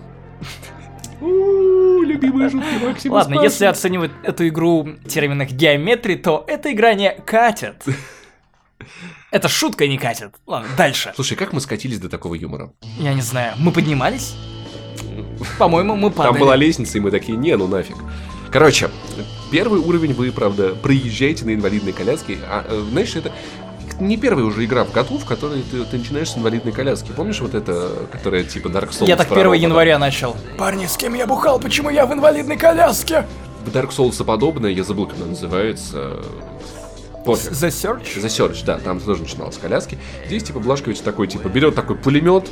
Любимые 1.21 2.49
шутки 2.49 2.85
Максима 2.85 3.13
Ладно, 3.13 3.41
если 3.41 3.63
оценивать 3.63 4.11
эту 4.23 4.45
игру 4.49 4.83
в 4.83 5.07
терминах 5.07 5.51
геометрии, 5.51 6.15
то 6.15 6.43
эта 6.45 6.73
игра 6.73 6.93
не 6.93 7.11
катит. 7.25 7.75
Эта 9.31 9.47
шутка 9.47 9.87
не 9.87 9.97
катит. 9.97 10.35
Ладно, 10.45 10.69
дальше. 10.77 11.13
Слушай, 11.15 11.35
как 11.35 11.53
мы 11.53 11.61
скатились 11.61 11.99
до 11.99 12.09
такого 12.09 12.35
юмора? 12.35 12.71
Я 12.99 13.13
не 13.13 13.21
знаю, 13.21 13.53
мы 13.57 13.71
поднимались? 13.71 14.35
По-моему, 15.57 15.95
мы 15.95 16.11
падали. 16.11 16.33
Там 16.33 16.41
была 16.41 16.55
лестница, 16.55 16.97
и 16.97 17.01
мы 17.01 17.11
такие, 17.11 17.37
не, 17.37 17.55
ну 17.55 17.67
нафиг. 17.67 17.97
Короче, 18.51 18.89
первый 19.51 19.79
уровень 19.79 20.13
вы, 20.13 20.31
правда, 20.31 20.75
проезжаете 20.75 21.45
на 21.45 21.53
инвалидной 21.53 21.91
коляске. 21.91 22.37
А, 22.47 22.65
э, 22.67 22.85
знаешь, 22.89 23.15
это 23.15 23.31
не 23.99 24.17
первая 24.17 24.45
уже 24.45 24.65
игра 24.65 24.83
в 24.83 24.91
году, 24.91 25.17
в 25.17 25.25
которой 25.25 25.63
ты, 25.63 25.83
ты 25.83 25.97
начинаешь 25.97 26.31
с 26.31 26.37
инвалидной 26.37 26.71
коляски. 26.71 27.11
Помнишь 27.11 27.39
вот 27.41 27.53
это, 27.53 28.07
которая 28.11 28.43
типа 28.43 28.67
Dark 28.67 28.89
Souls? 28.91 29.07
Я 29.07 29.15
так 29.15 29.27
1 29.27 29.35
второго 29.35 29.53
января 29.53 29.99
начал. 29.99 30.35
Парни, 30.57 30.85
с 30.85 30.97
кем 30.97 31.13
я 31.15 31.27
бухал? 31.27 31.59
Почему 31.59 31.89
я 31.89 32.05
в 32.05 32.13
инвалидной 32.13 32.57
коляске? 32.57 33.25
В 33.65 33.75
Dark 33.75 33.89
Souls 33.89 34.23
подобное, 34.23 34.71
я 34.71 34.83
забыл, 34.83 35.07
как 35.07 35.17
она 35.17 35.27
называется. 35.27 36.23
Пофиг. 37.25 37.51
The 37.51 37.69
Search? 37.69 38.21
The 38.21 38.27
Search, 38.27 38.63
да, 38.65 38.77
там 38.77 38.99
тоже 38.99 39.23
начиналось 39.23 39.55
с 39.55 39.57
коляски. 39.57 39.97
Здесь, 40.27 40.43
типа, 40.43 40.59
Блашкович 40.59 40.99
такой, 40.99 41.27
типа, 41.27 41.49
берет 41.49 41.75
такой 41.75 41.95
пулемет 41.95 42.49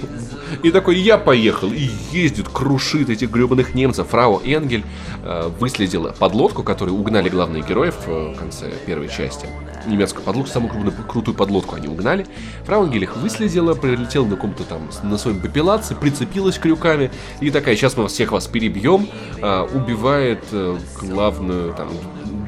и 0.63 0.71
такой, 0.71 0.97
я 0.97 1.17
поехал, 1.17 1.71
и 1.71 1.89
ездит, 2.11 2.49
крушит 2.49 3.09
этих 3.09 3.29
гребаных 3.29 3.75
немцев. 3.75 4.07
Фрау 4.09 4.41
Энгель 4.43 4.83
э, 5.23 5.49
выследила 5.59 6.15
подлодку, 6.17 6.63
которую 6.63 6.97
угнали 6.97 7.29
главные 7.29 7.63
герои 7.63 7.91
в 7.91 8.07
э, 8.07 8.35
конце 8.37 8.71
первой 8.85 9.09
части. 9.09 9.47
Немецкую 9.85 10.23
подлодку, 10.23 10.51
самую 10.51 10.71
крупную, 10.71 10.95
крутую 11.07 11.35
подлодку 11.35 11.75
они 11.75 11.87
угнали. 11.87 12.25
Фрау 12.65 12.85
Энгель 12.85 13.03
их 13.03 13.15
выследила, 13.17 13.75
прилетела 13.75 14.25
на 14.25 14.35
каком-то 14.35 14.63
там, 14.63 14.89
на 15.03 15.17
своем 15.17 15.39
пепелаце, 15.39 15.95
прицепилась 15.95 16.57
крюками, 16.57 17.11
и 17.41 17.51
такая, 17.51 17.75
сейчас 17.75 17.95
мы 17.97 18.07
всех 18.07 18.31
вас 18.31 18.47
перебьем, 18.47 19.07
э, 19.41 19.67
убивает 19.73 20.43
э, 20.51 20.77
главную, 21.01 21.73
там, 21.75 21.89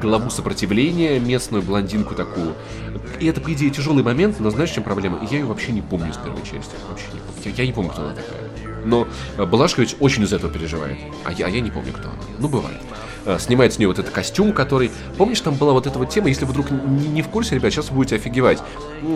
главу 0.00 0.30
сопротивления, 0.30 1.18
местную 1.18 1.62
блондинку 1.62 2.14
такую. 2.14 2.54
И 3.20 3.26
это, 3.26 3.40
по 3.40 3.52
идее, 3.52 3.70
тяжелый 3.70 4.02
момент, 4.02 4.40
но 4.40 4.50
знаешь, 4.50 4.70
чем 4.70 4.84
проблема? 4.84 5.26
Я 5.30 5.38
ее 5.38 5.46
вообще 5.46 5.72
не 5.72 5.82
помню 5.82 6.12
с 6.12 6.16
первой 6.16 6.42
части. 6.42 6.74
Вообще 6.88 7.06
не 7.12 7.20
помню. 7.20 7.42
Я, 7.44 7.50
я 7.52 7.66
не 7.66 7.72
помню, 7.72 7.90
кто 7.90 8.02
она 8.02 8.14
такая. 8.14 8.40
Но 8.84 9.08
э, 9.36 9.44
Балашкович 9.44 9.96
очень 10.00 10.22
из 10.22 10.32
этого 10.32 10.52
переживает. 10.52 10.98
А 11.24 11.32
я, 11.32 11.46
а 11.46 11.48
я 11.48 11.60
не 11.60 11.70
помню, 11.70 11.92
кто 11.92 12.08
она. 12.08 12.18
Ну, 12.38 12.48
бывает. 12.48 12.80
Э, 13.26 13.38
Снимает 13.40 13.72
с 13.72 13.78
нее 13.78 13.88
вот 13.88 13.98
этот 13.98 14.12
костюм, 14.12 14.52
который... 14.52 14.90
Помнишь, 15.18 15.40
там 15.40 15.54
была 15.54 15.72
вот 15.72 15.86
эта 15.86 15.98
вот 15.98 16.08
тема, 16.10 16.28
если 16.28 16.44
вдруг 16.44 16.70
не, 16.70 17.08
не 17.08 17.22
в 17.22 17.28
курсе, 17.28 17.56
ребят, 17.56 17.72
сейчас 17.72 17.90
будете 17.90 18.16
офигевать. 18.16 18.58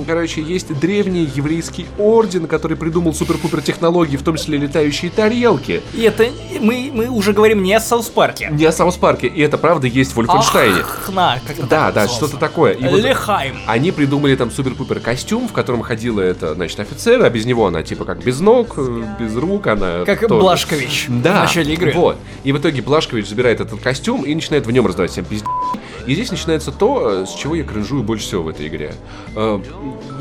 Короче, 0.06 0.42
есть 0.42 0.78
древний 0.80 1.30
еврейский 1.34 1.86
орден, 1.96 2.46
который 2.48 2.76
придумал 2.76 3.14
супер-пупер 3.14 3.62
технологии, 3.62 4.16
в 4.16 4.22
том 4.22 4.36
числе 4.36 4.58
летающие 4.58 5.10
тарелки. 5.12 5.80
И 5.94 6.02
это 6.02 6.26
мы, 6.60 6.90
мы 6.92 7.08
уже 7.08 7.32
говорим 7.32 7.62
не 7.62 7.72
о 7.74 7.80
South 7.80 8.06
Park 8.08 8.35
е. 8.35 8.48
Не 8.50 8.64
о 8.64 8.72
South 8.72 8.96
Park 8.96 9.18
е, 9.18 9.28
и 9.28 9.40
это 9.40 9.58
правда 9.58 9.86
есть 9.86 10.12
в 10.12 10.16
Wolfenstein 10.16 10.71
е. 10.71 10.80
Ах, 10.80 11.10
на, 11.12 11.38
как-то 11.46 11.66
Да, 11.66 11.92
да, 11.92 12.08
что-то 12.08 12.36
такое. 12.36 12.72
И 12.72 12.84
вот 12.84 13.00
Лехайм. 13.00 13.56
они 13.66 13.92
придумали 13.92 14.34
там 14.34 14.50
супер-пупер 14.50 14.98
костюм, 15.00 15.46
в 15.48 15.52
котором 15.52 15.82
ходила 15.82 16.20
эта, 16.20 16.54
значит, 16.54 16.80
офицер, 16.80 17.24
а 17.24 17.30
без 17.30 17.46
него 17.46 17.66
она 17.66 17.82
типа 17.84 18.04
как 18.04 18.22
без 18.24 18.40
ног, 18.40 18.74
э, 18.76 19.04
без 19.20 19.36
рук, 19.36 19.68
она 19.68 20.04
Как 20.04 20.20
тоже. 20.20 20.34
Блашкович 20.40 21.06
Да, 21.08 21.38
в 21.38 21.46
начале 21.46 21.74
игры. 21.74 21.92
вот. 21.94 22.16
И 22.42 22.52
в 22.52 22.58
итоге 22.58 22.82
Блашкович 22.82 23.28
забирает 23.28 23.60
этот 23.60 23.80
костюм 23.80 23.99
и 24.08 24.34
начинает 24.34 24.66
в 24.66 24.70
нем 24.70 24.86
раздавать 24.86 25.10
всем 25.10 25.24
пиздец. 25.24 25.48
И 26.06 26.14
здесь 26.14 26.30
начинается 26.30 26.72
то, 26.72 27.22
э, 27.22 27.26
с 27.26 27.34
чего 27.34 27.54
я 27.54 27.62
кринжую 27.62 28.02
больше 28.02 28.24
всего 28.24 28.42
в 28.42 28.48
этой 28.48 28.68
игре. 28.68 28.94
Э, 29.36 29.60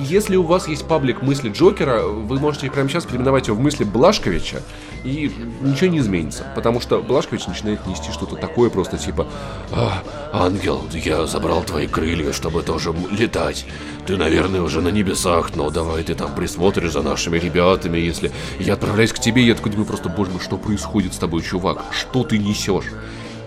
Если 0.02 0.36
у 0.36 0.44
вас 0.44 0.68
есть 0.68 0.88
паблик 0.88 1.22
мысли 1.22 1.50
Джокера, 1.50 2.04
вы 2.04 2.40
можете 2.40 2.70
прямо 2.70 2.90
сейчас 2.90 3.06
переименовать 3.06 3.48
его 3.48 3.58
в 3.58 3.60
мысли 3.60 3.84
Блашковича, 3.84 4.62
и 5.04 5.32
ничего 5.62 5.88
не 5.88 6.00
изменится. 6.00 6.46
Потому 6.56 6.80
что 6.80 7.02
Блашкович 7.02 7.48
начинает 7.48 7.86
нести 7.88 8.12
что-то 8.12 8.36
такое 8.36 8.70
просто 8.70 8.98
типа 8.98 9.28
«А, 9.72 10.04
Ангел, 10.34 10.84
я 10.94 11.26
забрал 11.26 11.64
твои 11.64 11.88
крылья, 11.88 12.34
чтобы 12.34 12.62
тоже 12.62 12.94
летать. 13.12 13.66
Ты, 14.06 14.18
наверное, 14.18 14.62
уже 14.62 14.82
на 14.82 14.90
небесах, 14.90 15.56
но 15.56 15.70
давай 15.70 16.04
ты 16.04 16.16
там 16.16 16.34
присмотришь 16.36 16.92
за 16.92 17.02
нашими 17.02 17.38
ребятами, 17.38 17.98
если 17.98 18.32
я 18.60 18.74
отправляюсь 18.74 19.14
к 19.14 19.20
тебе, 19.20 19.44
я 19.44 19.56
такой 19.56 19.72
думаю 19.72 19.88
просто, 19.88 20.10
боже 20.10 20.32
мой, 20.32 20.40
что 20.42 20.58
происходит 20.58 21.14
с 21.14 21.18
тобой, 21.18 21.42
чувак? 21.42 21.84
Что 21.92 22.24
ты 22.24 22.38
несешь? 22.38 22.86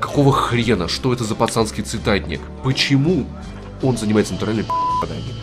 Какого 0.02 0.32
хрена? 0.32 0.88
Что 0.88 1.12
это 1.12 1.24
за 1.24 1.34
пацанский 1.34 1.82
цитатник? 1.84 2.40
Почему 2.64 3.24
он 3.82 3.96
занимается 3.96 4.32
натуральным 4.34 4.66
пи***анием? 4.66 5.36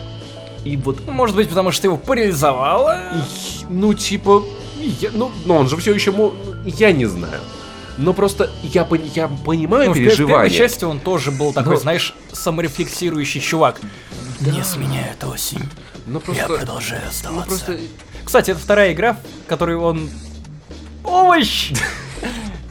И 0.64 0.76
вот 0.76 1.06
Может 1.08 1.34
быть, 1.34 1.48
потому 1.48 1.72
что 1.72 1.86
его 1.86 1.96
парализовало? 1.96 3.00
и, 3.14 3.64
Ну, 3.70 3.94
типа, 3.94 4.42
я- 4.78 5.10
ну, 5.12 5.30
но 5.46 5.56
он 5.56 5.68
же 5.68 5.76
все 5.78 5.94
еще 5.94 6.10
мо- 6.12 6.34
Я 6.64 6.92
не 6.92 7.06
знаю. 7.06 7.40
Но 7.96 8.12
просто 8.12 8.50
я, 8.62 8.82
пон- 8.82 9.10
я 9.14 9.28
понимаю 9.28 9.88
Ну, 9.88 9.94
в 9.94 9.96
пер- 9.96 10.00
в 10.12 10.16
первой 10.16 10.16
переживания. 10.16 10.50
части 10.58 10.84
он 10.84 11.00
тоже 11.00 11.30
был 11.30 11.52
такой, 11.52 11.74
Но- 11.74 11.80
знаешь, 11.80 12.14
саморефлексирующий 12.32 13.40
чувак. 13.40 13.80
Не 14.40 14.62
сменяет 14.64 15.22
осень. 15.24 15.62
Но 16.06 16.18
Я 16.18 16.20
просто, 16.20 16.46
продолжаю 16.56 17.02
ну, 17.04 17.08
оставаться. 17.10 17.48
просто 17.48 17.78
Кстати, 18.24 18.50
это 18.50 18.60
вторая 18.60 18.92
игра, 18.92 19.16
в 19.44 19.48
которой 19.48 19.76
он... 19.76 20.08
Овощ! 21.04 21.72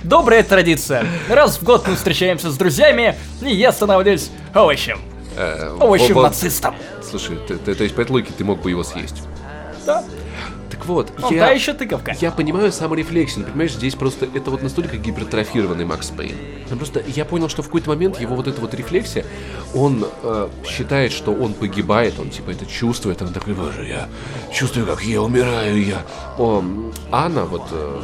Добрая 0.04 0.44
традиция. 0.44 1.06
Раз 1.30 1.58
в 1.58 1.64
год 1.64 1.88
мы 1.88 1.96
встречаемся 1.96 2.52
с 2.52 2.58
друзьями, 2.58 3.16
и 3.42 3.54
я 3.54 3.72
становлюсь 3.72 4.30
овощем. 4.56 5.00
э, 5.36 5.76
Овощем 5.80 6.18
оба- 6.18 6.24
нацистом. 6.30 6.76
Слушай, 7.08 7.38
ты, 7.48 7.56
ты- 7.58 7.76
то 7.76 7.84
есть 7.84 7.96
по 7.96 8.02
этой 8.02 8.12
логике 8.12 8.32
ты 8.38 8.44
мог 8.44 8.62
бы 8.62 8.70
его 8.70 8.84
съесть. 8.84 9.22
Да. 9.86 10.04
Так 10.70 10.86
вот, 10.86 11.12
Он 11.22 11.34
я... 11.34 11.48
та 11.48 11.52
еще 11.52 11.74
тыковка. 11.74 12.16
Я 12.22 12.32
понимаю 12.32 12.72
саморефлексию, 12.72 13.46
понимаешь, 13.46 13.74
здесь 13.74 13.96
просто 13.96 14.28
это 14.34 14.52
вот 14.52 14.62
настолько 14.64 14.98
гипертрофированный 14.98 15.84
Макс 15.86 16.08
Пейн. 16.10 16.36
Ну, 16.70 16.78
просто 16.78 17.02
я 17.08 17.26
понял, 17.26 17.50
что 17.50 17.62
в 17.64 17.66
какой-то 17.66 17.90
момент 17.90 18.20
его 18.22 18.36
вот 18.36 18.48
эта 18.48 18.62
вот 18.62 18.74
рефлексия, 18.74 19.26
он 19.74 20.06
э, 20.24 20.48
считает, 20.66 21.12
что 21.12 21.34
он 21.34 21.54
погибает, 21.54 22.20
он 22.20 22.30
типа 22.30 22.52
это 22.52 22.66
чувствует, 22.66 23.22
он 23.22 23.34
такой, 23.34 23.54
боже, 23.54 23.86
я 23.86 24.08
чувствую, 24.54 24.86
как 24.88 25.02
я 25.04 25.22
умираю, 25.22 25.84
я... 25.86 26.04
О, 26.38 26.64
Анна, 27.12 27.46
вот 27.46 27.64
э, 27.72 28.02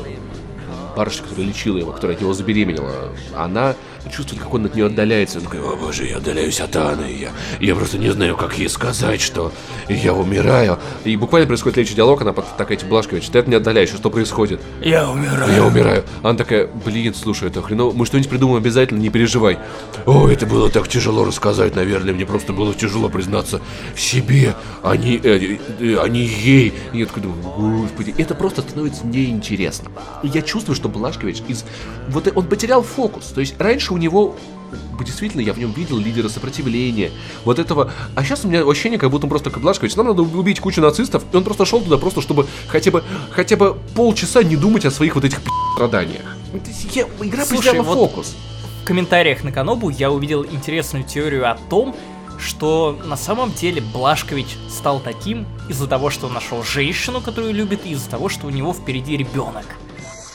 барышня, 0.95 1.23
которая 1.23 1.45
лечила 1.47 1.77
его, 1.77 1.91
которая 1.91 2.15
от 2.15 2.22
него 2.22 2.34
забеременела, 2.34 3.09
она 3.35 3.76
чувствует, 4.11 4.41
как 4.41 4.53
он 4.53 4.65
от 4.65 4.76
нее 4.76 4.88
отдаляется. 4.88 5.40
Он 5.40 5.45
такой, 5.45 5.60
о 5.61 5.76
боже, 5.76 6.06
я 6.06 6.18
отдаляюсь 6.18 6.60
от 6.60 6.76
Анны, 6.76 7.06
я, 7.11 7.32
я 7.60 7.76
просто 7.76 7.98
не 7.98 8.10
знаю, 8.11 8.36
как 8.38 8.57
ей 8.57 8.69
сказать, 8.69 9.22
что 9.22 9.52
я 9.90 10.14
умираю. 10.14 10.80
И 11.03 11.15
буквально 11.15 11.48
происходит 11.48 11.76
следующий 11.76 11.95
диалог, 11.95 12.22
она 12.22 12.34
под- 12.34 12.57
такая, 12.57 12.77
типа, 12.77 12.90
Блашкович, 12.90 13.27
ты 13.27 13.40
от 13.40 13.48
меня 13.48 13.57
отдаляешься, 13.57 13.98
что 13.98 14.10
происходит? 14.10 14.61
Я 14.82 15.10
умираю. 15.10 15.53
Я 15.53 15.65
умираю. 15.65 16.03
Она 16.23 16.38
такая, 16.38 16.68
блин, 16.68 17.14
слушай, 17.14 17.48
это 17.49 17.61
хреново, 17.61 17.94
мы 17.94 18.06
что-нибудь 18.06 18.30
придумаем 18.30 18.61
обязательно, 18.61 18.99
не 18.99 19.10
переживай. 19.10 19.60
О, 20.06 20.27
это 20.30 20.45
было 20.45 20.69
так 20.69 20.88
тяжело 20.88 21.26
рассказать, 21.26 21.76
наверное, 21.76 22.14
мне 22.14 22.26
просто 22.26 22.53
было 22.53 22.73
тяжело 22.73 23.10
признаться 23.10 23.61
в 23.95 23.99
себе, 23.99 24.56
а 24.84 24.95
не, 24.95 25.18
э, 25.18 25.57
э, 25.80 25.98
а 26.02 26.07
не 26.07 26.22
ей. 26.22 26.73
И 26.94 26.99
я 26.99 27.06
такой 27.06 27.23
думаю, 27.23 27.82
господи, 27.82 28.14
это 28.18 28.36
просто 28.36 28.61
становится 28.61 29.06
неинтересно. 29.06 29.91
И 30.23 30.27
я 30.27 30.41
чувствую, 30.41 30.76
что 30.76 30.90
Блашкович 30.90 31.41
из... 31.48 31.65
Вот 32.10 32.32
он 32.36 32.45
потерял 32.48 32.84
фокус, 32.84 33.26
то 33.27 33.41
есть 33.41 33.56
раньше 33.60 33.94
у 33.95 33.97
него 33.97 34.35
действительно 34.99 35.41
я 35.41 35.53
в 35.53 35.57
нем 35.57 35.72
видел 35.72 35.97
лидера 35.97 36.27
сопротивления, 36.27 37.11
вот 37.45 37.59
этого. 37.59 37.91
А 38.13 38.23
сейчас 38.23 38.43
у 38.43 38.47
меня 38.49 38.69
ощущение, 38.69 38.99
как 38.99 39.09
будто 39.09 39.26
он 39.26 39.30
просто 39.30 39.49
как 39.49 39.61
Блашкович, 39.61 39.95
нам 39.95 40.07
надо 40.07 40.22
убить 40.22 40.59
кучу 40.59 40.81
нацистов, 40.81 41.23
и 41.31 41.35
он 41.38 41.43
просто 41.43 41.65
шел 41.65 41.81
туда 41.81 41.97
просто, 41.97 42.22
чтобы 42.22 42.45
хотя 42.67 42.91
бы, 42.91 43.03
хотя 43.31 43.55
бы 43.55 43.77
полчаса 43.95 44.43
не 44.43 44.57
думать 44.57 44.85
о 44.85 44.91
своих 44.91 45.15
вот 45.15 45.23
этих 45.23 45.39
страданиях. 45.76 46.35
Я- 46.93 47.07
игра 47.22 47.45
Слушай, 47.45 47.67
потеряла 47.67 47.84
вот- 47.84 47.95
фокус. 48.11 48.35
В 48.84 48.85
комментариях 48.85 49.43
на 49.43 49.51
Канобу 49.51 49.89
я 49.89 50.11
увидел 50.11 50.45
интересную 50.45 51.05
теорию 51.05 51.49
о 51.49 51.57
том, 51.69 51.95
что 52.38 52.99
на 53.05 53.15
самом 53.15 53.53
деле 53.53 53.81
Блашкович 53.81 54.57
стал 54.69 54.99
таким 54.99 55.45
из-за 55.69 55.88
того, 55.88 56.09
что 56.09 56.27
он 56.27 56.34
нашел 56.34 56.63
женщину, 56.63 57.22
которую 57.22 57.53
любит, 57.53 57.85
и 57.85 57.91
из-за 57.91 58.09
того, 58.09 58.30
что 58.30 58.47
у 58.47 58.49
него 58.49 58.73
впереди 58.73 59.15
ребенок. 59.17 59.65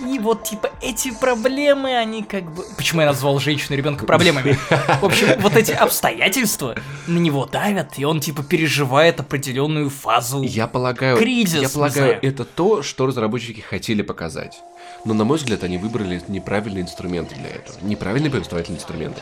И 0.06 0.18
вот, 0.18 0.44
типа, 0.44 0.70
эти 0.80 1.12
проблемы, 1.12 1.96
они 1.96 2.22
как 2.22 2.44
бы... 2.50 2.64
Почему 2.76 3.02
я 3.02 3.08
назвал 3.08 3.38
женщину 3.38 3.76
ребенка 3.76 4.06
проблемами? 4.06 4.58
В 5.00 5.04
общем, 5.04 5.28
вот 5.40 5.56
эти 5.56 5.72
обстоятельства 5.72 6.76
на 7.06 7.18
него 7.18 7.46
давят, 7.46 7.98
и 7.98 8.04
он, 8.04 8.20
типа, 8.20 8.42
переживает 8.42 9.20
определенную 9.20 9.90
фазу. 9.90 10.42
Я 10.42 10.66
полагаю, 10.66 11.18
Кризис, 11.18 11.62
я 11.62 11.68
полагаю, 11.68 12.18
это 12.22 12.44
то, 12.44 12.82
что 12.82 13.06
разработчики 13.06 13.60
хотели 13.60 14.02
показать. 14.02 14.62
Но, 15.04 15.14
на 15.14 15.24
мой 15.24 15.38
взгляд, 15.38 15.64
они 15.64 15.78
выбрали 15.78 16.22
неправильные 16.28 16.82
инструменты 16.82 17.34
для 17.34 17.48
этого. 17.48 17.76
Неправильные 17.82 18.30
повествовательные 18.30 18.78
инструменты. 18.78 19.20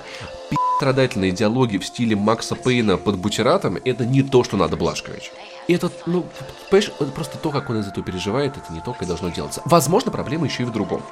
Пи*** 0.50 0.56
страдательные 0.78 1.32
диалоги 1.32 1.78
в 1.78 1.84
стиле 1.84 2.14
Макса 2.14 2.54
Пейна 2.54 2.96
под 2.96 3.18
бутератом, 3.18 3.78
это 3.84 4.06
не 4.06 4.22
то, 4.22 4.44
что 4.44 4.56
надо 4.56 4.76
Блашкович. 4.76 5.32
Это, 5.68 5.92
ну, 6.06 6.26
понимаешь, 6.70 6.90
просто 7.14 7.36
то, 7.36 7.50
как 7.50 7.68
он 7.68 7.80
из 7.80 7.86
этого 7.86 8.04
переживает, 8.04 8.56
это 8.56 8.72
не 8.72 8.80
то, 8.80 8.94
как 8.94 9.06
должно 9.06 9.28
делаться. 9.28 9.60
Возможно, 9.66 10.10
проблема 10.10 10.46
еще 10.46 10.62
и 10.62 10.66
в 10.66 10.72
другом. 10.72 11.02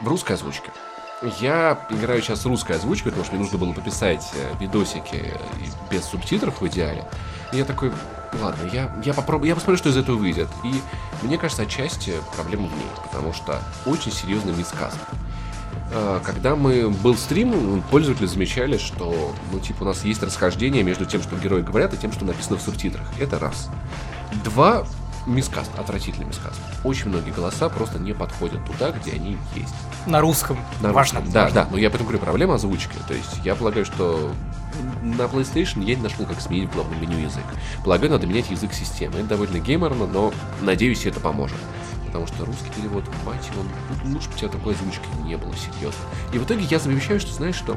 В 0.00 0.08
русской 0.08 0.32
озвучке. 0.32 0.72
Я 1.40 1.86
играю 1.90 2.22
сейчас 2.22 2.46
русской 2.46 2.76
озвучкой, 2.76 3.12
потому 3.12 3.24
что 3.24 3.34
мне 3.34 3.42
нужно 3.42 3.58
было 3.58 3.72
пописать 3.72 4.24
э, 4.34 4.54
видосики 4.60 5.16
э, 5.16 5.36
и 5.60 5.92
без 5.92 6.04
субтитров 6.04 6.60
в 6.60 6.66
идеале. 6.68 7.04
И 7.52 7.56
я 7.56 7.64
такой, 7.64 7.92
ладно, 8.40 8.70
я, 8.72 8.90
я 9.04 9.12
попробую, 9.12 9.48
я 9.48 9.54
посмотрю, 9.54 9.78
что 9.78 9.88
из 9.88 9.96
этого 9.96 10.16
выйдет. 10.16 10.48
И 10.62 10.80
мне 11.22 11.36
кажется, 11.36 11.64
отчасти 11.64 12.14
проблема 12.36 12.68
в 12.68 12.72
ней, 12.72 12.86
потому 13.02 13.32
что 13.32 13.60
очень 13.84 14.12
серьезный 14.12 14.54
мискаст. 14.54 14.96
Э, 15.90 16.20
Когда 16.24 16.54
мы 16.56 16.90
был 16.90 17.16
стрим, 17.16 17.82
пользователи 17.90 18.26
замечали, 18.26 18.76
что, 18.78 19.32
ну, 19.52 19.58
типа, 19.60 19.82
у 19.82 19.86
нас 19.86 20.04
есть 20.04 20.22
расхождение 20.22 20.82
между 20.82 21.04
тем, 21.06 21.22
что 21.22 21.36
герои 21.36 21.62
говорят, 21.62 21.94
и 21.94 21.96
тем, 21.96 22.12
что 22.12 22.24
написано 22.24 22.56
в 22.58 22.62
субтитрах. 22.62 23.06
Это 23.18 23.38
раз. 23.38 23.70
Два, 24.44 24.84
мискаст, 25.26 25.70
отвратительный 25.78 26.26
мискаст. 26.26 26.60
Очень 26.84 27.08
многие 27.08 27.30
голоса 27.30 27.68
просто 27.68 27.98
не 27.98 28.12
подходят 28.12 28.64
туда, 28.66 28.90
где 28.92 29.12
они 29.12 29.36
есть. 29.54 29.74
На 30.06 30.20
русском. 30.20 30.58
На 30.80 30.92
Важно. 30.92 31.20
русском. 31.20 31.32
Да, 31.32 31.44
важно. 31.44 31.62
да, 31.64 31.68
но 31.70 31.78
я 31.78 31.88
поэтому 31.90 32.08
говорю, 32.10 32.24
проблема 32.24 32.54
озвучки. 32.54 32.96
То 33.06 33.14
есть 33.14 33.40
я 33.44 33.54
полагаю, 33.54 33.84
что 33.84 34.32
на 35.02 35.22
PlayStation 35.22 35.82
я 35.84 35.96
не 35.96 36.02
нашел, 36.02 36.24
как 36.26 36.40
сменить 36.40 36.70
в 36.70 36.74
главном 36.74 37.00
меню 37.00 37.18
язык. 37.18 37.44
Полагаю, 37.84 38.12
надо 38.12 38.26
менять 38.26 38.50
язык 38.50 38.72
системы. 38.72 39.18
Это 39.18 39.28
довольно 39.30 39.58
геймерно, 39.58 40.06
но 40.06 40.32
надеюсь, 40.60 41.04
это 41.06 41.20
поможет. 41.20 41.58
Потому 42.08 42.26
что 42.26 42.46
русский 42.46 42.70
перевод, 42.74 43.04
мать 43.26 43.46
его, 43.52 43.62
ну, 44.04 44.14
лучше 44.14 44.28
бы 44.30 44.34
у 44.34 44.38
тебя 44.38 44.48
такой 44.48 44.74
озвучки 44.74 45.06
не 45.24 45.36
было, 45.36 45.52
серьезно. 45.54 46.00
И 46.32 46.38
в 46.38 46.44
итоге 46.44 46.64
я 46.64 46.78
замечаю, 46.78 47.20
что, 47.20 47.32
знаешь 47.34 47.54
что, 47.54 47.76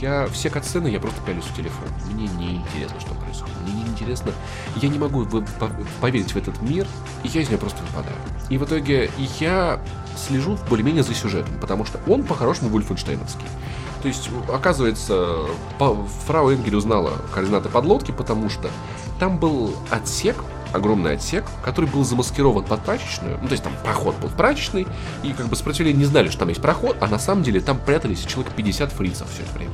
я 0.00 0.26
все 0.26 0.50
катсцены 0.50 0.88
я 0.88 0.98
просто 0.98 1.20
пялюсь 1.22 1.44
в 1.44 1.56
телефон. 1.56 1.86
Мне 2.12 2.26
не 2.26 2.56
интересно, 2.56 3.00
что 3.00 3.14
происходит. 3.14 3.54
Мне 3.62 3.72
не 3.82 3.88
интересно. 3.88 4.32
Я 4.76 4.88
не 4.88 4.98
могу 4.98 5.20
в- 5.20 5.44
по- 5.58 5.70
поверить 6.00 6.32
в 6.32 6.36
этот 6.36 6.60
мир, 6.60 6.86
и 7.22 7.28
я 7.28 7.40
из 7.42 7.48
него 7.50 7.60
просто 7.60 7.82
выпадаю. 7.84 8.16
И 8.50 8.58
в 8.58 8.64
итоге 8.64 9.10
я 9.38 9.80
слежу 10.16 10.58
более-менее 10.68 11.04
за 11.04 11.14
сюжетом, 11.14 11.54
потому 11.60 11.84
что 11.84 12.00
он 12.08 12.24
по-хорошему 12.24 12.68
вульфенштейновский. 12.70 13.46
То 14.02 14.08
есть, 14.08 14.28
оказывается, 14.52 15.36
фрау 16.26 16.52
Энгель 16.52 16.74
узнала 16.74 17.12
координаты 17.32 17.68
подлодки, 17.68 18.10
потому 18.10 18.50
что 18.50 18.68
там 19.20 19.38
был 19.38 19.76
отсек, 19.90 20.36
огромный 20.72 21.14
отсек, 21.14 21.44
который 21.64 21.88
был 21.88 22.04
замаскирован 22.04 22.64
под 22.64 22.82
прачечную. 22.82 23.38
Ну, 23.40 23.48
то 23.48 23.52
есть 23.52 23.64
там 23.64 23.72
проход 23.82 24.16
был 24.16 24.28
в 24.28 24.36
прачечной, 24.36 24.86
и 25.22 25.32
как 25.32 25.46
бы 25.46 25.56
сопротивление 25.56 26.00
не 26.00 26.06
знали, 26.06 26.28
что 26.28 26.40
там 26.40 26.48
есть 26.48 26.62
проход, 26.62 26.96
а 27.00 27.06
на 27.06 27.18
самом 27.18 27.42
деле 27.42 27.60
там 27.60 27.78
прятались 27.78 28.24
человек 28.24 28.52
50 28.54 28.92
фрицев 28.92 29.28
все 29.32 29.42
это 29.42 29.52
время. 29.52 29.72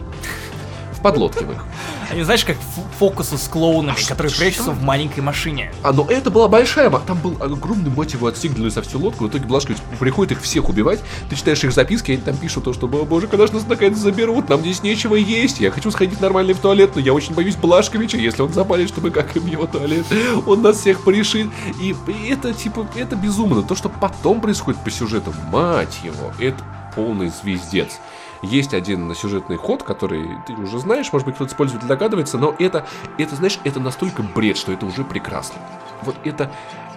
Их. 1.52 1.64
Они, 2.10 2.22
знаешь, 2.22 2.44
как 2.44 2.56
фокусы 2.98 3.36
с 3.36 3.48
клоунами, 3.48 3.96
А 3.98 4.08
которые 4.08 4.30
что? 4.30 4.40
прячутся 4.40 4.70
в 4.72 4.82
маленькой 4.82 5.20
машине. 5.20 5.72
А, 5.82 5.92
но 5.92 6.06
это 6.08 6.30
была 6.30 6.48
большая, 6.48 6.90
там 6.90 7.18
был 7.18 7.36
огромный 7.40 7.90
мать 7.90 8.12
его 8.14 8.30
длиной 8.30 8.70
со 8.70 8.82
всю 8.82 8.98
лодку, 8.98 9.24
в 9.24 9.28
итоге 9.28 9.44
Блашкович 9.46 9.78
приходит 9.98 10.32
их 10.32 10.42
всех 10.42 10.68
убивать, 10.68 11.00
ты 11.28 11.36
читаешь 11.36 11.62
их 11.64 11.72
записки, 11.72 12.12
они 12.12 12.20
там 12.20 12.36
пишут 12.36 12.64
то, 12.64 12.72
что, 12.72 12.86
«О, 12.86 13.04
боже, 13.04 13.26
когда 13.26 13.46
же 13.46 13.52
нас 13.52 13.66
наконец 13.66 13.98
заберут, 13.98 14.48
нам 14.48 14.60
здесь 14.60 14.82
нечего 14.82 15.14
есть, 15.16 15.60
я 15.60 15.70
хочу 15.70 15.90
сходить 15.90 16.20
нормально 16.20 16.54
в 16.54 16.58
туалет, 16.58 16.92
но 16.94 17.00
я 17.00 17.12
очень 17.12 17.34
боюсь 17.34 17.56
Блашковича, 17.56 18.16
если 18.16 18.42
он 18.42 18.52
запалит, 18.52 18.88
чтобы 18.88 19.10
как 19.10 19.34
в 19.34 19.46
его 19.46 19.66
туалет, 19.66 20.06
он 20.46 20.62
нас 20.62 20.78
всех 20.78 21.04
порешит, 21.04 21.48
и 21.80 21.94
и 22.06 22.28
это, 22.30 22.52
типа, 22.52 22.86
это 22.96 23.16
безумно, 23.16 23.62
то, 23.62 23.74
что 23.74 23.88
потом 23.88 24.40
происходит 24.40 24.80
по 24.82 24.90
сюжету, 24.90 25.34
мать 25.52 25.98
его, 26.02 26.32
это 26.38 26.62
полный 26.94 27.30
звездец. 27.30 27.98
Есть 28.42 28.74
один 28.74 29.14
сюжетный 29.14 29.56
ход, 29.56 29.82
который 29.82 30.28
ты 30.46 30.52
уже 30.54 30.78
знаешь, 30.78 31.12
может 31.12 31.26
быть, 31.26 31.34
кто-то 31.34 31.50
использует 31.50 31.86
догадывается, 31.86 32.38
но 32.38 32.54
это, 32.58 32.86
это, 33.18 33.34
знаешь, 33.34 33.58
это 33.64 33.80
настолько 33.80 34.22
бред, 34.22 34.56
что 34.56 34.72
это 34.72 34.86
уже 34.86 35.04
прекрасно. 35.04 35.58
Вот 36.02 36.16
это 36.24 36.50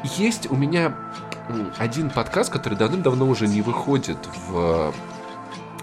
есть 0.03 0.49
у 0.51 0.55
меня 0.55 0.95
один 1.77 2.09
подкаст, 2.09 2.51
который 2.51 2.77
давным-давно 2.77 3.27
уже 3.27 3.47
не 3.47 3.61
выходит 3.61 4.18
в 4.47 4.93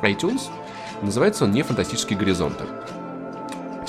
э, 0.02 0.08
iTunes. 0.08 0.42
Называется 1.02 1.44
он 1.44 1.52
«Не 1.52 1.62
фантастические 1.62 2.18
горизонты». 2.18 2.64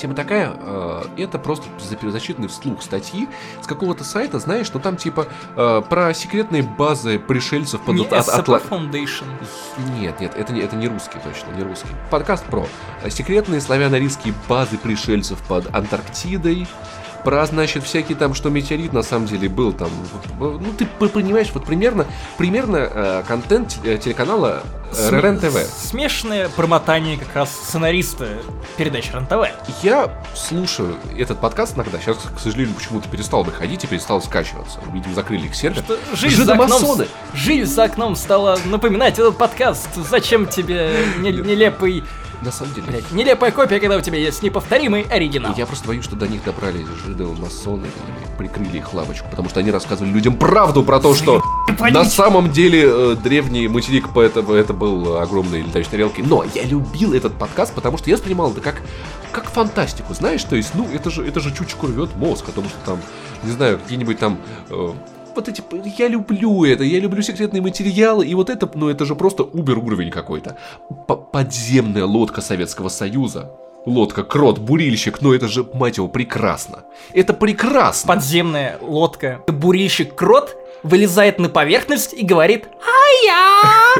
Тема 0.00 0.14
такая, 0.14 0.54
э, 0.58 1.02
это 1.18 1.38
просто 1.38 1.66
за- 1.78 2.10
зачитанный 2.10 2.48
вслух 2.48 2.80
статьи 2.82 3.28
с 3.62 3.66
какого-то 3.66 4.02
сайта, 4.02 4.38
знаешь, 4.38 4.70
ну 4.72 4.80
там 4.80 4.96
типа 4.96 5.26
э, 5.56 5.82
про 5.90 6.14
секретные 6.14 6.62
базы 6.62 7.18
пришельцев 7.18 7.82
под 7.82 7.96
Не 7.96 8.06
от- 8.06 8.12
SCP 8.12 8.44
Атла- 8.46 8.62
Foundation. 8.66 9.24
нет, 9.98 10.18
нет, 10.18 10.32
это 10.36 10.54
не, 10.54 10.60
это 10.62 10.76
не 10.76 10.88
русский, 10.88 11.18
точно, 11.22 11.50
не 11.54 11.62
русский. 11.64 11.88
Подкаст 12.10 12.46
про 12.46 12.66
секретные 13.10 13.60
славяно-арийские 13.60 14.32
базы 14.48 14.78
пришельцев 14.78 15.38
под 15.46 15.66
Антарктидой, 15.74 16.66
про, 17.24 17.44
значит, 17.46 17.84
всякий 17.84 18.14
там, 18.14 18.34
что 18.34 18.50
метеорит 18.50 18.92
на 18.92 19.02
самом 19.02 19.26
деле 19.26 19.48
был 19.48 19.72
там. 19.72 19.90
Ну, 20.38 20.60
ты 20.76 20.86
понимаешь, 20.86 21.48
вот 21.52 21.64
примерно, 21.64 22.06
примерно 22.38 22.76
э, 22.76 23.22
контент 23.26 23.78
э, 23.84 23.98
телеканала 23.98 24.62
э, 24.96 25.20
РЕН-ТВ. 25.20 25.56
Смешанное 25.76 26.48
промотание 26.48 27.16
как 27.18 27.34
раз 27.34 27.50
сценариста 27.50 28.28
передачи 28.76 29.12
РЕН-ТВ. 29.12 29.82
Я 29.82 30.10
слушаю 30.34 30.96
этот 31.16 31.40
подкаст 31.40 31.76
иногда, 31.76 31.98
сейчас, 31.98 32.16
к 32.16 32.40
сожалению, 32.40 32.74
почему-то 32.74 33.08
перестал 33.08 33.42
выходить 33.42 33.84
и 33.84 33.86
перестал 33.86 34.22
скачиваться. 34.22 34.78
Видимо, 34.92 35.14
закрыли 35.14 35.46
их 35.46 35.54
сервер. 35.54 35.82
Что 35.82 35.98
Жизнь 36.14 36.42
за, 36.42 36.54
окном, 36.54 36.98
жизнь 37.34 37.70
за 37.70 37.84
окном 37.84 38.16
стала 38.16 38.58
напоминать 38.64 39.18
этот 39.18 39.36
подкаст. 39.36 39.88
Зачем 39.96 40.46
тебе 40.46 40.90
не- 41.18 41.32
нелепый, 41.32 42.04
На 42.42 42.50
самом 42.50 42.72
деле, 42.72 42.86
блядь, 42.86 43.12
нелепая 43.12 43.50
копия, 43.50 43.80
когда 43.80 43.96
у 43.96 44.00
тебя 44.00 44.16
есть 44.18 44.42
неповторимый 44.42 45.02
оригинал? 45.02 45.54
Я 45.56 45.66
просто 45.66 45.86
боюсь, 45.86 46.04
что 46.04 46.16
до 46.16 46.26
них 46.26 46.42
добрались 46.42 46.86
жиды 47.04 47.24
масоны 47.24 47.86
и 47.86 48.38
прикрыли 48.38 48.78
их 48.78 48.94
лавочку, 48.94 49.28
потому 49.28 49.50
что 49.50 49.60
они 49.60 49.70
рассказывали 49.70 50.10
людям 50.10 50.36
правду 50.36 50.82
про 50.82 51.00
то, 51.00 51.14
что 51.14 51.42
на 51.78 52.04
самом 52.04 52.50
деле 52.50 52.84
э, 52.84 53.16
древний 53.22 53.68
материк 53.68 54.08
по 54.08 54.20
этому 54.20 54.54
это 54.54 54.72
был 54.72 55.18
огромный 55.18 55.60
летающий 55.60 55.90
тарелки. 55.90 56.22
Но 56.22 56.44
я 56.54 56.62
любил 56.62 57.12
этот 57.12 57.34
подкаст, 57.34 57.74
потому 57.74 57.98
что 57.98 58.08
я 58.08 58.16
воспринимал 58.16 58.52
это 58.52 58.60
как 58.60 58.82
как 59.32 59.44
фантастику, 59.44 60.12
знаешь, 60.12 60.42
то 60.42 60.56
есть, 60.56 60.74
ну, 60.74 60.88
это 60.92 61.08
же, 61.08 61.24
это 61.24 61.38
же 61.38 61.54
чуть-чуть 61.54 61.80
рвет 61.82 62.16
мозг, 62.16 62.46
потому 62.46 62.68
что 62.68 62.78
там, 62.84 63.00
не 63.44 63.52
знаю, 63.52 63.78
какие-нибудь 63.78 64.18
там 64.18 64.38
э, 64.70 64.92
вот 65.40 65.48
эти, 65.48 65.62
я 65.98 66.08
люблю 66.08 66.64
это, 66.64 66.84
я 66.84 67.00
люблю 67.00 67.22
секретные 67.22 67.62
материалы, 67.62 68.26
и 68.26 68.34
вот 68.34 68.50
это, 68.50 68.70
ну 68.74 68.88
это 68.88 69.04
же 69.04 69.14
просто 69.14 69.42
убер 69.42 69.78
уровень 69.78 70.10
какой-то. 70.10 70.56
Подземная 71.32 72.04
лодка 72.04 72.40
Советского 72.40 72.88
Союза. 72.88 73.50
Лодка, 73.86 74.24
крот, 74.24 74.58
бурильщик, 74.58 75.22
ну 75.22 75.32
это 75.32 75.48
же, 75.48 75.66
мать 75.72 75.96
его, 75.96 76.06
прекрасно. 76.06 76.80
Это 77.14 77.32
прекрасно. 77.32 78.08
Подземная 78.08 78.78
лодка. 78.82 79.40
Бурильщик 79.46 80.14
крот 80.14 80.54
вылезает 80.82 81.38
на 81.38 81.48
поверхность 81.48 82.12
и 82.12 82.24
говорит 82.24 82.68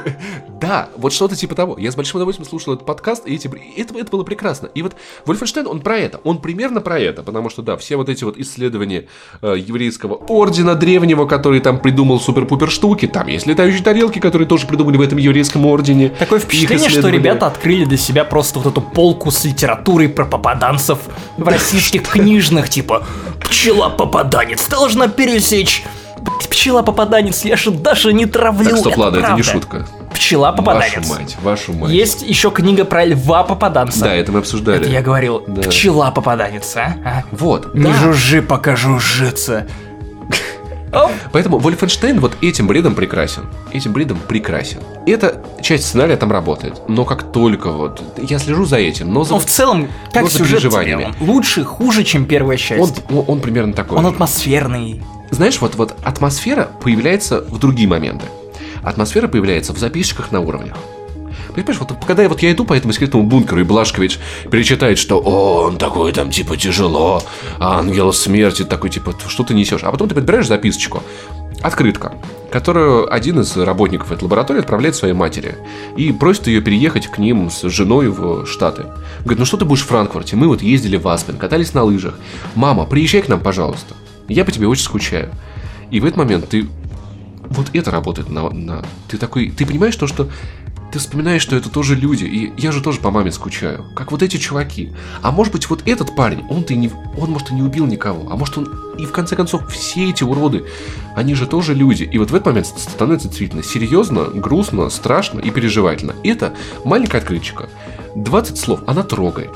Да, 0.60 0.90
вот 0.98 1.14
что-то 1.14 1.36
типа 1.36 1.54
того. 1.54 1.76
Я 1.78 1.90
с 1.90 1.96
большим 1.96 2.18
удовольствием 2.18 2.46
слушал 2.46 2.74
этот 2.74 2.84
подкаст, 2.84 3.26
и 3.26 3.34
эти, 3.34 3.50
это, 3.78 3.98
это 3.98 4.10
было 4.10 4.24
прекрасно. 4.24 4.66
И 4.74 4.82
вот 4.82 4.94
Вольфенштейн, 5.24 5.66
он 5.66 5.80
про 5.80 5.96
это, 5.96 6.20
он 6.22 6.38
примерно 6.38 6.82
про 6.82 6.98
это, 6.98 7.22
потому 7.22 7.48
что, 7.48 7.62
да, 7.62 7.78
все 7.78 7.96
вот 7.96 8.10
эти 8.10 8.24
вот 8.24 8.36
исследования 8.36 9.06
э, 9.40 9.54
еврейского 9.56 10.14
ордена 10.14 10.74
древнего, 10.74 11.24
который 11.24 11.60
там 11.60 11.80
придумал 11.80 12.20
супер-пупер 12.20 12.70
штуки, 12.70 13.06
там 13.06 13.26
есть 13.28 13.46
летающие 13.46 13.82
тарелки, 13.82 14.18
которые 14.18 14.46
тоже 14.46 14.66
придумали 14.66 14.98
в 14.98 15.00
этом 15.00 15.16
еврейском 15.16 15.64
ордене. 15.64 16.10
Такое 16.10 16.40
впечатление, 16.40 16.90
что 16.90 17.08
ребята 17.08 17.46
открыли 17.46 17.86
для 17.86 17.96
себя 17.96 18.24
просто 18.24 18.58
вот 18.58 18.70
эту 18.70 18.82
полку 18.82 19.30
с 19.30 19.42
литературой 19.44 20.10
про 20.10 20.26
попаданцев 20.26 20.98
в 21.38 21.48
российских 21.48 22.02
книжных, 22.02 22.68
типа 22.68 23.06
«Пчела-попаданец 23.40 24.68
должна 24.68 25.08
пересечь». 25.08 25.84
Блядь, 26.22 26.48
Пчела-попаданец, 26.48 27.44
я 27.44 27.56
же 27.56 27.70
даже 27.70 28.12
не 28.12 28.26
травлю. 28.26 28.70
Так, 28.70 28.78
стоп, 28.80 28.96
ладно, 28.98 29.18
это 29.18 29.32
не 29.34 29.42
правда. 29.42 29.52
шутка. 29.52 29.86
Пчела-попаданец. 30.14 30.96
Вашу 31.08 31.08
мать, 31.20 31.36
вашу 31.42 31.72
мать. 31.72 31.90
Есть 31.90 32.22
еще 32.22 32.50
книга 32.50 32.84
про 32.84 33.04
льва-попаданца. 33.06 34.00
Да, 34.00 34.14
это 34.14 34.32
мы 34.32 34.40
обсуждали. 34.40 34.80
Это 34.80 34.88
я 34.88 35.00
говорил, 35.02 35.42
Да. 35.46 35.62
пчела-попаданец, 35.62 36.76
а? 36.76 36.94
А? 37.04 37.22
Вот, 37.32 37.74
Не 37.74 37.84
да. 37.84 37.94
жужжи, 37.94 38.42
пока 38.42 38.76
жужжится. 38.76 39.66
Поэтому 41.32 41.58
Вольфенштейн 41.58 42.20
вот 42.20 42.36
этим 42.40 42.66
бредом 42.66 42.94
прекрасен. 42.94 43.44
Этим 43.72 43.92
бредом 43.92 44.18
прекрасен. 44.28 44.80
Эта 45.06 45.42
часть 45.62 45.86
сценария 45.86 46.16
там 46.16 46.32
работает. 46.32 46.82
Но 46.88 47.04
как 47.04 47.32
только 47.32 47.70
вот... 47.70 48.02
Я 48.18 48.38
слежу 48.38 48.64
за 48.64 48.76
этим, 48.76 49.12
но 49.12 49.24
за... 49.24 49.34
Ну, 49.34 49.38
в 49.38 49.44
целом, 49.44 49.88
как 50.12 50.28
за 50.28 50.38
сюжет 50.38 50.60
тебе, 50.60 50.96
он 50.96 51.14
лучше, 51.20 51.64
хуже, 51.64 52.04
чем 52.04 52.24
первая 52.24 52.56
часть. 52.56 53.02
он, 53.08 53.18
он, 53.18 53.24
он 53.28 53.40
примерно 53.40 53.72
такой. 53.72 53.98
Он 53.98 54.04
же. 54.04 54.10
атмосферный. 54.10 55.02
Знаешь, 55.30 55.60
вот, 55.60 55.76
вот 55.76 55.94
атмосфера 56.02 56.68
появляется 56.82 57.42
в 57.42 57.58
другие 57.58 57.88
моменты. 57.88 58.26
Атмосфера 58.82 59.28
появляется 59.28 59.72
в 59.72 59.78
записчиках 59.78 60.32
на 60.32 60.40
уровнях. 60.40 60.76
Понимаешь, 61.52 61.78
вот 61.80 61.92
когда 62.06 62.22
я, 62.22 62.28
вот 62.28 62.42
я 62.42 62.52
иду 62.52 62.64
по 62.64 62.74
этому 62.74 62.92
секретному 62.92 63.24
бункеру, 63.24 63.60
и 63.60 63.64
Блашкович 63.64 64.18
перечитает, 64.50 64.98
что 64.98 65.18
«О, 65.18 65.64
он 65.66 65.76
такой 65.78 66.12
там, 66.12 66.30
типа, 66.30 66.56
тяжело, 66.56 67.22
ангел 67.58 68.12
смерти», 68.12 68.64
такой, 68.64 68.90
типа, 68.90 69.14
что 69.28 69.44
ты 69.44 69.54
несешь? 69.54 69.82
А 69.82 69.90
потом 69.90 70.08
ты 70.08 70.14
подбираешь 70.14 70.46
записочку, 70.48 71.02
открытка, 71.62 72.14
которую 72.50 73.12
один 73.12 73.40
из 73.40 73.56
работников 73.56 74.12
этой 74.12 74.24
лаборатории 74.24 74.60
отправляет 74.60 74.96
своей 74.96 75.14
матери 75.14 75.56
и 75.96 76.10
просит 76.12 76.46
ее 76.46 76.60
переехать 76.62 77.06
к 77.06 77.18
ним 77.18 77.50
с 77.50 77.68
женой 77.68 78.08
в 78.08 78.46
Штаты. 78.46 78.86
Говорит, 79.20 79.38
ну 79.40 79.44
что 79.44 79.56
ты 79.58 79.64
будешь 79.64 79.82
в 79.82 79.86
Франкфурте? 79.88 80.36
Мы 80.36 80.48
вот 80.48 80.62
ездили 80.62 80.96
в 80.96 81.06
Аспен, 81.08 81.36
катались 81.36 81.74
на 81.74 81.82
лыжах. 81.82 82.14
Мама, 82.54 82.86
приезжай 82.86 83.22
к 83.22 83.28
нам, 83.28 83.40
пожалуйста. 83.40 83.94
Я 84.28 84.44
по 84.44 84.52
тебе 84.52 84.68
очень 84.68 84.84
скучаю. 84.84 85.30
И 85.90 86.00
в 86.00 86.04
этот 86.04 86.16
момент 86.16 86.48
ты... 86.48 86.66
Вот 87.50 87.66
это 87.72 87.90
работает 87.90 88.30
на... 88.30 88.48
на- 88.50 88.84
Ты 89.08 89.18
такой... 89.18 89.50
Ты 89.50 89.66
понимаешь 89.66 89.96
то, 89.96 90.06
что... 90.06 90.28
Ты 90.92 90.98
вспоминаешь, 90.98 91.42
что 91.42 91.54
это 91.54 91.70
тоже 91.70 91.94
люди, 91.94 92.24
и 92.24 92.52
я 92.60 92.72
же 92.72 92.82
тоже 92.82 93.00
по 93.00 93.10
маме 93.12 93.30
скучаю, 93.30 93.86
как 93.94 94.10
вот 94.10 94.22
эти 94.22 94.38
чуваки. 94.38 94.92
А 95.22 95.30
может 95.30 95.52
быть, 95.52 95.70
вот 95.70 95.82
этот 95.86 96.16
парень, 96.16 96.44
он-то 96.48 96.74
и 96.74 96.76
не, 96.76 96.90
он, 97.16 97.30
может, 97.30 97.50
и 97.50 97.54
не 97.54 97.62
убил 97.62 97.86
никого, 97.86 98.28
а 98.30 98.36
может, 98.36 98.58
он 98.58 98.68
и 98.98 99.06
в 99.06 99.12
конце 99.12 99.36
концов 99.36 99.70
все 99.72 100.10
эти 100.10 100.24
уроды, 100.24 100.64
они 101.14 101.34
же 101.34 101.46
тоже 101.46 101.74
люди. 101.74 102.02
И 102.02 102.18
вот 102.18 102.30
в 102.30 102.34
этот 102.34 102.46
момент 102.46 102.66
становится 102.66 103.28
действительно 103.28 103.62
серьезно, 103.62 104.24
грустно, 104.24 104.90
страшно 104.90 105.38
и 105.40 105.50
переживательно. 105.50 106.16
Это 106.24 106.54
маленькая 106.84 107.18
открытчика. 107.18 107.68
20 108.16 108.58
слов, 108.58 108.80
она 108.86 109.04
трогает. 109.04 109.50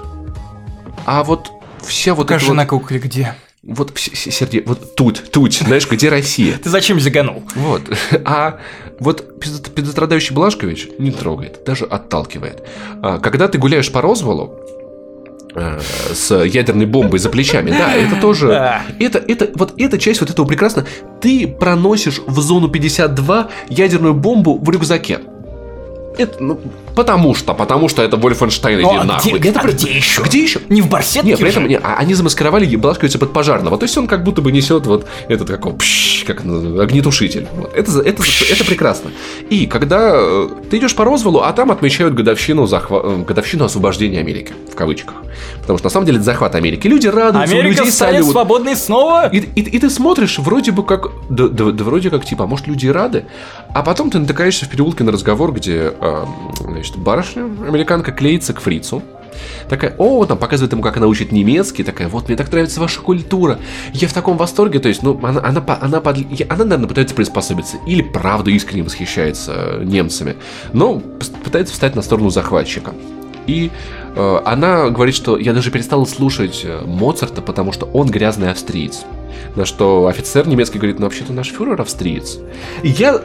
А 1.05 1.24
вот 1.24 1.51
вся 1.82 2.15
вот 2.15 2.28
Покажи 2.28 2.47
эта 2.47 2.55
на 2.55 2.62
вот, 2.62 2.69
кукле 2.70 2.98
где. 2.98 3.35
Вот, 3.66 3.93
С- 3.97 4.11
С- 4.15 4.31
Сергей, 4.35 4.62
вот 4.66 4.95
тут, 4.95 5.31
тут, 5.31 5.53
знаешь, 5.55 5.89
где 5.91 6.09
Россия? 6.09 6.59
Ты 6.62 6.69
зачем 6.70 7.01
зиганул? 7.01 7.43
Вот. 7.55 7.82
А 8.24 8.59
вот 9.01 9.41
пизд- 9.41 9.70
пиздострадающий 9.70 10.35
Блашкович 10.35 10.89
не 10.99 11.11
трогает, 11.11 11.65
даже 11.65 11.85
отталкивает. 11.85 12.62
А 13.03 13.19
когда 13.19 13.49
ты 13.49 13.59
гуляешь 13.59 13.91
по 13.91 14.01
Розвалу, 14.03 14.55
э, 15.55 15.78
с 16.12 16.35
ядерной 16.45 16.86
бомбой 16.86 17.19
за 17.19 17.31
плечами, 17.31 17.70
да, 17.70 17.95
это 17.95 18.20
тоже... 18.20 18.49
Да. 18.49 18.82
Это, 19.01 19.19
это, 19.19 19.51
вот 19.55 19.74
эта 19.78 19.99
часть 19.99 20.20
вот 20.20 20.31
этого 20.31 20.47
прекрасно. 20.47 20.85
Ты 21.20 21.47
проносишь 21.49 22.20
в 22.27 22.41
зону 22.41 22.69
52 22.69 23.51
ядерную 23.69 24.15
бомбу 24.15 24.59
в 24.59 24.69
рюкзаке. 24.70 25.20
Это, 26.19 26.43
ну, 26.43 26.61
потому 26.95 27.35
что, 27.35 27.55
потому 27.55 27.89
что 27.89 28.03
это 28.03 28.16
Вольфенштейн, 28.16 28.79
иди 28.79 28.85
Ну, 28.85 28.99
а 29.01 29.05
нахуй. 29.05 29.39
где, 29.39 29.49
Это 29.51 29.61
а 29.61 29.66
где 29.69 29.91
еще? 29.93 30.23
Где 30.23 30.43
еще? 30.43 30.61
Не 30.69 30.83
в 30.83 30.89
барсетке 30.89 31.29
Нет, 31.31 31.39
при 31.41 31.49
этом 31.51 31.65
же? 31.65 31.69
не, 31.69 31.77
а 31.79 31.97
они 31.99 32.15
замаскировали 32.15 32.75
Блашковича 32.77 33.19
под 33.19 33.33
пожарного. 33.33 33.77
То 33.79 33.85
есть 33.85 33.97
он 33.99 34.07
как 34.07 34.25
будто 34.25 34.43
бы 34.43 34.53
несет 34.53 34.87
вот 34.87 35.07
этот 35.29 35.49
как, 35.49 35.77
пш, 35.79 36.25
как 36.27 36.41
огнетушитель. 36.45 37.47
Вот. 37.55 37.73
Это, 37.75 38.01
это, 38.01 38.23
за- 38.23 38.45
это 38.53 38.65
прекрасно. 38.65 39.11
И 39.51 39.66
когда 39.66 40.12
э, 40.15 40.49
ты 40.71 40.79
идешь 40.79 40.95
по 40.95 41.05
Розвелу, 41.05 41.41
а 41.41 41.53
там 41.53 41.71
отмечают 41.71 42.15
годовщину, 42.15 42.65
захва- 42.65 43.21
э, 43.21 43.25
годовщину 43.25 43.65
освобождения 43.65 44.21
Америки, 44.21 44.53
в 44.73 44.75
кавычках. 44.75 45.15
Потому 45.61 45.79
что 45.79 45.87
на 45.87 45.91
самом 45.91 46.07
деле 46.07 46.16
это 46.19 46.25
захват 46.27 46.55
Америки. 46.55 46.87
Люди 46.87 47.07
радуются, 47.07 47.55
Америка 47.55 47.81
людей 47.81 47.93
станет 47.93 48.15
салют. 48.21 48.31
свободной 48.33 48.77
снова? 48.77 49.29
И, 49.29 49.39
и- 49.39 49.61
и 49.61 49.79
ты 49.79 49.91
смотришь, 49.91 50.39
вроде 50.39 50.73
бы 50.73 50.85
как, 50.85 51.09
да, 51.29 51.49
да- 51.49 51.71
да 51.73 51.85
вроде 51.85 52.11
как, 52.11 52.25
типа, 52.25 52.45
а 52.45 52.47
может 52.47 52.66
люди 52.66 52.87
и 52.87 52.91
рады, 52.91 53.25
а 53.75 53.83
потом 53.83 54.11
ты 54.11 54.19
натыкаешься 54.19 54.65
в 54.66 54.69
переулке 54.69 55.05
на 55.05 55.12
разговор, 55.12 55.53
где, 55.53 55.93
э, 56.01 56.25
значит, 56.85 57.02
барышня, 57.02 57.44
американка, 57.44 58.12
клеится 58.12 58.52
к 58.52 58.61
фрицу, 58.61 59.02
такая, 59.69 59.94
о, 59.98 60.24
там 60.27 60.39
показывает 60.39 60.73
ему, 60.73 60.82
как 60.82 60.97
она 60.97 61.06
учит 61.06 61.32
немецкий, 61.32 61.82
такая, 61.82 62.09
вот, 62.09 62.28
мне 62.28 62.36
так 62.36 62.51
нравится 62.52 62.81
ваша 62.81 63.01
культура, 63.01 63.59
я 63.93 64.09
в 64.09 64.12
таком 64.12 64.36
восторге, 64.36 64.78
то 64.78 64.89
есть, 64.89 65.02
ну, 65.02 65.19
она, 65.23 65.40
она, 65.40 65.65
она, 65.81 66.01
под- 66.01 66.19
она, 66.48 66.65
наверное, 66.65 66.89
пытается 66.89 67.15
приспособиться, 67.15 67.78
или 67.86 68.02
правда 68.02 68.51
искренне 68.51 68.82
восхищается 68.82 69.52
э, 69.56 69.85
немцами, 69.85 70.36
но 70.73 71.01
пытается 71.43 71.73
встать 71.73 71.97
на 71.97 72.02
сторону 72.02 72.31
захватчика. 72.31 72.93
И 73.47 73.70
э, 74.16 74.40
она 74.44 74.89
говорит, 74.90 75.15
что 75.15 75.36
я 75.36 75.52
даже 75.52 75.70
перестала 75.70 76.05
слушать 76.06 76.62
э, 76.65 76.82
Моцарта, 76.86 77.43
потому 77.43 77.73
что 77.73 77.86
он 77.86 78.09
грязный 78.09 78.51
австриец. 78.51 79.05
На 79.56 79.66
что 79.66 80.06
офицер 80.06 80.48
немецкий 80.48 80.78
говорит, 80.78 80.98
ну 80.98 81.06
вообще-то 81.06 81.32
наш 81.32 81.48
фюрер 81.48 81.81
австриец. 81.81 82.39
И 82.82 82.89
я 82.89 83.20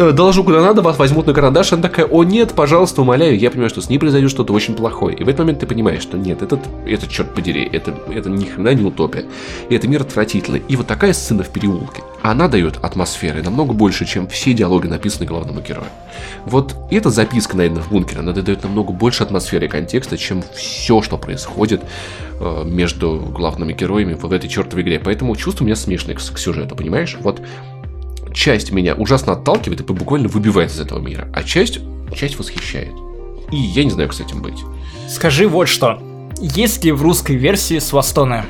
доложу 0.00 0.44
куда 0.44 0.62
надо, 0.62 0.80
вас 0.80 0.98
возьмут 0.98 1.26
на 1.26 1.34
карандаш, 1.34 1.72
она 1.72 1.82
такая, 1.82 2.06
о 2.06 2.24
нет, 2.24 2.54
пожалуйста, 2.54 3.02
умоляю, 3.02 3.38
я 3.38 3.50
понимаю, 3.50 3.68
что 3.68 3.82
с 3.82 3.90
ней 3.90 3.98
произойдет 3.98 4.30
что-то 4.30 4.52
очень 4.52 4.74
плохое. 4.74 5.14
И 5.14 5.22
в 5.22 5.28
этот 5.28 5.40
момент 5.40 5.60
ты 5.60 5.66
понимаешь, 5.66 6.02
что 6.02 6.16
нет, 6.16 6.42
этот, 6.42 6.60
это 6.86 7.06
черт 7.06 7.34
подери, 7.34 7.68
это, 7.70 7.94
это 8.12 8.30
ни 8.30 8.44
хрена 8.44 8.74
не 8.74 8.84
утопия. 8.84 9.26
И 9.68 9.74
это 9.74 9.88
мир 9.88 10.02
отвратительный. 10.02 10.62
И 10.68 10.76
вот 10.76 10.86
такая 10.86 11.12
сцена 11.12 11.42
в 11.42 11.50
переулке, 11.50 12.02
она 12.22 12.48
дает 12.48 12.78
атмосферы 12.82 13.42
намного 13.42 13.74
больше, 13.74 14.06
чем 14.06 14.26
все 14.28 14.54
диалоги, 14.54 14.86
написанные 14.86 15.28
главному 15.28 15.60
герою. 15.60 15.88
Вот 16.46 16.74
эта 16.90 17.10
записка, 17.10 17.56
найдена 17.56 17.82
в 17.82 17.90
бункере, 17.90 18.20
она 18.20 18.32
дает 18.32 18.62
намного 18.62 18.92
больше 18.92 19.22
атмосферы 19.22 19.66
и 19.66 19.68
контекста, 19.68 20.16
чем 20.16 20.42
все, 20.54 21.02
что 21.02 21.18
происходит 21.18 21.82
э, 22.40 22.64
между 22.64 23.16
главными 23.16 23.72
героями 23.74 24.14
в 24.14 24.32
этой 24.32 24.48
чертовой 24.48 24.82
игре. 24.82 24.98
Поэтому 24.98 25.36
чувство 25.36 25.64
у 25.64 25.66
меня 25.66 25.76
смешанное 25.76 26.16
к, 26.16 26.20
к 26.20 26.38
сюжету, 26.38 26.74
понимаешь? 26.74 27.18
Вот 27.20 27.42
часть 28.32 28.72
меня 28.72 28.94
ужасно 28.94 29.32
отталкивает 29.32 29.80
и 29.80 29.84
буквально 29.84 30.28
выбивает 30.28 30.70
из 30.70 30.80
этого 30.80 30.98
мира, 30.98 31.28
а 31.34 31.42
часть, 31.42 31.80
часть 32.14 32.38
восхищает. 32.38 32.92
И 33.50 33.56
я 33.56 33.84
не 33.84 33.90
знаю, 33.90 34.08
как 34.08 34.16
с 34.16 34.20
этим 34.20 34.42
быть. 34.42 34.58
Скажи 35.08 35.48
вот 35.48 35.68
что. 35.68 36.00
Есть 36.40 36.84
ли 36.84 36.92
в 36.92 37.02
русской 37.02 37.36
версии 37.36 37.78
свастоны? 37.78 38.44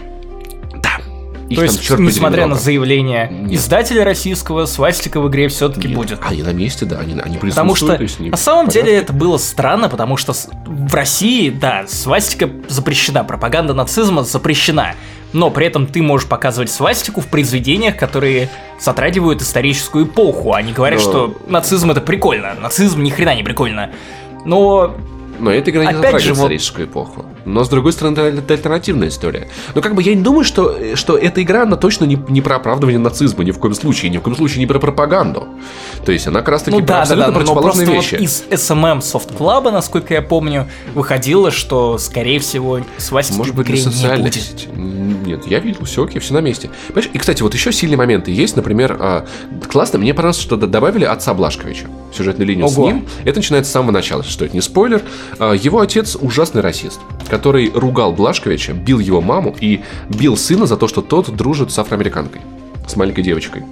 Да. 0.83 1.01
Их 1.49 1.59
То 1.59 1.65
есть, 1.65 1.91
несмотря 1.99 2.47
на 2.47 2.55
заявление 2.55 3.29
Нет. 3.31 3.53
издателя 3.53 4.05
российского, 4.05 4.67
свастика 4.67 5.21
в 5.21 5.29
игре 5.29 5.49
все-таки 5.49 5.89
будет. 5.89 6.21
Они 6.23 6.43
на 6.43 6.53
месте, 6.53 6.85
да, 6.87 6.99
они, 6.99 7.13
они 7.21 7.39
присутствуют. 7.39 7.55
Потому 7.55 7.75
что 7.75 7.95
есть 7.95 8.21
они 8.21 8.31
на 8.31 8.37
самом 8.37 8.67
понятно. 8.67 8.83
деле 8.83 8.99
это 8.99 9.13
было 9.13 9.39
странно, 9.39 9.89
потому 9.89 10.17
что 10.17 10.35
в 10.67 10.95
России, 10.95 11.51
да, 11.51 11.87
свастика 11.89 12.51
запрещена, 12.69 13.25
пропаганда 13.25 13.75
нацизма 13.75 14.23
запрещена. 14.23 14.95
Но 15.33 15.51
при 15.51 15.67
этом 15.67 15.87
ты 15.87 16.03
можешь 16.03 16.29
показывать 16.29 16.71
свастику 16.71 17.21
в 17.21 17.27
произведениях, 17.27 17.97
которые 17.97 18.49
затрагивают 18.81 19.43
историческую 19.43 20.07
эпоху. 20.07 20.55
Они 20.55 20.73
говорят, 20.73 21.01
Но- 21.01 21.05
что 21.11 21.35
нацизм 21.47 21.91
это 21.91 22.01
прикольно. 22.01 22.55
Нацизм 22.61 23.03
ни 23.03 23.11
хрена 23.11 23.35
не 23.35 23.43
прикольно. 23.43 23.91
Но 24.45 24.97
Но 25.39 25.51
эта 25.51 25.71
игра 25.71 25.83
не 25.83 25.89
Опять 25.89 25.97
затрагивает 26.03 26.23
же, 26.25 26.35
вот- 26.35 26.39
историческую 26.45 26.87
эпоху. 26.87 27.25
Но 27.45 27.65
с 27.65 27.69
другой 27.69 27.93
стороны, 27.93 28.19
это, 28.19 28.55
альтернативная 28.55 29.09
история. 29.09 29.49
Но 29.75 29.81
как 29.81 29.95
бы 29.95 30.03
я 30.03 30.15
не 30.15 30.23
думаю, 30.23 30.45
что, 30.45 30.77
что 30.97 31.17
эта 31.17 31.43
игра, 31.43 31.63
она 31.63 31.77
точно 31.77 32.05
не, 32.05 32.19
не 32.29 32.41
про 32.41 32.57
оправдывание 32.57 32.99
нацизма, 32.99 33.45
ни 33.45 33.51
в 33.51 33.59
коем 33.59 33.75
случае, 33.75 34.11
ни 34.11 34.19
в 34.19 34.23
коем 34.23 34.37
случае 34.37 34.61
не 34.61 34.67
про 34.67 34.79
пропаганду. 34.79 35.49
То 36.05 36.13
есть 36.13 36.27
она 36.27 36.41
как 36.41 36.49
раз 36.51 36.63
таки 36.63 36.77
Ну 36.79 36.85
про 36.85 36.87
да, 36.87 36.95
да, 36.97 37.03
абсолютно 37.03 37.27
да, 37.27 37.33
но 37.33 37.39
противоположные 37.41 37.87
просто 37.87 38.17
вещи. 38.17 38.43
вот 38.49 38.53
из 38.53 38.61
SMM 38.71 38.99
Soft 39.01 39.37
Club, 39.39 39.71
насколько 39.71 40.15
я 40.15 40.23
помню, 40.23 40.69
выходило, 40.95 41.51
что, 41.51 41.99
скорее 41.99 42.39
всего, 42.41 42.81
свастики 42.99 43.37
Может 43.39 43.55
быть, 43.55 43.69
не 43.69 43.77
сети. 44.41 44.69
М, 44.75 45.23
Нет, 45.25 45.47
я 45.47 45.59
видел, 45.61 45.85
все 45.85 46.05
окей, 46.05 46.21
все 46.21 46.35
на 46.35 46.41
месте. 46.41 46.71
Понимаешь? 46.89 47.11
И, 47.13 47.19
кстати, 47.19 47.43
вот 47.43 47.55
еще 47.55 47.73
сильные 47.73 47.97
моменты 47.99 48.31
есть. 48.31 48.57
Например, 48.57 48.97
а, 48.99 49.27
классно, 49.71 49.99
мне 49.99 50.15
понравилось, 50.15 50.41
что 50.41 50.57
добавили 50.57 51.05
отца 51.05 51.35
Блашковича. 51.35 51.87
Сюжетную 52.17 52.47
линию 52.49 52.69
с 52.69 52.77
Ого. 52.77 52.87
ним. 52.87 53.07
Это 53.25 53.39
начинается 53.39 53.71
с 53.71 53.73
самого 53.73 53.93
начала, 53.93 54.23
что 54.25 54.45
это 54.45 54.55
не 54.55 54.61
спойлер. 54.61 55.03
А, 55.39 55.53
Его 55.53 55.81
отец 55.81 56.17
ужасный 56.21 56.63
расист, 56.63 57.01
который 57.31 57.71
ругал 57.73 58.13
Блашковича, 58.13 58.73
бил 58.73 58.99
его 58.99 59.21
маму 59.21 59.55
и 59.59 59.81
бил 60.09 60.37
сына 60.37 60.67
за 60.67 60.77
то, 60.77 60.89
что 60.89 61.01
тот 61.01 61.35
дружит 61.35 61.71
с 61.71 61.79
афроамериканкой, 61.79 62.43
с 62.87 62.97
маленькой 62.97 63.23
девочкой. 63.23 63.63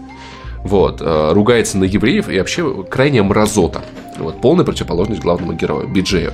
Вот, 0.65 1.01
э, 1.01 1.33
ругается 1.33 1.79
на 1.79 1.85
евреев 1.85 2.29
и 2.29 2.39
вообще 2.39 2.85
крайняя 2.85 3.23
мразота. 3.23 3.83
Вот, 4.19 4.41
полная 4.41 4.65
противоположность 4.65 5.23
главному 5.23 5.53
герою, 5.53 5.89
Биджею. 5.89 6.33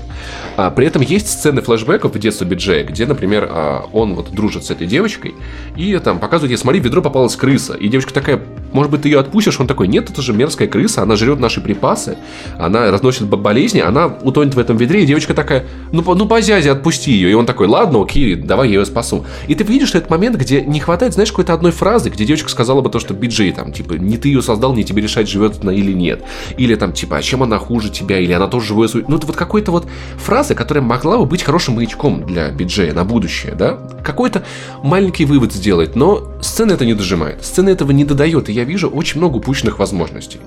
А, 0.57 0.71
при 0.71 0.87
этом 0.87 1.03
есть 1.03 1.29
сцены 1.29 1.61
флешбеков 1.61 2.15
в 2.15 2.19
детстве 2.19 2.47
Биджея, 2.47 2.85
где, 2.85 3.07
например, 3.07 3.49
а, 3.51 3.87
он 3.93 4.15
вот 4.15 4.31
дружит 4.31 4.65
с 4.65 4.71
этой 4.71 4.87
девочкой 4.87 5.35
и 5.77 5.99
там 5.99 6.19
показывает 6.19 6.51
ей, 6.51 6.57
смотри, 6.57 6.81
в 6.81 6.85
ведро 6.85 7.03
попалась 7.03 7.37
крыса. 7.37 7.75
И 7.75 7.89
девочка 7.89 8.13
такая, 8.15 8.41
может 8.73 8.91
быть, 8.91 9.03
ты 9.03 9.09
ее 9.09 9.21
отпустишь? 9.21 9.61
Он 9.61 9.67
такой, 9.67 9.89
нет, 9.89 10.11
это 10.11 10.23
же 10.23 10.33
мерзкая 10.33 10.69
крыса, 10.69 11.03
она 11.03 11.17
жрет 11.17 11.39
наши 11.39 11.61
припасы, 11.61 12.17
она 12.59 12.91
разносит 12.91 13.29
болезни, 13.29 13.81
она 13.81 14.07
утонет 14.07 14.55
в 14.55 14.59
этом 14.59 14.77
ведре, 14.77 15.03
и 15.03 15.07
девочка 15.07 15.35
такая, 15.35 15.65
ну, 15.93 16.03
ну, 16.15 16.27
позязи, 16.27 16.69
отпусти 16.69 17.13
ее. 17.13 17.31
И 17.31 17.35
он 17.35 17.47
такой, 17.47 17.67
ладно, 17.67 18.03
окей, 18.03 18.35
давай 18.35 18.69
я 18.69 18.81
ее 18.81 18.87
спасу. 18.87 19.25
И 19.49 19.55
ты 19.55 19.65
видишь, 19.65 19.89
что 19.89 19.99
этот 19.99 20.11
момент, 20.11 20.37
где 20.37 20.63
не 20.63 20.81
хватает, 20.81 21.15
знаешь, 21.15 21.31
какой-то 21.31 21.53
одной 21.53 21.73
фразы, 21.73 22.11
где 22.11 22.25
девочка 22.25 22.49
сказала 22.49 22.81
бы 22.81 22.91
то, 22.91 22.99
что 22.99 23.15
Биджей, 23.15 23.53
там, 23.53 23.73
типа, 23.73 23.95
не 23.95 24.17
ты 24.17 24.29
ее 24.29 24.43
создал, 24.43 24.75
не 24.75 24.85
тебе 24.85 25.03
решать, 25.03 25.29
живет 25.29 25.61
она 25.63 25.73
или 25.73 25.93
нет. 25.93 26.23
Или 26.57 26.75
там, 26.75 26.93
типа, 26.93 27.19
а 27.19 27.23
чем 27.23 27.43
она 27.43 27.59
хуже 27.59 27.74
тебя, 27.91 28.19
или 28.19 28.33
она 28.33 28.47
тоже 28.47 28.69
живое 28.69 28.89
свой... 28.89 29.05
Ну, 29.07 29.17
это 29.17 29.27
вот 29.27 29.37
какой-то 29.37 29.73
вот 29.73 29.87
фраза, 30.17 30.55
которая 30.55 30.83
могла 30.83 31.19
бы 31.19 31.27
быть 31.27 31.43
хорошим 31.43 31.75
маячком 31.75 32.25
для 32.27 32.51
Биджея 32.51 32.93
на 32.93 33.05
будущее, 33.05 33.55
да? 33.55 33.79
Какой-то 34.03 34.45
маленький 34.83 35.25
вывод 35.25 35.53
сделать, 35.53 35.97
но 35.97 36.33
сцена 36.41 36.73
это 36.73 36.85
не 36.85 36.95
дожимает. 36.95 37.45
Сцена 37.45 37.69
этого 37.69 37.93
не 37.93 38.05
додает, 38.05 38.49
и 38.49 38.53
я 38.53 38.65
вижу 38.65 38.89
очень 38.89 39.19
много 39.19 39.37
упущенных 39.37 39.79
возможностей. 39.79 40.41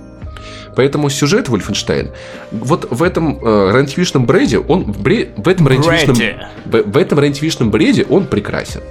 Поэтому 0.77 1.09
сюжет 1.09 1.49
Вольфенштейн, 1.49 2.11
вот 2.51 2.87
в 2.91 3.01
этом 3.01 3.39
э, 3.41 3.71
рентвишном 3.75 4.27
бреде, 4.27 4.59
он 4.59 4.83
в, 4.83 5.01
бре- 5.01 5.29
в 5.35 5.47
этом 5.47 5.67
рентвишном, 5.67 6.15
в, 6.65 6.91
в 6.91 6.97
этом 6.97 7.19
рентвишном 7.19 7.71
бреде 7.71 8.05
он 8.07 8.27
прекрасен. 8.27 8.81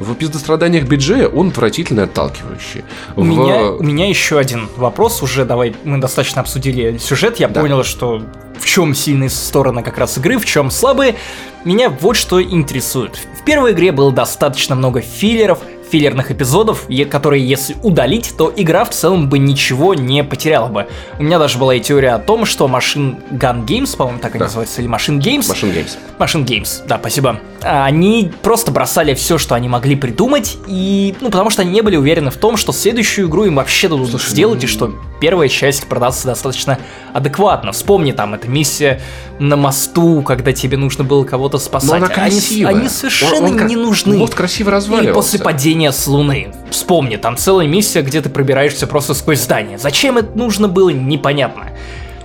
В 0.00 0.12
пиздостраданиях 0.16 0.86
биджея 0.88 1.28
он 1.28 1.48
отвратительно 1.50 2.02
отталкивающий. 2.02 2.82
У, 3.14 3.20
В- 3.22 3.26
меня, 3.26 3.70
у 3.70 3.82
меня 3.84 4.08
еще 4.08 4.40
один 4.40 4.68
вопрос 4.76 5.22
уже, 5.22 5.44
давай, 5.44 5.72
мы 5.84 5.98
достаточно 5.98 6.40
обсудили 6.40 6.98
сюжет, 6.98 7.38
я 7.38 7.46
Да. 7.46 7.60
понял, 7.60 7.84
что 7.84 8.22
в 8.58 8.66
чем 8.66 8.92
сильные 8.96 9.30
стороны 9.30 9.84
как 9.84 9.98
раз 9.98 10.18
игры, 10.18 10.38
в 10.38 10.44
чем 10.46 10.72
слабые. 10.72 11.14
Меня 11.64 11.90
вот 11.90 12.16
что 12.16 12.42
интересует. 12.42 13.20
В 13.40 13.44
первой 13.44 13.70
игре 13.70 13.92
было 13.92 14.10
достаточно 14.10 14.74
много 14.74 15.00
филлеров, 15.00 15.60
филлерных 15.90 16.30
эпизодов, 16.30 16.88
которые 17.10 17.46
если 17.46 17.76
удалить, 17.82 18.34
то 18.36 18.52
игра 18.56 18.84
в 18.84 18.90
целом 18.90 19.28
бы 19.28 19.38
ничего 19.38 19.94
не 19.94 20.24
потеряла 20.24 20.68
бы. 20.68 20.86
У 21.18 21.22
меня 21.22 21.38
даже 21.38 21.58
была 21.58 21.74
и 21.74 21.80
теория 21.80 22.14
о 22.14 22.18
том, 22.18 22.44
что 22.44 22.66
Machine 22.66 23.16
Gun 23.30 23.64
Games, 23.66 23.96
по-моему, 23.96 24.18
так 24.18 24.34
и 24.34 24.38
Да. 24.38 24.46
называется, 24.46 24.82
или 24.82 24.90
Machine 24.90 25.18
Games, 25.20 25.40
Machine 25.42 25.72
Games. 25.74 25.96
Machine 26.18 26.44
Games, 26.44 26.86
да, 26.88 26.98
спасибо. 26.98 27.40
А, 27.62 27.84
Они 27.86 28.30
просто 28.42 28.70
бросали 28.72 29.14
все, 29.14 29.38
что 29.38 29.54
они 29.54 29.68
могли 29.68 29.94
придумать, 29.96 30.56
и, 30.66 31.14
ну, 31.20 31.30
потому 31.30 31.50
что 31.50 31.62
они 31.62 31.70
не 31.70 31.82
были 31.82 31.96
уверены 31.96 32.30
в 32.30 32.36
том, 32.36 32.56
что 32.56 32.72
следующую 32.72 33.28
игру 33.28 33.44
им 33.44 33.56
вообще 33.56 33.88
дадут 33.88 34.10
Слушай, 34.10 34.30
сделать, 34.30 34.62
и 34.64 34.66
ну- 34.66 34.72
что 34.72 34.92
первая 35.20 35.48
часть 35.48 35.86
продастся 35.86 36.26
достаточно 36.26 36.78
адекватно. 37.12 37.72
Вспомни 37.72 38.12
там, 38.12 38.34
эта 38.34 38.48
миссия 38.48 39.00
на 39.38 39.56
мосту, 39.56 40.22
когда 40.22 40.52
тебе 40.52 40.76
нужно 40.76 41.04
было 41.04 41.24
кого-то 41.24 41.56
Но 41.56 41.60
спасать. 41.60 41.90
она 42.02 42.06
Они, 42.06 42.14
красивая. 42.14 42.74
они 42.74 42.88
совершенно 42.88 43.46
Он- 43.48 43.60
он 43.60 43.66
не 43.66 43.76
нужны. 43.76 44.16
Мост 44.16 44.34
красиво 44.34 44.68
Или 44.70 44.74
разваливался. 44.76 45.14
после 45.14 45.38
падения 45.40 45.75
с 45.84 46.06
Луны. 46.06 46.52
Вспомни, 46.70 47.16
там 47.16 47.36
целая 47.36 47.66
миссия, 47.66 48.02
где 48.02 48.20
ты 48.20 48.28
пробираешься 48.28 48.86
просто 48.86 49.14
сквозь 49.14 49.40
здание. 49.40 49.78
Зачем 49.78 50.18
это 50.18 50.36
нужно 50.36 50.68
было, 50.68 50.90
непонятно. 50.90 51.70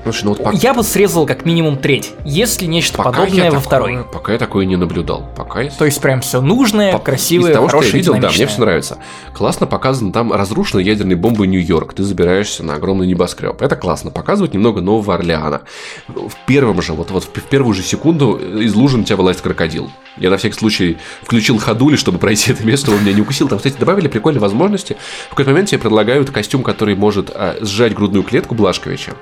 Слушай, 0.03 0.23
ну 0.23 0.29
вот 0.31 0.43
пока, 0.43 0.57
Я 0.57 0.73
бы 0.73 0.83
срезал 0.83 1.25
как 1.27 1.45
минимум 1.45 1.77
треть, 1.77 2.13
если 2.25 2.65
нечто 2.65 2.97
пока 2.97 3.11
подобное 3.11 3.45
во 3.51 3.57
такое- 3.57 3.59
второй. 3.59 4.03
Пока 4.11 4.33
я 4.33 4.39
такое 4.39 4.65
не 4.65 4.75
наблюдал. 4.75 5.29
Пока 5.35 5.61
я 5.61 5.69
То 5.69 5.85
есть 5.85 6.01
прям 6.01 6.21
все 6.21 6.41
нужное, 6.41 6.91
По- 6.93 6.99
красивое, 6.99 7.51
Из 7.51 7.55
того, 7.55 7.67
что 7.67 7.77
я 7.77 7.81
хорошее, 7.81 8.01
видел, 8.01 8.13
да, 8.19 8.29
мне 8.29 8.47
все 8.47 8.59
нравится. 8.61 8.97
Классно 9.33 9.67
показано, 9.67 10.11
там 10.11 10.33
разрушена 10.33 10.79
ядерной 10.79 11.15
бомбой 11.15 11.47
Нью-Йорк. 11.47 11.93
Ты 11.93 12.03
забираешься 12.03 12.63
на 12.63 12.75
огромный 12.75 13.05
небоскреб. 13.05 13.61
Это 13.61 13.75
классно. 13.75 14.09
Показывают 14.09 14.53
немного 14.55 14.81
Нового 14.81 15.13
Орлеана. 15.13 15.61
В 16.07 16.33
первом 16.47 16.81
же, 16.81 16.93
вот, 16.93 17.11
вот 17.11 17.23
в 17.25 17.29
первую 17.43 17.73
же 17.75 17.83
секунду 17.83 18.37
из 18.37 18.73
лужи 18.73 18.97
на 18.97 19.03
тебя 19.03 19.17
вылазит 19.17 19.41
крокодил. 19.41 19.91
Я 20.17 20.29
на 20.31 20.37
всякий 20.37 20.57
случай 20.57 20.97
включил 21.21 21.57
ходули, 21.59 21.95
чтобы 21.95 22.17
пройти 22.17 22.51
это 22.51 22.65
место, 22.65 22.87
чтобы 22.87 22.97
он 22.97 23.03
меня 23.05 23.13
не 23.15 23.21
укусил. 23.21 23.47
Там, 23.47 23.59
кстати, 23.59 23.75
добавили 23.79 24.07
прикольные 24.07 24.41
возможности. 24.41 24.97
В 25.27 25.29
какой-то 25.31 25.51
момент 25.51 25.69
тебе 25.69 25.79
предлагают 25.79 26.31
костюм, 26.31 26.63
который 26.63 26.95
может 26.95 27.29
а, 27.33 27.57
сжать 27.61 27.93
грудную 27.93 28.23
клетку 28.23 28.55
Блашковича. 28.55 29.13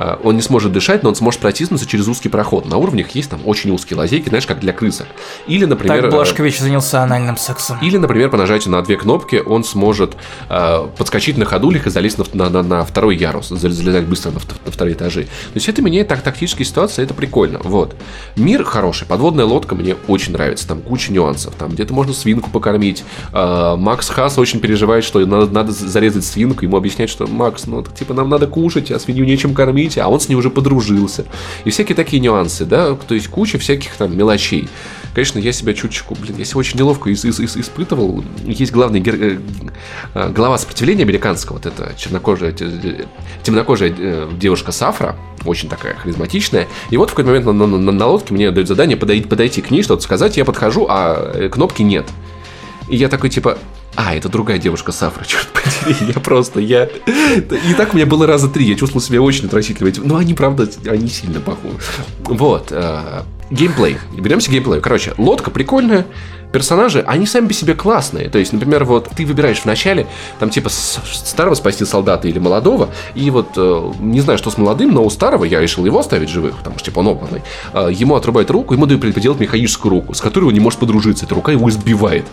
А, 0.00 0.20
Он 0.22 0.36
не 0.36 0.42
сможет 0.42 0.70
дышать, 0.72 1.02
но 1.02 1.08
он 1.08 1.16
сможет 1.16 1.40
протиснуться 1.40 1.84
через 1.86 2.06
узкий 2.06 2.28
проход. 2.28 2.66
На 2.66 2.76
уровнях 2.76 3.10
есть 3.10 3.30
там 3.30 3.40
очень 3.44 3.72
узкие 3.72 3.98
лазейки, 3.98 4.28
знаешь, 4.28 4.46
как 4.46 4.60
для 4.60 4.72
крысок. 4.72 5.08
Или, 5.48 5.64
например... 5.64 6.02
Так 6.02 6.06
э, 6.06 6.10
Блашкович 6.14 6.60
занялся 6.60 7.02
анальным 7.02 7.36
сексом. 7.36 7.78
или, 7.82 7.96
например, 7.96 8.30
по 8.30 8.36
нажатию 8.36 8.70
на 8.70 8.80
две 8.82 8.96
кнопки 8.96 9.42
он 9.44 9.64
сможет 9.64 10.16
э, 10.48 10.86
подскочить 10.96 11.36
на 11.36 11.44
ходулях 11.44 11.88
и 11.88 11.90
залезть 11.90 12.32
на, 12.34 12.48
на- 12.48 12.62
на- 12.62 12.84
второй 12.84 13.16
ярус, 13.16 13.48
зал- 13.48 13.70
залезать 13.70 14.04
быстро 14.04 14.30
на, 14.30 14.40
на 14.64 14.70
вторые 14.70 14.94
этажи. 14.94 15.24
То 15.24 15.56
есть 15.56 15.68
это 15.68 15.82
меняет 15.82 16.06
так 16.06 16.22
тактические 16.22 16.64
ситуации, 16.64 17.02
это 17.02 17.14
прикольно. 17.14 17.58
Вот. 17.64 17.96
Мир 18.36 18.62
хороший, 18.62 19.04
подводная 19.06 19.46
лодка 19.46 19.74
мне 19.74 19.96
очень 20.06 20.32
нравится, 20.32 20.68
там 20.68 20.80
куча 20.80 21.12
нюансов, 21.12 21.54
там 21.56 21.70
где-то 21.70 21.92
можно 21.92 22.12
свинку 22.14 22.50
покормить. 22.50 23.02
Э, 23.32 23.74
Макс 23.76 24.08
Хас 24.08 24.38
очень 24.38 24.60
переживает, 24.60 25.02
что 25.02 25.18
надо, 25.26 25.46
надо 25.52 25.72
зарезать 25.72 26.24
свинку, 26.24 26.64
ему 26.64 26.76
объяснять, 26.76 27.10
что 27.10 27.26
Макс, 27.26 27.66
ну 27.66 27.82
типа 27.82 28.14
нам 28.14 28.28
надо 28.28 28.46
кушать, 28.46 28.92
а 28.92 28.98
свинью 29.00 29.24
нечем 29.24 29.54
кормить, 29.54 29.87
а 29.96 30.08
он 30.08 30.20
с 30.20 30.28
ней 30.28 30.34
уже 30.34 30.50
подружился. 30.50 31.24
И 31.64 31.70
всякие 31.70 31.96
такие 31.96 32.20
нюансы, 32.20 32.64
да, 32.64 32.94
то 32.94 33.14
есть 33.14 33.28
куча 33.28 33.58
всяких 33.58 33.94
там 33.94 34.16
мелочей. 34.16 34.68
Конечно, 35.14 35.38
я 35.38 35.52
себя 35.52 35.72
чуточку, 35.74 36.14
блин, 36.20 36.36
я 36.38 36.44
себя 36.44 36.58
очень 36.58 36.78
неловко 36.78 37.10
ис- 37.10 37.24
ис- 37.28 37.40
ис- 37.42 37.58
испытывал. 37.60 38.22
Есть 38.44 38.70
главный 38.72 39.00
гер- 39.00 39.18
э, 39.20 39.38
э, 40.14 40.30
глава 40.30 40.58
сопротивления 40.58 41.02
американского, 41.04 41.56
вот 41.56 41.66
эта 41.66 41.92
чернокожая, 41.96 42.52
те- 42.52 43.06
темнокожая 43.42 43.92
э, 43.96 44.28
девушка 44.38 44.70
Сафра, 44.70 45.16
очень 45.44 45.68
такая 45.68 45.94
харизматичная. 45.94 46.68
И 46.90 46.96
вот 46.96 47.10
в 47.10 47.14
какой-то 47.14 47.28
момент 47.30 47.46
на, 47.46 47.52
на- 47.52 47.78
на- 47.78 47.92
на 47.92 48.06
лодке 48.06 48.34
мне 48.34 48.50
дают 48.50 48.68
задание 48.68 48.96
подойти, 48.96 49.26
подойти 49.26 49.62
к 49.62 49.70
ней, 49.70 49.82
что-то 49.82 50.02
сказать, 50.02 50.36
я 50.36 50.44
подхожу, 50.44 50.86
а 50.88 51.32
э, 51.34 51.48
кнопки 51.48 51.82
нет. 51.82 52.06
И 52.88 52.96
я 52.96 53.08
такой, 53.08 53.30
типа, 53.30 53.58
а, 54.00 54.14
это 54.14 54.28
другая 54.28 54.58
девушка 54.58 54.92
Сафра, 54.92 55.24
черт 55.26 55.48
подери, 55.48 56.12
я 56.14 56.20
просто, 56.20 56.60
я... 56.60 56.84
И 56.84 57.74
так 57.76 57.92
у 57.92 57.96
меня 57.96 58.06
было 58.06 58.28
раза 58.28 58.48
три, 58.48 58.64
я 58.64 58.76
чувствовал 58.76 59.04
себя 59.04 59.20
очень 59.20 59.46
отвратительно. 59.46 59.90
Но 60.04 60.16
они, 60.16 60.34
правда, 60.34 60.68
они 60.86 61.08
сильно 61.08 61.40
похожи. 61.40 61.78
Вот, 62.20 62.68
э, 62.70 63.22
геймплей. 63.50 63.98
Беремся 64.16 64.50
к 64.50 64.52
геймплею. 64.52 64.80
Короче, 64.80 65.14
лодка 65.18 65.50
прикольная, 65.50 66.06
персонажи, 66.52 67.04
они 67.06 67.26
сами 67.26 67.48
по 67.48 67.54
себе 67.54 67.74
классные. 67.74 68.28
То 68.28 68.38
есть, 68.38 68.52
например, 68.52 68.84
вот 68.84 69.08
ты 69.14 69.26
выбираешь 69.26 69.58
в 69.60 69.64
начале, 69.66 70.06
там, 70.38 70.50
типа, 70.50 70.68
старого 70.70 71.54
спасти 71.54 71.84
солдата 71.84 72.28
или 72.28 72.38
молодого, 72.38 72.88
и 73.14 73.30
вот, 73.30 73.48
э, 73.56 73.92
не 74.00 74.20
знаю, 74.20 74.38
что 74.38 74.50
с 74.50 74.58
молодым, 74.58 74.92
но 74.92 75.04
у 75.04 75.10
старого 75.10 75.44
я 75.44 75.60
решил 75.60 75.84
его 75.84 75.98
оставить 75.98 76.28
живых, 76.28 76.56
потому 76.56 76.76
что, 76.78 76.86
типа, 76.86 77.00
он 77.00 77.08
опытный. 77.08 77.42
Э, 77.72 77.88
ему 77.92 78.16
отрубают 78.16 78.50
руку, 78.50 78.74
ему 78.74 78.86
дают 78.86 79.02
поделать 79.02 79.40
механическую 79.40 79.90
руку, 79.90 80.14
с 80.14 80.20
которой 80.20 80.44
он 80.44 80.52
не 80.54 80.60
может 80.60 80.78
подружиться. 80.78 81.24
Эта 81.26 81.34
рука 81.34 81.52
его 81.52 81.68
избивает. 81.68 82.24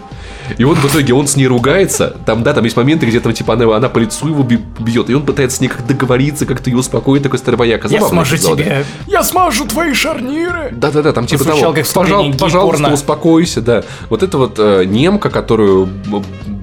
И 0.57 0.63
вот 0.63 0.77
в 0.77 0.85
итоге 0.85 1.13
он 1.13 1.27
с 1.27 1.35
ней 1.35 1.47
ругается. 1.47 2.15
Там, 2.25 2.43
да, 2.43 2.53
там 2.53 2.63
есть 2.63 2.77
моменты, 2.77 3.05
где 3.07 3.19
там, 3.19 3.33
типа, 3.33 3.53
она, 3.53 3.75
она 3.75 3.89
по 3.89 3.97
лицу 3.97 4.27
его 4.27 4.43
бьет, 4.43 5.09
и 5.09 5.13
он 5.15 5.25
пытается 5.25 5.57
с 5.57 5.61
ней 5.61 5.67
как 5.67 5.85
договориться, 5.87 6.45
как-то 6.45 6.69
ее 6.69 6.77
успокоить, 6.77 7.23
такой 7.23 7.39
старобояка. 7.39 7.87
Я 7.87 8.01
смажу 8.01 8.35
эпизоды. 8.35 8.63
тебе. 8.63 8.85
Я 9.07 9.23
смажу 9.23 9.65
твои 9.65 9.93
шарниры. 9.93 10.69
Да-да-да, 10.71 11.13
там 11.13 11.25
типа 11.25 11.43
того, 11.43 11.73
как 11.73 11.85
вступление 11.85 12.33
«Пожал- 12.33 12.39
пожалуйста, 12.39 12.77
гей-порно. 12.77 12.93
успокойся, 12.93 13.61
да. 13.61 13.83
Вот 14.10 14.23
это 14.23 14.38
вот 14.38 14.60
э, 14.60 14.84
немка, 14.86 15.30
которую 15.30 15.90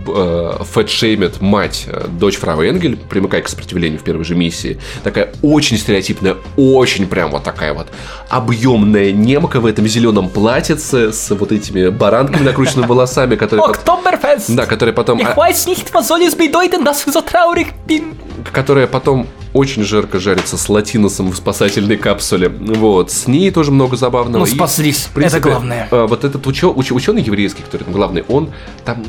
э, 0.07 0.53
фэтшеймит 0.61 1.41
мать, 1.41 1.85
э, 1.87 2.07
дочь 2.09 2.37
Фрау 2.37 2.63
Энгель, 2.63 2.97
примыкай 2.97 3.43
к 3.43 3.49
сопротивлению 3.49 3.99
в 3.99 4.03
первой 4.03 4.25
же 4.25 4.35
миссии. 4.35 4.79
Такая 5.03 5.33
очень 5.43 5.79
стереотипная, 5.79 6.37
очень 6.57 7.07
прям 7.07 7.31
вот 7.31 7.45
такая 7.45 7.75
вот 7.75 7.89
объемная 8.29 9.13
немка 9.13 9.61
в 9.61 9.67
этом 9.67 9.87
зеленом 9.87 10.29
платьице 10.29 11.13
с 11.13 11.31
вот 11.31 11.53
этими 11.53 11.89
баранками 11.89 12.45
накрученными 12.45 12.87
волосами, 12.87 13.37
которые... 13.37 13.67
Октоберфест. 13.67 14.51
Да, 14.55 14.67
которые 14.67 14.95
потом... 14.95 15.19
Ich 15.19 15.27
а, 15.27 15.37
weiß 15.37 15.67
nicht, 15.67 15.93
was 15.93 16.09
soll 16.09 16.23
es 16.23 16.35
bedeuten, 16.35 16.85
dass 16.85 17.05
du 17.05 17.13
so 17.13 17.21
traurig 17.21 17.73
bin. 17.87 18.15
которая 18.51 18.87
потом 18.87 19.27
очень 19.53 19.83
жарко 19.83 20.19
жарится 20.19 20.57
с 20.57 20.69
латиносом 20.69 21.31
в 21.31 21.37
спасательной 21.37 21.97
капсуле. 21.97 22.49
Вот, 22.49 23.11
с 23.11 23.27
ней 23.27 23.51
тоже 23.51 23.71
много 23.71 23.97
забавного. 23.97 24.45
Ну, 24.45 24.51
И, 24.51 24.55
спаслись, 24.55 25.05
в 25.05 25.11
принципе, 25.11 25.39
это 25.41 25.49
главное. 25.49 25.89
а, 25.91 26.07
Вот 26.07 26.25
этот 26.25 26.47
учё- 26.47 26.73
уч- 26.73 26.93
ученый 26.93 27.23
еврейский, 27.23 27.63
который 27.63 27.85
там 27.85 27.93
главный, 27.93 28.25
он 28.29 28.51
там 28.85 29.03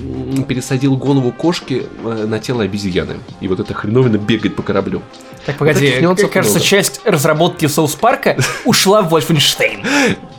пересадил 0.47 0.97
голову 0.97 1.31
кошки 1.31 1.83
э, 2.03 2.25
на 2.27 2.39
тело 2.39 2.63
обезьяны. 2.63 3.15
И 3.41 3.47
вот 3.47 3.59
это 3.59 3.73
хреновина 3.73 4.17
бегать 4.17 4.55
по 4.55 4.63
кораблю. 4.63 5.01
Так, 5.45 5.57
погоди, 5.57 5.93
нюансов 6.01 6.31
кажется, 6.31 6.57
много. 6.57 6.67
часть 6.69 7.01
разработки 7.05 7.65
Соус 7.67 7.95
Парка 7.95 8.37
ушла 8.65 9.01
в 9.01 9.09
Вольфенштейн. 9.09 9.81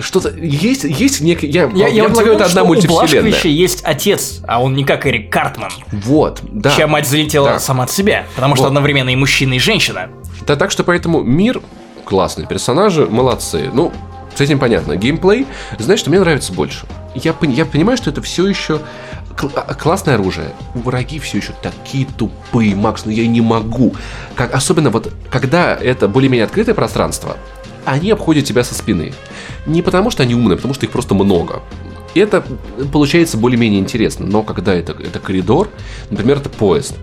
Что-то 0.00 0.30
есть, 0.30 0.84
есть 0.84 1.20
некий... 1.20 1.46
Я, 1.48 1.70
Я, 1.74 1.88
я 1.88 2.04
полагаю, 2.04 2.08
удивлен, 2.08 2.34
это 2.36 2.44
одна 2.44 2.48
что 2.48 2.62
у 2.64 2.66
мультивселенная. 2.66 3.22
Блашковича 3.22 3.48
есть 3.48 3.82
отец, 3.84 4.40
а 4.46 4.62
он 4.62 4.74
не 4.74 4.84
как 4.84 5.06
Эрик 5.06 5.30
Картман, 5.30 5.70
Вот, 5.92 6.40
да. 6.42 6.70
чья 6.74 6.86
мать 6.86 7.06
залетела 7.06 7.50
Да. 7.50 7.58
сама 7.58 7.84
от 7.84 7.90
себя, 7.90 8.24
потому 8.34 8.54
что 8.56 8.64
Вот. 8.64 8.68
одновременно 8.68 9.10
и 9.10 9.16
мужчина, 9.16 9.54
и 9.54 9.58
женщина. 9.58 10.08
Да, 10.46 10.56
так 10.56 10.70
что 10.70 10.84
поэтому 10.84 11.22
мир 11.22 11.60
классный, 12.04 12.46
персонажи 12.46 13.06
молодцы. 13.06 13.70
Ну, 13.72 13.92
с 14.34 14.40
этим 14.40 14.58
понятно. 14.58 14.96
Геймплей, 14.96 15.46
знаешь, 15.78 16.00
что 16.00 16.10
мне 16.10 16.20
нравится 16.20 16.52
больше. 16.52 16.86
Я, 17.14 17.34
я 17.42 17.64
понимаю, 17.66 17.96
что 17.96 18.10
это 18.10 18.22
все 18.22 18.46
еще 18.46 18.80
кл- 19.36 19.50
а- 19.54 19.74
классное 19.74 20.14
оружие. 20.14 20.48
Враги 20.74 21.18
все 21.18 21.38
еще 21.38 21.52
такие 21.60 22.06
тупые, 22.16 22.74
Макс, 22.76 23.04
ну 23.04 23.10
я 23.10 23.26
не 23.26 23.40
могу. 23.40 23.94
Как, 24.36 24.54
особенно 24.54 24.90
вот, 24.90 25.12
когда 25.30 25.74
это 25.76 26.06
более-менее 26.08 26.44
открытое 26.44 26.74
пространство, 26.74 27.36
они 27.84 28.10
обходят 28.10 28.44
тебя 28.44 28.64
со 28.64 28.74
спины. 28.74 29.12
Не 29.66 29.82
потому, 29.82 30.10
что 30.10 30.22
они 30.22 30.34
умные, 30.34 30.54
а 30.54 30.56
потому 30.56 30.74
что 30.74 30.86
их 30.86 30.92
просто 30.92 31.14
много. 31.14 31.62
И 32.14 32.20
это 32.20 32.44
получается 32.92 33.36
более-менее 33.36 33.80
интересно. 33.80 34.26
Но 34.26 34.42
когда 34.42 34.74
это, 34.74 34.92
это 34.92 35.18
коридор, 35.18 35.68
например, 36.10 36.38
это 36.38 36.48
поезд, 36.48 36.96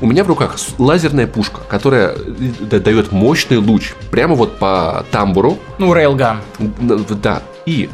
у 0.00 0.06
меня 0.06 0.24
в 0.24 0.28
руках 0.28 0.56
лазерная 0.78 1.26
пушка, 1.26 1.60
которая 1.68 2.14
э, 2.70 2.78
дает 2.78 3.12
мощный 3.12 3.58
луч 3.58 3.92
прямо 4.10 4.34
вот 4.34 4.58
по 4.58 5.04
тамбуру. 5.10 5.58
Ну, 5.78 5.92
Рейлган. 5.92 6.38
Да. 7.22 7.42
И 7.66 7.90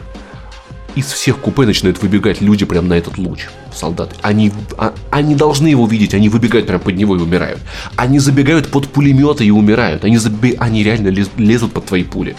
из 0.97 1.12
всех 1.12 1.39
купе 1.39 1.62
начинают 1.62 2.02
выбегать 2.02 2.40
люди 2.40 2.64
прямо 2.64 2.89
на 2.89 2.94
этот 2.94 3.18
луч. 3.18 3.47
Солдаты. 3.73 4.16
Они, 4.23 4.51
а- 4.78 4.93
они 5.10 5.35
должны 5.35 5.68
его 5.68 5.86
видеть, 5.86 6.14
они 6.14 6.28
выбегают 6.28 6.66
прямо 6.66 6.81
под 6.81 6.97
него 6.97 7.14
и 7.16 7.20
умирают. 7.20 7.60
Они 7.97 8.18
забегают 8.18 8.70
под 8.70 8.89
пулеметы 8.89 9.44
и 9.44 9.51
умирают. 9.51 10.05
Они, 10.05 10.16
забе- 10.16 10.56
они 10.59 10.82
реально 10.82 11.09
лез- 11.09 11.31
лезут 11.36 11.73
под 11.73 11.85
твои 11.85 12.02
пули. 12.02 12.35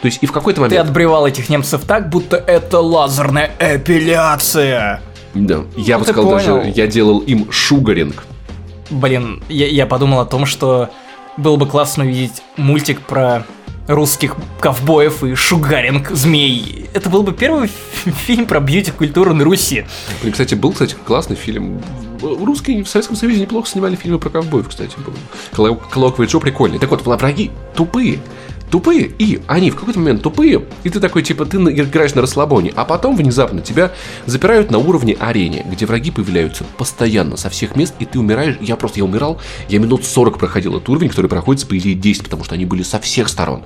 То 0.00 0.06
есть 0.06 0.18
и 0.22 0.26
в 0.26 0.32
какой-то 0.32 0.56
Ты 0.62 0.68
момент... 0.68 0.88
отбревал 0.88 1.26
этих 1.26 1.48
немцев 1.48 1.82
так, 1.86 2.08
будто 2.08 2.36
это 2.36 2.80
лазерная 2.80 3.50
эпиляция. 3.60 5.00
Да, 5.34 5.62
я 5.76 5.98
бы 5.98 6.04
ты 6.04 6.12
сказал 6.12 6.30
даже, 6.30 6.50
понял. 6.54 6.72
я 6.74 6.86
делал 6.86 7.18
им 7.20 7.50
шугаринг. 7.50 8.24
Блин, 8.90 9.42
я, 9.48 9.66
я 9.66 9.86
подумал 9.86 10.20
о 10.20 10.26
том, 10.26 10.44
что 10.46 10.90
было 11.36 11.56
бы 11.56 11.66
классно 11.66 12.04
увидеть 12.04 12.42
мультик 12.56 13.00
про 13.00 13.44
русских 13.88 14.36
ковбоев 14.60 15.24
и 15.24 15.34
шугаринг 15.34 16.10
змей. 16.10 16.88
Это 16.94 17.10
был 17.10 17.22
бы 17.22 17.32
первый 17.32 17.68
фи- 17.68 18.10
фильм 18.10 18.46
про 18.46 18.60
бьюти-культуру 18.60 19.34
на 19.34 19.44
Руси. 19.44 19.86
И, 20.22 20.30
кстати, 20.30 20.54
был, 20.54 20.72
кстати, 20.72 20.94
классный 21.06 21.36
фильм. 21.36 21.82
Русские 22.20 22.84
в 22.84 22.88
Советском 22.88 23.16
Союзе 23.16 23.40
неплохо 23.40 23.68
снимали 23.68 23.96
фильмы 23.96 24.18
про 24.20 24.30
ковбоев, 24.30 24.68
кстати, 24.68 24.94
был. 25.54 25.74
Колоквий 25.90 26.26
Джо 26.28 26.38
прикольный. 26.38 26.78
Так 26.78 26.90
вот, 26.90 27.04
враги 27.04 27.50
тупые. 27.74 28.20
Тупые, 28.72 29.12
и 29.18 29.42
они 29.48 29.70
в 29.70 29.76
какой-то 29.76 29.98
момент 29.98 30.22
тупые, 30.22 30.64
и 30.82 30.88
ты 30.88 30.98
такой, 30.98 31.22
типа, 31.22 31.44
ты 31.44 31.58
играешь 31.58 32.14
на 32.14 32.22
расслабоне, 32.22 32.72
а 32.74 32.86
потом 32.86 33.14
внезапно 33.14 33.60
тебя 33.60 33.92
запирают 34.24 34.70
на 34.70 34.78
уровне 34.78 35.14
арене, 35.20 35.66
где 35.70 35.84
враги 35.84 36.10
появляются 36.10 36.64
постоянно, 36.78 37.36
со 37.36 37.50
всех 37.50 37.76
мест, 37.76 37.92
и 37.98 38.06
ты 38.06 38.18
умираешь. 38.18 38.56
Я 38.62 38.76
просто, 38.76 39.00
я 39.00 39.04
умирал, 39.04 39.38
я 39.68 39.78
минут 39.78 40.06
40 40.06 40.38
проходил 40.38 40.74
этот 40.74 40.88
уровень, 40.88 41.10
который 41.10 41.26
проходится, 41.26 41.66
по 41.66 41.76
идее, 41.76 41.94
10, 41.94 42.24
потому 42.24 42.44
что 42.44 42.54
они 42.54 42.64
были 42.64 42.82
со 42.82 42.98
всех 42.98 43.28
сторон. 43.28 43.62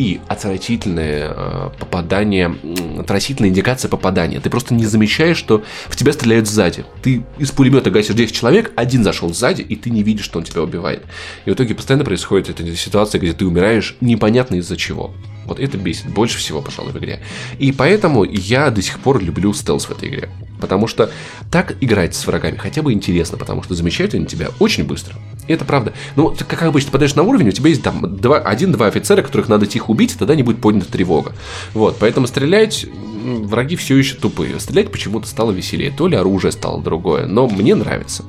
И 0.00 0.18
отвратительное 0.28 1.34
э, 1.36 1.70
попадание, 1.78 2.56
отвратительная 2.98 3.50
индикация 3.50 3.90
попадания. 3.90 4.40
Ты 4.40 4.48
просто 4.48 4.72
не 4.72 4.86
замечаешь, 4.86 5.36
что 5.36 5.62
в 5.88 5.94
тебя 5.94 6.14
стреляют 6.14 6.48
сзади. 6.48 6.86
Ты 7.02 7.22
из 7.36 7.50
пулемета 7.50 7.90
гасишь 7.90 8.14
10 8.14 8.34
человек, 8.34 8.72
один 8.76 9.04
зашел 9.04 9.34
сзади, 9.34 9.60
и 9.60 9.76
ты 9.76 9.90
не 9.90 10.02
видишь, 10.02 10.24
что 10.24 10.38
он 10.38 10.46
тебя 10.46 10.62
убивает. 10.62 11.02
И 11.44 11.50
в 11.50 11.52
итоге 11.52 11.74
постоянно 11.74 12.06
происходит 12.06 12.48
эта 12.48 12.74
ситуация, 12.76 13.18
где 13.20 13.34
ты 13.34 13.44
умираешь 13.44 13.94
непонятно 14.00 14.54
из-за 14.54 14.78
чего. 14.78 15.12
Вот 15.50 15.58
это 15.58 15.76
бесит 15.76 16.06
больше 16.06 16.38
всего, 16.38 16.62
пожалуй, 16.62 16.92
в 16.92 16.98
игре. 16.98 17.20
И 17.58 17.72
поэтому 17.72 18.22
я 18.22 18.70
до 18.70 18.80
сих 18.82 19.00
пор 19.00 19.20
люблю 19.20 19.52
стелс 19.52 19.86
в 19.86 19.90
этой 19.90 20.08
игре. 20.08 20.30
Потому 20.60 20.86
что 20.86 21.10
так 21.50 21.76
играть 21.80 22.14
с 22.14 22.24
врагами 22.24 22.56
хотя 22.56 22.82
бы 22.82 22.92
интересно, 22.92 23.36
потому 23.36 23.64
что 23.64 23.74
замечают 23.74 24.14
они 24.14 24.26
тебя 24.26 24.50
очень 24.60 24.84
быстро. 24.84 25.16
И 25.48 25.52
это 25.52 25.64
правда. 25.64 25.92
Ну, 26.14 26.32
как 26.46 26.62
обычно, 26.62 26.92
подаешь 26.92 27.16
на 27.16 27.24
уровень, 27.24 27.48
у 27.48 27.52
тебя 27.52 27.68
есть 27.68 27.82
там 27.82 28.16
два, 28.18 28.38
один-два 28.38 28.86
офицера, 28.86 29.22
которых 29.22 29.48
надо 29.48 29.66
тихо 29.66 29.90
убить, 29.90 30.14
и 30.14 30.18
тогда 30.18 30.36
не 30.36 30.44
будет 30.44 30.60
поднята 30.60 30.92
тревога. 30.92 31.32
Вот, 31.74 31.96
поэтому 31.98 32.28
стрелять 32.28 32.86
враги 33.24 33.74
все 33.74 33.96
еще 33.96 34.14
тупые. 34.14 34.60
Стрелять 34.60 34.92
почему-то 34.92 35.26
стало 35.26 35.50
веселее. 35.50 35.90
То 35.90 36.06
ли 36.06 36.16
оружие 36.16 36.52
стало 36.52 36.80
другое, 36.80 37.26
но 37.26 37.48
мне 37.48 37.74
нравится. 37.74 38.24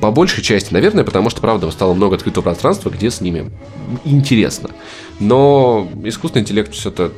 По 0.00 0.12
большей 0.12 0.42
части, 0.44 0.72
наверное, 0.72 1.02
потому 1.02 1.30
что, 1.30 1.40
правда, 1.40 1.70
стало 1.70 1.94
много 1.94 2.14
открытого 2.14 2.44
пространства, 2.44 2.90
где 2.90 3.10
с 3.10 3.20
ними 3.20 3.50
интересно. 4.04 4.70
Но 5.18 5.88
искусственный 6.04 6.42
интеллект 6.42 6.72
все 6.72 6.90
это... 6.90 7.12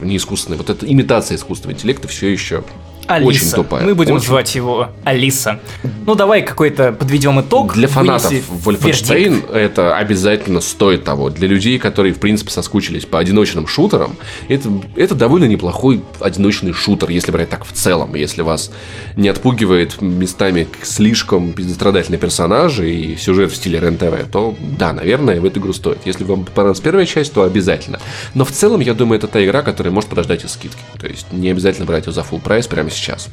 Не, 0.00 0.16
искусственный, 0.16 0.56
вот 0.56 0.70
эта 0.70 0.90
имитация 0.90 1.36
искусственного 1.36 1.76
интеллекта 1.76 2.08
все 2.08 2.28
еще 2.28 2.64
Алиса. 3.06 3.28
очень 3.28 3.50
тупая. 3.50 3.84
Мы 3.84 3.94
будем 3.94 4.16
Очень. 4.16 4.26
звать 4.26 4.54
его 4.54 4.88
Алиса. 5.04 5.60
Ну, 6.06 6.14
давай 6.14 6.42
какой-то 6.42 6.92
подведем 6.92 7.40
итог. 7.40 7.74
Для 7.74 7.88
фанатов 7.88 8.32
вердикт. 8.32 9.50
это 9.50 9.96
обязательно 9.96 10.60
стоит 10.60 11.04
того. 11.04 11.30
Для 11.30 11.48
людей, 11.48 11.78
которые, 11.78 12.14
в 12.14 12.18
принципе, 12.18 12.50
соскучились 12.50 13.04
по 13.04 13.18
одиночным 13.18 13.66
шутерам, 13.66 14.16
это, 14.48 14.70
это 14.96 15.14
довольно 15.14 15.46
неплохой 15.46 16.02
одиночный 16.20 16.72
шутер, 16.72 17.10
если 17.10 17.30
брать 17.32 17.50
так 17.50 17.64
в 17.64 17.72
целом. 17.72 18.14
Если 18.14 18.42
вас 18.42 18.70
не 19.16 19.28
отпугивает 19.28 20.00
местами 20.00 20.68
слишком 20.82 21.54
страдательные 21.56 22.18
персонажи 22.18 22.90
и 22.90 23.16
сюжет 23.16 23.52
в 23.52 23.56
стиле 23.56 23.78
РЕН-ТВ, 23.80 24.30
то 24.30 24.54
да, 24.60 24.92
наверное, 24.92 25.40
в 25.40 25.44
эту 25.44 25.60
игру 25.60 25.72
стоит. 25.72 25.98
Если 26.04 26.24
вам 26.24 26.44
понравилась 26.44 26.80
первая 26.80 27.06
часть, 27.06 27.32
то 27.32 27.42
обязательно. 27.42 28.00
Но 28.34 28.44
в 28.44 28.50
целом, 28.50 28.80
я 28.80 28.94
думаю, 28.94 29.18
это 29.18 29.28
та 29.28 29.44
игра, 29.44 29.62
которая 29.62 29.92
может 29.92 30.10
подождать 30.10 30.44
из 30.44 30.52
скидки. 30.52 30.78
То 31.00 31.06
есть 31.06 31.32
не 31.32 31.50
обязательно 31.50 31.86
брать 31.86 32.06
ее 32.06 32.12
за 32.12 32.20
full 32.20 32.40
прайс 32.40 32.66
прямо 32.66 32.90
сейчас. 32.96 33.28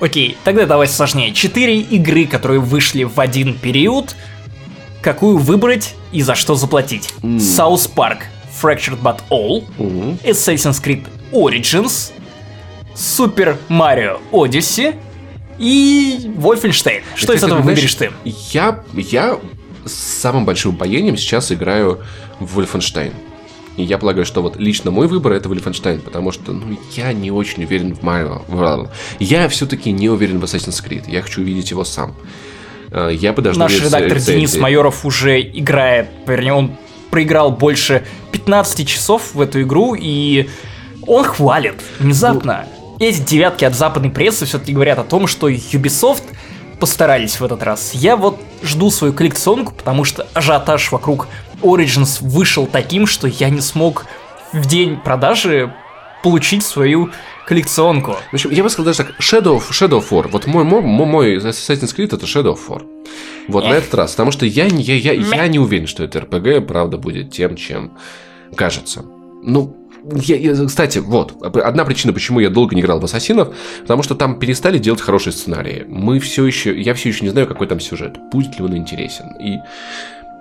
Окей, 0.00 0.36
тогда 0.44 0.66
давай 0.66 0.88
сложнее. 0.88 1.32
Четыре 1.32 1.80
игры, 1.80 2.26
которые 2.26 2.60
вышли 2.60 3.04
в 3.04 3.18
один 3.20 3.56
период. 3.58 4.14
Какую 5.00 5.38
выбрать 5.38 5.94
и 6.12 6.22
за 6.22 6.34
что 6.34 6.54
заплатить? 6.54 7.12
South 7.22 7.90
Park 7.94 8.18
Fractured 8.60 9.00
But 9.00 9.20
All. 9.30 9.64
Assassin's 10.24 10.82
Creed 10.82 11.06
Origins, 11.32 12.12
Super 12.94 13.56
Mario 13.68 14.20
Odyssey 14.32 14.96
и 15.58 16.30
Wolfenstein. 16.36 17.02
Что 17.14 17.28
Ты 17.32 17.38
из 17.38 17.44
этого 17.44 17.62
знаешь, 17.62 17.78
выберешь 17.78 17.94
ты? 17.94 18.10
Я, 18.24 18.82
я 18.94 19.38
с 19.84 19.92
самым 19.92 20.44
большим 20.44 20.74
упоением 20.74 21.16
сейчас 21.16 21.52
играю 21.52 22.02
в 22.40 22.58
Wolfenstein. 22.58 23.12
И 23.76 23.82
я 23.82 23.98
полагаю, 23.98 24.24
что 24.24 24.40
вот 24.42 24.56
лично 24.56 24.90
мой 24.90 25.08
выбор 25.08 25.32
это 25.32 25.48
Wolfenstein, 25.48 26.00
потому 26.00 26.30
что 26.32 26.52
ну, 26.52 26.78
я 26.92 27.12
не 27.12 27.30
очень 27.30 27.64
уверен 27.64 27.94
в 27.94 28.00
Mario. 28.00 28.42
в- 28.48 28.88
Я 29.18 29.48
все-таки 29.48 29.90
не 29.92 30.08
уверен 30.08 30.38
в 30.38 30.44
Assassin's 30.44 30.82
Creed. 30.84 31.04
Я 31.08 31.22
хочу 31.22 31.40
увидеть 31.40 31.70
его 31.70 31.84
сам. 31.84 32.14
Э, 32.92 33.10
Я 33.12 33.32
подожду 33.32 33.60
Наш 33.60 33.72
редактор 33.80 34.04
рецензии. 34.14 34.32
Денис 34.34 34.56
Майоров 34.56 35.04
уже 35.04 35.40
играет, 35.42 36.08
вернее, 36.26 36.52
он 36.52 36.76
проиграл 37.10 37.50
больше 37.50 38.04
15 38.32 38.86
часов 38.86 39.34
в 39.34 39.40
эту 39.40 39.62
игру, 39.62 39.96
и 39.98 40.48
он 41.06 41.24
хвалит 41.24 41.82
внезапно. 41.98 42.66
Эти 43.00 43.20
девятки 43.20 43.64
от 43.64 43.74
западной 43.74 44.10
прессы 44.10 44.46
все-таки 44.46 44.72
говорят 44.72 44.98
о 45.00 45.04
том, 45.04 45.26
что 45.26 45.48
Ubisoft 45.48 46.22
постарались 46.78 47.40
в 47.40 47.44
этот 47.44 47.62
раз. 47.62 47.92
Я 47.94 48.16
вот 48.16 48.38
жду 48.62 48.90
свою 48.90 49.12
коллекционку, 49.12 49.72
потому 49.72 50.04
что 50.04 50.26
ажиотаж 50.34 50.92
вокруг 50.92 51.26
Origins 51.64 52.18
вышел 52.20 52.66
таким, 52.66 53.06
что 53.06 53.26
я 53.26 53.50
не 53.50 53.60
смог 53.60 54.06
в 54.52 54.66
день 54.66 54.98
продажи 55.02 55.72
получить 56.22 56.62
свою 56.64 57.10
коллекционку. 57.46 58.16
В 58.30 58.34
общем, 58.34 58.50
я 58.50 58.62
бы 58.62 58.70
сказал 58.70 58.86
даже 58.92 59.04
так, 59.04 59.20
Shadow, 59.20 59.60
Shadow 59.70 59.98
of 60.00 60.08
War. 60.10 60.28
Вот 60.28 60.46
мой, 60.46 60.64
мой, 60.64 60.80
мой 60.82 61.36
Assassin's 61.36 61.94
Creed 61.94 62.14
это 62.14 62.24
Shadow 62.26 62.54
of 62.54 62.60
War. 62.68 62.82
Вот 63.48 63.64
на 63.64 63.72
Эх. 63.72 63.78
этот 63.84 63.94
раз. 63.94 64.12
Потому 64.12 64.30
что 64.30 64.46
я, 64.46 64.64
я, 64.66 64.94
я, 64.94 65.12
я 65.12 65.48
не 65.48 65.58
уверен, 65.58 65.86
что 65.86 66.02
это 66.04 66.20
RPG, 66.20 66.62
правда, 66.62 66.96
будет 66.96 67.30
тем, 67.32 67.56
чем 67.56 67.98
кажется. 68.56 69.04
Ну, 69.42 69.76
я- 70.22 70.36
я- 70.36 70.66
кстати, 70.66 70.98
вот, 70.98 71.34
одна 71.42 71.84
причина, 71.84 72.14
почему 72.14 72.40
я 72.40 72.48
долго 72.48 72.74
не 72.74 72.80
играл 72.80 73.00
в 73.00 73.04
Ассасинов, 73.04 73.54
потому 73.82 74.02
что 74.02 74.14
там 74.14 74.38
перестали 74.38 74.78
делать 74.78 75.02
хорошие 75.02 75.32
сценарии. 75.34 75.84
Мы 75.86 76.20
все 76.20 76.46
еще, 76.46 76.80
я 76.80 76.94
все 76.94 77.10
еще 77.10 77.24
не 77.24 77.30
знаю, 77.30 77.46
какой 77.46 77.66
там 77.66 77.80
сюжет, 77.80 78.16
будет 78.32 78.58
ли 78.58 78.64
он 78.64 78.76
интересен. 78.76 79.26
И 79.40 79.58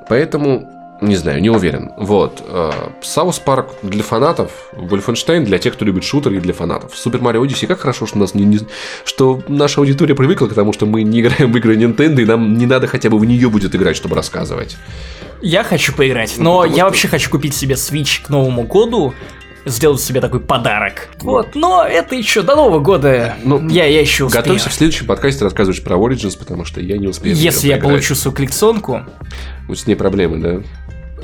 поэтому 0.08 0.70
Не 1.02 1.16
знаю, 1.18 1.42
не 1.42 1.50
уверен. 1.50 1.92
Вот. 1.98 2.42
South 3.02 3.40
Park 3.40 3.68
для 3.82 4.04
фанатов, 4.04 4.52
Wolfenstein 4.74 5.44
для 5.44 5.58
тех, 5.58 5.74
кто 5.74 5.84
любит 5.86 6.04
шутеры 6.06 6.38
и 6.38 6.40
для 6.40 6.54
фанатов. 6.54 6.96
Super 6.96 7.20
Mario 7.20 7.44
Odyssey, 7.46 7.68
как 7.68 7.80
хорошо, 7.82 8.06
что, 8.08 8.18
у 8.18 8.22
нас 8.22 8.34
не, 8.36 8.46
не- 8.46 8.60
что 9.04 9.42
наша 9.50 9.82
аудитория 9.82 10.16
привыкла 10.16 10.48
к 10.48 10.54
тому, 10.54 10.72
что 10.72 10.86
мы 10.86 11.04
не 11.04 11.20
играем 11.20 11.52
в 11.52 11.58
игры 11.58 11.76
Nintendo, 11.76 12.22
и 12.22 12.26
нам 12.26 12.58
не 12.58 12.66
надо 12.66 12.88
хотя 12.88 13.10
бы 13.10 13.18
в 13.18 13.26
нее 13.26 13.50
будет 13.50 13.76
играть, 13.76 13.98
чтобы 13.98 14.16
рассказывать. 14.16 14.78
Я 15.42 15.66
хочу 15.66 15.94
поиграть, 15.94 16.36
но 16.38 16.60
потому 16.62 16.72
я 16.74 16.84
что- 16.84 16.86
вообще 16.86 17.08
хочу 17.10 17.30
купить 17.30 17.54
себе 17.54 17.76
Switch 17.76 18.24
к 18.26 18.30
Новому 18.30 18.64
году, 18.64 19.14
сделать 19.66 20.02
себе 20.02 20.22
такой 20.22 20.40
подарок. 20.40 21.10
Вот, 21.22 21.56
но 21.56 21.84
это 21.84 22.16
еще 22.16 22.42
до 22.42 22.56
Нового 22.56 22.80
года. 22.80 23.36
Ну, 23.44 23.68
я, 23.70 23.86
я 23.86 24.02
еще 24.02 24.26
успею. 24.26 24.44
Готовься 24.44 24.70
в 24.70 24.74
следующем 24.74 25.06
подкасте 25.06 25.44
рассказывать 25.44 25.84
про 25.84 25.96
Origins, 25.96 26.38
потому 26.38 26.66
что 26.66 26.82
я 26.82 26.98
не 26.98 27.08
успею. 27.08 27.36
Если 27.36 27.68
я 27.68 27.78
получу 27.78 28.16
свою 28.16 28.36
коллекционку, 28.36 29.02
Вот 29.68 29.80
с 29.80 29.88
ней 29.88 29.96
проблемы, 29.96 30.38
да? 30.38 30.62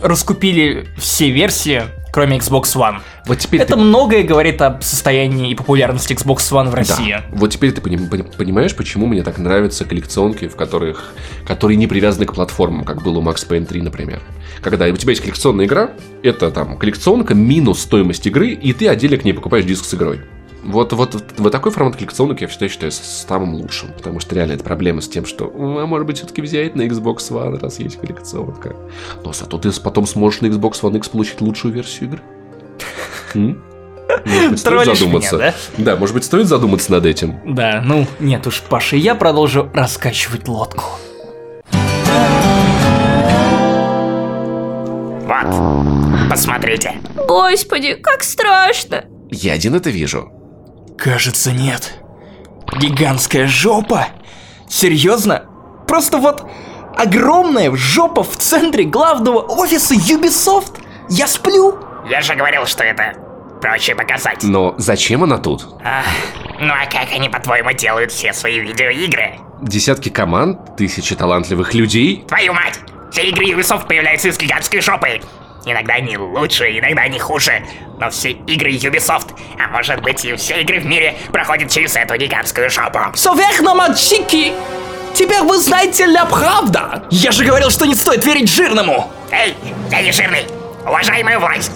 раскупили 0.01 0.87
все 0.97 1.29
версии, 1.29 1.83
кроме 2.11 2.37
Xbox 2.37 2.63
One. 2.75 2.97
Вот 3.25 3.37
теперь 3.39 3.61
Это 3.61 3.73
ты... 3.75 3.79
многое 3.79 4.23
говорит 4.23 4.61
об 4.61 4.81
состоянии 4.81 5.51
и 5.51 5.55
популярности 5.55 6.13
Xbox 6.13 6.37
One 6.51 6.69
в 6.69 6.73
России. 6.73 7.11
Да. 7.11 7.23
Вот 7.31 7.51
теперь 7.51 7.71
ты 7.71 7.81
поним- 7.81 8.09
пони- 8.09 8.23
понимаешь, 8.37 8.75
почему 8.75 9.05
мне 9.07 9.23
так 9.23 9.37
нравятся 9.37 9.85
коллекционки, 9.85 10.47
в 10.47 10.55
которых, 10.55 11.13
которые 11.45 11.77
не 11.77 11.87
привязаны 11.87 12.25
к 12.25 12.33
платформам, 12.33 12.83
как 12.85 13.01
было 13.03 13.19
у 13.19 13.23
Max 13.23 13.47
Payne 13.47 13.65
3, 13.65 13.81
например. 13.81 14.21
Когда 14.61 14.85
у 14.87 14.97
тебя 14.97 15.11
есть 15.11 15.21
коллекционная 15.21 15.65
игра, 15.65 15.91
это 16.23 16.51
там 16.51 16.77
коллекционка 16.77 17.33
минус 17.33 17.79
стоимость 17.81 18.25
игры, 18.27 18.49
и 18.49 18.73
ты 18.73 18.87
отдельно 18.87 19.17
к 19.17 19.23
ней 19.25 19.33
покупаешь 19.33 19.65
диск 19.65 19.85
с 19.85 19.93
игрой. 19.93 20.21
Вот, 20.69 20.93
вот, 20.93 21.17
вот 21.37 21.51
такой 21.51 21.71
формат 21.71 21.95
коллекционок 21.95 22.41
я 22.41 22.47
всегда 22.47 22.69
считаю 22.69 22.91
с- 22.91 22.97
самым 23.27 23.55
лучшим, 23.55 23.89
потому 23.97 24.19
что 24.19 24.35
реально 24.35 24.53
это 24.53 24.63
проблема 24.63 25.01
с 25.01 25.07
тем, 25.09 25.25
что, 25.25 25.45
«М, 25.45 25.77
а 25.79 25.85
может 25.87 26.05
быть, 26.05 26.17
все-таки 26.17 26.41
взять 26.43 26.75
на 26.75 26.83
Xbox 26.83 27.17
One, 27.31 27.59
раз 27.59 27.79
есть 27.79 27.97
коллекционка. 27.99 28.75
Но 29.23 29.33
зато 29.33 29.57
ты 29.57 29.71
потом 29.81 30.05
сможешь 30.05 30.41
на 30.41 30.45
Xbox 30.47 30.81
One 30.81 30.97
X 30.97 31.09
получить 31.09 31.41
лучшую 31.41 31.73
версию 31.73 32.09
игры. 32.09 32.21
М? 33.33 33.63
Может 34.25 34.49
быть, 34.51 34.59
стоит 34.59 34.97
задуматься. 34.97 35.35
меня, 35.37 35.53
Да, 35.77 35.95
может 35.95 36.15
быть, 36.15 36.23
стоит 36.23 36.47
задуматься 36.47 36.91
над 36.91 37.05
этим. 37.05 37.39
Да, 37.45 37.81
ну, 37.85 38.07
нет 38.19 38.45
уж, 38.47 38.61
Паша, 38.61 38.95
я 38.95 39.13
продолжу 39.15 39.69
раскачивать 39.73 40.47
лодку. 40.47 40.83
Вот, 45.27 46.29
посмотрите. 46.29 46.93
Господи, 47.27 47.93
как 47.95 48.23
страшно. 48.23 49.05
Я 49.29 49.53
один 49.53 49.75
это 49.75 49.89
вижу. 49.91 50.31
Кажется, 50.99 51.51
нет. 51.51 51.93
Гигантская 52.77 53.47
жопа? 53.47 54.07
Серьезно? 54.67 55.45
Просто 55.87 56.17
вот 56.17 56.45
огромная 56.97 57.73
жопа 57.75 58.23
в 58.23 58.35
центре 58.35 58.83
главного 58.83 59.39
офиса 59.39 59.95
Ubisoft? 59.95 60.81
Я 61.09 61.27
сплю? 61.27 61.79
Я 62.09 62.21
же 62.21 62.35
говорил, 62.35 62.65
что 62.65 62.83
это 62.83 63.13
проще 63.61 63.95
показать. 63.95 64.43
Но 64.43 64.75
зачем 64.77 65.23
она 65.23 65.37
тут? 65.37 65.65
Ах, 65.83 66.05
ну 66.59 66.73
а 66.73 66.85
как 66.85 67.11
они, 67.13 67.29
по-твоему, 67.29 67.71
делают 67.71 68.11
все 68.11 68.33
свои 68.33 68.59
видеоигры? 68.59 69.39
Десятки 69.61 70.09
команд, 70.09 70.75
тысячи 70.77 71.15
талантливых 71.15 71.73
людей. 71.73 72.25
Твою 72.27 72.53
мать! 72.53 72.79
Все 73.11 73.23
игры 73.29 73.45
Ubisoft 73.45 73.87
появляются 73.87 74.27
из 74.27 74.37
гигантской 74.37 74.81
жопы. 74.81 75.21
Иногда 75.65 75.95
они 75.95 76.17
лучше, 76.17 76.77
иногда 76.77 77.03
они 77.03 77.19
хуже. 77.19 77.63
Но 77.99 78.09
все 78.09 78.31
игры 78.31 78.71
Ubisoft, 78.71 79.35
а 79.57 79.67
может 79.69 80.01
быть 80.01 80.23
и 80.23 80.35
все 80.35 80.61
игры 80.61 80.79
в 80.79 80.85
мире, 80.85 81.17
проходят 81.31 81.71
через 81.71 81.95
эту 81.95 82.15
гигантскую 82.15 82.69
жопу. 82.69 82.99
Все 83.13 83.33
верно, 83.33 83.75
мальчики! 83.75 84.53
Теперь 85.13 85.41
вы 85.41 85.57
знаете 85.57 86.05
ля 86.05 86.25
правда! 86.25 87.03
Я 87.09 87.31
же 87.31 87.43
говорил, 87.43 87.69
что 87.69 87.85
не 87.85 87.95
стоит 87.95 88.25
верить 88.25 88.49
жирному! 88.49 89.11
Эй, 89.31 89.55
я 89.91 90.01
не 90.01 90.11
жирный. 90.11 90.45
Уважай 90.85 91.21
мою 91.23 91.39
власть. 91.39 91.71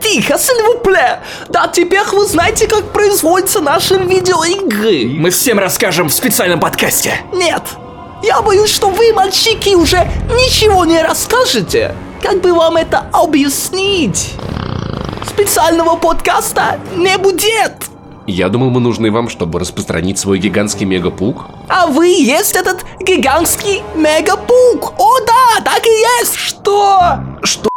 Тихо, 0.00 0.38
сильвупле! 0.38 1.20
Да, 1.48 1.66
теперь 1.66 2.04
вы 2.12 2.26
знаете, 2.26 2.68
как 2.68 2.92
производятся 2.92 3.60
наши 3.60 3.96
видеоигры. 3.96 5.08
Мы 5.18 5.30
всем 5.30 5.58
расскажем 5.58 6.08
в 6.08 6.12
специальном 6.12 6.60
подкасте. 6.60 7.14
Нет, 7.32 7.62
я 8.24 8.40
боюсь, 8.40 8.70
что 8.70 8.88
вы, 8.88 9.12
мальчики, 9.12 9.74
уже 9.74 10.08
ничего 10.28 10.84
не 10.84 11.02
расскажете. 11.02 11.94
Как 12.22 12.40
бы 12.40 12.54
вам 12.54 12.76
это 12.76 13.06
объяснить? 13.12 14.32
Специального 15.28 15.96
подкаста 15.96 16.80
не 16.96 17.18
будет. 17.18 17.72
Я 18.26 18.48
думал, 18.48 18.70
мы 18.70 18.80
нужны 18.80 19.10
вам, 19.10 19.28
чтобы 19.28 19.60
распространить 19.60 20.18
свой 20.18 20.38
гигантский 20.38 20.86
мегапук. 20.86 21.44
А 21.68 21.86
вы 21.86 22.08
есть 22.08 22.56
этот 22.56 22.84
гигантский 22.98 23.82
мегапук. 23.94 24.94
О 24.98 25.20
да, 25.20 25.62
так 25.62 25.84
и 25.84 25.90
есть. 26.20 26.34
Что? 26.34 27.18
Что, 27.42 27.68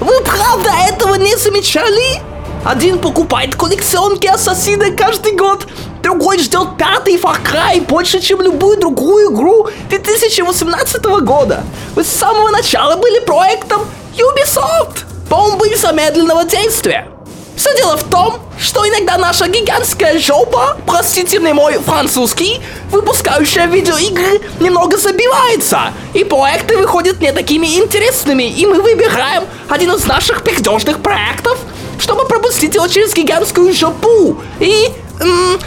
Вы 0.00 0.20
правда 0.24 0.70
этого 0.88 1.16
не 1.16 1.36
замечали? 1.36 2.22
Один 2.64 2.98
покупает 2.98 3.54
коллекционки 3.54 4.26
Ассасина 4.26 4.90
каждый 4.92 5.36
год, 5.36 5.66
другой 6.02 6.38
ждет 6.38 6.76
пятый 6.78 7.16
Far 7.16 7.38
Cry 7.42 7.80
больше, 7.80 8.20
чем 8.20 8.40
любую 8.40 8.78
другую 8.78 9.32
игру 9.32 9.68
2018 9.88 11.04
года. 11.22 11.62
Вы 11.94 12.04
с 12.04 12.08
самого 12.08 12.50
начала 12.50 12.96
были 12.96 13.20
проектом 13.20 13.82
Ubisoft, 14.16 15.04
бомбы 15.28 15.74
замедленного 15.76 16.44
действия. 16.44 17.08
Все 17.56 17.76
дело 17.76 17.96
в 17.98 18.04
том, 18.04 18.40
что 18.58 18.88
иногда 18.88 19.18
наша 19.18 19.46
гигантская 19.46 20.18
жопа, 20.18 20.78
простите 20.86 21.38
мне 21.38 21.52
мой 21.52 21.74
французский, 21.78 22.60
выпускающая 22.90 23.66
видеоигры, 23.66 24.40
немного 24.60 24.96
забивается, 24.96 25.92
и 26.14 26.24
проекты 26.24 26.78
выходят 26.78 27.20
не 27.20 27.32
такими 27.32 27.66
интересными, 27.78 28.44
и 28.44 28.64
мы 28.64 28.80
выбираем 28.80 29.44
один 29.68 29.92
из 29.92 30.06
наших 30.06 30.42
пердежных 30.42 31.02
проектов, 31.02 31.58
чтобы 31.98 32.26
пропустить 32.26 32.74
его 32.74 32.88
через 32.88 33.14
гигантскую 33.14 33.74
жопу 33.74 34.40
и 34.58 34.88
м, 35.20 35.58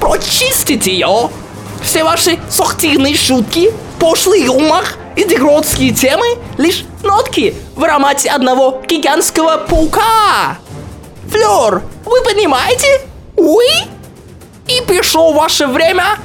прочистить 0.00 0.86
ее. 0.86 1.30
Все 1.82 2.04
ваши 2.04 2.38
сортирные 2.50 3.16
шутки, 3.16 3.72
пошлый 3.98 4.44
юмор 4.44 4.84
и 5.16 5.24
дегродские 5.24 5.92
темы 5.92 6.26
лишь 6.58 6.84
нотки 7.02 7.54
в 7.76 7.84
аромате 7.84 8.30
одного 8.30 8.82
гигантского 8.86 9.58
паука. 9.58 10.58
Флёр, 11.30 11.82
вы 12.04 12.22
понимаете? 12.22 12.86
Уи? 13.36 13.88
И 14.66 14.82
пришло 14.86 15.32
ваше 15.32 15.66
время 15.66 16.18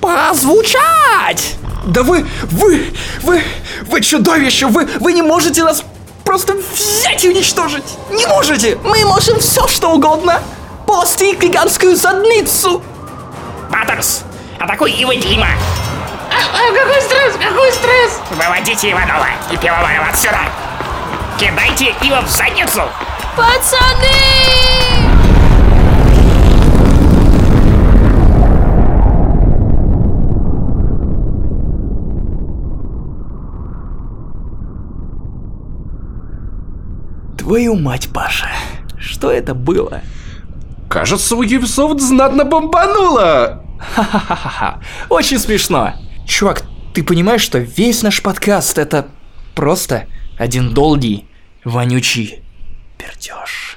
прозвучать! 0.00 1.56
Да 1.86 2.02
вы, 2.02 2.26
вы, 2.50 2.92
вы, 3.22 3.42
вы 3.88 4.00
чудовище, 4.00 4.66
вы, 4.66 4.88
вы 5.00 5.12
не 5.12 5.22
можете 5.22 5.62
нас 5.62 5.84
просто 6.24 6.54
взять 6.54 7.24
и 7.24 7.28
уничтожить! 7.28 7.84
Не 8.10 8.26
можете! 8.26 8.76
Мы 8.84 9.04
можем 9.04 9.38
все 9.38 9.68
что 9.68 9.92
угодно! 9.92 10.42
Полости 10.86 11.34
гигантскую 11.34 11.96
задницу! 11.96 12.82
Баттерс, 13.70 14.24
атакуй 14.58 14.92
его 14.92 15.12
Дима. 15.12 15.48
какой 16.74 17.00
стресс, 17.00 17.34
какой 17.34 17.72
стресс? 17.72 18.20
Выводите 18.30 18.92
Иванова 18.92 19.28
и 19.50 19.56
Пивоварова 19.56 20.08
отсюда. 20.10 20.40
Кидайте 21.38 21.94
его 22.02 22.20
в 22.22 22.28
задницу. 22.28 22.82
Пацаны! 23.36 24.56
Твою 37.36 37.76
мать, 37.76 38.08
Паша, 38.12 38.48
что 38.98 39.30
это 39.30 39.54
было? 39.54 40.00
Кажется, 40.96 41.36
у 41.36 41.42
Ubisoft 41.42 41.98
знатно 41.98 42.46
бомбануло. 42.46 43.62
Ха-ха-ха-ха. 43.78 44.80
Очень 45.10 45.38
смешно. 45.38 45.92
Чувак, 46.26 46.62
ты 46.94 47.02
понимаешь, 47.02 47.42
что 47.42 47.58
весь 47.58 48.02
наш 48.02 48.22
подкаст 48.22 48.78
это 48.78 49.06
просто 49.54 50.06
один 50.38 50.72
долгий, 50.72 51.26
вонючий 51.66 52.42
пердеж. 52.96 53.76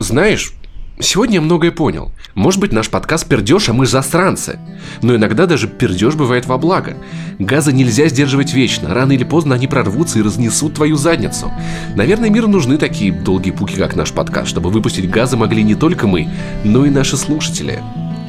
Знаешь, 0.00 0.52
сегодня 0.98 1.36
я 1.36 1.42
многое 1.42 1.70
понял. 1.70 2.10
Может 2.34 2.60
быть, 2.60 2.72
наш 2.72 2.88
подкаст 2.88 3.26
пердеж, 3.26 3.68
а 3.68 3.72
мы 3.74 3.86
засранцы. 3.86 4.58
Но 5.02 5.14
иногда 5.16 5.46
даже 5.46 5.68
пердеж 5.68 6.14
бывает 6.14 6.46
во 6.46 6.56
благо. 6.56 6.96
Газы 7.38 7.72
нельзя 7.72 8.08
сдерживать 8.08 8.54
вечно. 8.54 8.94
Рано 8.94 9.12
или 9.12 9.24
поздно 9.24 9.54
они 9.54 9.66
прорвутся 9.66 10.18
и 10.18 10.22
разнесут 10.22 10.74
твою 10.74 10.96
задницу. 10.96 11.52
Наверное, 11.94 12.30
миру 12.30 12.48
нужны 12.48 12.78
такие 12.78 13.12
долгие 13.12 13.50
пуки, 13.50 13.76
как 13.76 13.96
наш 13.96 14.12
подкаст, 14.12 14.48
чтобы 14.48 14.70
выпустить 14.70 15.10
газы 15.10 15.36
могли 15.36 15.62
не 15.62 15.74
только 15.74 16.06
мы, 16.06 16.28
но 16.64 16.86
и 16.86 16.90
наши 16.90 17.16
слушатели. 17.16 17.80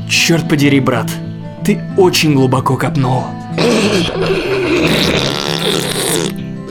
Черт 0.09 0.49
подери, 0.49 0.81
брат, 0.81 1.09
ты 1.63 1.79
очень 1.95 2.33
глубоко 2.33 2.75
копнул. 2.75 3.23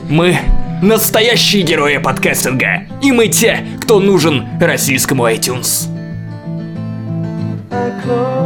Мы 0.07 0.37
настоящие 0.83 1.63
герои 1.63 1.97
подкастинга, 1.97 2.83
и 3.01 3.11
мы 3.11 3.27
те, 3.27 3.65
кто 3.81 3.99
нужен 3.99 4.45
российскому 4.59 5.27
iTunes. 5.27 5.92
close. 7.91 8.42